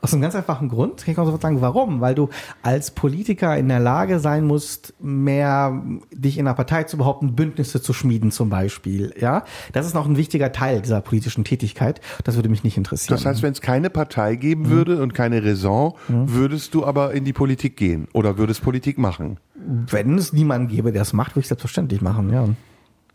Aus 0.02 0.12
einem 0.12 0.22
ganz 0.22 0.34
einfachen 0.34 0.68
Grund. 0.68 1.04
Kann 1.04 1.12
ich 1.12 1.18
auch 1.18 1.24
sofort 1.24 1.42
sagen, 1.42 1.60
warum? 1.60 2.00
Weil 2.00 2.14
du 2.14 2.28
als 2.62 2.90
Politiker 2.90 3.56
in 3.56 3.68
der 3.68 3.80
Lage 3.80 4.18
sein 4.18 4.44
musst, 4.44 4.94
mehr 5.00 5.82
dich 6.12 6.38
in 6.38 6.46
einer 6.46 6.54
Partei 6.54 6.84
zu 6.84 6.98
behaupten, 6.98 7.34
Bündnisse 7.34 7.80
zu 7.80 7.92
schmieden 7.92 8.30
zum 8.30 8.50
Beispiel. 8.50 9.14
Ja, 9.18 9.44
das 9.72 9.86
ist 9.86 9.94
noch 9.94 10.06
ein 10.06 10.16
wichtiger 10.16 10.52
Teil 10.52 10.82
dieser 10.82 11.00
politischen 11.00 11.44
Tätigkeit. 11.44 12.00
Das 12.24 12.34
würde 12.36 12.48
mich 12.48 12.64
nicht 12.64 12.76
interessieren. 12.76 13.16
Das 13.16 13.24
heißt, 13.24 13.42
wenn 13.42 13.52
es 13.52 13.60
keine 13.60 13.90
Partei 13.90 14.34
geben 14.36 14.68
würde 14.68 15.00
und 15.02 15.14
keine 15.14 15.42
Raison, 15.42 15.94
würdest 16.08 16.74
du 16.74 16.84
aber 16.84 17.12
in 17.12 17.24
die 17.24 17.32
Politik 17.32 17.76
gehen 17.76 18.08
oder 18.12 18.36
würdest 18.38 18.62
Politik 18.62 18.98
machen? 18.98 19.38
wenn 19.64 20.16
es 20.16 20.32
niemanden 20.32 20.68
gäbe, 20.68 20.92
der 20.92 21.02
es 21.02 21.12
macht, 21.12 21.32
würde 21.32 21.40
ich 21.40 21.48
selbstverständlich 21.48 22.00
machen. 22.00 22.32
Ja. 22.32 22.48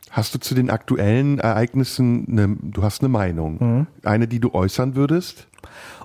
Hast 0.10 0.34
du 0.34 0.40
zu 0.40 0.56
den 0.56 0.70
aktuellen 0.70 1.40
Ereignissen, 1.40 2.26
eine, 2.30 2.58
du 2.62 2.84
hast 2.84 3.02
eine 3.02 3.10
Meinung, 3.10 3.88
eine, 4.04 4.28
die 4.28 4.40
du 4.40 4.54
äußern 4.54 4.96
würdest? 4.96 5.48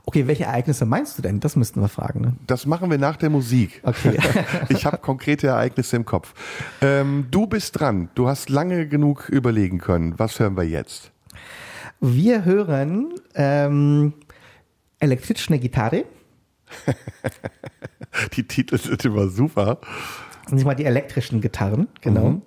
Okay, 0.04 0.26
welche 0.26 0.44
Ereignisse 0.44 0.84
meinst 0.84 1.16
du 1.18 1.22
denn? 1.22 1.40
Das 1.40 1.56
müssten 1.56 1.80
wir 1.80 1.88
fragen. 1.88 2.20
Ne? 2.20 2.36
Das 2.46 2.66
machen 2.66 2.90
wir 2.90 2.98
nach 2.98 3.16
der 3.16 3.30
Musik. 3.30 3.80
Okay. 3.84 4.18
Ich 4.68 4.86
habe 4.86 4.98
konkrete 4.98 5.48
Ereignisse 5.48 5.96
im 5.96 6.04
Kopf. 6.04 6.34
Ähm, 6.80 7.26
du 7.30 7.46
bist 7.46 7.78
dran. 7.78 8.08
Du 8.14 8.28
hast 8.28 8.48
lange 8.48 8.86
genug 8.88 9.28
überlegen 9.28 9.78
können. 9.78 10.18
Was 10.18 10.40
hören 10.40 10.56
wir 10.56 10.64
jetzt? 10.64 11.12
Wir 12.00 12.44
hören 12.44 13.14
ähm, 13.34 14.14
elektrische 14.98 15.58
Gitarre. 15.58 16.04
Die 18.36 18.46
Titel 18.46 18.78
sind 18.78 19.04
immer 19.04 19.28
super. 19.28 19.78
nicht 20.50 20.64
mal 20.64 20.74
die 20.74 20.84
elektrischen 20.84 21.40
Gitarren, 21.40 21.88
genau. 22.00 22.42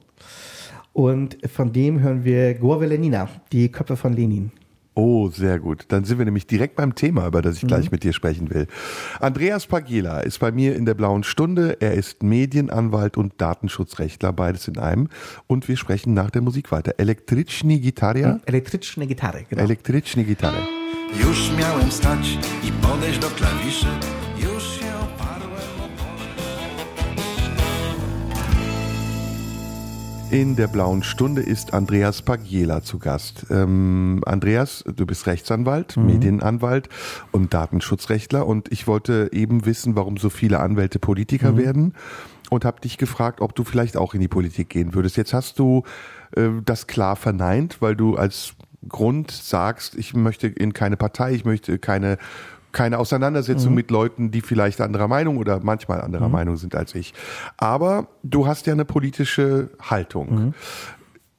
Und 0.94 1.38
von 1.50 1.74
dem 1.74 2.00
hören 2.00 2.24
wir 2.24 2.54
Gorve 2.56 2.86
Lenina, 2.86 3.28
die 3.52 3.72
Köpfe 3.72 3.98
von 3.98 4.14
Lenin. 4.14 4.52
Oh, 4.98 5.30
sehr 5.30 5.60
gut. 5.60 5.86
Dann 5.90 6.06
sind 6.06 6.20
wir 6.20 6.26
nämlich 6.26 6.48
direkt 6.48 6.78
beim 6.78 6.96
Thema, 6.96 7.28
über 7.28 7.42
das 7.42 7.58
ich 7.58 7.68
gleich 7.68 7.92
mit 7.92 8.04
dir 8.04 8.14
sprechen 8.14 8.50
will. 8.50 8.68
Andreas 9.20 9.68
Pagela 9.68 10.22
ist 10.22 10.40
bei 10.40 10.54
mir 10.54 10.76
in 10.76 10.86
der 10.86 10.94
blauen 10.94 11.24
Stunde. 11.24 11.78
Er 11.82 11.94
ist 11.96 12.24
Medienanwalt 12.24 13.18
und 13.18 13.34
Datenschutzrechtler, 13.38 14.32
beides 14.32 14.70
in 14.70 14.78
einem. 14.78 15.10
Und 15.48 15.68
wir 15.68 15.76
sprechen 15.76 16.14
nach 16.14 16.30
der 16.30 16.42
Musik 16.42 16.72
weiter. 16.72 16.94
Elektryczni 16.98 17.80
Gitaria? 17.82 18.40
Elektrische 18.46 19.06
Gitarre, 19.06 19.46
genau. 19.50 19.62
Elektryczni 19.62 20.24
Gitarre. 20.24 20.66
Już 21.14 21.52
miałem 21.58 21.92
stać 21.92 22.38
i 22.64 22.72
podejść 22.72 23.20
do 23.20 23.28
klawiszy 23.28 23.88
In 30.36 30.58
der 30.58 30.68
blauen 30.68 31.02
Stunde 31.02 31.42
ist 31.42 31.74
Andreas 31.74 32.22
Pagiela 32.22 32.84
zu 32.84 33.00
Gast. 33.00 33.46
Ähm, 33.50 34.22
Andreas, 34.26 34.84
du 34.84 35.06
bist 35.06 35.28
Rechtsanwalt, 35.28 35.96
Medienanwalt 35.96 36.90
und 37.32 37.54
Datenschutzrechtler 37.54 38.46
und 38.46 38.70
ich 38.70 38.86
wollte 38.86 39.30
eben 39.32 39.66
wissen, 39.66 39.96
warum 39.96 40.18
so 40.18 40.30
viele 40.30 40.60
Anwälte 40.60 41.00
Politiker 41.00 41.56
werden 41.56 41.94
und 42.50 42.66
habe 42.66 42.82
dich 42.82 42.98
gefragt, 42.98 43.40
ob 43.40 43.56
du 43.56 43.64
vielleicht 43.64 43.96
auch 43.96 44.14
in 44.14 44.20
die 44.20 44.28
Politik 44.28 44.68
gehen 44.68 44.94
würdest. 44.94 45.16
Jetzt 45.16 45.34
hast 45.34 45.58
du 45.58 45.84
äh, 46.36 46.50
das 46.66 46.86
klar 46.86 47.16
verneint, 47.16 47.82
weil 47.82 47.96
du 47.96 48.18
als 48.18 48.56
Grund 48.90 49.32
sagst, 49.32 49.96
ich 49.96 50.14
möchte 50.14 50.48
in 50.48 50.74
keine 50.74 50.98
Partei, 50.98 51.34
ich 51.34 51.46
möchte 51.46 51.80
keine 51.80 52.18
keine 52.76 53.00
Auseinandersetzung 53.00 53.74
mit 53.74 53.90
Leuten, 53.90 54.32
die 54.32 54.42
vielleicht 54.42 54.82
anderer 54.82 55.08
Meinung 55.08 55.38
oder 55.38 55.62
manchmal 55.64 56.02
anderer 56.02 56.28
Meinung 56.30 56.58
sind 56.58 56.76
als 56.76 56.94
ich. 56.94 57.14
Aber 57.58 58.10
du 58.22 58.46
hast 58.46 58.68
ja 58.68 58.74
eine 58.74 58.86
politische 58.86 59.70
Haltung. 59.82 60.54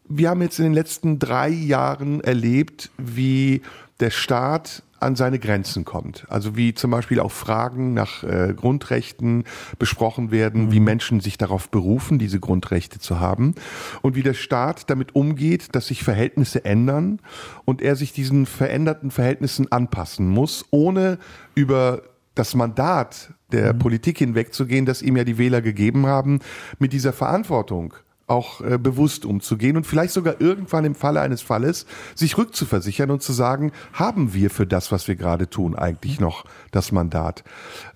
Wir 0.09 0.31
haben 0.31 0.41
jetzt 0.41 0.59
in 0.59 0.65
den 0.65 0.73
letzten 0.73 1.19
drei 1.19 1.51
Jahren 1.51 2.23
erlebt, 2.23 2.91
wie 2.97 3.61
der 4.01 4.11
Staat 4.11 4.83
an 5.01 5.17
seine 5.17 5.39
Grenzen 5.39 5.85
kommt. 5.85 6.27
Also 6.29 6.57
wie 6.57 6.75
zum 6.75 6.91
Beispiel 6.91 7.21
auch 7.21 7.33
Fragen 7.33 7.95
nach 7.95 8.23
äh, 8.23 8.55
Grundrechten 8.55 9.45
besprochen 9.79 10.31
werden, 10.31 10.73
wie 10.73 10.81
Menschen 10.81 11.21
sich 11.21 11.39
darauf 11.39 11.71
berufen, 11.71 12.19
diese 12.19 12.41
Grundrechte 12.41 12.99
zu 12.99 13.21
haben 13.21 13.55
und 14.03 14.15
wie 14.15 14.23
der 14.23 14.35
Staat 14.35 14.91
damit 14.91 15.15
umgeht, 15.15 15.75
dass 15.75 15.89
sich 15.89 16.03
Verhältnisse 16.03 16.65
ändern 16.65 17.21
und 17.65 17.83
er 17.83 17.97
sich 17.97 18.13
diesen 18.13 18.47
veränderten 18.47 19.11
Verhältnissen 19.11 19.71
anpassen 19.71 20.29
muss, 20.29 20.65
ohne 20.71 21.19
über 21.55 22.03
das 22.35 22.55
Mandat 22.55 23.33
der 23.53 23.75
Mhm. 23.75 23.79
Politik 23.79 24.19
hinwegzugehen, 24.19 24.87
das 24.87 25.03
ihm 25.03 25.17
ja 25.17 25.25
die 25.25 25.39
Wähler 25.39 25.63
gegeben 25.63 26.07
haben, 26.07 26.41
mit 26.79 26.93
dieser 26.93 27.13
Verantwortung 27.13 27.95
auch 28.27 28.61
äh, 28.61 28.79
bewusst 28.79 29.25
umzugehen 29.25 29.77
und 29.77 29.87
vielleicht 29.87 30.13
sogar 30.13 30.41
irgendwann 30.41 30.85
im 30.85 30.95
Falle 30.95 31.21
eines 31.21 31.43
Falles 31.43 31.87
sich 32.15 32.37
rückzuversichern 32.39 33.11
und 33.11 33.23
zu 33.23 33.33
sagen, 33.33 33.73
haben 33.93 34.35
wir 34.35 34.51
für 34.51 34.67
das, 34.67 34.91
was 34.91 35.09
wir 35.09 35.17
gerade 35.17 35.49
tun, 35.49 35.77
eigentlich 35.77 36.21
noch 36.21 36.45
das 36.73 36.93
Mandat? 36.93 37.45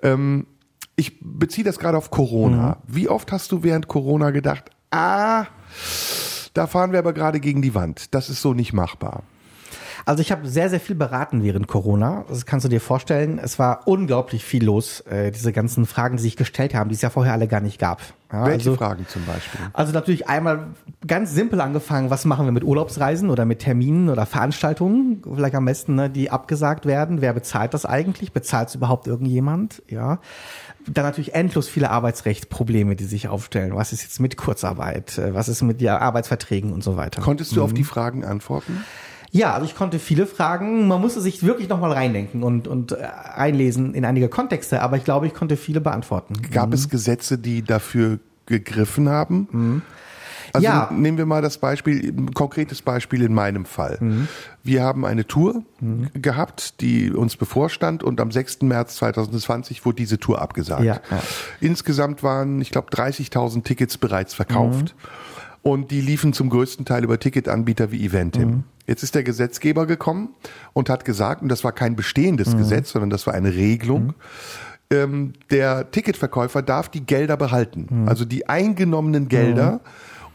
Ähm, 0.02 0.46
ich 0.96 1.18
beziehe 1.20 1.64
das 1.64 1.78
gerade 1.78 1.96
auf 1.96 2.10
Corona. 2.10 2.78
Wie 2.86 3.08
oft 3.08 3.32
hast 3.32 3.52
du 3.52 3.62
während 3.62 3.88
Corona 3.88 4.30
gedacht, 4.30 4.70
ah, 4.90 5.46
da 6.52 6.66
fahren 6.66 6.92
wir 6.92 6.98
aber 6.98 7.12
gerade 7.12 7.40
gegen 7.40 7.62
die 7.62 7.74
Wand. 7.74 8.14
Das 8.14 8.28
ist 8.28 8.42
so 8.42 8.54
nicht 8.54 8.72
machbar. 8.72 9.22
Also 10.04 10.20
ich 10.20 10.32
habe 10.32 10.48
sehr, 10.48 10.70
sehr 10.70 10.80
viel 10.80 10.96
beraten 10.96 11.42
während 11.42 11.68
Corona. 11.68 12.24
Das 12.28 12.46
kannst 12.46 12.64
du 12.64 12.68
dir 12.68 12.80
vorstellen. 12.80 13.38
Es 13.42 13.58
war 13.58 13.86
unglaublich 13.86 14.44
viel 14.44 14.64
los. 14.64 15.00
Äh, 15.00 15.30
diese 15.30 15.52
ganzen 15.52 15.86
Fragen, 15.86 16.16
die 16.16 16.22
sich 16.22 16.36
gestellt 16.36 16.74
haben, 16.74 16.88
die 16.88 16.94
es 16.94 17.02
ja 17.02 17.10
vorher 17.10 17.32
alle 17.32 17.48
gar 17.48 17.60
nicht 17.60 17.78
gab. 17.78 18.00
Ja, 18.32 18.46
Welche 18.46 18.70
also, 18.70 18.76
Fragen 18.76 19.06
zum 19.08 19.24
Beispiel? 19.24 19.60
Also 19.72 19.92
natürlich 19.92 20.28
einmal 20.28 20.68
ganz 21.04 21.32
simpel 21.32 21.60
angefangen, 21.60 22.10
was 22.10 22.24
machen 22.24 22.46
wir 22.46 22.52
mit 22.52 22.62
Urlaubsreisen 22.62 23.28
oder 23.28 23.44
mit 23.44 23.58
Terminen 23.58 24.08
oder 24.08 24.24
Veranstaltungen, 24.24 25.22
vielleicht 25.34 25.56
am 25.56 25.64
besten, 25.64 25.96
ne, 25.96 26.10
die 26.10 26.30
abgesagt 26.30 26.86
werden. 26.86 27.20
Wer 27.20 27.32
bezahlt 27.32 27.74
das 27.74 27.84
eigentlich? 27.84 28.32
Bezahlt 28.32 28.68
es 28.68 28.76
überhaupt 28.76 29.08
irgendjemand? 29.08 29.82
Ja. 29.88 30.20
Dann 30.86 31.04
natürlich 31.04 31.34
endlos 31.34 31.68
viele 31.68 31.90
Arbeitsrechtsprobleme, 31.90 32.94
die 32.94 33.04
sich 33.04 33.26
aufstellen. 33.26 33.74
Was 33.74 33.92
ist 33.92 34.02
jetzt 34.02 34.20
mit 34.20 34.36
Kurzarbeit? 34.36 35.18
Äh, 35.18 35.34
Was 35.34 35.48
ist 35.48 35.62
mit 35.62 35.80
ja, 35.82 35.98
Arbeitsverträgen 35.98 36.72
und 36.72 36.84
so 36.84 36.96
weiter? 36.96 37.20
Konntest 37.22 37.56
du 37.56 37.64
auf 37.64 37.74
die 37.74 37.84
Fragen 37.84 38.24
antworten? 38.24 38.84
Ja, 39.32 39.54
also 39.54 39.64
ich 39.66 39.74
konnte 39.76 39.98
viele 39.98 40.26
Fragen. 40.26 40.88
Man 40.88 41.00
musste 41.00 41.20
sich 41.20 41.42
wirklich 41.44 41.68
nochmal 41.68 41.92
reindenken 41.92 42.42
und, 42.42 42.66
und 42.66 42.92
äh, 42.92 42.96
einlesen 43.34 43.94
in 43.94 44.04
einige 44.04 44.28
Kontexte, 44.28 44.82
aber 44.82 44.96
ich 44.96 45.04
glaube, 45.04 45.26
ich 45.26 45.34
konnte 45.34 45.56
viele 45.56 45.80
beantworten. 45.80 46.34
Gab 46.50 46.72
es 46.74 46.88
Gesetze, 46.88 47.38
die 47.38 47.62
dafür 47.62 48.18
gegriffen 48.46 49.08
haben? 49.08 49.82
Also 50.52 50.64
Ja. 50.66 50.90
nehmen 50.92 51.16
wir 51.16 51.26
mal 51.26 51.42
das 51.42 51.58
Beispiel, 51.58 52.08
ein 52.12 52.34
konkretes 52.34 52.82
Beispiel 52.82 53.22
in 53.22 53.32
meinem 53.32 53.64
Fall. 53.64 53.98
Wir 54.64 54.82
haben 54.82 55.04
eine 55.04 55.24
Tour 55.28 55.62
gehabt, 56.14 56.80
die 56.80 57.12
uns 57.12 57.36
bevorstand 57.36 58.02
und 58.02 58.20
am 58.20 58.32
6. 58.32 58.62
März 58.62 58.96
2020 58.96 59.84
wurde 59.84 59.96
diese 59.96 60.18
Tour 60.18 60.42
abgesagt. 60.42 60.82
Ja. 60.82 61.00
Insgesamt 61.60 62.24
waren, 62.24 62.60
ich 62.60 62.70
glaube, 62.72 62.88
30.000 62.90 63.62
Tickets 63.62 63.96
bereits 63.96 64.34
verkauft. 64.34 64.96
Und 65.62 65.90
die 65.90 66.00
liefen 66.00 66.32
zum 66.32 66.48
größten 66.48 66.84
Teil 66.86 67.04
über 67.04 67.20
Ticketanbieter 67.20 67.92
wie 67.92 68.04
Eventim. 68.04 68.64
Jetzt 68.90 69.04
ist 69.04 69.14
der 69.14 69.22
Gesetzgeber 69.22 69.86
gekommen 69.86 70.30
und 70.72 70.90
hat 70.90 71.04
gesagt, 71.04 71.42
und 71.42 71.48
das 71.48 71.62
war 71.62 71.70
kein 71.70 71.94
bestehendes 71.94 72.56
Gesetz, 72.56 72.90
sondern 72.90 73.08
das 73.08 73.24
war 73.24 73.34
eine 73.34 73.54
Regelung, 73.54 74.14
ähm, 74.92 75.34
der 75.52 75.92
Ticketverkäufer 75.92 76.60
darf 76.60 76.88
die 76.88 77.06
Gelder 77.06 77.36
behalten, 77.36 78.06
also 78.06 78.24
die 78.24 78.48
eingenommenen 78.48 79.28
Gelder. 79.28 79.80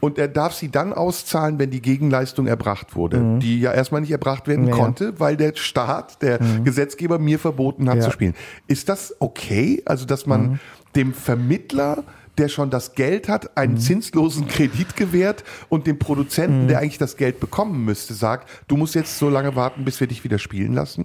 Und 0.00 0.18
er 0.18 0.28
darf 0.28 0.54
sie 0.54 0.70
dann 0.70 0.94
auszahlen, 0.94 1.58
wenn 1.58 1.70
die 1.70 1.82
Gegenleistung 1.82 2.46
erbracht 2.46 2.96
wurde, 2.96 3.38
die 3.42 3.60
ja 3.60 3.72
erstmal 3.72 4.00
nicht 4.00 4.10
erbracht 4.10 4.48
werden 4.48 4.68
Ja. 4.68 4.74
konnte, 4.74 5.20
weil 5.20 5.36
der 5.36 5.52
Staat, 5.56 6.22
der 6.22 6.38
Gesetzgeber 6.64 7.18
mir 7.18 7.38
verboten 7.38 7.90
hat 7.90 7.96
Ja. 7.98 8.04
zu 8.04 8.10
spielen. 8.10 8.34
Ist 8.68 8.88
das 8.88 9.14
okay? 9.20 9.82
Also, 9.84 10.06
dass 10.06 10.24
man 10.26 10.60
dem 10.94 11.12
Vermittler 11.12 12.04
der 12.38 12.48
schon 12.48 12.70
das 12.70 12.94
Geld 12.94 13.28
hat, 13.28 13.56
einen 13.56 13.78
zinslosen 13.78 14.46
Kredit 14.46 14.96
gewährt 14.96 15.44
und 15.68 15.86
dem 15.86 15.98
Produzenten, 15.98 16.68
der 16.68 16.78
eigentlich 16.78 16.98
das 16.98 17.16
Geld 17.16 17.40
bekommen 17.40 17.84
müsste, 17.84 18.14
sagt, 18.14 18.48
du 18.68 18.76
musst 18.76 18.94
jetzt 18.94 19.18
so 19.18 19.28
lange 19.28 19.56
warten, 19.56 19.84
bis 19.84 20.00
wir 20.00 20.06
dich 20.06 20.24
wieder 20.24 20.38
spielen 20.38 20.72
lassen? 20.72 21.04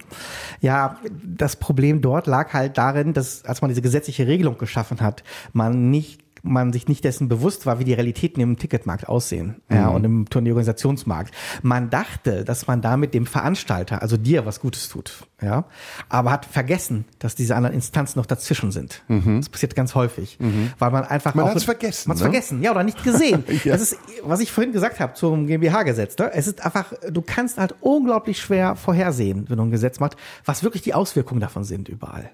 Ja, 0.59 0.97
das 1.23 1.55
Problem 1.55 2.01
dort 2.01 2.27
lag 2.27 2.53
halt 2.53 2.77
darin, 2.77 3.13
dass 3.13 3.45
als 3.45 3.61
man 3.61 3.69
diese 3.69 3.82
gesetzliche 3.82 4.27
Regelung 4.27 4.57
geschaffen 4.57 5.01
hat, 5.01 5.23
man 5.53 5.89
nicht 5.89 6.20
man 6.44 6.74
sich 6.74 6.88
nicht 6.88 7.04
dessen 7.04 7.28
bewusst 7.28 7.66
war, 7.66 7.80
wie 7.80 7.84
die 7.84 7.94
Realitäten 7.94 8.42
im 8.42 8.58
Ticketmarkt 8.58 9.08
aussehen 9.08 9.62
ja, 9.70 9.89
und 9.89 10.04
im 10.04 10.30
Turnierorganisationsmarkt. 10.30 11.34
Man 11.62 11.89
dachte, 11.89 12.44
dass 12.44 12.68
man 12.68 12.82
damit 12.82 13.14
dem 13.14 13.26
Veranstalter, 13.26 14.02
also 14.02 14.18
dir, 14.18 14.46
was 14.46 14.60
Gutes 14.60 14.89
tut, 14.89 15.28
ja, 15.42 15.66
aber 16.10 16.32
hat 16.32 16.46
vergessen, 16.46 17.06
dass 17.20 17.36
diese 17.36 17.56
anderen 17.56 17.76
Instanzen 17.76 18.20
noch 18.20 18.26
dazwischen 18.26 18.72
sind. 18.72 19.04
Das 19.08 19.50
passiert 19.50 19.76
ganz 19.76 19.96
häufig, 19.96 20.38
weil 20.80 20.92
man 20.92 21.04
einfach 21.04 21.36
Man 21.36 21.46
auch 21.46 21.56
hat's 21.56 21.64
vergessen, 21.64 22.10
Man 22.10 22.18
ne? 22.18 22.24
vergessen, 22.24 22.62
ja, 22.62 22.72
oder 22.72 22.84
nicht 22.84 23.04
gesehen. 23.04 23.44
Ja. 23.64 23.74
Das 23.74 23.82
ist, 23.82 23.98
was 24.24 24.39
ich 24.39 24.52
vorhin 24.52 24.72
gesagt 24.72 25.00
habe 25.00 25.14
zum 25.14 25.46
GmbH-Gesetz. 25.46 26.18
Ne? 26.18 26.32
Es 26.34 26.48
ist 26.48 26.66
einfach, 26.66 26.94
du 27.10 27.22
kannst 27.22 27.58
halt 27.58 27.76
unglaublich 27.82 28.39
schwer 28.39 28.76
vorhersehen, 28.76 29.46
wenn 29.50 29.58
du 29.58 29.64
ein 29.64 29.72
Gesetz 29.72 30.00
machst, 30.00 30.18
was 30.46 30.64
wirklich 30.64 30.82
die 30.82 30.94
Auswirkungen 30.94 31.42
davon 31.42 31.64
sind 31.64 31.89
überall. 31.89 32.32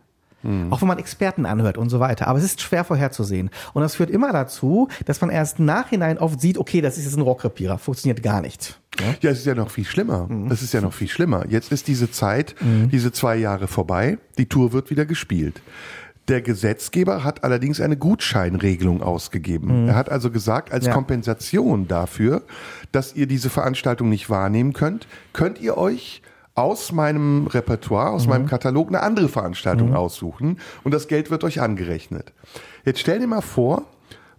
Auch 0.70 0.82
wenn 0.82 0.88
man 0.88 0.98
Experten 1.00 1.46
anhört 1.46 1.78
und 1.78 1.90
so 1.90 2.00
weiter. 2.00 2.28
Aber 2.28 2.40
es 2.40 2.46
ist 2.46 2.62
schwer 2.62 2.84
vorherzusehen. 2.86 3.50
Und 3.74 3.82
das 3.82 3.96
führt 3.96 4.10
immer 4.10 4.32
dazu, 4.32 4.88
dass 5.06 5.20
man 5.20 5.30
erst 5.30 5.60
nachhinein 5.60 6.18
oft 6.20 6.40
sieht, 6.40 6.58
okay, 6.58 6.80
das 6.80 6.98
ist 6.98 7.04
jetzt 7.06 7.18
ein 7.18 7.22
Rohrkrepierer, 7.22 7.78
funktioniert 7.78 8.24
gar 8.24 8.42
nicht. 8.42 8.80
Ja, 9.22 9.32
es 9.32 9.40
ist 9.40 9.46
ja 9.46 9.56
noch 9.56 9.70
viel 9.70 9.84
schlimmer. 9.86 10.28
Das 10.48 10.62
ist 10.62 10.74
ja 10.74 10.82
noch 10.82 10.94
viel 10.94 11.08
schlimmer. 11.10 11.46
Jetzt 11.50 11.72
ist 11.72 11.88
diese 11.88 12.10
Zeit, 12.12 12.56
diese 12.92 13.12
zwei 13.12 13.36
Jahre 13.36 13.68
vorbei. 13.68 14.18
Die 14.38 14.48
Tour 14.48 14.72
wird 14.74 14.90
wieder 14.90 15.06
gespielt. 15.06 15.62
Der 16.30 16.42
Gesetzgeber 16.42 17.24
hat 17.24 17.44
allerdings 17.44 17.80
eine 17.80 17.96
Gutscheinregelung 17.96 19.02
ausgegeben. 19.02 19.88
Er 19.88 19.96
hat 19.96 20.10
also 20.10 20.30
gesagt, 20.30 20.72
als 20.74 20.86
Ja. 20.86 20.94
Kompensation 20.94 21.88
dafür, 21.88 22.44
dass 22.92 23.16
ihr 23.16 23.28
diese 23.28 23.50
Veranstaltung 23.50 24.10
nicht 24.10 24.30
wahrnehmen 24.30 24.74
könnt, 24.74 25.08
könnt 25.34 25.60
ihr 25.62 25.78
euch 25.78 26.22
aus 26.58 26.92
meinem 26.92 27.46
Repertoire, 27.48 28.10
aus 28.10 28.26
meinem 28.28 28.48
Katalog 28.48 28.88
eine 28.88 29.02
andere 29.04 29.30
Veranstaltung 29.30 29.94
aussuchen 29.96 30.58
und 30.84 30.92
das 30.94 31.08
Geld 31.08 31.30
wird 31.30 31.44
euch 31.44 31.62
angerechnet. 31.62 32.34
Jetzt 32.84 33.00
stell 33.00 33.20
dir 33.20 33.28
mal 33.28 33.42
vor, 33.42 33.84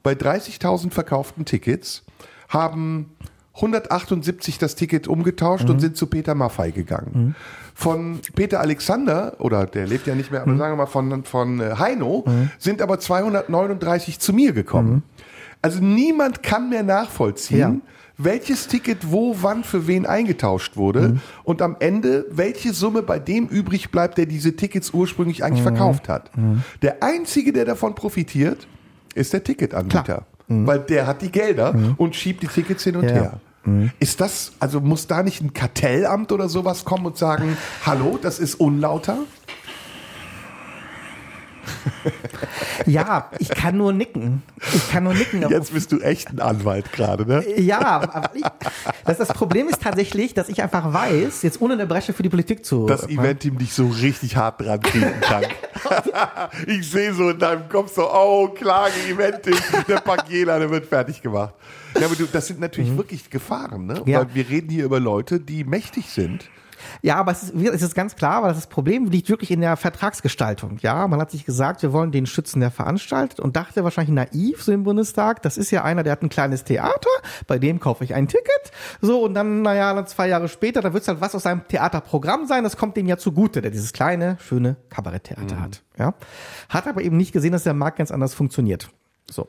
bei 0.02 0.12
30.000 0.14 0.90
verkauften 0.90 1.44
Tickets 1.44 2.02
haben 2.48 3.12
178 3.54 4.58
das 4.58 4.74
Ticket 4.74 5.06
umgetauscht 5.08 5.68
und 5.70 5.80
sind 5.80 5.96
zu 5.96 6.06
Peter 6.06 6.34
Maffei 6.34 6.70
gegangen. 6.70 7.34
Von 7.74 8.20
Peter 8.34 8.60
Alexander, 8.60 9.36
oder 9.38 9.66
der 9.66 9.86
lebt 9.86 10.06
ja 10.08 10.14
nicht 10.16 10.30
mehr, 10.32 10.42
aber 10.42 10.56
sagen 10.56 10.72
wir 10.72 10.76
mal 10.76 10.86
von, 10.86 11.24
von 11.24 11.60
äh, 11.60 11.74
Heino, 11.78 12.24
sind 12.58 12.82
aber 12.82 12.98
239 12.98 14.18
zu 14.18 14.32
mir 14.32 14.52
gekommen. 14.52 15.02
Also 15.62 15.80
niemand 15.80 16.42
kann 16.42 16.68
mehr 16.70 16.82
nachvollziehen, 16.84 17.58
Ja. 17.58 17.74
Welches 18.18 18.66
Ticket 18.66 19.10
wo, 19.12 19.36
wann, 19.40 19.62
für 19.64 19.86
wen 19.86 20.04
eingetauscht 20.04 20.76
wurde 20.76 21.20
und 21.44 21.62
am 21.62 21.76
Ende, 21.78 22.26
welche 22.30 22.72
Summe 22.72 23.02
bei 23.02 23.18
dem 23.18 23.46
übrig 23.46 23.90
bleibt, 23.90 24.18
der 24.18 24.26
diese 24.26 24.56
Tickets 24.56 24.90
ursprünglich 24.92 25.44
eigentlich 25.44 25.62
verkauft 25.62 26.08
hat. 26.08 26.30
Der 26.82 27.02
Einzige, 27.02 27.52
der 27.52 27.64
davon 27.64 27.94
profitiert, 27.94 28.66
ist 29.14 29.32
der 29.32 29.44
Ticketanbieter. 29.44 30.26
Weil 30.48 30.78
der 30.80 31.06
hat 31.06 31.22
die 31.22 31.30
Gelder 31.30 31.74
und 31.96 32.16
schiebt 32.16 32.42
die 32.42 32.48
Tickets 32.48 32.82
hin 32.84 32.96
und 32.96 33.04
Ja. 33.04 33.10
her. 33.10 33.40
Ist 34.00 34.20
das, 34.20 34.52
also 34.60 34.80
muss 34.80 35.06
da 35.06 35.22
nicht 35.22 35.42
ein 35.42 35.52
Kartellamt 35.52 36.32
oder 36.32 36.48
sowas 36.48 36.84
kommen 36.86 37.04
und 37.06 37.18
sagen, 37.18 37.56
hallo, 37.84 38.18
das 38.20 38.38
ist 38.38 38.54
unlauter? 38.54 39.18
Ja, 42.86 43.30
ich 43.38 43.48
kann 43.48 43.76
nur 43.76 43.92
nicken. 43.92 44.42
Ich 44.74 44.90
kann 44.90 45.04
nur 45.04 45.14
nicken. 45.14 45.44
Jetzt 45.48 45.72
bist 45.72 45.92
du 45.92 46.00
echt 46.00 46.30
ein 46.30 46.40
Anwalt 46.40 46.92
gerade, 46.92 47.26
ne? 47.26 47.44
Ja, 47.60 47.80
aber 47.80 48.30
ich, 48.34 48.44
das, 49.04 49.18
das 49.18 49.28
Problem 49.28 49.68
ist 49.68 49.82
tatsächlich, 49.82 50.34
dass 50.34 50.48
ich 50.48 50.62
einfach 50.62 50.92
weiß, 50.92 51.42
jetzt 51.42 51.60
ohne 51.60 51.74
eine 51.74 51.86
Bresche 51.86 52.12
für 52.12 52.22
die 52.22 52.28
Politik 52.28 52.64
zu. 52.64 52.86
Das 52.86 53.08
Event-Team 53.08 53.58
dich 53.58 53.74
so 53.74 53.88
richtig 53.88 54.36
hart 54.36 54.60
dran 54.60 54.80
kriegen 54.80 55.20
kann. 55.20 55.44
ich 56.66 56.90
sehe 56.90 57.12
so 57.12 57.30
in 57.30 57.38
deinem 57.38 57.68
Kopf 57.68 57.94
so, 57.94 58.08
oh, 58.10 58.48
Klage, 58.48 58.94
Event-Team, 59.08 59.56
der 59.88 59.96
Pagiela, 60.00 60.58
der 60.58 60.70
wird 60.70 60.86
fertig 60.86 61.20
gemacht. 61.20 61.54
Ja, 61.98 62.06
aber 62.06 62.16
du, 62.16 62.26
das 62.26 62.46
sind 62.46 62.60
natürlich 62.60 62.96
wirklich 62.96 63.28
Gefahren, 63.30 63.86
ne? 63.86 64.02
Ja. 64.06 64.20
Weil 64.20 64.34
wir 64.34 64.48
reden 64.48 64.70
hier 64.70 64.84
über 64.84 65.00
Leute, 65.00 65.40
die 65.40 65.64
mächtig 65.64 66.10
sind. 66.10 66.48
Ja, 67.02 67.16
aber 67.16 67.32
es 67.32 67.42
ist, 67.44 67.54
es 67.54 67.82
ist 67.82 67.94
ganz 67.94 68.16
klar, 68.16 68.42
weil 68.42 68.54
das 68.54 68.66
Problem 68.66 69.06
liegt 69.06 69.28
wirklich 69.28 69.50
in 69.50 69.60
der 69.60 69.76
Vertragsgestaltung. 69.76 70.78
Ja, 70.80 71.06
man 71.08 71.20
hat 71.20 71.30
sich 71.30 71.44
gesagt, 71.44 71.82
wir 71.82 71.92
wollen 71.92 72.12
den 72.12 72.26
schützen, 72.26 72.60
der 72.60 72.70
veranstaltet 72.70 73.40
und 73.40 73.56
dachte 73.56 73.84
wahrscheinlich 73.84 74.14
naiv 74.14 74.62
so 74.62 74.72
im 74.72 74.84
Bundestag, 74.84 75.42
das 75.42 75.58
ist 75.58 75.70
ja 75.70 75.84
einer, 75.84 76.02
der 76.02 76.12
hat 76.12 76.22
ein 76.22 76.28
kleines 76.28 76.64
Theater, 76.64 77.10
bei 77.46 77.58
dem 77.58 77.80
kaufe 77.80 78.04
ich 78.04 78.14
ein 78.14 78.28
Ticket. 78.28 78.72
So, 79.00 79.24
und 79.24 79.34
dann, 79.34 79.62
naja, 79.62 79.94
dann 79.94 80.06
zwei 80.06 80.28
Jahre 80.28 80.48
später, 80.48 80.80
da 80.80 80.92
wird 80.92 81.02
es 81.02 81.08
halt 81.08 81.20
was 81.20 81.34
aus 81.34 81.44
seinem 81.44 81.66
Theaterprogramm 81.68 82.46
sein, 82.46 82.64
das 82.64 82.76
kommt 82.76 82.96
dem 82.96 83.06
ja 83.06 83.16
zugute, 83.16 83.62
der 83.62 83.70
dieses 83.70 83.92
kleine, 83.92 84.36
schöne 84.40 84.76
Kabaretttheater 84.90 85.60
hat. 85.60 85.82
Ja, 85.98 86.14
hat 86.68 86.86
aber 86.86 87.02
eben 87.02 87.16
nicht 87.16 87.32
gesehen, 87.32 87.52
dass 87.52 87.64
der 87.64 87.74
Markt 87.74 87.98
ganz 87.98 88.10
anders 88.10 88.34
funktioniert. 88.34 88.90
So. 89.30 89.48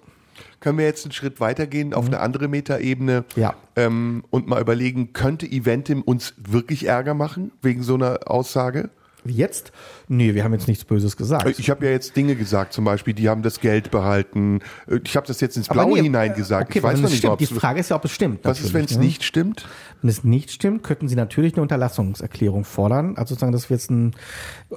Können 0.60 0.78
wir 0.78 0.86
jetzt 0.86 1.05
einen 1.05 1.12
Schritt 1.12 1.39
weitergehen 1.39 1.93
auf 1.93 2.07
eine 2.07 2.20
andere 2.20 2.47
Metaebene 2.47 3.24
Ja. 3.36 3.55
ähm, 3.76 4.24
und 4.30 4.47
mal 4.47 4.62
überlegen, 4.62 5.14
könnte 5.14 5.45
Eventim 5.45 6.01
uns 6.01 6.34
wirklich 6.38 6.88
Ärger 6.88 7.14
machen 7.14 7.51
wegen 7.62 7.84
so 7.84 7.95
einer 7.95 8.20
Aussage? 8.26 8.89
Jetzt? 9.26 9.72
Nee, 10.07 10.34
wir 10.34 10.43
haben 10.43 10.53
jetzt 10.53 10.68
nichts 10.68 10.86
Böses 10.86 11.18
gesagt. 11.18 11.60
Ich 11.60 11.70
habe 11.70 11.86
ja 11.86 11.91
jetzt 11.91 12.16
Dinge 12.16 12.36
gesagt, 12.36 12.74
zum 12.74 12.86
Beispiel, 12.86 13.14
die 13.14 13.28
haben 13.28 13.41
das 13.41 13.60
Geld 13.60 13.91
behalten. 13.91 14.62
Ich 15.03 15.16
habe 15.18 15.28
das 15.28 15.41
jetzt 15.41 15.57
ins 15.57 15.68
Blaue 15.68 15.95
nee, 15.95 16.03
hinein 16.03 16.32
äh, 16.32 16.36
gesagt. 16.36 16.70
Okay, 16.70 16.80
ich 16.80 16.84
weiß 16.84 16.93
wenn 16.95 17.01
noch 17.01 17.10
nicht, 17.10 17.20
stimmt. 17.20 17.34
ob 17.34 17.39
Die 17.39 17.45
Frage 17.47 17.80
ist 17.82 17.89
ja, 17.89 17.97
ob 17.97 18.05
es 18.05 18.12
stimmt. 18.12 18.39
Was 18.43 18.62
ist, 18.62 18.74
wenn 18.74 18.86
es 18.86 18.95
ne? 18.95 19.03
nicht 19.03 19.24
stimmt? 19.24 19.68
Wenn 20.01 20.10
es 20.10 20.24
nicht 20.24 20.51
stimmt, 20.51 20.84
könnten 20.84 21.10
Sie 21.10 21.16
natürlich 21.16 21.53
eine 21.53 21.62
Unterlassungserklärung 21.64 22.64
fordern. 22.64 23.18
Also 23.18 23.34
sozusagen, 23.34 23.51
dass 23.51 23.70
wir 23.70 23.76
jetzt 23.76 23.91
ein, 23.91 24.16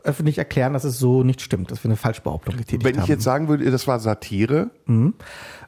öffentlich 0.02 0.38
erklären, 0.38 0.72
dass 0.72 0.84
es 0.84 0.98
so 0.98 1.22
nicht 1.22 1.40
stimmt, 1.40 1.70
dass 1.70 1.82
wir 1.84 1.88
eine 1.88 1.96
Falschbehauptung 1.96 2.56
getätigt 2.56 2.84
Wenn 2.84 2.96
haben. 2.96 3.04
ich 3.04 3.08
jetzt 3.08 3.22
sagen 3.22 3.48
würde, 3.48 3.70
das 3.70 3.86
war 3.86 4.00
Satire, 4.00 4.70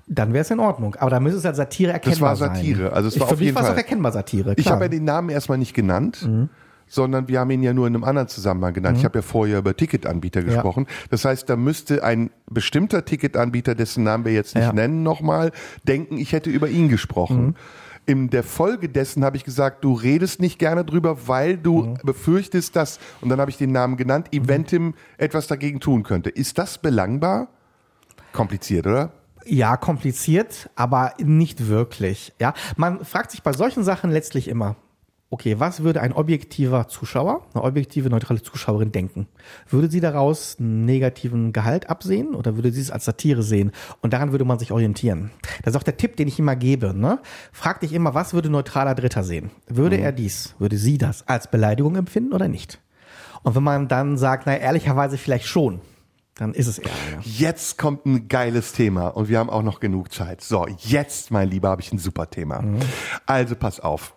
Dann 0.07 0.33
wäre 0.35 0.43
es 0.43 0.51
in 0.51 0.61
Ordnung. 0.61 0.97
Aber 0.97 1.11
da 1.11 1.19
müsste 1.21 1.39
es 1.39 1.47
als 1.47 1.57
Satire 1.57 1.93
erkennbar 1.93 2.31
war 2.31 2.37
Satire. 2.37 2.85
sein. 2.85 2.93
Also 2.93 3.09
es 3.09 3.15
ich, 3.15 3.21
war 3.21 3.29
für 3.29 3.35
auf 3.35 3.41
mich 3.41 3.47
jeden 3.47 3.55
war 3.55 3.63
es 3.63 3.69
Fall- 3.69 3.75
auch 3.75 3.79
erkennbar 3.79 4.13
Satire. 4.13 4.55
Ich 4.57 4.65
klar. 4.65 4.75
habe 4.77 4.85
ja 4.85 4.89
den 4.91 5.05
Namen 5.05 5.31
erstmal 5.31 5.57
nicht 5.59 5.73
genannt, 5.73 6.27
Mhm. 6.29 6.51
sondern 6.87 7.27
wir 7.29 7.41
haben 7.41 7.51
ihn 7.51 7.63
ja 7.63 7.73
nur 7.73 7.87
in 7.87 7.95
einem 7.95 8.05
anderen 8.05 8.29
Zusammenhang 8.29 8.75
genannt. 8.75 8.99
Ich 8.99 9.05
habe 9.07 9.19
ja 9.19 9.23
vorher 9.23 9.59
über 9.59 9.75
Ticketanbieter 9.75 10.43
gesprochen. 10.43 10.87
Das 11.09 11.25
heißt, 11.25 11.49
da 11.49 11.57
müsste 11.57 12.05
ein 12.05 12.29
bestimmter 12.51 13.07
Ticketanbieter, 13.07 13.75
dessen 13.75 14.05
Namen 14.05 14.27
wir 14.27 14.33
jetzt 14.35 14.55
nicht 14.55 14.65
Ja. 14.65 14.73
Mhm. 14.73 14.77
nennen, 14.77 15.03
nochmal 15.03 15.53
denken, 15.85 16.19
ich 16.19 16.33
hätte 16.33 16.51
über 16.51 16.69
ihn 16.69 16.89
gesprochen. 16.91 17.57
In 18.07 18.29
der 18.29 18.43
Folge 18.43 18.91
dessen 18.91 19.25
habe 19.25 19.39
ich 19.39 19.45
gesagt, 19.45 19.83
du 19.83 19.95
redest 19.95 20.39
nicht 20.39 20.59
gerne 20.59 20.85
drüber, 20.85 21.27
weil 21.27 21.57
du 21.57 21.83
Mhm. 21.85 21.95
befürchtest, 22.05 22.77
dass, 22.77 22.99
und 23.23 23.31
dann 23.31 23.41
habe 23.41 23.51
ich 23.51 23.57
den 23.57 23.73
Namen 23.73 23.97
genannt, 23.97 24.29
Eventim 24.33 24.93
etwas 25.17 25.47
dagegen 25.47 25.81
tun 25.81 26.03
könnte. 26.03 26.29
Ist 26.29 26.59
das 26.59 26.77
belangbar? 26.77 27.49
Kompliziert, 28.35 28.87
oder? 28.87 29.11
Ja, 29.47 29.77
kompliziert, 29.77 30.71
aber 30.75 31.15
nicht 31.19 31.69
wirklich. 31.69 32.33
Ja, 32.41 32.55
man 32.77 33.05
fragt 33.05 33.31
sich 33.31 33.43
bei 33.43 33.53
solchen 33.53 33.85
Sachen 33.85 34.11
letztlich 34.11 34.49
immer, 34.49 34.77
okay, 35.35 35.59
was 35.59 35.83
würde 35.83 36.01
ein 36.01 36.13
objektiver 36.13 36.87
Zuschauer, 36.87 37.45
eine 37.53 37.65
objektive, 37.65 38.09
neutrale 38.09 38.41
Zuschauerin 38.41 38.93
denken? 38.93 39.27
Würde 39.69 39.91
sie 39.91 40.01
daraus 40.01 40.57
einen 40.59 40.85
negativen 40.85 41.53
Gehalt 41.53 41.91
absehen 41.91 42.35
oder 42.35 42.55
würde 42.55 42.71
sie 42.71 42.81
es 42.81 42.91
als 42.91 43.05
Satire 43.05 43.43
sehen? 43.43 43.73
Und 44.01 44.13
daran 44.13 44.31
würde 44.31 44.45
man 44.45 44.61
sich 44.61 44.71
orientieren. 44.71 45.31
Das 45.63 45.75
ist 45.75 45.81
auch 45.81 45.85
der 45.85 45.97
Tipp, 45.97 46.17
den 46.17 46.29
ich 46.29 46.39
immer 46.39 46.55
gebe. 46.57 46.95
Ne? 46.95 47.19
Frag 47.53 47.81
dich 47.81 47.93
immer, 47.93 48.15
was 48.15 48.33
würde 48.33 48.49
ein 48.49 48.53
neutraler 48.53 48.95
Dritter 48.95 49.25
sehen? 49.25 49.51
Würde 49.67 49.97
er 49.97 50.13
dies, 50.13 50.55
würde 50.59 50.79
sie 50.79 50.99
das 50.99 51.27
als 51.27 51.51
Beleidigung 51.51 51.97
empfinden 51.97 52.33
oder 52.33 52.49
nicht? 52.49 52.81
Und 53.43 53.57
wenn 53.57 53.63
man 53.63 53.89
dann 53.89 54.17
sagt, 54.17 54.47
na 54.47 54.57
ehrlicherweise 54.57 55.19
vielleicht 55.19 55.47
schon, 55.47 55.81
dann 56.35 56.53
ist 56.53 56.67
es 56.67 56.79
eher. 56.79 56.91
Ja. 57.13 57.21
Jetzt 57.23 57.79
kommt 57.79 58.07
ein 58.07 58.29
geiles 58.29 58.73
Thema 58.73 59.09
und 59.09 59.29
wir 59.29 59.39
haben 59.39 59.51
auch 59.51 59.63
noch 59.63 59.81
genug 59.81 60.13
Zeit. 60.13 60.41
So, 60.41 60.67
jetzt, 60.79 61.31
mein 61.31 61.49
Lieber, 61.49 61.69
habe 61.69 61.81
ich 61.81 61.93
ein 61.93 61.99
super 61.99 62.29
Thema. 62.29 62.65
Also 63.27 63.55
pass 63.55 63.81
auf. 63.81 64.15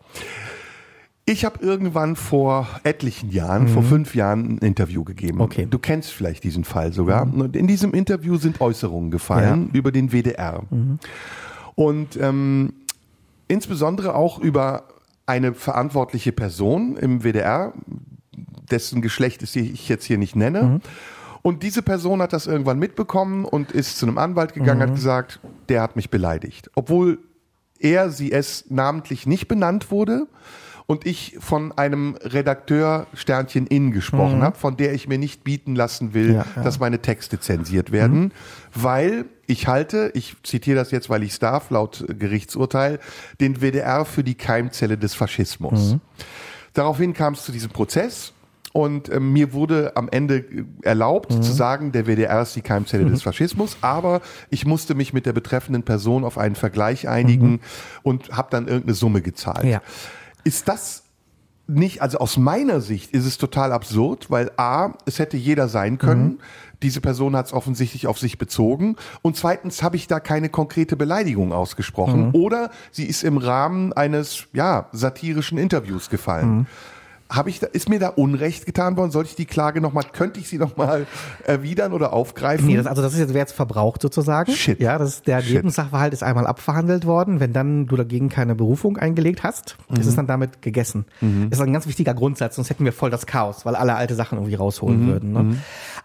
Ich 1.30 1.44
habe 1.44 1.60
irgendwann 1.64 2.16
vor 2.16 2.68
etlichen 2.84 3.30
Jahren, 3.30 3.68
vor 3.68 3.84
fünf 3.84 4.16
Jahren, 4.16 4.56
ein 4.56 4.58
Interview 4.60 5.04
gegeben. 5.04 5.42
Okay. 5.42 5.68
Du 5.70 5.78
kennst 5.78 6.12
vielleicht 6.12 6.46
diesen 6.46 6.64
Fall 6.64 6.94
sogar. 6.94 7.24
Und 7.24 7.56
in 7.56 7.68
diesem 7.68 7.94
Interview 7.94 8.38
sind 8.38 8.62
Äußerungen 8.62 9.12
gefallen 9.12 9.70
über 9.74 9.92
den 9.92 10.12
WDR. 10.14 10.64
Und 11.76 12.16
ähm, 12.16 12.74
insbesondere 13.50 14.16
auch 14.16 14.40
über 14.40 14.86
eine 15.26 15.54
verantwortliche 15.54 16.32
Person 16.32 16.96
im 16.96 17.24
WDR, 17.24 17.74
dessen 18.72 19.02
Geschlecht 19.02 19.44
ich 19.44 19.90
jetzt 19.90 20.06
hier 20.06 20.18
nicht 20.18 20.36
nenne. 20.36 20.80
Und 21.48 21.64
diese 21.64 21.82
Person 21.82 22.22
hat 22.22 22.34
das 22.34 22.46
irgendwann 22.46 22.78
mitbekommen 22.78 23.46
und 23.46 23.72
ist 23.72 23.98
zu 23.98 24.06
einem 24.06 24.18
Anwalt 24.18 24.54
gegangen, 24.54 24.82
hat 24.82 24.96
gesagt, 24.96 25.40
der 25.70 25.82
hat 25.82 25.96
mich 25.96 26.10
beleidigt. 26.10 26.70
Obwohl 26.76 27.20
er, 27.80 28.10
sie 28.10 28.34
es 28.34 28.66
namentlich 28.68 29.26
nicht 29.26 29.48
benannt 29.48 29.90
wurde 29.90 30.28
und 30.88 31.06
ich 31.06 31.38
von 31.40 31.72
einem 31.72 32.16
Redakteur 32.22 33.08
Sternchen 33.14 33.66
in 33.66 33.94
gesprochen 33.94 34.42
habe, 34.42 34.58
von 34.58 34.76
der 34.76 34.92
ich 34.94 35.08
mir 35.08 35.18
nicht 35.18 35.46
bieten 35.46 35.74
lassen 35.74 36.14
will, 36.14 36.34
Ja, 36.34 36.46
ja. 36.54 36.64
dass 36.64 36.80
meine 36.82 37.02
Texte 37.02 37.40
zensiert 37.40 37.94
werden, 37.94 38.34
weil 38.74 39.24
ich 39.46 39.70
halte, 39.70 40.12
ich 40.16 40.36
zitiere 40.44 40.76
das 40.76 40.92
jetzt, 40.92 41.10
weil 41.10 41.24
ich 41.24 41.32
es 41.32 41.40
darf, 41.40 41.70
laut 41.70 42.04
Gerichtsurteil, 42.10 43.00
den 43.40 43.62
WDR 43.62 44.04
für 44.04 44.26
die 44.26 44.36
Keimzelle 44.36 44.98
des 44.98 45.14
Faschismus. 45.14 45.96
Daraufhin 46.74 47.14
kam 47.14 47.36
es 47.36 47.46
zu 47.46 47.54
diesem 47.54 47.72
Prozess 47.72 48.34
und 48.78 49.12
ähm, 49.12 49.34
mir 49.34 49.54
wurde 49.54 49.94
am 49.96 50.08
Ende 50.08 50.36
äh, 50.36 50.66
erlaubt 50.84 51.34
zu 51.34 51.52
sagen, 51.52 51.92
der 51.94 52.06
WDR 52.06 52.44
ist 52.44 52.56
die 52.56 52.62
Keimzelle 52.62 53.06
des 53.06 53.24
Faschismus, 53.24 53.76
aber 53.82 54.22
ich 54.52 54.68
musste 54.68 54.94
mich 54.94 55.14
mit 55.14 55.26
der 55.26 55.34
betreffenden 55.34 55.82
Person 55.82 56.24
auf 56.24 56.38
einen 56.38 56.54
Vergleich 56.54 57.08
einigen 57.08 57.60
und 58.04 58.38
habe 58.38 58.50
dann 58.52 58.68
irgendeine 58.68 58.94
Summe 58.94 59.24
gezahlt. 59.24 59.64
Ja. 59.64 59.82
Ist 60.44 60.68
das 60.68 61.06
nicht, 61.66 62.04
also 62.04 62.20
aus 62.20 62.38
meiner 62.38 62.80
Sicht 62.80 63.14
ist 63.14 63.26
es 63.26 63.40
total 63.40 63.72
absurd, 63.72 64.30
weil 64.30 64.52
A, 64.58 64.94
es 65.08 65.18
hätte 65.18 65.38
jeder 65.38 65.70
sein 65.70 65.98
können. 65.98 66.38
Diese 66.84 67.02
Person 67.02 67.36
hat 67.36 67.48
es 67.48 67.54
offensichtlich 67.54 68.06
auf 68.06 68.20
sich 68.20 68.38
bezogen. 68.38 68.96
Und 69.24 69.38
zweitens 69.38 69.82
habe 69.82 69.96
ich 69.96 70.06
da 70.06 70.20
keine 70.20 70.50
konkrete 70.50 70.96
Beleidigung 70.96 71.52
ausgesprochen. 71.52 72.30
Oder 72.34 72.70
sie 72.92 73.06
ist 73.06 73.24
im 73.24 73.38
Rahmen 73.38 73.92
eines, 73.94 74.46
ja, 74.54 74.88
satirischen 74.92 75.58
Interviews 75.58 76.12
gefallen. 76.12 76.68
Habe 77.30 77.50
ich 77.50 77.60
da, 77.60 77.68
ist 77.68 77.90
mir 77.90 78.00
da 78.00 78.08
Unrecht 78.10 78.66
getan 78.66 78.96
worden? 78.96 79.12
Sollte 79.12 79.30
ich 79.32 79.36
die 79.36 79.46
Klage 79.46 79.82
nochmal, 79.82 80.06
könnte 80.14 80.40
ich 80.40 80.48
sie 80.48 80.58
nochmal 80.58 81.08
erwidern 81.46 81.92
oder 81.92 82.14
aufgreifen? 82.14 82.68
Nee, 82.68 82.78
das, 82.78 82.88
also 82.88 83.02
das 83.02 83.14
ist 83.14 83.20
jetzt, 83.20 83.30
wäre 83.30 83.40
jetzt 83.40 83.52
verbraucht 83.52 84.02
sozusagen. 84.02 84.52
Shit. 84.54 84.80
Ja, 84.80 84.98
das 84.98 85.10
ist 85.10 85.28
der 85.28 85.42
Shit. 85.42 85.56
Lebenssachverhalt 85.56 86.14
ist 86.14 86.24
einmal 86.24 86.48
abverhandelt 86.48 87.06
worden. 87.06 87.40
Wenn 87.40 87.52
dann 87.52 87.86
du 87.88 87.96
dagegen 87.98 88.30
keine 88.30 88.56
Berufung 88.56 88.98
eingelegt 88.98 89.44
hast, 89.44 89.76
ist 90.00 90.06
es 90.06 90.14
Mhm. 90.14 90.16
dann 90.18 90.28
damit 90.28 90.62
gegessen. 90.62 91.06
Das 91.50 91.60
ist 91.60 91.66
ein 91.66 91.74
ganz 91.74 91.86
wichtiger 91.88 92.14
Grundsatz, 92.14 92.56
sonst 92.56 92.70
hätten 92.70 92.86
wir 92.86 92.94
voll 92.94 93.10
das 93.10 93.26
Chaos, 93.26 93.66
weil 93.66 93.76
alle 93.76 93.96
alte 93.96 94.16
Sachen 94.16 94.38
irgendwie 94.38 94.56
rausholen 94.56 95.04
Mhm. 95.04 95.08
würden. 95.08 95.32
Ne? 95.34 95.58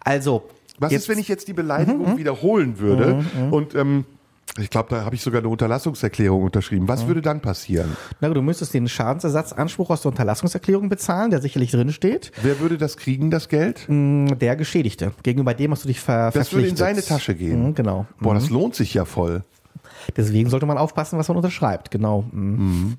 Also. 0.05 0.43
Was 0.79 0.91
jetzt, 0.91 1.03
ist, 1.03 1.09
wenn 1.11 1.19
ich 1.19 1.29
jetzt 1.29 1.47
die 1.47 1.53
Beleidigung 1.53 2.17
wiederholen 2.19 2.81
würde 2.81 3.25
und 3.53 3.75
ähm, 3.77 4.05
ich 4.59 4.69
glaube, 4.69 4.89
da 4.91 5.05
habe 5.05 5.15
ich 5.15 5.23
sogar 5.23 5.41
eine 5.41 5.49
Unterlassungserklärung 5.49 6.43
unterschrieben. 6.43 6.87
Was 6.89 7.07
würde 7.07 7.23
dann 7.23 7.41
passieren? 7.41 7.97
Na 8.21 8.29
gut, 8.29 8.37
du 8.37 8.43
müsstest 8.43 8.75
den 8.75 8.87
Schadensersatzanspruch 8.89 9.89
aus 9.91 10.03
der 10.03 10.11
Unterlassungserklärung 10.11 10.89
bezahlen, 10.91 11.31
der 11.31 11.41
sicherlich 11.41 11.71
drin 11.71 11.91
steht. 11.93 12.33
Wer 12.43 12.61
würde 12.61 12.77
das 12.77 12.97
kriegen, 12.99 13.31
das 13.31 13.49
Geld? 13.49 13.87
Der 13.89 14.57
Geschädigte. 14.57 15.13
Gegenüber 15.23 15.55
dem 15.55 15.71
hast 15.73 15.85
du 15.85 15.89
dich 15.89 16.01
ver 16.01 16.31
Das 16.33 16.53
würde 16.53 16.69
in 16.69 16.77
verpflichtet. 16.77 16.79
seine 16.79 17.19
Tasche 17.19 17.35
gehen. 17.35 17.69
Mhm, 17.69 17.75
Genau. 17.75 18.07
Boah, 18.21 18.35
das 18.35 18.51
lohnt 18.51 18.75
sich 18.75 18.93
ja 18.95 19.05
voll. 19.07 19.43
Deswegen 20.17 20.51
sollte 20.51 20.67
man 20.67 20.79
aufpassen, 20.79 21.19
was 21.19 21.29
man 21.29 21.37
unterschreibt. 21.37 21.91
Genau. 21.91 22.25
Mhm. 22.33 22.97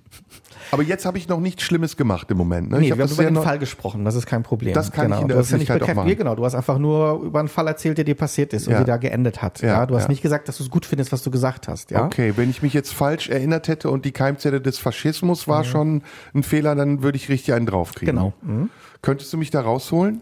Aber 0.72 0.84
jetzt 0.84 1.06
habe 1.06 1.18
ich 1.18 1.28
noch 1.28 1.40
nichts 1.40 1.64
Schlimmes 1.64 1.98
gemacht 1.98 2.32
im 2.32 2.38
Moment. 2.38 2.72
Ne? 2.72 2.78
Nee, 2.78 2.84
ich 2.84 2.90
wir 2.90 3.04
habe 3.04 3.04
haben 3.04 3.14
über 3.14 3.42
den 3.42 3.44
Fall 3.44 3.60
gesprochen, 3.60 4.06
das 4.06 4.16
ist 4.16 4.26
kein 4.26 4.44
Problem. 4.44 4.74
Das 4.74 4.92
kann 4.92 5.06
ich 5.08 5.12
genau. 5.12 5.22
in 5.22 5.28
der 5.28 5.38
du 5.38 5.44
hast 5.44 5.52
ja 5.52 5.58
nicht 5.58 5.70
Öffentlichkeit 5.70 5.96
auch 5.98 6.02
machen. 6.02 6.10
ja, 6.10 6.16
genau, 6.16 6.36
du 6.36 6.46
hast 6.46 6.56
einfach 6.56 6.78
nur 6.78 7.22
über 7.22 7.40
einen 7.40 7.50
Fall 7.50 7.68
erzählt, 7.68 7.98
der 7.98 8.06
dir 8.06 8.16
passiert 8.16 8.54
ist 8.54 8.68
Ja. 8.68 8.76
und 8.78 8.82
wie 8.82 8.86
der 8.86 8.98
geendet 8.98 9.42
hat. 9.42 9.62
Ja, 9.62 9.68
Ja, 9.68 9.86
du 9.86 9.96
hast 9.96 10.10
nicht 10.10 10.22
gesagt, 10.22 10.48
dass 10.48 10.58
du 10.58 10.64
es 10.64 10.70
gut 10.70 10.86
findest, 10.86 11.12
was 11.12 11.22
du 11.22 11.32
gesagt 11.32 11.68
hast. 11.68 11.92
Ja. 11.92 12.06
Okay, 12.06 12.34
wenn 12.38 12.50
ich 12.50 12.62
mich 12.62 12.74
jetzt 12.74 12.94
falsch 12.94 13.30
erinnert 13.30 13.68
hätte 13.68 13.90
und 13.90 14.06
die 14.06 14.12
Keimzelle 14.12 14.62
des 14.62 14.80
Faschismus 14.80 15.48
war 15.48 15.64
schon 15.64 16.02
ein 16.34 16.44
Fehler, 16.44 16.76
dann 16.76 17.04
würde 17.04 17.18
ich 17.18 17.30
richtig 17.30 17.54
einen 17.54 17.66
draufkriegen. 17.66 18.16
Genau. 18.16 18.34
Mhm. 18.42 18.70
Könntest 19.02 19.34
du 19.34 19.38
mich 19.38 19.52
da 19.52 19.62
rausholen? 19.62 20.22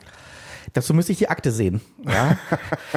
Dazu 0.74 0.93
müsste 0.93 1.11
ich 1.11 1.17
die 1.17 1.30
Akte 1.30 1.51
sehen. 1.51 1.82
Ja. 2.03 2.38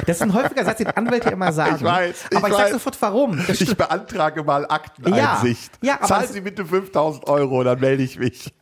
Das 0.05 0.17
ist 0.17 0.21
ein 0.21 0.33
häufiger 0.33 0.63
Satz, 0.65 0.77
den 0.77 0.87
Anwälte 0.87 1.29
immer 1.29 1.51
sagen. 1.51 1.77
Ich 1.77 1.83
weiß, 1.83 2.25
ich 2.29 2.37
Aber 2.37 2.47
ich 2.47 2.53
sag 2.53 2.63
weiß. 2.65 2.71
sofort, 2.71 3.01
warum. 3.01 3.39
Ich 3.47 3.75
beantrage 3.77 4.43
mal 4.43 4.65
Akteneinsicht. 4.69 5.71
Ja, 5.81 5.97
ja, 6.01 6.07
Zahlen 6.07 6.27
Sie 6.31 6.41
bitte 6.41 6.65
5000 6.65 7.27
Euro, 7.27 7.63
dann 7.63 7.79
melde 7.79 8.03
ich 8.03 8.19
mich. 8.19 8.53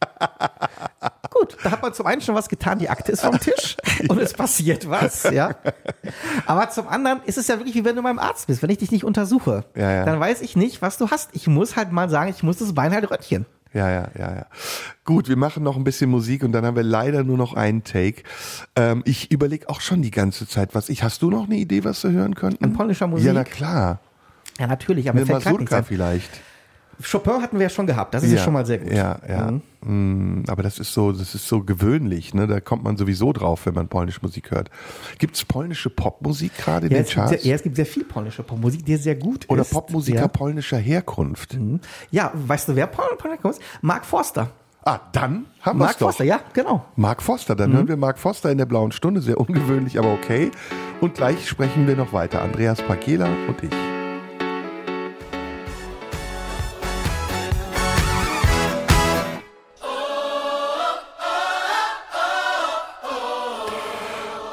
Gut, 1.32 1.58
da 1.64 1.72
hat 1.72 1.82
man 1.82 1.94
zum 1.94 2.06
einen 2.06 2.22
schon 2.22 2.36
was 2.36 2.48
getan, 2.48 2.80
die 2.80 2.90
Akte 2.90 3.12
ist 3.12 3.22
vom 3.22 3.40
Tisch 3.40 3.76
und 4.08 4.20
es 4.20 4.34
passiert 4.34 4.90
was, 4.90 5.24
ja. 5.24 5.56
Aber 6.46 6.70
zum 6.70 6.88
anderen 6.88 7.22
ist 7.26 7.38
es 7.38 7.48
ja 7.48 7.58
wirklich 7.58 7.76
wie 7.76 7.84
wenn 7.84 7.96
du 7.96 8.04
beim 8.04 8.20
Arzt 8.20 8.48
bist. 8.48 8.62
Wenn 8.62 8.70
ich 8.70 8.78
dich 8.78 8.92
nicht 8.92 9.04
untersuche, 9.04 9.66
Ja, 9.76 9.92
ja. 9.92 10.06
dann 10.06 10.20
weiß 10.20 10.42
ich 10.42 10.56
nicht, 10.56 10.82
was 10.82 10.98
du 10.98 11.10
hast. 11.10 11.30
Ich 11.34 11.48
muss 11.48 11.76
halt 11.76 11.92
mal 11.92 12.10
sagen, 12.10 12.30
ich 12.30 12.44
muss 12.44 12.58
das 12.58 12.74
Bein 12.74 12.94
halt 12.94 13.10
röntgen. 13.10 13.46
Ja, 13.74 13.90
ja, 13.90 14.08
ja, 14.18 14.36
ja. 14.36 14.46
Gut, 15.04 15.28
wir 15.28 15.36
machen 15.36 15.64
noch 15.64 15.78
ein 15.78 15.84
bisschen 15.84 16.10
Musik 16.10 16.44
und 16.44 16.52
dann 16.52 16.66
haben 16.66 16.76
wir 16.76 16.84
leider 16.84 17.24
nur 17.24 17.38
noch 17.38 17.54
einen 17.56 17.84
Take. 17.84 18.24
Ähm, 18.76 19.02
ich 19.06 19.32
überlege 19.32 19.68
auch 19.70 19.82
schon 19.82 20.02
die 20.02 20.12
ganze 20.12 20.48
Zeit, 20.48 20.76
was 20.76 20.90
ich. 20.90 21.04
Hast 21.04 21.22
du 21.22 21.32
noch 21.32 21.46
eine 21.46 21.56
Idee, 21.56 21.84
was 21.84 22.04
wir 22.04 22.12
hören 22.12 22.36
könnten? 22.36 22.64
An 22.64 22.74
polnischer 22.74 23.08
Musik? 23.08 23.26
Ja, 23.26 23.34
na 23.34 23.44
klar. 23.44 24.00
Ja, 24.60 24.68
natürlich, 24.68 25.10
aber 25.10 25.20
Eine 25.20 25.34
mir 25.34 25.42
fällt 25.42 25.74
ein. 25.74 25.84
vielleicht. 25.84 26.30
Chopin 27.02 27.42
hatten 27.42 27.58
wir 27.58 27.64
ja 27.64 27.70
schon 27.70 27.88
gehabt, 27.88 28.14
das 28.14 28.24
ist 28.24 28.32
ja, 28.32 28.38
schon 28.40 28.54
mal 28.54 28.66
sehr 28.66 28.78
gut. 28.80 28.92
Ja, 28.94 29.20
ja. 29.28 29.52
Mhm. 29.52 29.62
Mm, 30.40 30.44
Aber 30.48 30.64
das 30.64 30.80
ist 30.80 30.94
so, 30.94 31.12
das 31.12 31.36
ist 31.36 31.48
so 31.48 31.62
gewöhnlich, 31.64 32.34
ne? 32.34 32.48
Da 32.48 32.60
kommt 32.62 32.84
man 32.84 32.96
sowieso 32.98 33.34
drauf, 33.34 33.66
wenn 33.66 33.74
man 33.74 33.88
polnische 33.90 34.20
Musik 34.22 34.52
hört. 34.52 34.70
Gibt 35.20 35.36
es 35.36 35.44
polnische 35.44 35.90
Popmusik 35.90 36.56
gerade 36.58 36.88
in 36.88 36.92
Ja, 36.94 37.00
den 37.00 37.04
es 37.04 37.10
gibt 37.10 37.16
Charts? 37.16 37.30
sehr, 37.44 37.50
ja, 37.50 37.56
es 37.56 37.64
gibt 37.64 37.76
sehr 37.76 37.86
viel 37.86 38.06
polnische 38.06 38.44
Popmusik, 38.44 38.86
die 38.86 38.96
sehr 38.98 39.16
gut 39.16 39.46
Oder 39.50 39.62
ist. 39.64 39.72
Popmusiker 39.72 40.20
ja. 40.22 40.28
polnischer 40.28 40.78
Herkunft? 40.78 41.58
ja, 42.12 42.32
weißt 42.34 42.70
du, 42.70 42.76
wer 42.76 42.88
Pol- 42.88 43.18
polnischer 43.18 43.50
ist? 43.50 43.62
Mark 43.82 44.06
Forster. 44.06 44.52
Ah, 44.86 45.00
dann 45.14 45.46
haben 45.62 45.80
wir 45.80 45.86
Mark 45.86 45.94
doch. 45.94 46.08
Forster, 46.08 46.26
ja, 46.26 46.42
genau. 46.54 46.86
Mark 46.98 47.22
Foster, 47.24 47.56
dann 47.56 47.72
hören 47.74 47.88
wir 47.88 47.96
Mark 47.98 48.20
Foster 48.20 48.52
in 48.52 48.58
der 48.58 48.66
blauen 48.66 48.92
Stunde, 48.92 49.22
sehr 49.22 49.40
ungewöhnlich, 49.40 49.98
aber 49.98 50.12
okay. 50.14 50.52
Und 51.02 51.14
gleich 51.16 51.48
sprechen 51.48 51.88
wir 51.88 51.96
noch 51.96 52.12
weiter. 52.12 52.42
Andreas 52.42 52.82
Pagela 52.82 53.28
und 53.48 53.64
ich. 53.64 54.03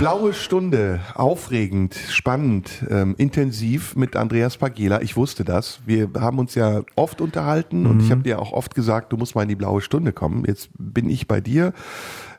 Blaue 0.01 0.33
Stunde, 0.33 1.01
aufregend, 1.15 1.95
spannend, 1.95 2.87
ähm, 2.89 3.15
intensiv 3.19 3.97
mit 3.97 4.17
Andreas 4.17 4.57
Pagela. 4.57 5.03
Ich 5.03 5.15
wusste 5.15 5.45
das. 5.45 5.81
Wir 5.85 6.09
haben 6.19 6.39
uns 6.39 6.55
ja 6.55 6.81
oft 6.97 7.21
unterhalten 7.21 7.85
und 7.85 8.01
ich 8.01 8.11
habe 8.11 8.23
dir 8.23 8.39
auch 8.39 8.53
oft 8.53 8.75
gesagt, 8.75 9.13
du 9.13 9.19
musst 9.19 9.35
mal 9.35 9.43
in 9.43 9.51
die 9.51 9.57
blaue 9.57 9.83
Stunde 9.83 10.15
kommen. 10.15 10.45
Jetzt 10.47 10.71
bin 10.79 11.11
ich 11.11 11.29
bei 11.29 11.43
dir 11.43 11.75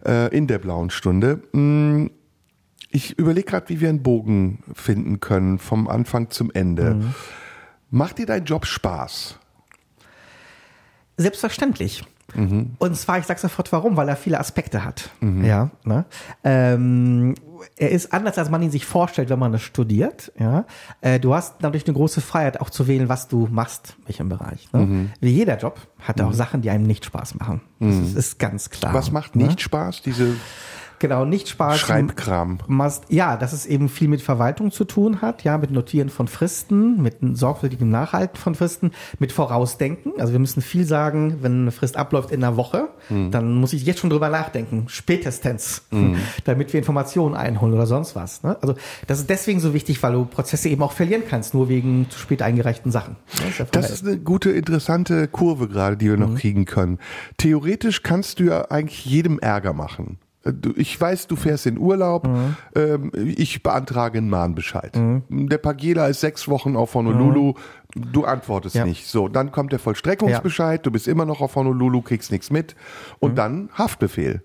äh, 0.03 0.35
in 0.35 0.47
der 0.47 0.57
blauen 0.57 0.89
Stunde. 0.89 1.43
Mm, 1.51 2.07
Ich 2.89 3.19
überlege 3.19 3.45
gerade, 3.51 3.69
wie 3.69 3.79
wir 3.79 3.89
einen 3.89 4.01
Bogen 4.01 4.63
finden 4.73 5.19
können 5.19 5.59
vom 5.59 5.87
Anfang 5.87 6.31
zum 6.31 6.49
Ende. 6.51 7.13
Macht 7.91 8.17
dir 8.17 8.25
dein 8.25 8.43
Job 8.43 8.65
Spaß? 8.65 9.37
Selbstverständlich. 11.15 12.03
Und 12.79 12.95
zwar, 12.97 13.19
ich 13.19 13.25
sag 13.25 13.39
sofort 13.39 13.71
warum, 13.71 13.97
weil 13.97 14.07
er 14.09 14.15
viele 14.15 14.39
Aspekte 14.39 14.83
hat. 14.85 15.09
Ja, 15.21 15.71
ne? 15.83 16.05
ähm, 16.43 17.35
er 17.77 17.91
ist 17.91 18.13
anders, 18.13 18.37
als 18.37 18.49
man 18.49 18.61
ihn 18.61 18.71
sich 18.71 18.85
vorstellt, 18.85 19.29
wenn 19.29 19.39
man 19.39 19.53
es 19.53 19.61
studiert. 19.61 20.31
Ja, 20.39 20.65
äh, 21.01 21.19
du 21.19 21.33
hast 21.33 21.55
dadurch 21.59 21.85
eine 21.85 21.93
große 21.93 22.21
Freiheit, 22.21 22.59
auch 22.61 22.69
zu 22.69 22.87
wählen, 22.87 23.09
was 23.09 23.27
du 23.27 23.47
machst, 23.51 23.95
welchem 24.05 24.29
Bereich. 24.29 24.71
Ne? 24.73 25.09
Wie 25.19 25.29
jeder 25.29 25.57
Job 25.57 25.79
hat 25.99 26.19
er 26.19 26.27
auch 26.27 26.33
Sachen, 26.33 26.61
die 26.61 26.69
einem 26.69 26.87
nicht 26.87 27.05
Spaß 27.05 27.35
machen. 27.35 27.61
Das 27.79 27.95
ist, 27.95 28.15
ist 28.15 28.39
ganz 28.39 28.69
klar. 28.69 28.93
Was 28.93 29.11
macht 29.11 29.35
ne? 29.35 29.45
nicht 29.45 29.61
Spaß? 29.61 30.01
Diese 30.01 30.35
Genau, 31.01 31.25
nicht 31.25 31.49
Spaß. 31.49 31.79
Schreibkram. 31.79 32.59
Must, 32.67 33.05
ja, 33.09 33.35
dass 33.35 33.53
es 33.53 33.65
eben 33.65 33.89
viel 33.89 34.07
mit 34.07 34.21
Verwaltung 34.21 34.69
zu 34.69 34.85
tun 34.85 35.23
hat, 35.23 35.43
ja, 35.43 35.57
mit 35.57 35.71
Notieren 35.71 36.09
von 36.09 36.27
Fristen, 36.27 37.01
mit 37.01 37.23
einem 37.23 37.35
sorgfältigen 37.35 37.89
Nachhalten 37.89 38.37
von 38.37 38.53
Fristen, 38.53 38.91
mit 39.17 39.31
Vorausdenken. 39.31 40.13
Also 40.19 40.31
wir 40.31 40.39
müssen 40.39 40.61
viel 40.61 40.85
sagen, 40.85 41.39
wenn 41.41 41.61
eine 41.61 41.71
Frist 41.71 41.97
abläuft 41.97 42.29
in 42.29 42.43
einer 42.43 42.55
Woche, 42.55 42.89
dann 43.09 43.55
muss 43.55 43.73
ich 43.73 43.83
jetzt 43.83 43.99
schon 43.99 44.11
drüber 44.11 44.29
nachdenken, 44.29 44.85
spätestens, 44.89 45.81
damit 46.43 46.71
wir 46.71 46.77
Informationen 46.77 47.33
einholen 47.33 47.73
oder 47.73 47.87
sonst 47.87 48.15
was. 48.15 48.43
Ne? 48.43 48.55
Also 48.61 48.75
das 49.07 49.17
ist 49.17 49.29
deswegen 49.31 49.59
so 49.59 49.73
wichtig, 49.73 50.03
weil 50.03 50.13
du 50.13 50.25
Prozesse 50.25 50.69
eben 50.69 50.83
auch 50.83 50.91
verlieren 50.91 51.23
kannst, 51.27 51.55
nur 51.55 51.67
wegen 51.67 52.11
zu 52.11 52.19
spät 52.19 52.43
eingereichten 52.43 52.91
Sachen. 52.91 53.15
Ne? 53.39 53.65
Das 53.71 53.89
ist 53.89 54.05
eine 54.05 54.19
gute, 54.19 54.51
interessante 54.51 55.27
Kurve 55.27 55.67
gerade, 55.67 55.97
die 55.97 56.09
wir 56.09 56.17
noch 56.17 56.35
kriegen 56.35 56.65
können. 56.65 56.99
Theoretisch 57.37 58.03
kannst 58.03 58.39
du 58.39 58.43
ja 58.43 58.69
eigentlich 58.69 59.03
jedem 59.03 59.39
Ärger 59.39 59.73
machen. 59.73 60.19
Ich 60.75 60.99
weiß, 60.99 61.27
du 61.27 61.35
fährst 61.35 61.67
in 61.67 61.77
Urlaub, 61.77 62.27
ähm, 62.75 63.11
ich 63.13 63.61
beantrage 63.61 64.17
einen 64.17 64.29
Mahnbescheid. 64.29 64.97
Der 65.29 65.57
Pagela 65.59 66.07
ist 66.07 66.21
sechs 66.21 66.47
Wochen 66.47 66.75
auf 66.75 66.95
Honolulu, 66.95 67.53
du 67.95 68.25
antwortest 68.25 68.75
Ja. 68.75 68.85
nicht. 68.85 69.05
So, 69.07 69.27
dann 69.27 69.51
kommt 69.51 69.71
der 69.71 69.79
Vollstreckungsbescheid, 69.79 70.83
du 70.85 70.89
bist 70.91 71.07
immer 71.07 71.25
noch 71.25 71.41
auf 71.41 71.55
Honolulu, 71.55 72.01
kriegst 72.01 72.31
nichts 72.31 72.49
mit. 72.49 72.75
Und 73.19 73.37
dann 73.37 73.69
Haftbefehl. 73.75 74.41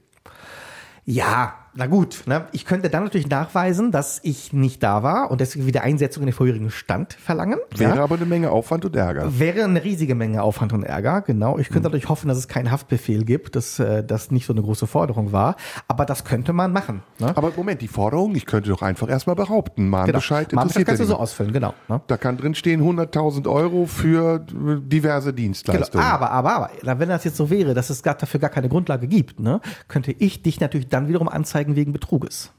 Ja, 1.04 1.54
na 1.76 1.86
gut. 1.86 2.24
Ne? 2.26 2.46
Ich 2.52 2.64
könnte 2.64 2.90
dann 2.90 3.04
natürlich 3.04 3.28
nachweisen, 3.28 3.92
dass 3.92 4.20
ich 4.22 4.52
nicht 4.52 4.82
da 4.82 5.02
war 5.02 5.30
und 5.30 5.40
deswegen 5.40 5.66
wieder 5.66 5.82
Einsetzung 5.82 6.22
in 6.22 6.28
den 6.28 6.34
vorherigen 6.34 6.70
Stand 6.70 7.12
verlangen. 7.12 7.58
Wäre 7.76 7.96
ja? 7.96 8.02
aber 8.02 8.16
eine 8.16 8.26
Menge 8.26 8.50
Aufwand 8.50 8.84
und 8.84 8.96
Ärger. 8.96 9.38
Wäre 9.38 9.64
eine 9.64 9.82
riesige 9.84 10.14
Menge 10.14 10.42
Aufwand 10.42 10.72
und 10.72 10.82
Ärger, 10.82 11.22
genau. 11.22 11.58
Ich 11.58 11.68
könnte 11.68 11.84
natürlich 11.84 12.08
hoffen, 12.08 12.28
dass 12.28 12.38
es 12.38 12.48
keinen 12.48 12.70
Haftbefehl 12.70 13.24
gibt, 13.24 13.56
dass 13.56 13.78
äh, 13.78 14.02
das 14.02 14.30
nicht 14.30 14.46
so 14.46 14.52
eine 14.52 14.62
große 14.62 14.86
Forderung 14.86 15.32
war. 15.32 15.56
Aber 15.88 16.06
das 16.06 16.24
könnte 16.24 16.52
man 16.52 16.72
machen. 16.72 17.02
Ne? 17.18 17.36
Aber 17.36 17.52
Moment, 17.56 17.82
die 17.82 17.88
Forderung, 17.88 18.34
ich 18.34 18.46
könnte 18.46 18.70
doch 18.70 18.82
einfach 18.82 19.08
erstmal 19.08 19.36
behaupten, 19.36 19.88
Mahnbescheid 19.88 20.48
genau. 20.48 20.62
interessiert 20.62 20.86
kannst 20.86 21.02
du 21.02 21.06
so 21.06 21.16
ausfüllen, 21.16 21.52
genau. 21.52 21.74
Ne? 21.88 22.00
Da 22.06 22.16
kann 22.16 22.36
drin 22.36 22.54
stehen 22.54 22.82
100.000 22.82 23.48
Euro 23.48 23.86
für 23.86 24.40
diverse 24.40 25.32
Genau. 25.32 25.46
Dienstleistungen. 25.46 26.04
Aber, 26.04 26.30
aber, 26.30 26.52
aber, 26.52 26.70
na, 26.82 26.98
wenn 26.98 27.08
das 27.08 27.24
jetzt 27.24 27.36
so 27.36 27.50
wäre, 27.50 27.74
dass 27.74 27.90
es 27.90 28.02
dafür 28.02 28.40
gar 28.40 28.50
keine 28.50 28.68
Grundlage 28.68 29.06
gibt, 29.06 29.40
ne, 29.40 29.60
könnte 29.88 30.12
ich 30.12 30.42
dich 30.42 30.60
natürlich 30.60 30.88
dann 30.88 31.08
wiederum 31.08 31.28
anzeigen 31.28 31.65
wegen 31.74 31.92
Betruges. 31.92 32.52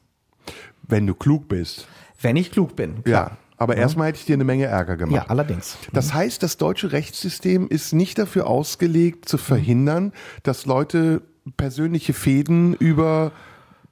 Wenn 0.88 1.08
du 1.08 1.14
klug 1.14 1.48
bist. 1.48 1.88
Wenn 2.20 2.36
ich 2.36 2.52
klug 2.52 2.76
bin. 2.76 2.96
Ja. 2.98 3.02
Klar. 3.04 3.38
Aber 3.60 3.76
erstmal 3.76 4.10
hätte 4.10 4.20
ich 4.20 4.26
dir 4.26 4.36
eine 4.36 4.44
Menge 4.44 4.66
Ärger 4.66 4.98
gemacht. 4.98 5.16
Ja, 5.16 5.30
allerdings. 5.30 5.78
Das 5.92 6.14
heißt, 6.14 6.44
das 6.44 6.58
deutsche 6.58 6.92
Rechtssystem 6.92 7.68
ist 7.68 7.92
nicht 7.92 8.20
dafür 8.20 8.46
ausgelegt, 8.46 9.28
zu 9.28 9.40
verhindern, 9.40 10.14
dass 10.44 10.68
Leute 10.68 11.24
persönliche 11.58 12.14
Fäden 12.14 12.76
über 12.76 13.32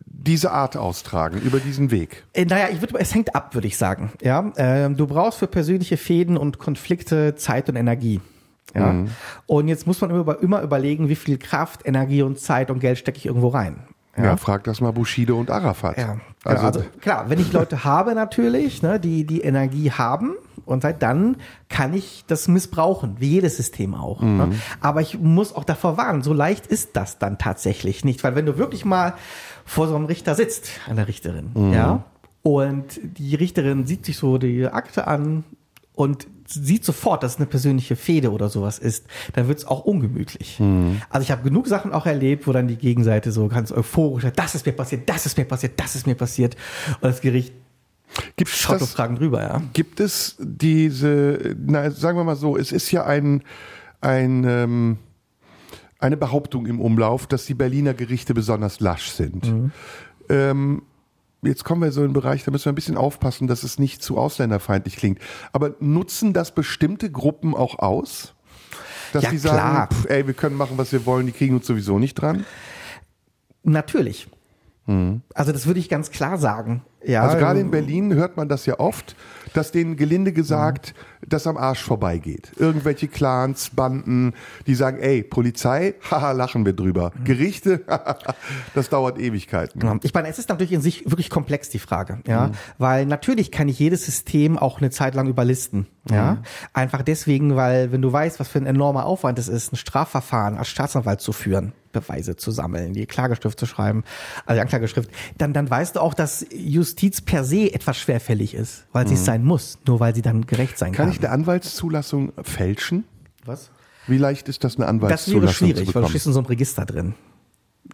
diese 0.06 0.52
Art 0.52 0.78
austragen, 0.78 1.42
über 1.42 1.60
diesen 1.60 1.90
Weg. 1.90 2.24
Äh, 2.34 2.46
Naja, 2.46 2.68
ich 2.72 2.80
würde, 2.80 3.00
es 3.00 3.14
hängt 3.16 3.34
ab, 3.34 3.56
würde 3.56 3.68
ich 3.68 3.78
sagen. 3.78 4.12
Ja, 4.22 4.52
ähm, 4.56 4.98
du 4.98 5.08
brauchst 5.08 5.40
für 5.40 5.48
persönliche 5.48 5.98
Fäden 5.98 6.38
und 6.38 6.60
Konflikte 6.60 7.36
Zeit 7.36 7.68
und 7.68 7.76
Energie. 7.76 8.22
Ja. 8.76 9.06
Und 9.46 9.68
jetzt 9.68 9.88
muss 9.88 10.02
man 10.02 10.10
immer, 10.12 10.40
immer 10.42 10.62
überlegen, 10.62 11.08
wie 11.08 11.16
viel 11.16 11.38
Kraft, 11.38 11.82
Energie 11.86 12.22
und 12.22 12.40
Zeit 12.40 12.70
und 12.70 12.80
Geld 12.80 12.98
stecke 12.98 13.18
ich 13.18 13.26
irgendwo 13.26 13.48
rein. 13.48 13.80
Ja, 14.18 14.38
frag 14.38 14.64
das 14.64 14.82
mal 14.82 14.92
Bushido 14.92 15.38
und 15.40 15.52
Arafat. 15.52 15.98
Ja, 15.98 16.18
Also, 16.44 16.66
also, 16.68 16.80
also 16.80 16.90
klar, 17.02 17.30
wenn 17.30 17.40
ich 17.40 17.52
Leute 17.52 17.84
habe 17.84 18.16
natürlich, 18.16 18.82
ne, 18.82 19.00
die 19.00 19.26
die 19.26 19.42
Energie 19.42 19.92
haben 19.92 20.36
und 20.66 20.82
seit 20.82 21.02
dann 21.02 21.38
kann 21.70 21.94
ich 21.94 22.24
das 22.28 22.48
missbrauchen, 22.48 23.18
wie 23.20 23.30
jedes 23.30 23.58
System 23.58 23.94
auch. 23.94 24.22
Ne? 24.22 24.54
Aber 24.80 25.02
ich 25.02 25.20
muss 25.20 25.54
auch 25.54 25.64
davor 25.64 25.98
warnen, 25.98 26.22
so 26.24 26.34
leicht 26.34 26.66
ist 26.68 26.96
das 26.96 27.20
dann 27.20 27.38
tatsächlich 27.38 28.06
nicht, 28.06 28.24
weil 28.24 28.36
wenn 28.36 28.46
du 28.46 28.58
wirklich 28.58 28.86
mal 28.86 29.14
vor 29.66 29.88
so 29.88 29.96
einem 29.96 30.06
Richter 30.06 30.34
sitzt, 30.36 30.70
einer 30.88 31.08
Richterin, 31.08 31.72
ja, 31.74 32.04
und 32.42 33.00
die 33.04 33.36
Richterin 33.36 33.86
sieht 33.88 34.06
sich 34.06 34.18
so 34.18 34.38
die 34.38 34.68
Akte 34.68 35.08
an 35.08 35.44
und 35.94 36.28
sieht 36.48 36.86
sofort, 36.86 37.24
dass 37.24 37.34
es 37.34 37.38
eine 37.38 37.46
persönliche 37.46 37.96
Fehde 37.96 38.32
oder 38.32 38.50
sowas 38.50 38.80
ist, 38.80 39.06
dann 39.34 39.48
wird's 39.48 39.66
auch 39.66 39.86
ungemütlich. 39.86 40.60
Also 41.10 41.24
ich 41.24 41.32
habe 41.32 41.44
genug 41.44 41.68
Sachen 41.68 41.92
auch 41.92 42.06
erlebt, 42.06 42.48
wo 42.48 42.52
dann 42.52 42.68
die 42.68 42.78
Gegenseite 42.78 43.32
so 43.32 43.48
ganz 43.48 43.72
euphorisch 43.72 44.24
sagt, 44.24 44.40
das 44.40 44.56
ist 44.56 44.66
mir 44.66 44.74
passiert, 44.74 45.10
das 45.10 45.26
ist 45.26 45.38
mir 45.38 45.46
passiert, 45.46 45.80
das 45.80 45.96
ist 45.96 46.08
mir 46.08 46.16
passiert. 46.16 46.56
Und 47.02 47.04
das 47.04 47.22
Gericht 47.22 47.54
gibt 48.36 48.50
schaut 48.52 48.82
das, 48.82 48.94
Fragen 48.94 49.16
drüber, 49.16 49.42
ja. 49.42 49.62
gibt 49.74 50.00
es 50.00 50.36
diese, 50.40 51.56
na, 51.58 51.92
sagen 51.92 52.18
wir 52.18 52.24
mal 52.24 52.36
so, 52.36 52.58
es 52.58 52.72
ist 52.72 52.92
ja 52.92 53.06
ein, 53.06 53.44
ein, 54.02 54.44
ähm, 54.46 54.98
eine 56.00 56.18
Behauptung 56.18 56.66
im 56.66 56.80
Umlauf, 56.80 57.28
dass 57.28 57.46
die 57.46 57.54
Berliner 57.54 57.94
Gerichte 57.94 58.34
besonders 58.34 58.80
lasch 58.80 59.10
sind. 59.10 59.72
Ähm, 60.30 60.84
jetzt 61.48 61.64
kommen 61.64 61.82
wir 61.82 61.92
so 61.92 62.02
in 62.02 62.06
einen 62.06 62.14
Bereich, 62.14 62.44
da 62.44 62.52
müssen 62.52 62.66
wir 62.66 62.72
ein 62.72 62.76
bisschen 62.76 62.98
aufpassen, 62.98 63.48
dass 63.48 63.64
es 63.64 63.80
nicht 63.80 64.02
zu 64.04 64.18
ausländerfeindlich 64.18 64.98
klingt. 64.98 65.20
Aber 65.54 65.76
nutzen 65.80 66.34
das 66.34 66.54
bestimmte 66.54 67.12
Gruppen 67.12 67.54
auch 67.56 67.80
aus? 67.80 68.34
Dass 69.14 69.24
Ja, 69.24 69.30
die 69.32 69.38
sagen, 69.38 69.58
klar. 69.58 69.90
pff, 69.94 70.06
ey, 70.10 70.28
wir 70.28 70.34
können 70.34 70.56
machen, 70.58 70.78
was 70.78 70.92
wir 70.92 71.06
wollen, 71.06 71.26
die 71.26 71.32
kriegen 71.32 71.56
uns 71.56 71.66
sowieso 71.68 72.00
nicht 72.00 72.16
dran? 72.16 72.46
Natürlich. 73.64 74.28
Also 75.34 75.52
das 75.52 75.66
würde 75.66 75.80
ich 75.80 75.90
ganz 75.90 76.12
klar 76.12 76.38
sagen. 76.38 76.84
Ja, 77.04 77.24
Also 77.24 77.38
gerade 77.38 77.60
in 77.60 77.72
Berlin 77.72 78.14
hört 78.14 78.38
man 78.38 78.48
das 78.48 78.68
ja 78.68 78.80
oft, 78.80 79.16
dass 79.56 79.72
denen 79.72 79.96
gelinde 79.96 80.34
gesagt, 80.34 80.94
das 81.26 81.48
am 81.48 81.56
Arsch 81.56 81.82
vorbeigeht. 81.82 82.52
Irgendwelche 82.58 83.08
Clans, 83.08 83.70
Banden, 83.70 84.34
die 84.68 84.76
sagen, 84.76 85.00
ey, 85.00 85.24
Polizei, 85.24 85.96
haha, 86.12 86.34
lachen 86.34 86.66
wir 86.66 86.74
drüber. 86.74 87.12
Gerichte, 87.24 87.82
das 88.76 88.90
dauert 88.90 89.18
Ewigkeiten. 89.18 90.00
Ich 90.04 90.14
meine, 90.14 90.28
es 90.28 90.40
ist 90.40 90.50
natürlich 90.50 90.74
in 90.74 90.82
sich 90.82 91.06
wirklich 91.06 91.30
komplex, 91.30 91.70
die 91.70 91.80
Frage, 91.80 92.20
ja. 92.28 92.52
Weil 92.78 93.06
natürlich 93.06 93.52
kann 93.52 93.70
ich 93.70 93.80
jedes 93.80 94.06
System 94.06 94.58
auch 94.58 94.80
eine 94.80 94.90
Zeit 94.90 95.16
lang 95.16 95.28
überlisten, 95.28 95.88
ja. 96.10 96.38
Einfach 96.74 97.02
deswegen, 97.02 97.56
weil 97.56 97.92
wenn 97.92 98.02
du 98.02 98.12
weißt, 98.12 98.40
was 98.40 98.50
für 98.50 98.60
ein 98.60 98.66
enormer 98.66 99.06
Aufwand 99.06 99.40
es 99.40 99.48
ist, 99.48 99.72
ein 99.72 99.78
Strafverfahren 99.78 100.58
als 100.58 100.68
Staatsanwalt 100.68 101.22
zu 101.22 101.32
führen, 101.32 101.74
Beweise 102.00 102.36
zu 102.36 102.52
sammeln, 102.52 102.94
die 102.94 103.06
Klageschrift 103.06 103.60
zu 103.60 103.66
schreiben, 103.66 104.04
also 104.46 104.58
die 104.58 104.62
Anklageschrift, 104.62 105.10
dann, 105.38 105.54
dann 105.54 105.70
weißt 105.70 105.96
du 105.96 106.02
auch, 106.02 106.14
dass 106.14 106.46
Justiz 106.52 107.22
per 107.22 107.44
se 107.44 107.74
etwas 107.74 107.98
schwerfällig 107.98 108.54
ist, 108.54 108.86
weil 108.92 109.08
sie 109.08 109.16
es 109.16 109.26
sein 109.26 109.44
muss, 109.44 109.80
nur 109.88 110.00
weil 110.00 110.14
sie 110.14 110.22
dann 110.22 110.46
gerecht 110.46 110.78
sein 110.78 110.92
kann. 110.92 111.06
Kann 111.08 111.12
ich 111.12 111.20
eine 111.20 111.30
Anwaltszulassung 111.32 112.34
fälschen? 112.44 113.06
was? 113.46 113.70
Wie 114.08 114.18
leicht 114.18 114.48
ist 114.50 114.64
das, 114.64 114.76
eine 114.76 114.86
Das 114.86 114.90
Anwaltszulassung 114.90 115.42
wäre 115.42 115.52
zu 115.52 115.58
schwierig, 115.58 115.78
weil 115.78 115.86
du 115.86 115.92
bekommen? 115.94 116.10
stehst 116.10 116.28
in 116.28 116.34
so 116.34 116.40
einem 116.40 116.46
Register 116.48 116.86
drin. 116.86 117.16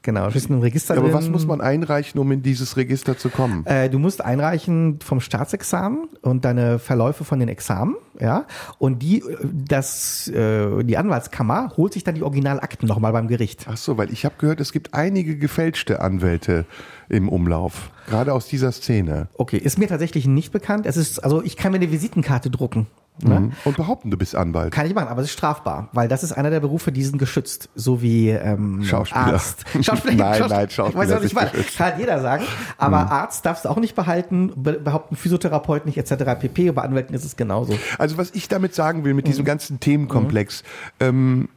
Genau, 0.03 0.25
du 0.25 0.31
stehst 0.31 0.47
in 0.47 0.53
einem 0.53 0.61
Register 0.63 0.93
Aber 0.93 1.03
drin. 1.03 1.13
was 1.13 1.29
muss 1.29 1.45
man 1.45 1.59
einreichen, 1.59 2.19
um 2.19 2.31
in 2.31 2.41
dieses 2.41 2.77
Register 2.77 3.17
zu 3.17 3.29
kommen? 3.29 3.65
Äh, 3.65 3.89
du 3.89 3.99
musst 3.99 4.23
einreichen 4.23 4.99
vom 5.03 5.19
Staatsexamen 5.19 6.07
und 6.21 6.45
deine 6.45 6.79
Verläufe 6.79 7.23
von 7.25 7.39
den 7.39 7.49
Examen, 7.49 7.95
ja. 8.19 8.45
Und 8.79 8.99
die, 9.03 9.19
äh, 9.19 9.37
das, 9.51 10.27
äh, 10.29 10.83
die 10.83 10.97
Anwaltskammer 10.97 11.73
holt 11.75 11.93
sich 11.93 12.03
dann 12.03 12.15
die 12.15 12.23
Originalakten 12.23 12.87
nochmal 12.87 13.11
beim 13.11 13.27
Gericht. 13.27 13.65
Ach 13.69 13.77
so, 13.77 13.97
weil 13.97 14.11
ich 14.11 14.23
habe 14.23 14.35
gehört, 14.37 14.61
es 14.61 14.71
gibt 14.71 14.93
einige 14.93 15.37
gefälschte 15.37 16.01
Anwälte 16.01 16.65
im 17.09 17.27
Umlauf, 17.27 17.91
gerade 18.07 18.33
aus 18.33 18.47
dieser 18.47 18.71
Szene. 18.71 19.27
Okay, 19.37 19.57
ist 19.57 19.77
mir 19.77 19.87
tatsächlich 19.87 20.25
nicht 20.25 20.51
bekannt. 20.51 20.85
Es 20.85 20.95
ist, 20.95 21.19
also 21.19 21.43
ich 21.43 21.57
kann 21.57 21.73
mir 21.73 21.77
eine 21.79 21.91
Visitenkarte 21.91 22.49
drucken. 22.49 22.87
Ne? 23.23 23.51
Und 23.65 23.77
behaupten, 23.77 24.09
du 24.09 24.17
bist 24.17 24.35
Anwalt. 24.35 24.71
Kann 24.73 24.87
ich 24.87 24.95
machen, 24.95 25.07
aber 25.09 25.21
es 25.21 25.27
ist 25.27 25.33
strafbar, 25.33 25.89
weil 25.93 26.07
das 26.07 26.23
ist 26.23 26.31
einer 26.31 26.49
der 26.49 26.59
Berufe, 26.59 26.91
die 26.91 27.03
sind 27.03 27.17
geschützt, 27.19 27.69
so 27.75 28.01
wie 28.01 28.29
ähm, 28.29 28.83
Schauspieler. 28.83 29.33
Arzt. 29.33 29.65
Schauspieler, 29.81 30.15
Nein, 30.15 30.39
Schauspieler. 30.39 30.57
nein, 30.57 30.69
Schauspieler 30.71 31.03
Ich 31.03 31.09
weiß 31.11 31.21
sind 31.21 31.33
mal. 31.33 31.49
geschützt. 31.49 31.77
Kann 31.77 31.99
jeder 31.99 32.19
sagen. 32.21 32.45
Aber 32.79 33.11
Arzt 33.11 33.45
darfst 33.45 33.65
du 33.65 33.69
auch 33.69 33.77
nicht 33.77 33.95
behalten, 33.95 34.51
be 34.55 34.73
behaupten 34.79 35.15
Physiotherapeut 35.15 35.85
nicht, 35.85 35.97
etc. 35.97 36.23
pp. 36.39 36.71
Bei 36.71 36.81
Anwälten 36.81 37.13
ist 37.13 37.23
es 37.25 37.35
genauso. 37.35 37.77
Also 37.99 38.17
was 38.17 38.31
ich 38.31 38.47
damit 38.47 38.73
sagen 38.73 39.03
will, 39.03 39.13
mit 39.13 39.25
Mhm. 39.25 39.29
diesem 39.29 39.45
ganzen 39.45 39.79
Themenkomplex, 39.79 40.63
ähm, 40.99 41.47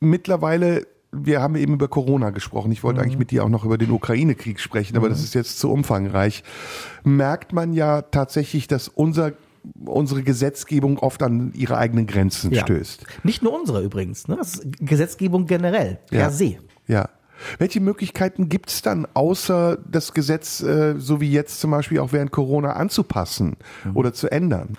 mittlerweile 0.00 0.86
wir 1.12 1.42
haben 1.42 1.56
eben 1.56 1.74
über 1.74 1.88
Corona 1.88 2.30
gesprochen. 2.30 2.70
Ich 2.70 2.84
wollte 2.84 3.00
eigentlich 3.00 3.18
mit 3.18 3.32
dir 3.32 3.42
auch 3.44 3.48
noch 3.48 3.64
über 3.64 3.78
den 3.78 3.90
Ukraine-Krieg 3.90 4.60
sprechen, 4.60 4.96
aber 4.96 5.08
das 5.08 5.24
ist 5.24 5.34
jetzt 5.34 5.58
zu 5.58 5.68
umfangreich. 5.72 6.44
Merkt 7.02 7.52
man 7.52 7.72
ja 7.72 8.02
tatsächlich, 8.02 8.68
dass 8.68 8.86
unser 8.86 9.32
unsere 9.84 10.22
Gesetzgebung 10.22 10.98
oft 10.98 11.22
an 11.22 11.52
ihre 11.54 11.76
eigenen 11.76 12.06
Grenzen 12.06 12.52
Ja. 12.52 12.62
stößt. 12.62 13.04
Nicht 13.24 13.42
nur 13.42 13.52
unsere 13.58 13.82
übrigens, 13.82 14.28
ne? 14.28 14.36
Das 14.36 14.54
ist 14.54 14.66
Gesetzgebung 14.80 15.46
generell, 15.46 15.98
per 16.08 16.18
Ja. 16.20 16.30
se. 16.30 16.56
Ja. 16.86 17.08
Welche 17.58 17.80
Möglichkeiten 17.80 18.48
gibt's 18.50 18.82
dann, 18.82 19.06
außer 19.14 19.78
das 19.90 20.12
Gesetz, 20.12 20.60
äh, 20.62 20.94
so 20.98 21.20
wie 21.22 21.30
jetzt 21.32 21.60
zum 21.60 21.70
Beispiel 21.70 21.98
auch 22.00 22.12
während 22.12 22.30
Corona, 22.32 22.74
anzupassen 22.74 23.56
Mhm. 23.84 23.96
oder 23.96 24.12
zu 24.12 24.30
ändern? 24.30 24.76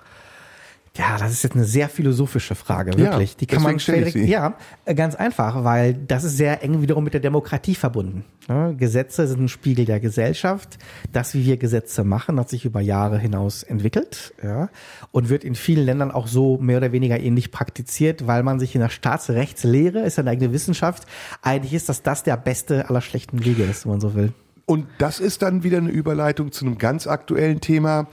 Ja, 0.96 1.16
das 1.16 1.32
ist 1.32 1.42
jetzt 1.42 1.54
eine 1.54 1.64
sehr 1.64 1.88
philosophische 1.88 2.54
Frage, 2.54 2.98
wirklich. 2.98 3.30
Ja, 3.30 3.36
die 3.40 3.46
kann 3.46 3.62
man 3.62 3.78
sie. 3.78 4.24
Ja, 4.26 4.58
äh, 4.84 4.94
ganz 4.94 5.14
einfach, 5.14 5.64
weil 5.64 5.94
das 5.94 6.22
ist 6.22 6.36
sehr 6.36 6.62
eng 6.62 6.82
wiederum 6.82 7.02
mit 7.02 7.14
der 7.14 7.22
Demokratie 7.22 7.74
verbunden. 7.74 8.26
Ja, 8.46 8.72
Gesetze 8.72 9.26
sind 9.26 9.44
ein 9.44 9.48
Spiegel 9.48 9.86
der 9.86 10.00
Gesellschaft. 10.00 10.76
Das, 11.10 11.32
wie 11.32 11.46
wir 11.46 11.56
Gesetze 11.56 12.04
machen, 12.04 12.38
hat 12.38 12.50
sich 12.50 12.66
über 12.66 12.82
Jahre 12.82 13.18
hinaus 13.18 13.62
entwickelt 13.62 14.34
ja, 14.42 14.68
und 15.12 15.30
wird 15.30 15.44
in 15.44 15.54
vielen 15.54 15.86
Ländern 15.86 16.10
auch 16.10 16.26
so 16.26 16.58
mehr 16.58 16.76
oder 16.76 16.92
weniger 16.92 17.18
ähnlich 17.18 17.50
praktiziert, 17.50 18.26
weil 18.26 18.42
man 18.42 18.60
sich 18.60 18.74
in 18.74 18.82
der 18.82 18.90
Staatsrechtslehre, 18.90 20.00
ist 20.00 20.18
eine 20.18 20.28
eigene 20.28 20.52
Wissenschaft, 20.52 21.06
einig 21.40 21.72
ist, 21.72 21.88
dass 21.88 22.02
das 22.02 22.22
der 22.22 22.36
beste 22.36 22.90
aller 22.90 23.00
schlechten 23.00 23.42
Wege 23.46 23.62
ist, 23.62 23.86
wenn 23.86 23.92
man 23.92 24.00
so 24.02 24.14
will. 24.14 24.34
Und 24.66 24.86
das 24.98 25.20
ist 25.20 25.42
dann 25.42 25.64
wieder 25.64 25.78
eine 25.78 25.90
Überleitung 25.90 26.52
zu 26.52 26.66
einem 26.66 26.78
ganz 26.78 27.06
aktuellen 27.06 27.60
Thema. 27.60 28.06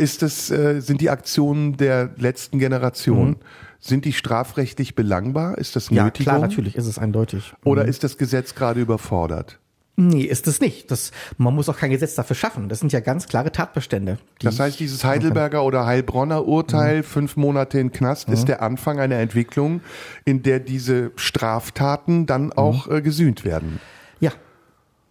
Ist 0.00 0.22
es, 0.22 0.50
äh, 0.50 0.80
sind 0.80 1.00
die 1.02 1.10
Aktionen 1.10 1.76
der 1.76 2.10
letzten 2.16 2.58
Generation, 2.58 3.36
sind 3.78 4.04
die 4.06 4.12
strafrechtlich 4.14 4.94
belangbar? 4.94 5.58
Ist 5.58 5.76
das 5.76 5.90
Mhm. 5.90 5.96
Ja, 5.98 6.04
Nötigung? 6.04 6.24
klar, 6.32 6.38
natürlich 6.40 6.74
ist 6.74 6.86
es 6.86 6.98
eindeutig. 6.98 7.52
Oder 7.64 7.84
ist 7.84 8.02
das 8.02 8.16
Gesetz 8.16 8.54
gerade 8.54 8.80
überfordert? 8.80 9.58
Nee, 9.96 10.22
ist 10.22 10.46
es 10.48 10.60
nicht. 10.60 10.90
Das, 10.90 11.10
man 11.36 11.54
muss 11.54 11.68
auch 11.68 11.76
kein 11.76 11.90
Gesetz 11.90 12.14
dafür 12.14 12.34
schaffen. 12.34 12.70
Das 12.70 12.78
sind 12.80 12.90
ja 12.90 13.00
ganz 13.00 13.26
klare 13.26 13.52
Tatbestände. 13.52 14.16
Das 14.40 14.58
heißt, 14.58 14.80
dieses 14.80 15.04
Heidelberger 15.04 15.62
oder 15.62 15.84
Heilbronner 15.84 16.46
Urteil, 16.46 17.02
fünf 17.02 17.36
Monate 17.36 17.78
in 17.78 17.92
Knast, 17.92 18.30
ist 18.30 18.48
der 18.48 18.62
Anfang 18.62 18.98
einer 18.98 19.16
Entwicklung, 19.16 19.82
in 20.24 20.42
der 20.42 20.58
diese 20.60 21.10
Straftaten 21.16 22.24
dann 22.24 22.52
auch 22.54 22.88
äh, 22.88 23.02
gesühnt 23.02 23.44
werden. 23.44 23.80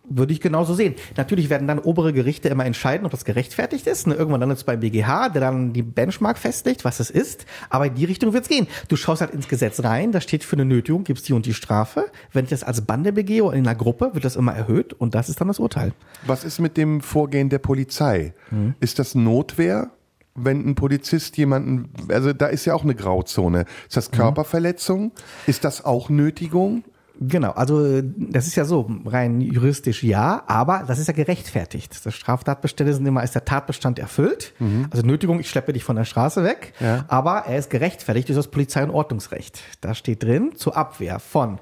Würde 0.10 0.34
ich 0.34 0.41
genauso 0.41 0.73
sehen. 0.73 0.95
Natürlich 1.18 1.49
werden 1.49 1.68
dann 1.68 1.80
obere 1.80 2.14
Gerichte 2.14 2.49
immer 2.49 2.65
entscheiden, 2.65 3.06
ob 3.06 3.11
das 3.11 3.26
gerechtfertigt 3.26 3.86
ist. 3.88 4.07
Ne, 4.07 4.15
Irgendwann 4.15 4.40
landet 4.41 4.57
es 4.57 4.64
beim 4.64 4.80
BGH, 4.80 5.30
der 5.30 5.41
dann 5.41 5.72
die 5.73 5.84
Benchmark 5.84 6.38
festlegt, 6.38 6.84
was 6.84 6.99
es 6.99 7.10
ist. 7.10 7.45
Aber 7.69 7.86
in 7.88 7.95
die 7.95 8.06
Richtung 8.06 8.34
wird 8.34 8.44
es 8.44 8.49
gehen. 8.49 8.68
Du 8.88 8.95
schaust 8.95 9.22
halt 9.22 9.31
ins 9.31 9.48
Gesetz 9.48 9.84
rein, 9.84 10.11
da 10.11 10.19
steht 10.19 10.44
für 10.44 10.56
eine 10.56 10.65
Nötigung, 10.65 11.03
gibt's 11.03 11.23
die 11.23 11.34
und 11.34 11.45
die 11.45 11.53
Strafe. 11.53 12.06
Wenn 12.34 12.45
ich 12.45 12.49
das 12.49 12.64
als 12.64 12.81
Bande 12.81 13.14
begehe 13.14 13.44
oder 13.44 13.56
in 13.56 13.68
einer 13.68 13.76
Gruppe, 13.77 14.10
wird 14.14 14.26
das 14.26 14.36
immer 14.36 14.53
erhöht 14.53 14.94
und 14.94 15.14
das 15.15 15.30
ist 15.30 15.40
dann 15.40 15.48
das 15.48 15.60
Urteil. 15.60 15.94
Was 16.26 16.44
ist 16.44 16.60
mit 16.60 16.76
dem 16.77 17.02
Vorgehen 17.02 17.49
der 17.49 17.60
Polizei? 17.60 18.34
Ist 18.80 18.99
das 18.99 19.15
Notwehr? 19.15 19.91
Wenn 20.36 20.65
ein 20.68 20.76
Polizist 20.76 21.38
jemanden, 21.38 21.90
also 22.07 22.34
da 22.34 22.48
ist 22.48 22.65
ja 22.65 22.73
auch 22.73 22.84
eine 22.84 22.95
Grauzone. 22.95 23.65
Ist 23.88 23.98
das 23.98 24.10
Körperverletzung? 24.11 25.11
Ist 25.48 25.65
das 25.65 25.84
auch 25.84 26.10
Nötigung? 26.10 26.84
Genau, 27.22 27.52
also 27.52 28.02
das 28.02 28.48
ist 28.48 28.56
ja 28.56 28.64
so, 28.64 28.90
rein 29.06 29.41
juristisch 29.41 30.04
ja, 30.04 30.41
aber 30.48 30.86
das 30.88 31.00
ist 31.00 31.08
ja 31.08 31.14
gerechtfertigt. 31.14 32.00
Das 32.06 32.14
Straftatbestände 32.16 32.94
sind 32.94 33.06
immer, 33.06 33.24
ist 33.24 33.36
der 33.36 33.44
Tatbestand 33.44 34.00
erfüllt. 34.00 34.54
Also 34.90 35.06
Nötigung, 35.06 35.40
ich 35.41 35.50
schleppe 35.50 35.74
dich 35.74 35.84
von 35.84 35.98
der 35.98 36.06
Straße 36.06 36.44
weg, 36.46 36.74
Ja. 36.80 37.04
aber 37.10 37.40
er 37.46 37.58
ist 37.58 37.70
gerechtfertigt 37.70 38.30
durch 38.30 38.38
das 38.38 38.48
Polizei- 38.48 38.84
und 38.84 38.91
Ordnungsrecht. 38.91 39.62
Da 39.82 39.96
steht 39.96 40.24
drin, 40.24 40.52
zur 40.56 40.78
Abwehr 40.78 41.20
von 41.20 41.60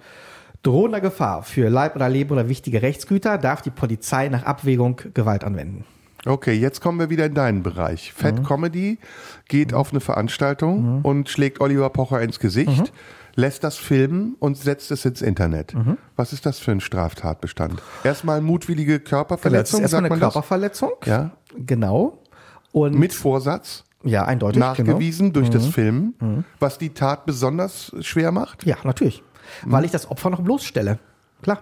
drohender 0.61 1.01
Gefahr 1.01 1.41
für 1.41 1.69
Leib 1.69 1.95
oder 1.95 2.07
Leben 2.07 2.31
oder 2.31 2.49
wichtige 2.49 2.83
Rechtsgüter 2.83 3.39
darf 3.39 3.63
die 3.63 3.71
Polizei 3.71 4.27
nach 4.29 4.43
Abwägung 4.43 5.01
Gewalt 5.15 5.43
anwenden. 5.43 5.85
Okay, 6.25 6.53
jetzt 6.53 6.81
kommen 6.81 6.99
wir 6.99 7.09
wieder 7.09 7.25
in 7.25 7.33
deinen 7.35 7.63
Bereich. 7.63 8.11
Fat 8.13 8.43
Comedy 8.45 8.97
geht 9.47 9.73
auf 9.73 9.91
eine 9.91 10.01
Veranstaltung 10.01 11.01
und 11.03 11.29
schlägt 11.29 11.61
Oliver 11.61 11.89
Pocher 11.89 12.21
ins 12.21 12.39
Gesicht, 12.39 12.91
lässt 13.37 13.63
das 13.63 13.77
filmen 13.77 14.35
und 14.39 14.57
setzt 14.57 14.91
es 14.91 15.05
ins 15.05 15.21
Internet. 15.21 15.73
Was 16.17 16.33
ist 16.33 16.45
das 16.45 16.59
für 16.59 16.71
ein 16.71 16.81
Straftatbestand? 16.81 17.81
Erstmal 18.03 18.41
mutwillige 18.41 18.99
Körperverletzung, 18.99 19.81
das 19.81 19.91
ist 19.91 19.93
erstmal 19.93 20.01
sagt 20.01 20.05
eine 20.05 20.09
man 20.09 20.19
das? 20.19 20.33
Körperverletzung. 20.33 20.91
Ja. 21.05 21.31
Genau. 21.55 22.17
Und 22.71 22.95
Mit 22.99 23.13
Vorsatz, 23.13 23.83
ja, 24.03 24.25
eindeutig. 24.25 24.59
nachgewiesen 24.59 25.33
durch 25.33 25.49
Mhm. 25.49 25.53
das 25.53 25.67
Filmen, 25.67 26.45
was 26.59 26.77
die 26.79 26.89
Tat 26.89 27.25
besonders 27.25 27.91
schwer 28.01 28.31
macht. 28.31 28.65
Genau. 28.65 28.75
Ja, 28.77 28.83
natürlich. 28.83 29.23
Weil 29.65 29.85
ich 29.85 29.91
das 29.91 30.09
Opfer 30.11 30.29
noch 30.29 30.41
bloßstelle. 30.41 30.99
Klar. 31.41 31.61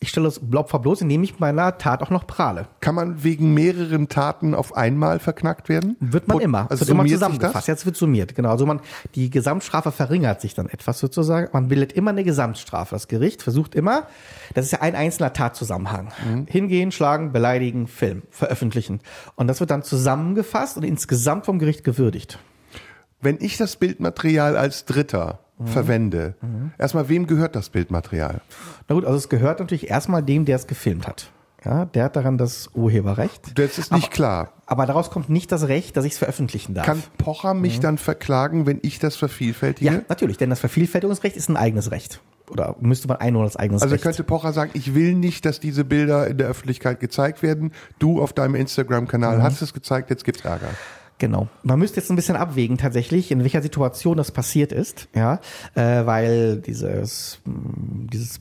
Ich 0.00 0.10
stelle 0.10 0.26
das 0.26 0.40
Opfer 0.54 0.78
bloß, 0.78 1.00
indem 1.00 1.22
ich 1.22 1.38
meiner 1.38 1.78
Tat 1.78 2.02
auch 2.02 2.10
noch 2.10 2.26
prahle. 2.26 2.68
Kann 2.80 2.94
man 2.94 3.24
wegen 3.24 3.54
mehreren 3.54 4.08
Taten 4.08 4.54
auf 4.54 4.76
einmal 4.76 5.18
verknackt 5.18 5.68
werden? 5.68 5.96
Wird 6.00 6.28
man 6.28 6.36
Pot- 6.36 6.44
immer. 6.44 6.70
Also 6.70 6.80
wird 6.80 6.90
immer 6.90 7.06
zusammengefasst. 7.06 7.54
das? 7.56 7.66
Jetzt 7.66 7.86
wird 7.86 7.96
summiert. 7.96 8.34
Genau. 8.34 8.50
Also 8.50 8.66
man, 8.66 8.80
die 9.14 9.30
Gesamtstrafe 9.30 9.92
verringert 9.92 10.40
sich 10.42 10.54
dann 10.54 10.68
etwas 10.68 10.98
sozusagen. 10.98 11.48
Man 11.52 11.68
bildet 11.68 11.92
immer 11.94 12.10
eine 12.10 12.24
Gesamtstrafe. 12.24 12.94
Das 12.94 13.08
Gericht 13.08 13.42
versucht 13.42 13.74
immer, 13.74 14.06
das 14.54 14.66
ist 14.66 14.72
ja 14.72 14.80
ein 14.82 14.94
einzelner 14.94 15.32
Tatzusammenhang. 15.32 16.12
Mhm. 16.30 16.46
Hingehen, 16.46 16.92
schlagen, 16.92 17.32
beleidigen, 17.32 17.86
Film, 17.86 18.22
veröffentlichen. 18.30 19.00
Und 19.34 19.46
das 19.48 19.60
wird 19.60 19.70
dann 19.70 19.82
zusammengefasst 19.82 20.76
und 20.76 20.82
insgesamt 20.82 21.46
vom 21.46 21.58
Gericht 21.58 21.84
gewürdigt. 21.84 22.38
Wenn 23.22 23.38
ich 23.40 23.56
das 23.56 23.76
Bildmaterial 23.76 24.56
als 24.58 24.84
Dritter 24.84 25.40
Mhm. 25.58 25.66
verwende, 25.66 26.34
erstmal 26.78 27.08
wem 27.08 27.26
gehört 27.26 27.56
das 27.56 27.70
Bildmaterial? 27.70 28.40
Na 28.88 28.94
gut, 28.94 29.04
also 29.04 29.16
es 29.16 29.28
gehört 29.28 29.60
natürlich 29.60 29.88
erstmal 29.90 30.22
dem, 30.22 30.44
der 30.44 30.56
es 30.56 30.66
gefilmt 30.66 31.06
hat. 31.06 31.30
Ja, 31.64 31.84
der 31.86 32.04
hat 32.04 32.14
daran 32.16 32.38
das 32.38 32.70
Urheberrecht. 32.74 33.58
Das 33.58 33.76
ist 33.78 33.90
nicht 33.92 34.10
klar. 34.12 34.52
Aber 34.66 34.86
daraus 34.86 35.10
kommt 35.10 35.30
nicht 35.30 35.50
das 35.50 35.66
Recht, 35.66 35.96
dass 35.96 36.04
ich 36.04 36.12
es 36.12 36.18
veröffentlichen 36.18 36.74
darf. 36.74 36.86
Kann 36.86 37.02
Pocher 37.18 37.54
mich 37.54 37.80
dann 37.80 37.98
verklagen, 37.98 38.66
wenn 38.66 38.78
ich 38.82 38.98
das 39.00 39.16
vervielfältige? 39.16 39.90
Mhm. 39.90 39.96
ja, 39.98 40.02
natürlich, 40.08 40.36
denn 40.36 40.50
das 40.50 40.60
Vervielfältigungsrecht 40.60 41.34
ist 41.36 41.48
ein 41.48 41.56
eigenes 41.56 41.90
Recht. 41.90 42.20
Oder 42.50 42.76
müsste 42.78 43.08
man 43.08 43.16
einholen 43.16 43.46
als 43.46 43.56
eigenes 43.56 43.82
Also 43.82 43.94
Recht. 43.94 44.04
könnte 44.04 44.22
Pocher 44.22 44.52
sagen, 44.52 44.70
ich 44.74 44.94
will 44.94 45.14
nicht, 45.14 45.44
dass 45.44 45.58
diese 45.58 45.84
Bilder 45.84 46.28
in 46.28 46.38
der 46.38 46.46
Öffentlichkeit 46.46 47.00
gezeigt 47.00 47.42
werden. 47.42 47.72
Du 47.98 48.22
auf 48.22 48.32
deinem 48.32 48.52
Mhm. 48.52 48.58
Instagram-Kanal 48.60 49.42
hast 49.42 49.60
es 49.62 49.72
gezeigt, 49.74 50.10
jetzt 50.10 50.24
gibt's 50.24 50.44
Ärger. 50.44 50.68
Genau. 51.18 51.48
Man 51.62 51.78
müsste 51.78 51.98
jetzt 52.00 52.10
ein 52.10 52.16
bisschen 52.16 52.36
abwägen 52.36 52.76
tatsächlich, 52.78 53.30
in 53.30 53.42
welcher 53.42 53.62
Situation 53.62 54.16
das 54.16 54.30
passiert 54.32 54.70
ist, 54.72 55.08
ja, 55.14 55.40
äh, 55.74 56.04
weil 56.06 56.58
dieses, 56.58 57.40
mh, 57.44 57.54
dieses 58.12 58.40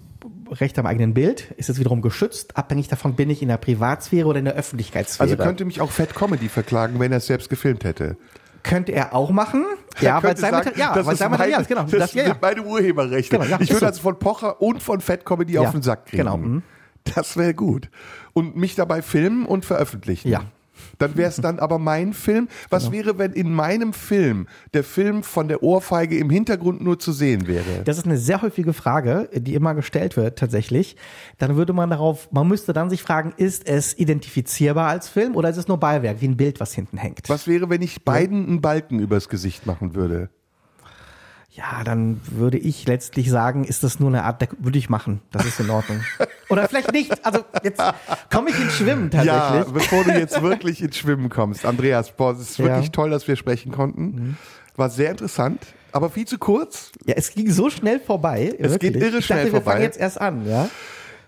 Recht 0.52 0.78
am 0.78 0.86
eigenen 0.86 1.14
Bild 1.14 1.52
ist 1.58 1.70
jetzt 1.70 1.80
wiederum 1.80 2.02
geschützt. 2.02 2.58
Abhängig 2.58 2.88
davon 2.88 3.16
bin 3.16 3.30
ich 3.30 3.42
in 3.42 3.48
der 3.48 3.58
Privatsphäre 3.58 4.28
oder 4.28 4.40
in 4.40 4.46
der 4.46 4.56
Öffentlichkeitssphäre. 4.56 5.30
Also 5.32 5.42
könnte 5.44 5.66
mich 5.66 5.82
auch 5.82 5.92
Fat 5.92 6.14
Comedy 6.16 6.50
verklagen, 6.50 7.00
wenn 7.00 7.12
er 7.12 7.20
es 7.20 7.28
selbst 7.28 7.50
gefilmt 7.50 7.84
hätte. 7.84 8.18
könnte 8.64 8.92
er 8.92 9.14
auch 9.14 9.32
machen. 9.32 9.66
Ja, 10.02 10.22
weil 10.22 10.36
sein 10.36 10.52
sagen, 10.52 10.72
ja, 10.76 10.94
das 10.94 11.06
weil 11.06 11.14
ist 11.14 11.20
sein 11.20 11.32
Material, 11.32 11.64
genau. 11.64 11.84
Das, 11.84 11.92
Das, 11.92 12.14
ja, 12.14 12.28
ja. 12.28 12.36
meine 12.42 12.64
Urheberrechte. 12.64 13.38
Genau, 13.38 13.50
ja, 13.50 13.56
ich 13.62 13.70
ist 13.70 13.76
würde 13.76 13.80
so. 13.80 13.86
also 13.86 14.02
von 14.02 14.20
Pocher 14.20 14.62
und 14.62 14.84
von 14.84 15.00
Fat 15.00 15.24
Comedy 15.26 15.54
Ja, 15.54 15.62
auf 15.62 15.72
den 15.72 15.82
Sack 15.84 16.08
kriegen. 16.08 16.24
genau, 16.24 16.36
mhm. 16.36 16.64
Das 17.16 17.38
wäre 17.38 17.54
gut. 17.54 17.90
Und 18.34 18.58
mich 18.58 18.76
dabei 18.76 19.02
filmen 19.02 19.46
und 19.46 19.64
veröffentlichen. 19.64 20.28
Ja. 20.28 20.42
Dann 20.98 21.16
wäre 21.18 21.30
es 21.30 21.38
dann 21.38 21.60
aber 21.60 21.80
mein 21.80 22.14
Film. 22.14 22.48
Was 22.70 22.92
wäre, 22.92 23.18
wenn 23.18 23.34
in 23.34 23.54
meinem 23.54 23.94
Film 23.94 24.48
der 24.74 24.84
Film 24.84 25.24
von 25.24 25.48
der 25.48 25.64
Ohrfeige 25.64 26.18
im 26.18 26.30
Hintergrund 26.30 26.82
nur 26.82 27.00
zu 27.00 27.12
sehen 27.12 27.48
wäre? 27.48 27.84
Das 27.84 27.98
ist 27.98 28.06
eine 28.06 28.18
sehr 28.18 28.42
häufige 28.42 28.74
Frage, 28.74 29.30
die 29.34 29.54
immer 29.54 29.76
gestellt 29.76 30.18
wird 30.18 30.40
tatsächlich. 30.40 30.96
Dann 31.38 31.56
würde 31.56 31.74
man 31.74 31.90
darauf, 31.90 32.32
man 32.32 32.48
müsste 32.48 32.74
dann 32.74 32.90
sich 32.90 33.02
fragen, 33.02 33.34
ist 33.38 33.68
es 33.68 33.98
identifizierbar 33.98 34.90
als 34.90 35.10
Film 35.10 35.36
oder 35.36 35.50
ist 35.50 35.58
es 35.58 35.68
nur 35.68 35.80
Beiwerk, 35.80 36.22
wie 36.22 36.28
ein 36.28 36.38
Bild, 36.38 36.60
was 36.60 36.74
hinten 36.74 36.98
hängt? 36.98 37.28
Was 37.28 37.48
wäre, 37.48 37.70
wenn 37.70 37.82
ich 37.82 38.04
beiden 38.04 38.46
einen 38.48 38.62
Balken 38.62 39.00
übers 39.00 39.30
Gesicht 39.30 39.66
machen 39.66 39.96
würde? 39.96 40.30
Ja, 41.56 41.84
dann 41.86 42.20
würde 42.26 42.58
ich 42.58 42.86
letztlich 42.86 43.30
sagen, 43.30 43.64
ist 43.64 43.84
das 43.84 44.00
nur 44.00 44.10
eine 44.10 44.24
Art, 44.24 44.42
der 44.42 44.50
würde 44.60 44.78
ich 44.78 44.90
machen. 44.90 45.22
Das 45.32 45.46
ist 45.46 45.60
in 45.62 45.70
Ordnung. 45.70 46.02
Oder 46.50 46.68
vielleicht 46.68 46.92
nicht. 46.92 47.26
Also 47.26 47.40
jetzt 47.64 47.82
komme 48.32 48.50
ich 48.50 48.60
ins 48.60 48.74
Schwimmen 48.74 49.10
Ja, 49.14 49.24
tatsächlich. 49.24 49.74
bevor 49.74 50.04
du 50.04 50.12
jetzt 50.20 50.42
wirklich 50.42 50.82
ins 50.82 50.98
Schwimmen 50.98 51.30
kommst. 51.30 51.66
Andreas, 51.66 52.12
boah, 52.12 52.34
es 52.34 52.42
ist 52.42 52.58
Ja. 52.58 52.66
Mhm. 52.66 52.70
wirklich 52.72 52.92
toll, 52.92 53.10
dass 53.10 53.28
wir 53.28 53.38
sprechen 53.38 53.72
konnten. 53.72 54.38
War 54.76 54.90
sehr 54.90 55.12
interessant, 55.12 55.62
aber 55.94 56.10
viel 56.10 56.28
zu 56.28 56.38
kurz. 56.38 56.92
Ja, 57.06 57.14
es 57.16 57.32
ging 57.34 57.50
so 57.50 57.70
schnell 57.70 58.02
vorbei. 58.02 58.54
Es 58.60 58.72
wirklich. 58.72 58.92
geht 58.94 59.02
irre 59.02 59.18
ich 59.20 59.26
schnell 59.26 59.40
dachte, 59.44 59.54
wir 59.54 59.62
vorbei. 59.62 59.72
fangen 59.72 59.84
jetzt 59.84 59.98
erst 60.00 60.20
an, 60.20 60.46
ja. 60.46 60.68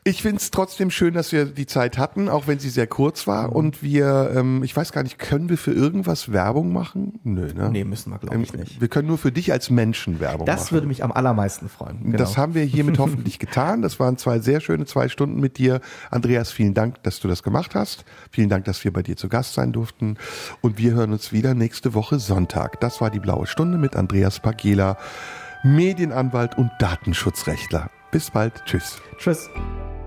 Ich 0.08 0.22
finde 0.22 0.38
es 0.38 0.52
trotzdem 0.52 0.90
schön, 0.90 1.14
dass 1.14 1.32
wir 1.32 1.46
die 1.46 1.66
Zeit 1.66 1.98
hatten, 1.98 2.30
auch 2.30 2.48
wenn 2.48 2.60
sie 2.60 2.70
sehr 2.70 2.88
kurz 2.88 3.28
war. 3.28 3.54
Und 3.54 3.84
wir, 3.84 4.32
ähm, 4.36 4.64
ich 4.64 4.76
weiß 4.76 4.92
gar 4.94 5.04
nicht, 5.04 5.20
können 5.20 5.50
wir 5.50 5.58
für 5.58 5.74
irgendwas 5.74 6.32
Werbung 6.32 6.72
machen? 6.72 7.20
Nö, 7.24 7.54
ne? 7.54 7.70
Nee, 7.70 7.84
müssen 7.84 8.12
wir, 8.12 8.20
glaube 8.20 8.42
ich, 8.42 8.54
Ähm, 8.54 8.60
nicht. 8.62 8.80
Wir 8.80 8.88
können 8.88 9.08
nur 9.08 9.18
für 9.18 9.32
dich 9.32 9.52
als 9.52 9.70
Menschen 9.70 10.20
Werbung 10.20 10.46
Das 10.46 10.62
machen. 10.66 10.72
würde 10.72 10.88
mich 10.88 11.04
am 11.04 11.12
allermeisten 11.12 11.68
freuen. 11.68 12.04
Genau. 12.04 12.18
Das 12.18 12.38
haben 12.38 12.54
wir 12.54 12.64
hiermit 12.64 13.00
hoffentlich 13.00 13.38
getan. 13.38 13.82
Das 13.82 14.00
waren 14.00 14.18
zwei 14.18 14.40
sehr 14.40 14.62
schöne 14.62 14.86
zwei 14.86 15.10
Stunden 15.10 15.40
mit 15.40 15.58
dir. 15.58 15.82
Andreas, 16.10 16.52
vielen 16.52 16.74
Dank, 16.74 17.04
dass 17.04 17.20
du 17.20 17.28
das 17.28 17.44
gemacht 17.44 17.76
hast. 17.76 18.06
Vielen 18.32 18.50
Dank, 18.50 18.64
dass 18.66 18.84
wir 18.84 18.94
bei 18.94 19.04
dir 19.04 19.18
zu 19.18 19.28
Gast 19.28 19.56
sein 19.56 19.74
durften. 19.74 20.18
Und 20.62 20.78
wir 20.78 20.94
hören 20.94 21.12
uns 21.12 21.34
wieder 21.34 21.54
nächste 21.54 21.94
Woche 21.94 22.20
Sonntag. 22.20 22.80
Das 22.80 23.02
war 23.02 23.10
die 23.10 23.20
blaue 23.20 23.46
Stunde 23.48 23.78
mit 23.78 23.96
Andreas 23.96 24.40
Pagela, 24.40 24.98
Medienanwalt 25.64 26.58
und 26.58 26.72
Datenschutzrechtler. 26.80 27.90
Bis 28.12 28.32
bald. 28.32 28.54
Tschüss. 28.66 29.02
Tschüss. 29.18 29.50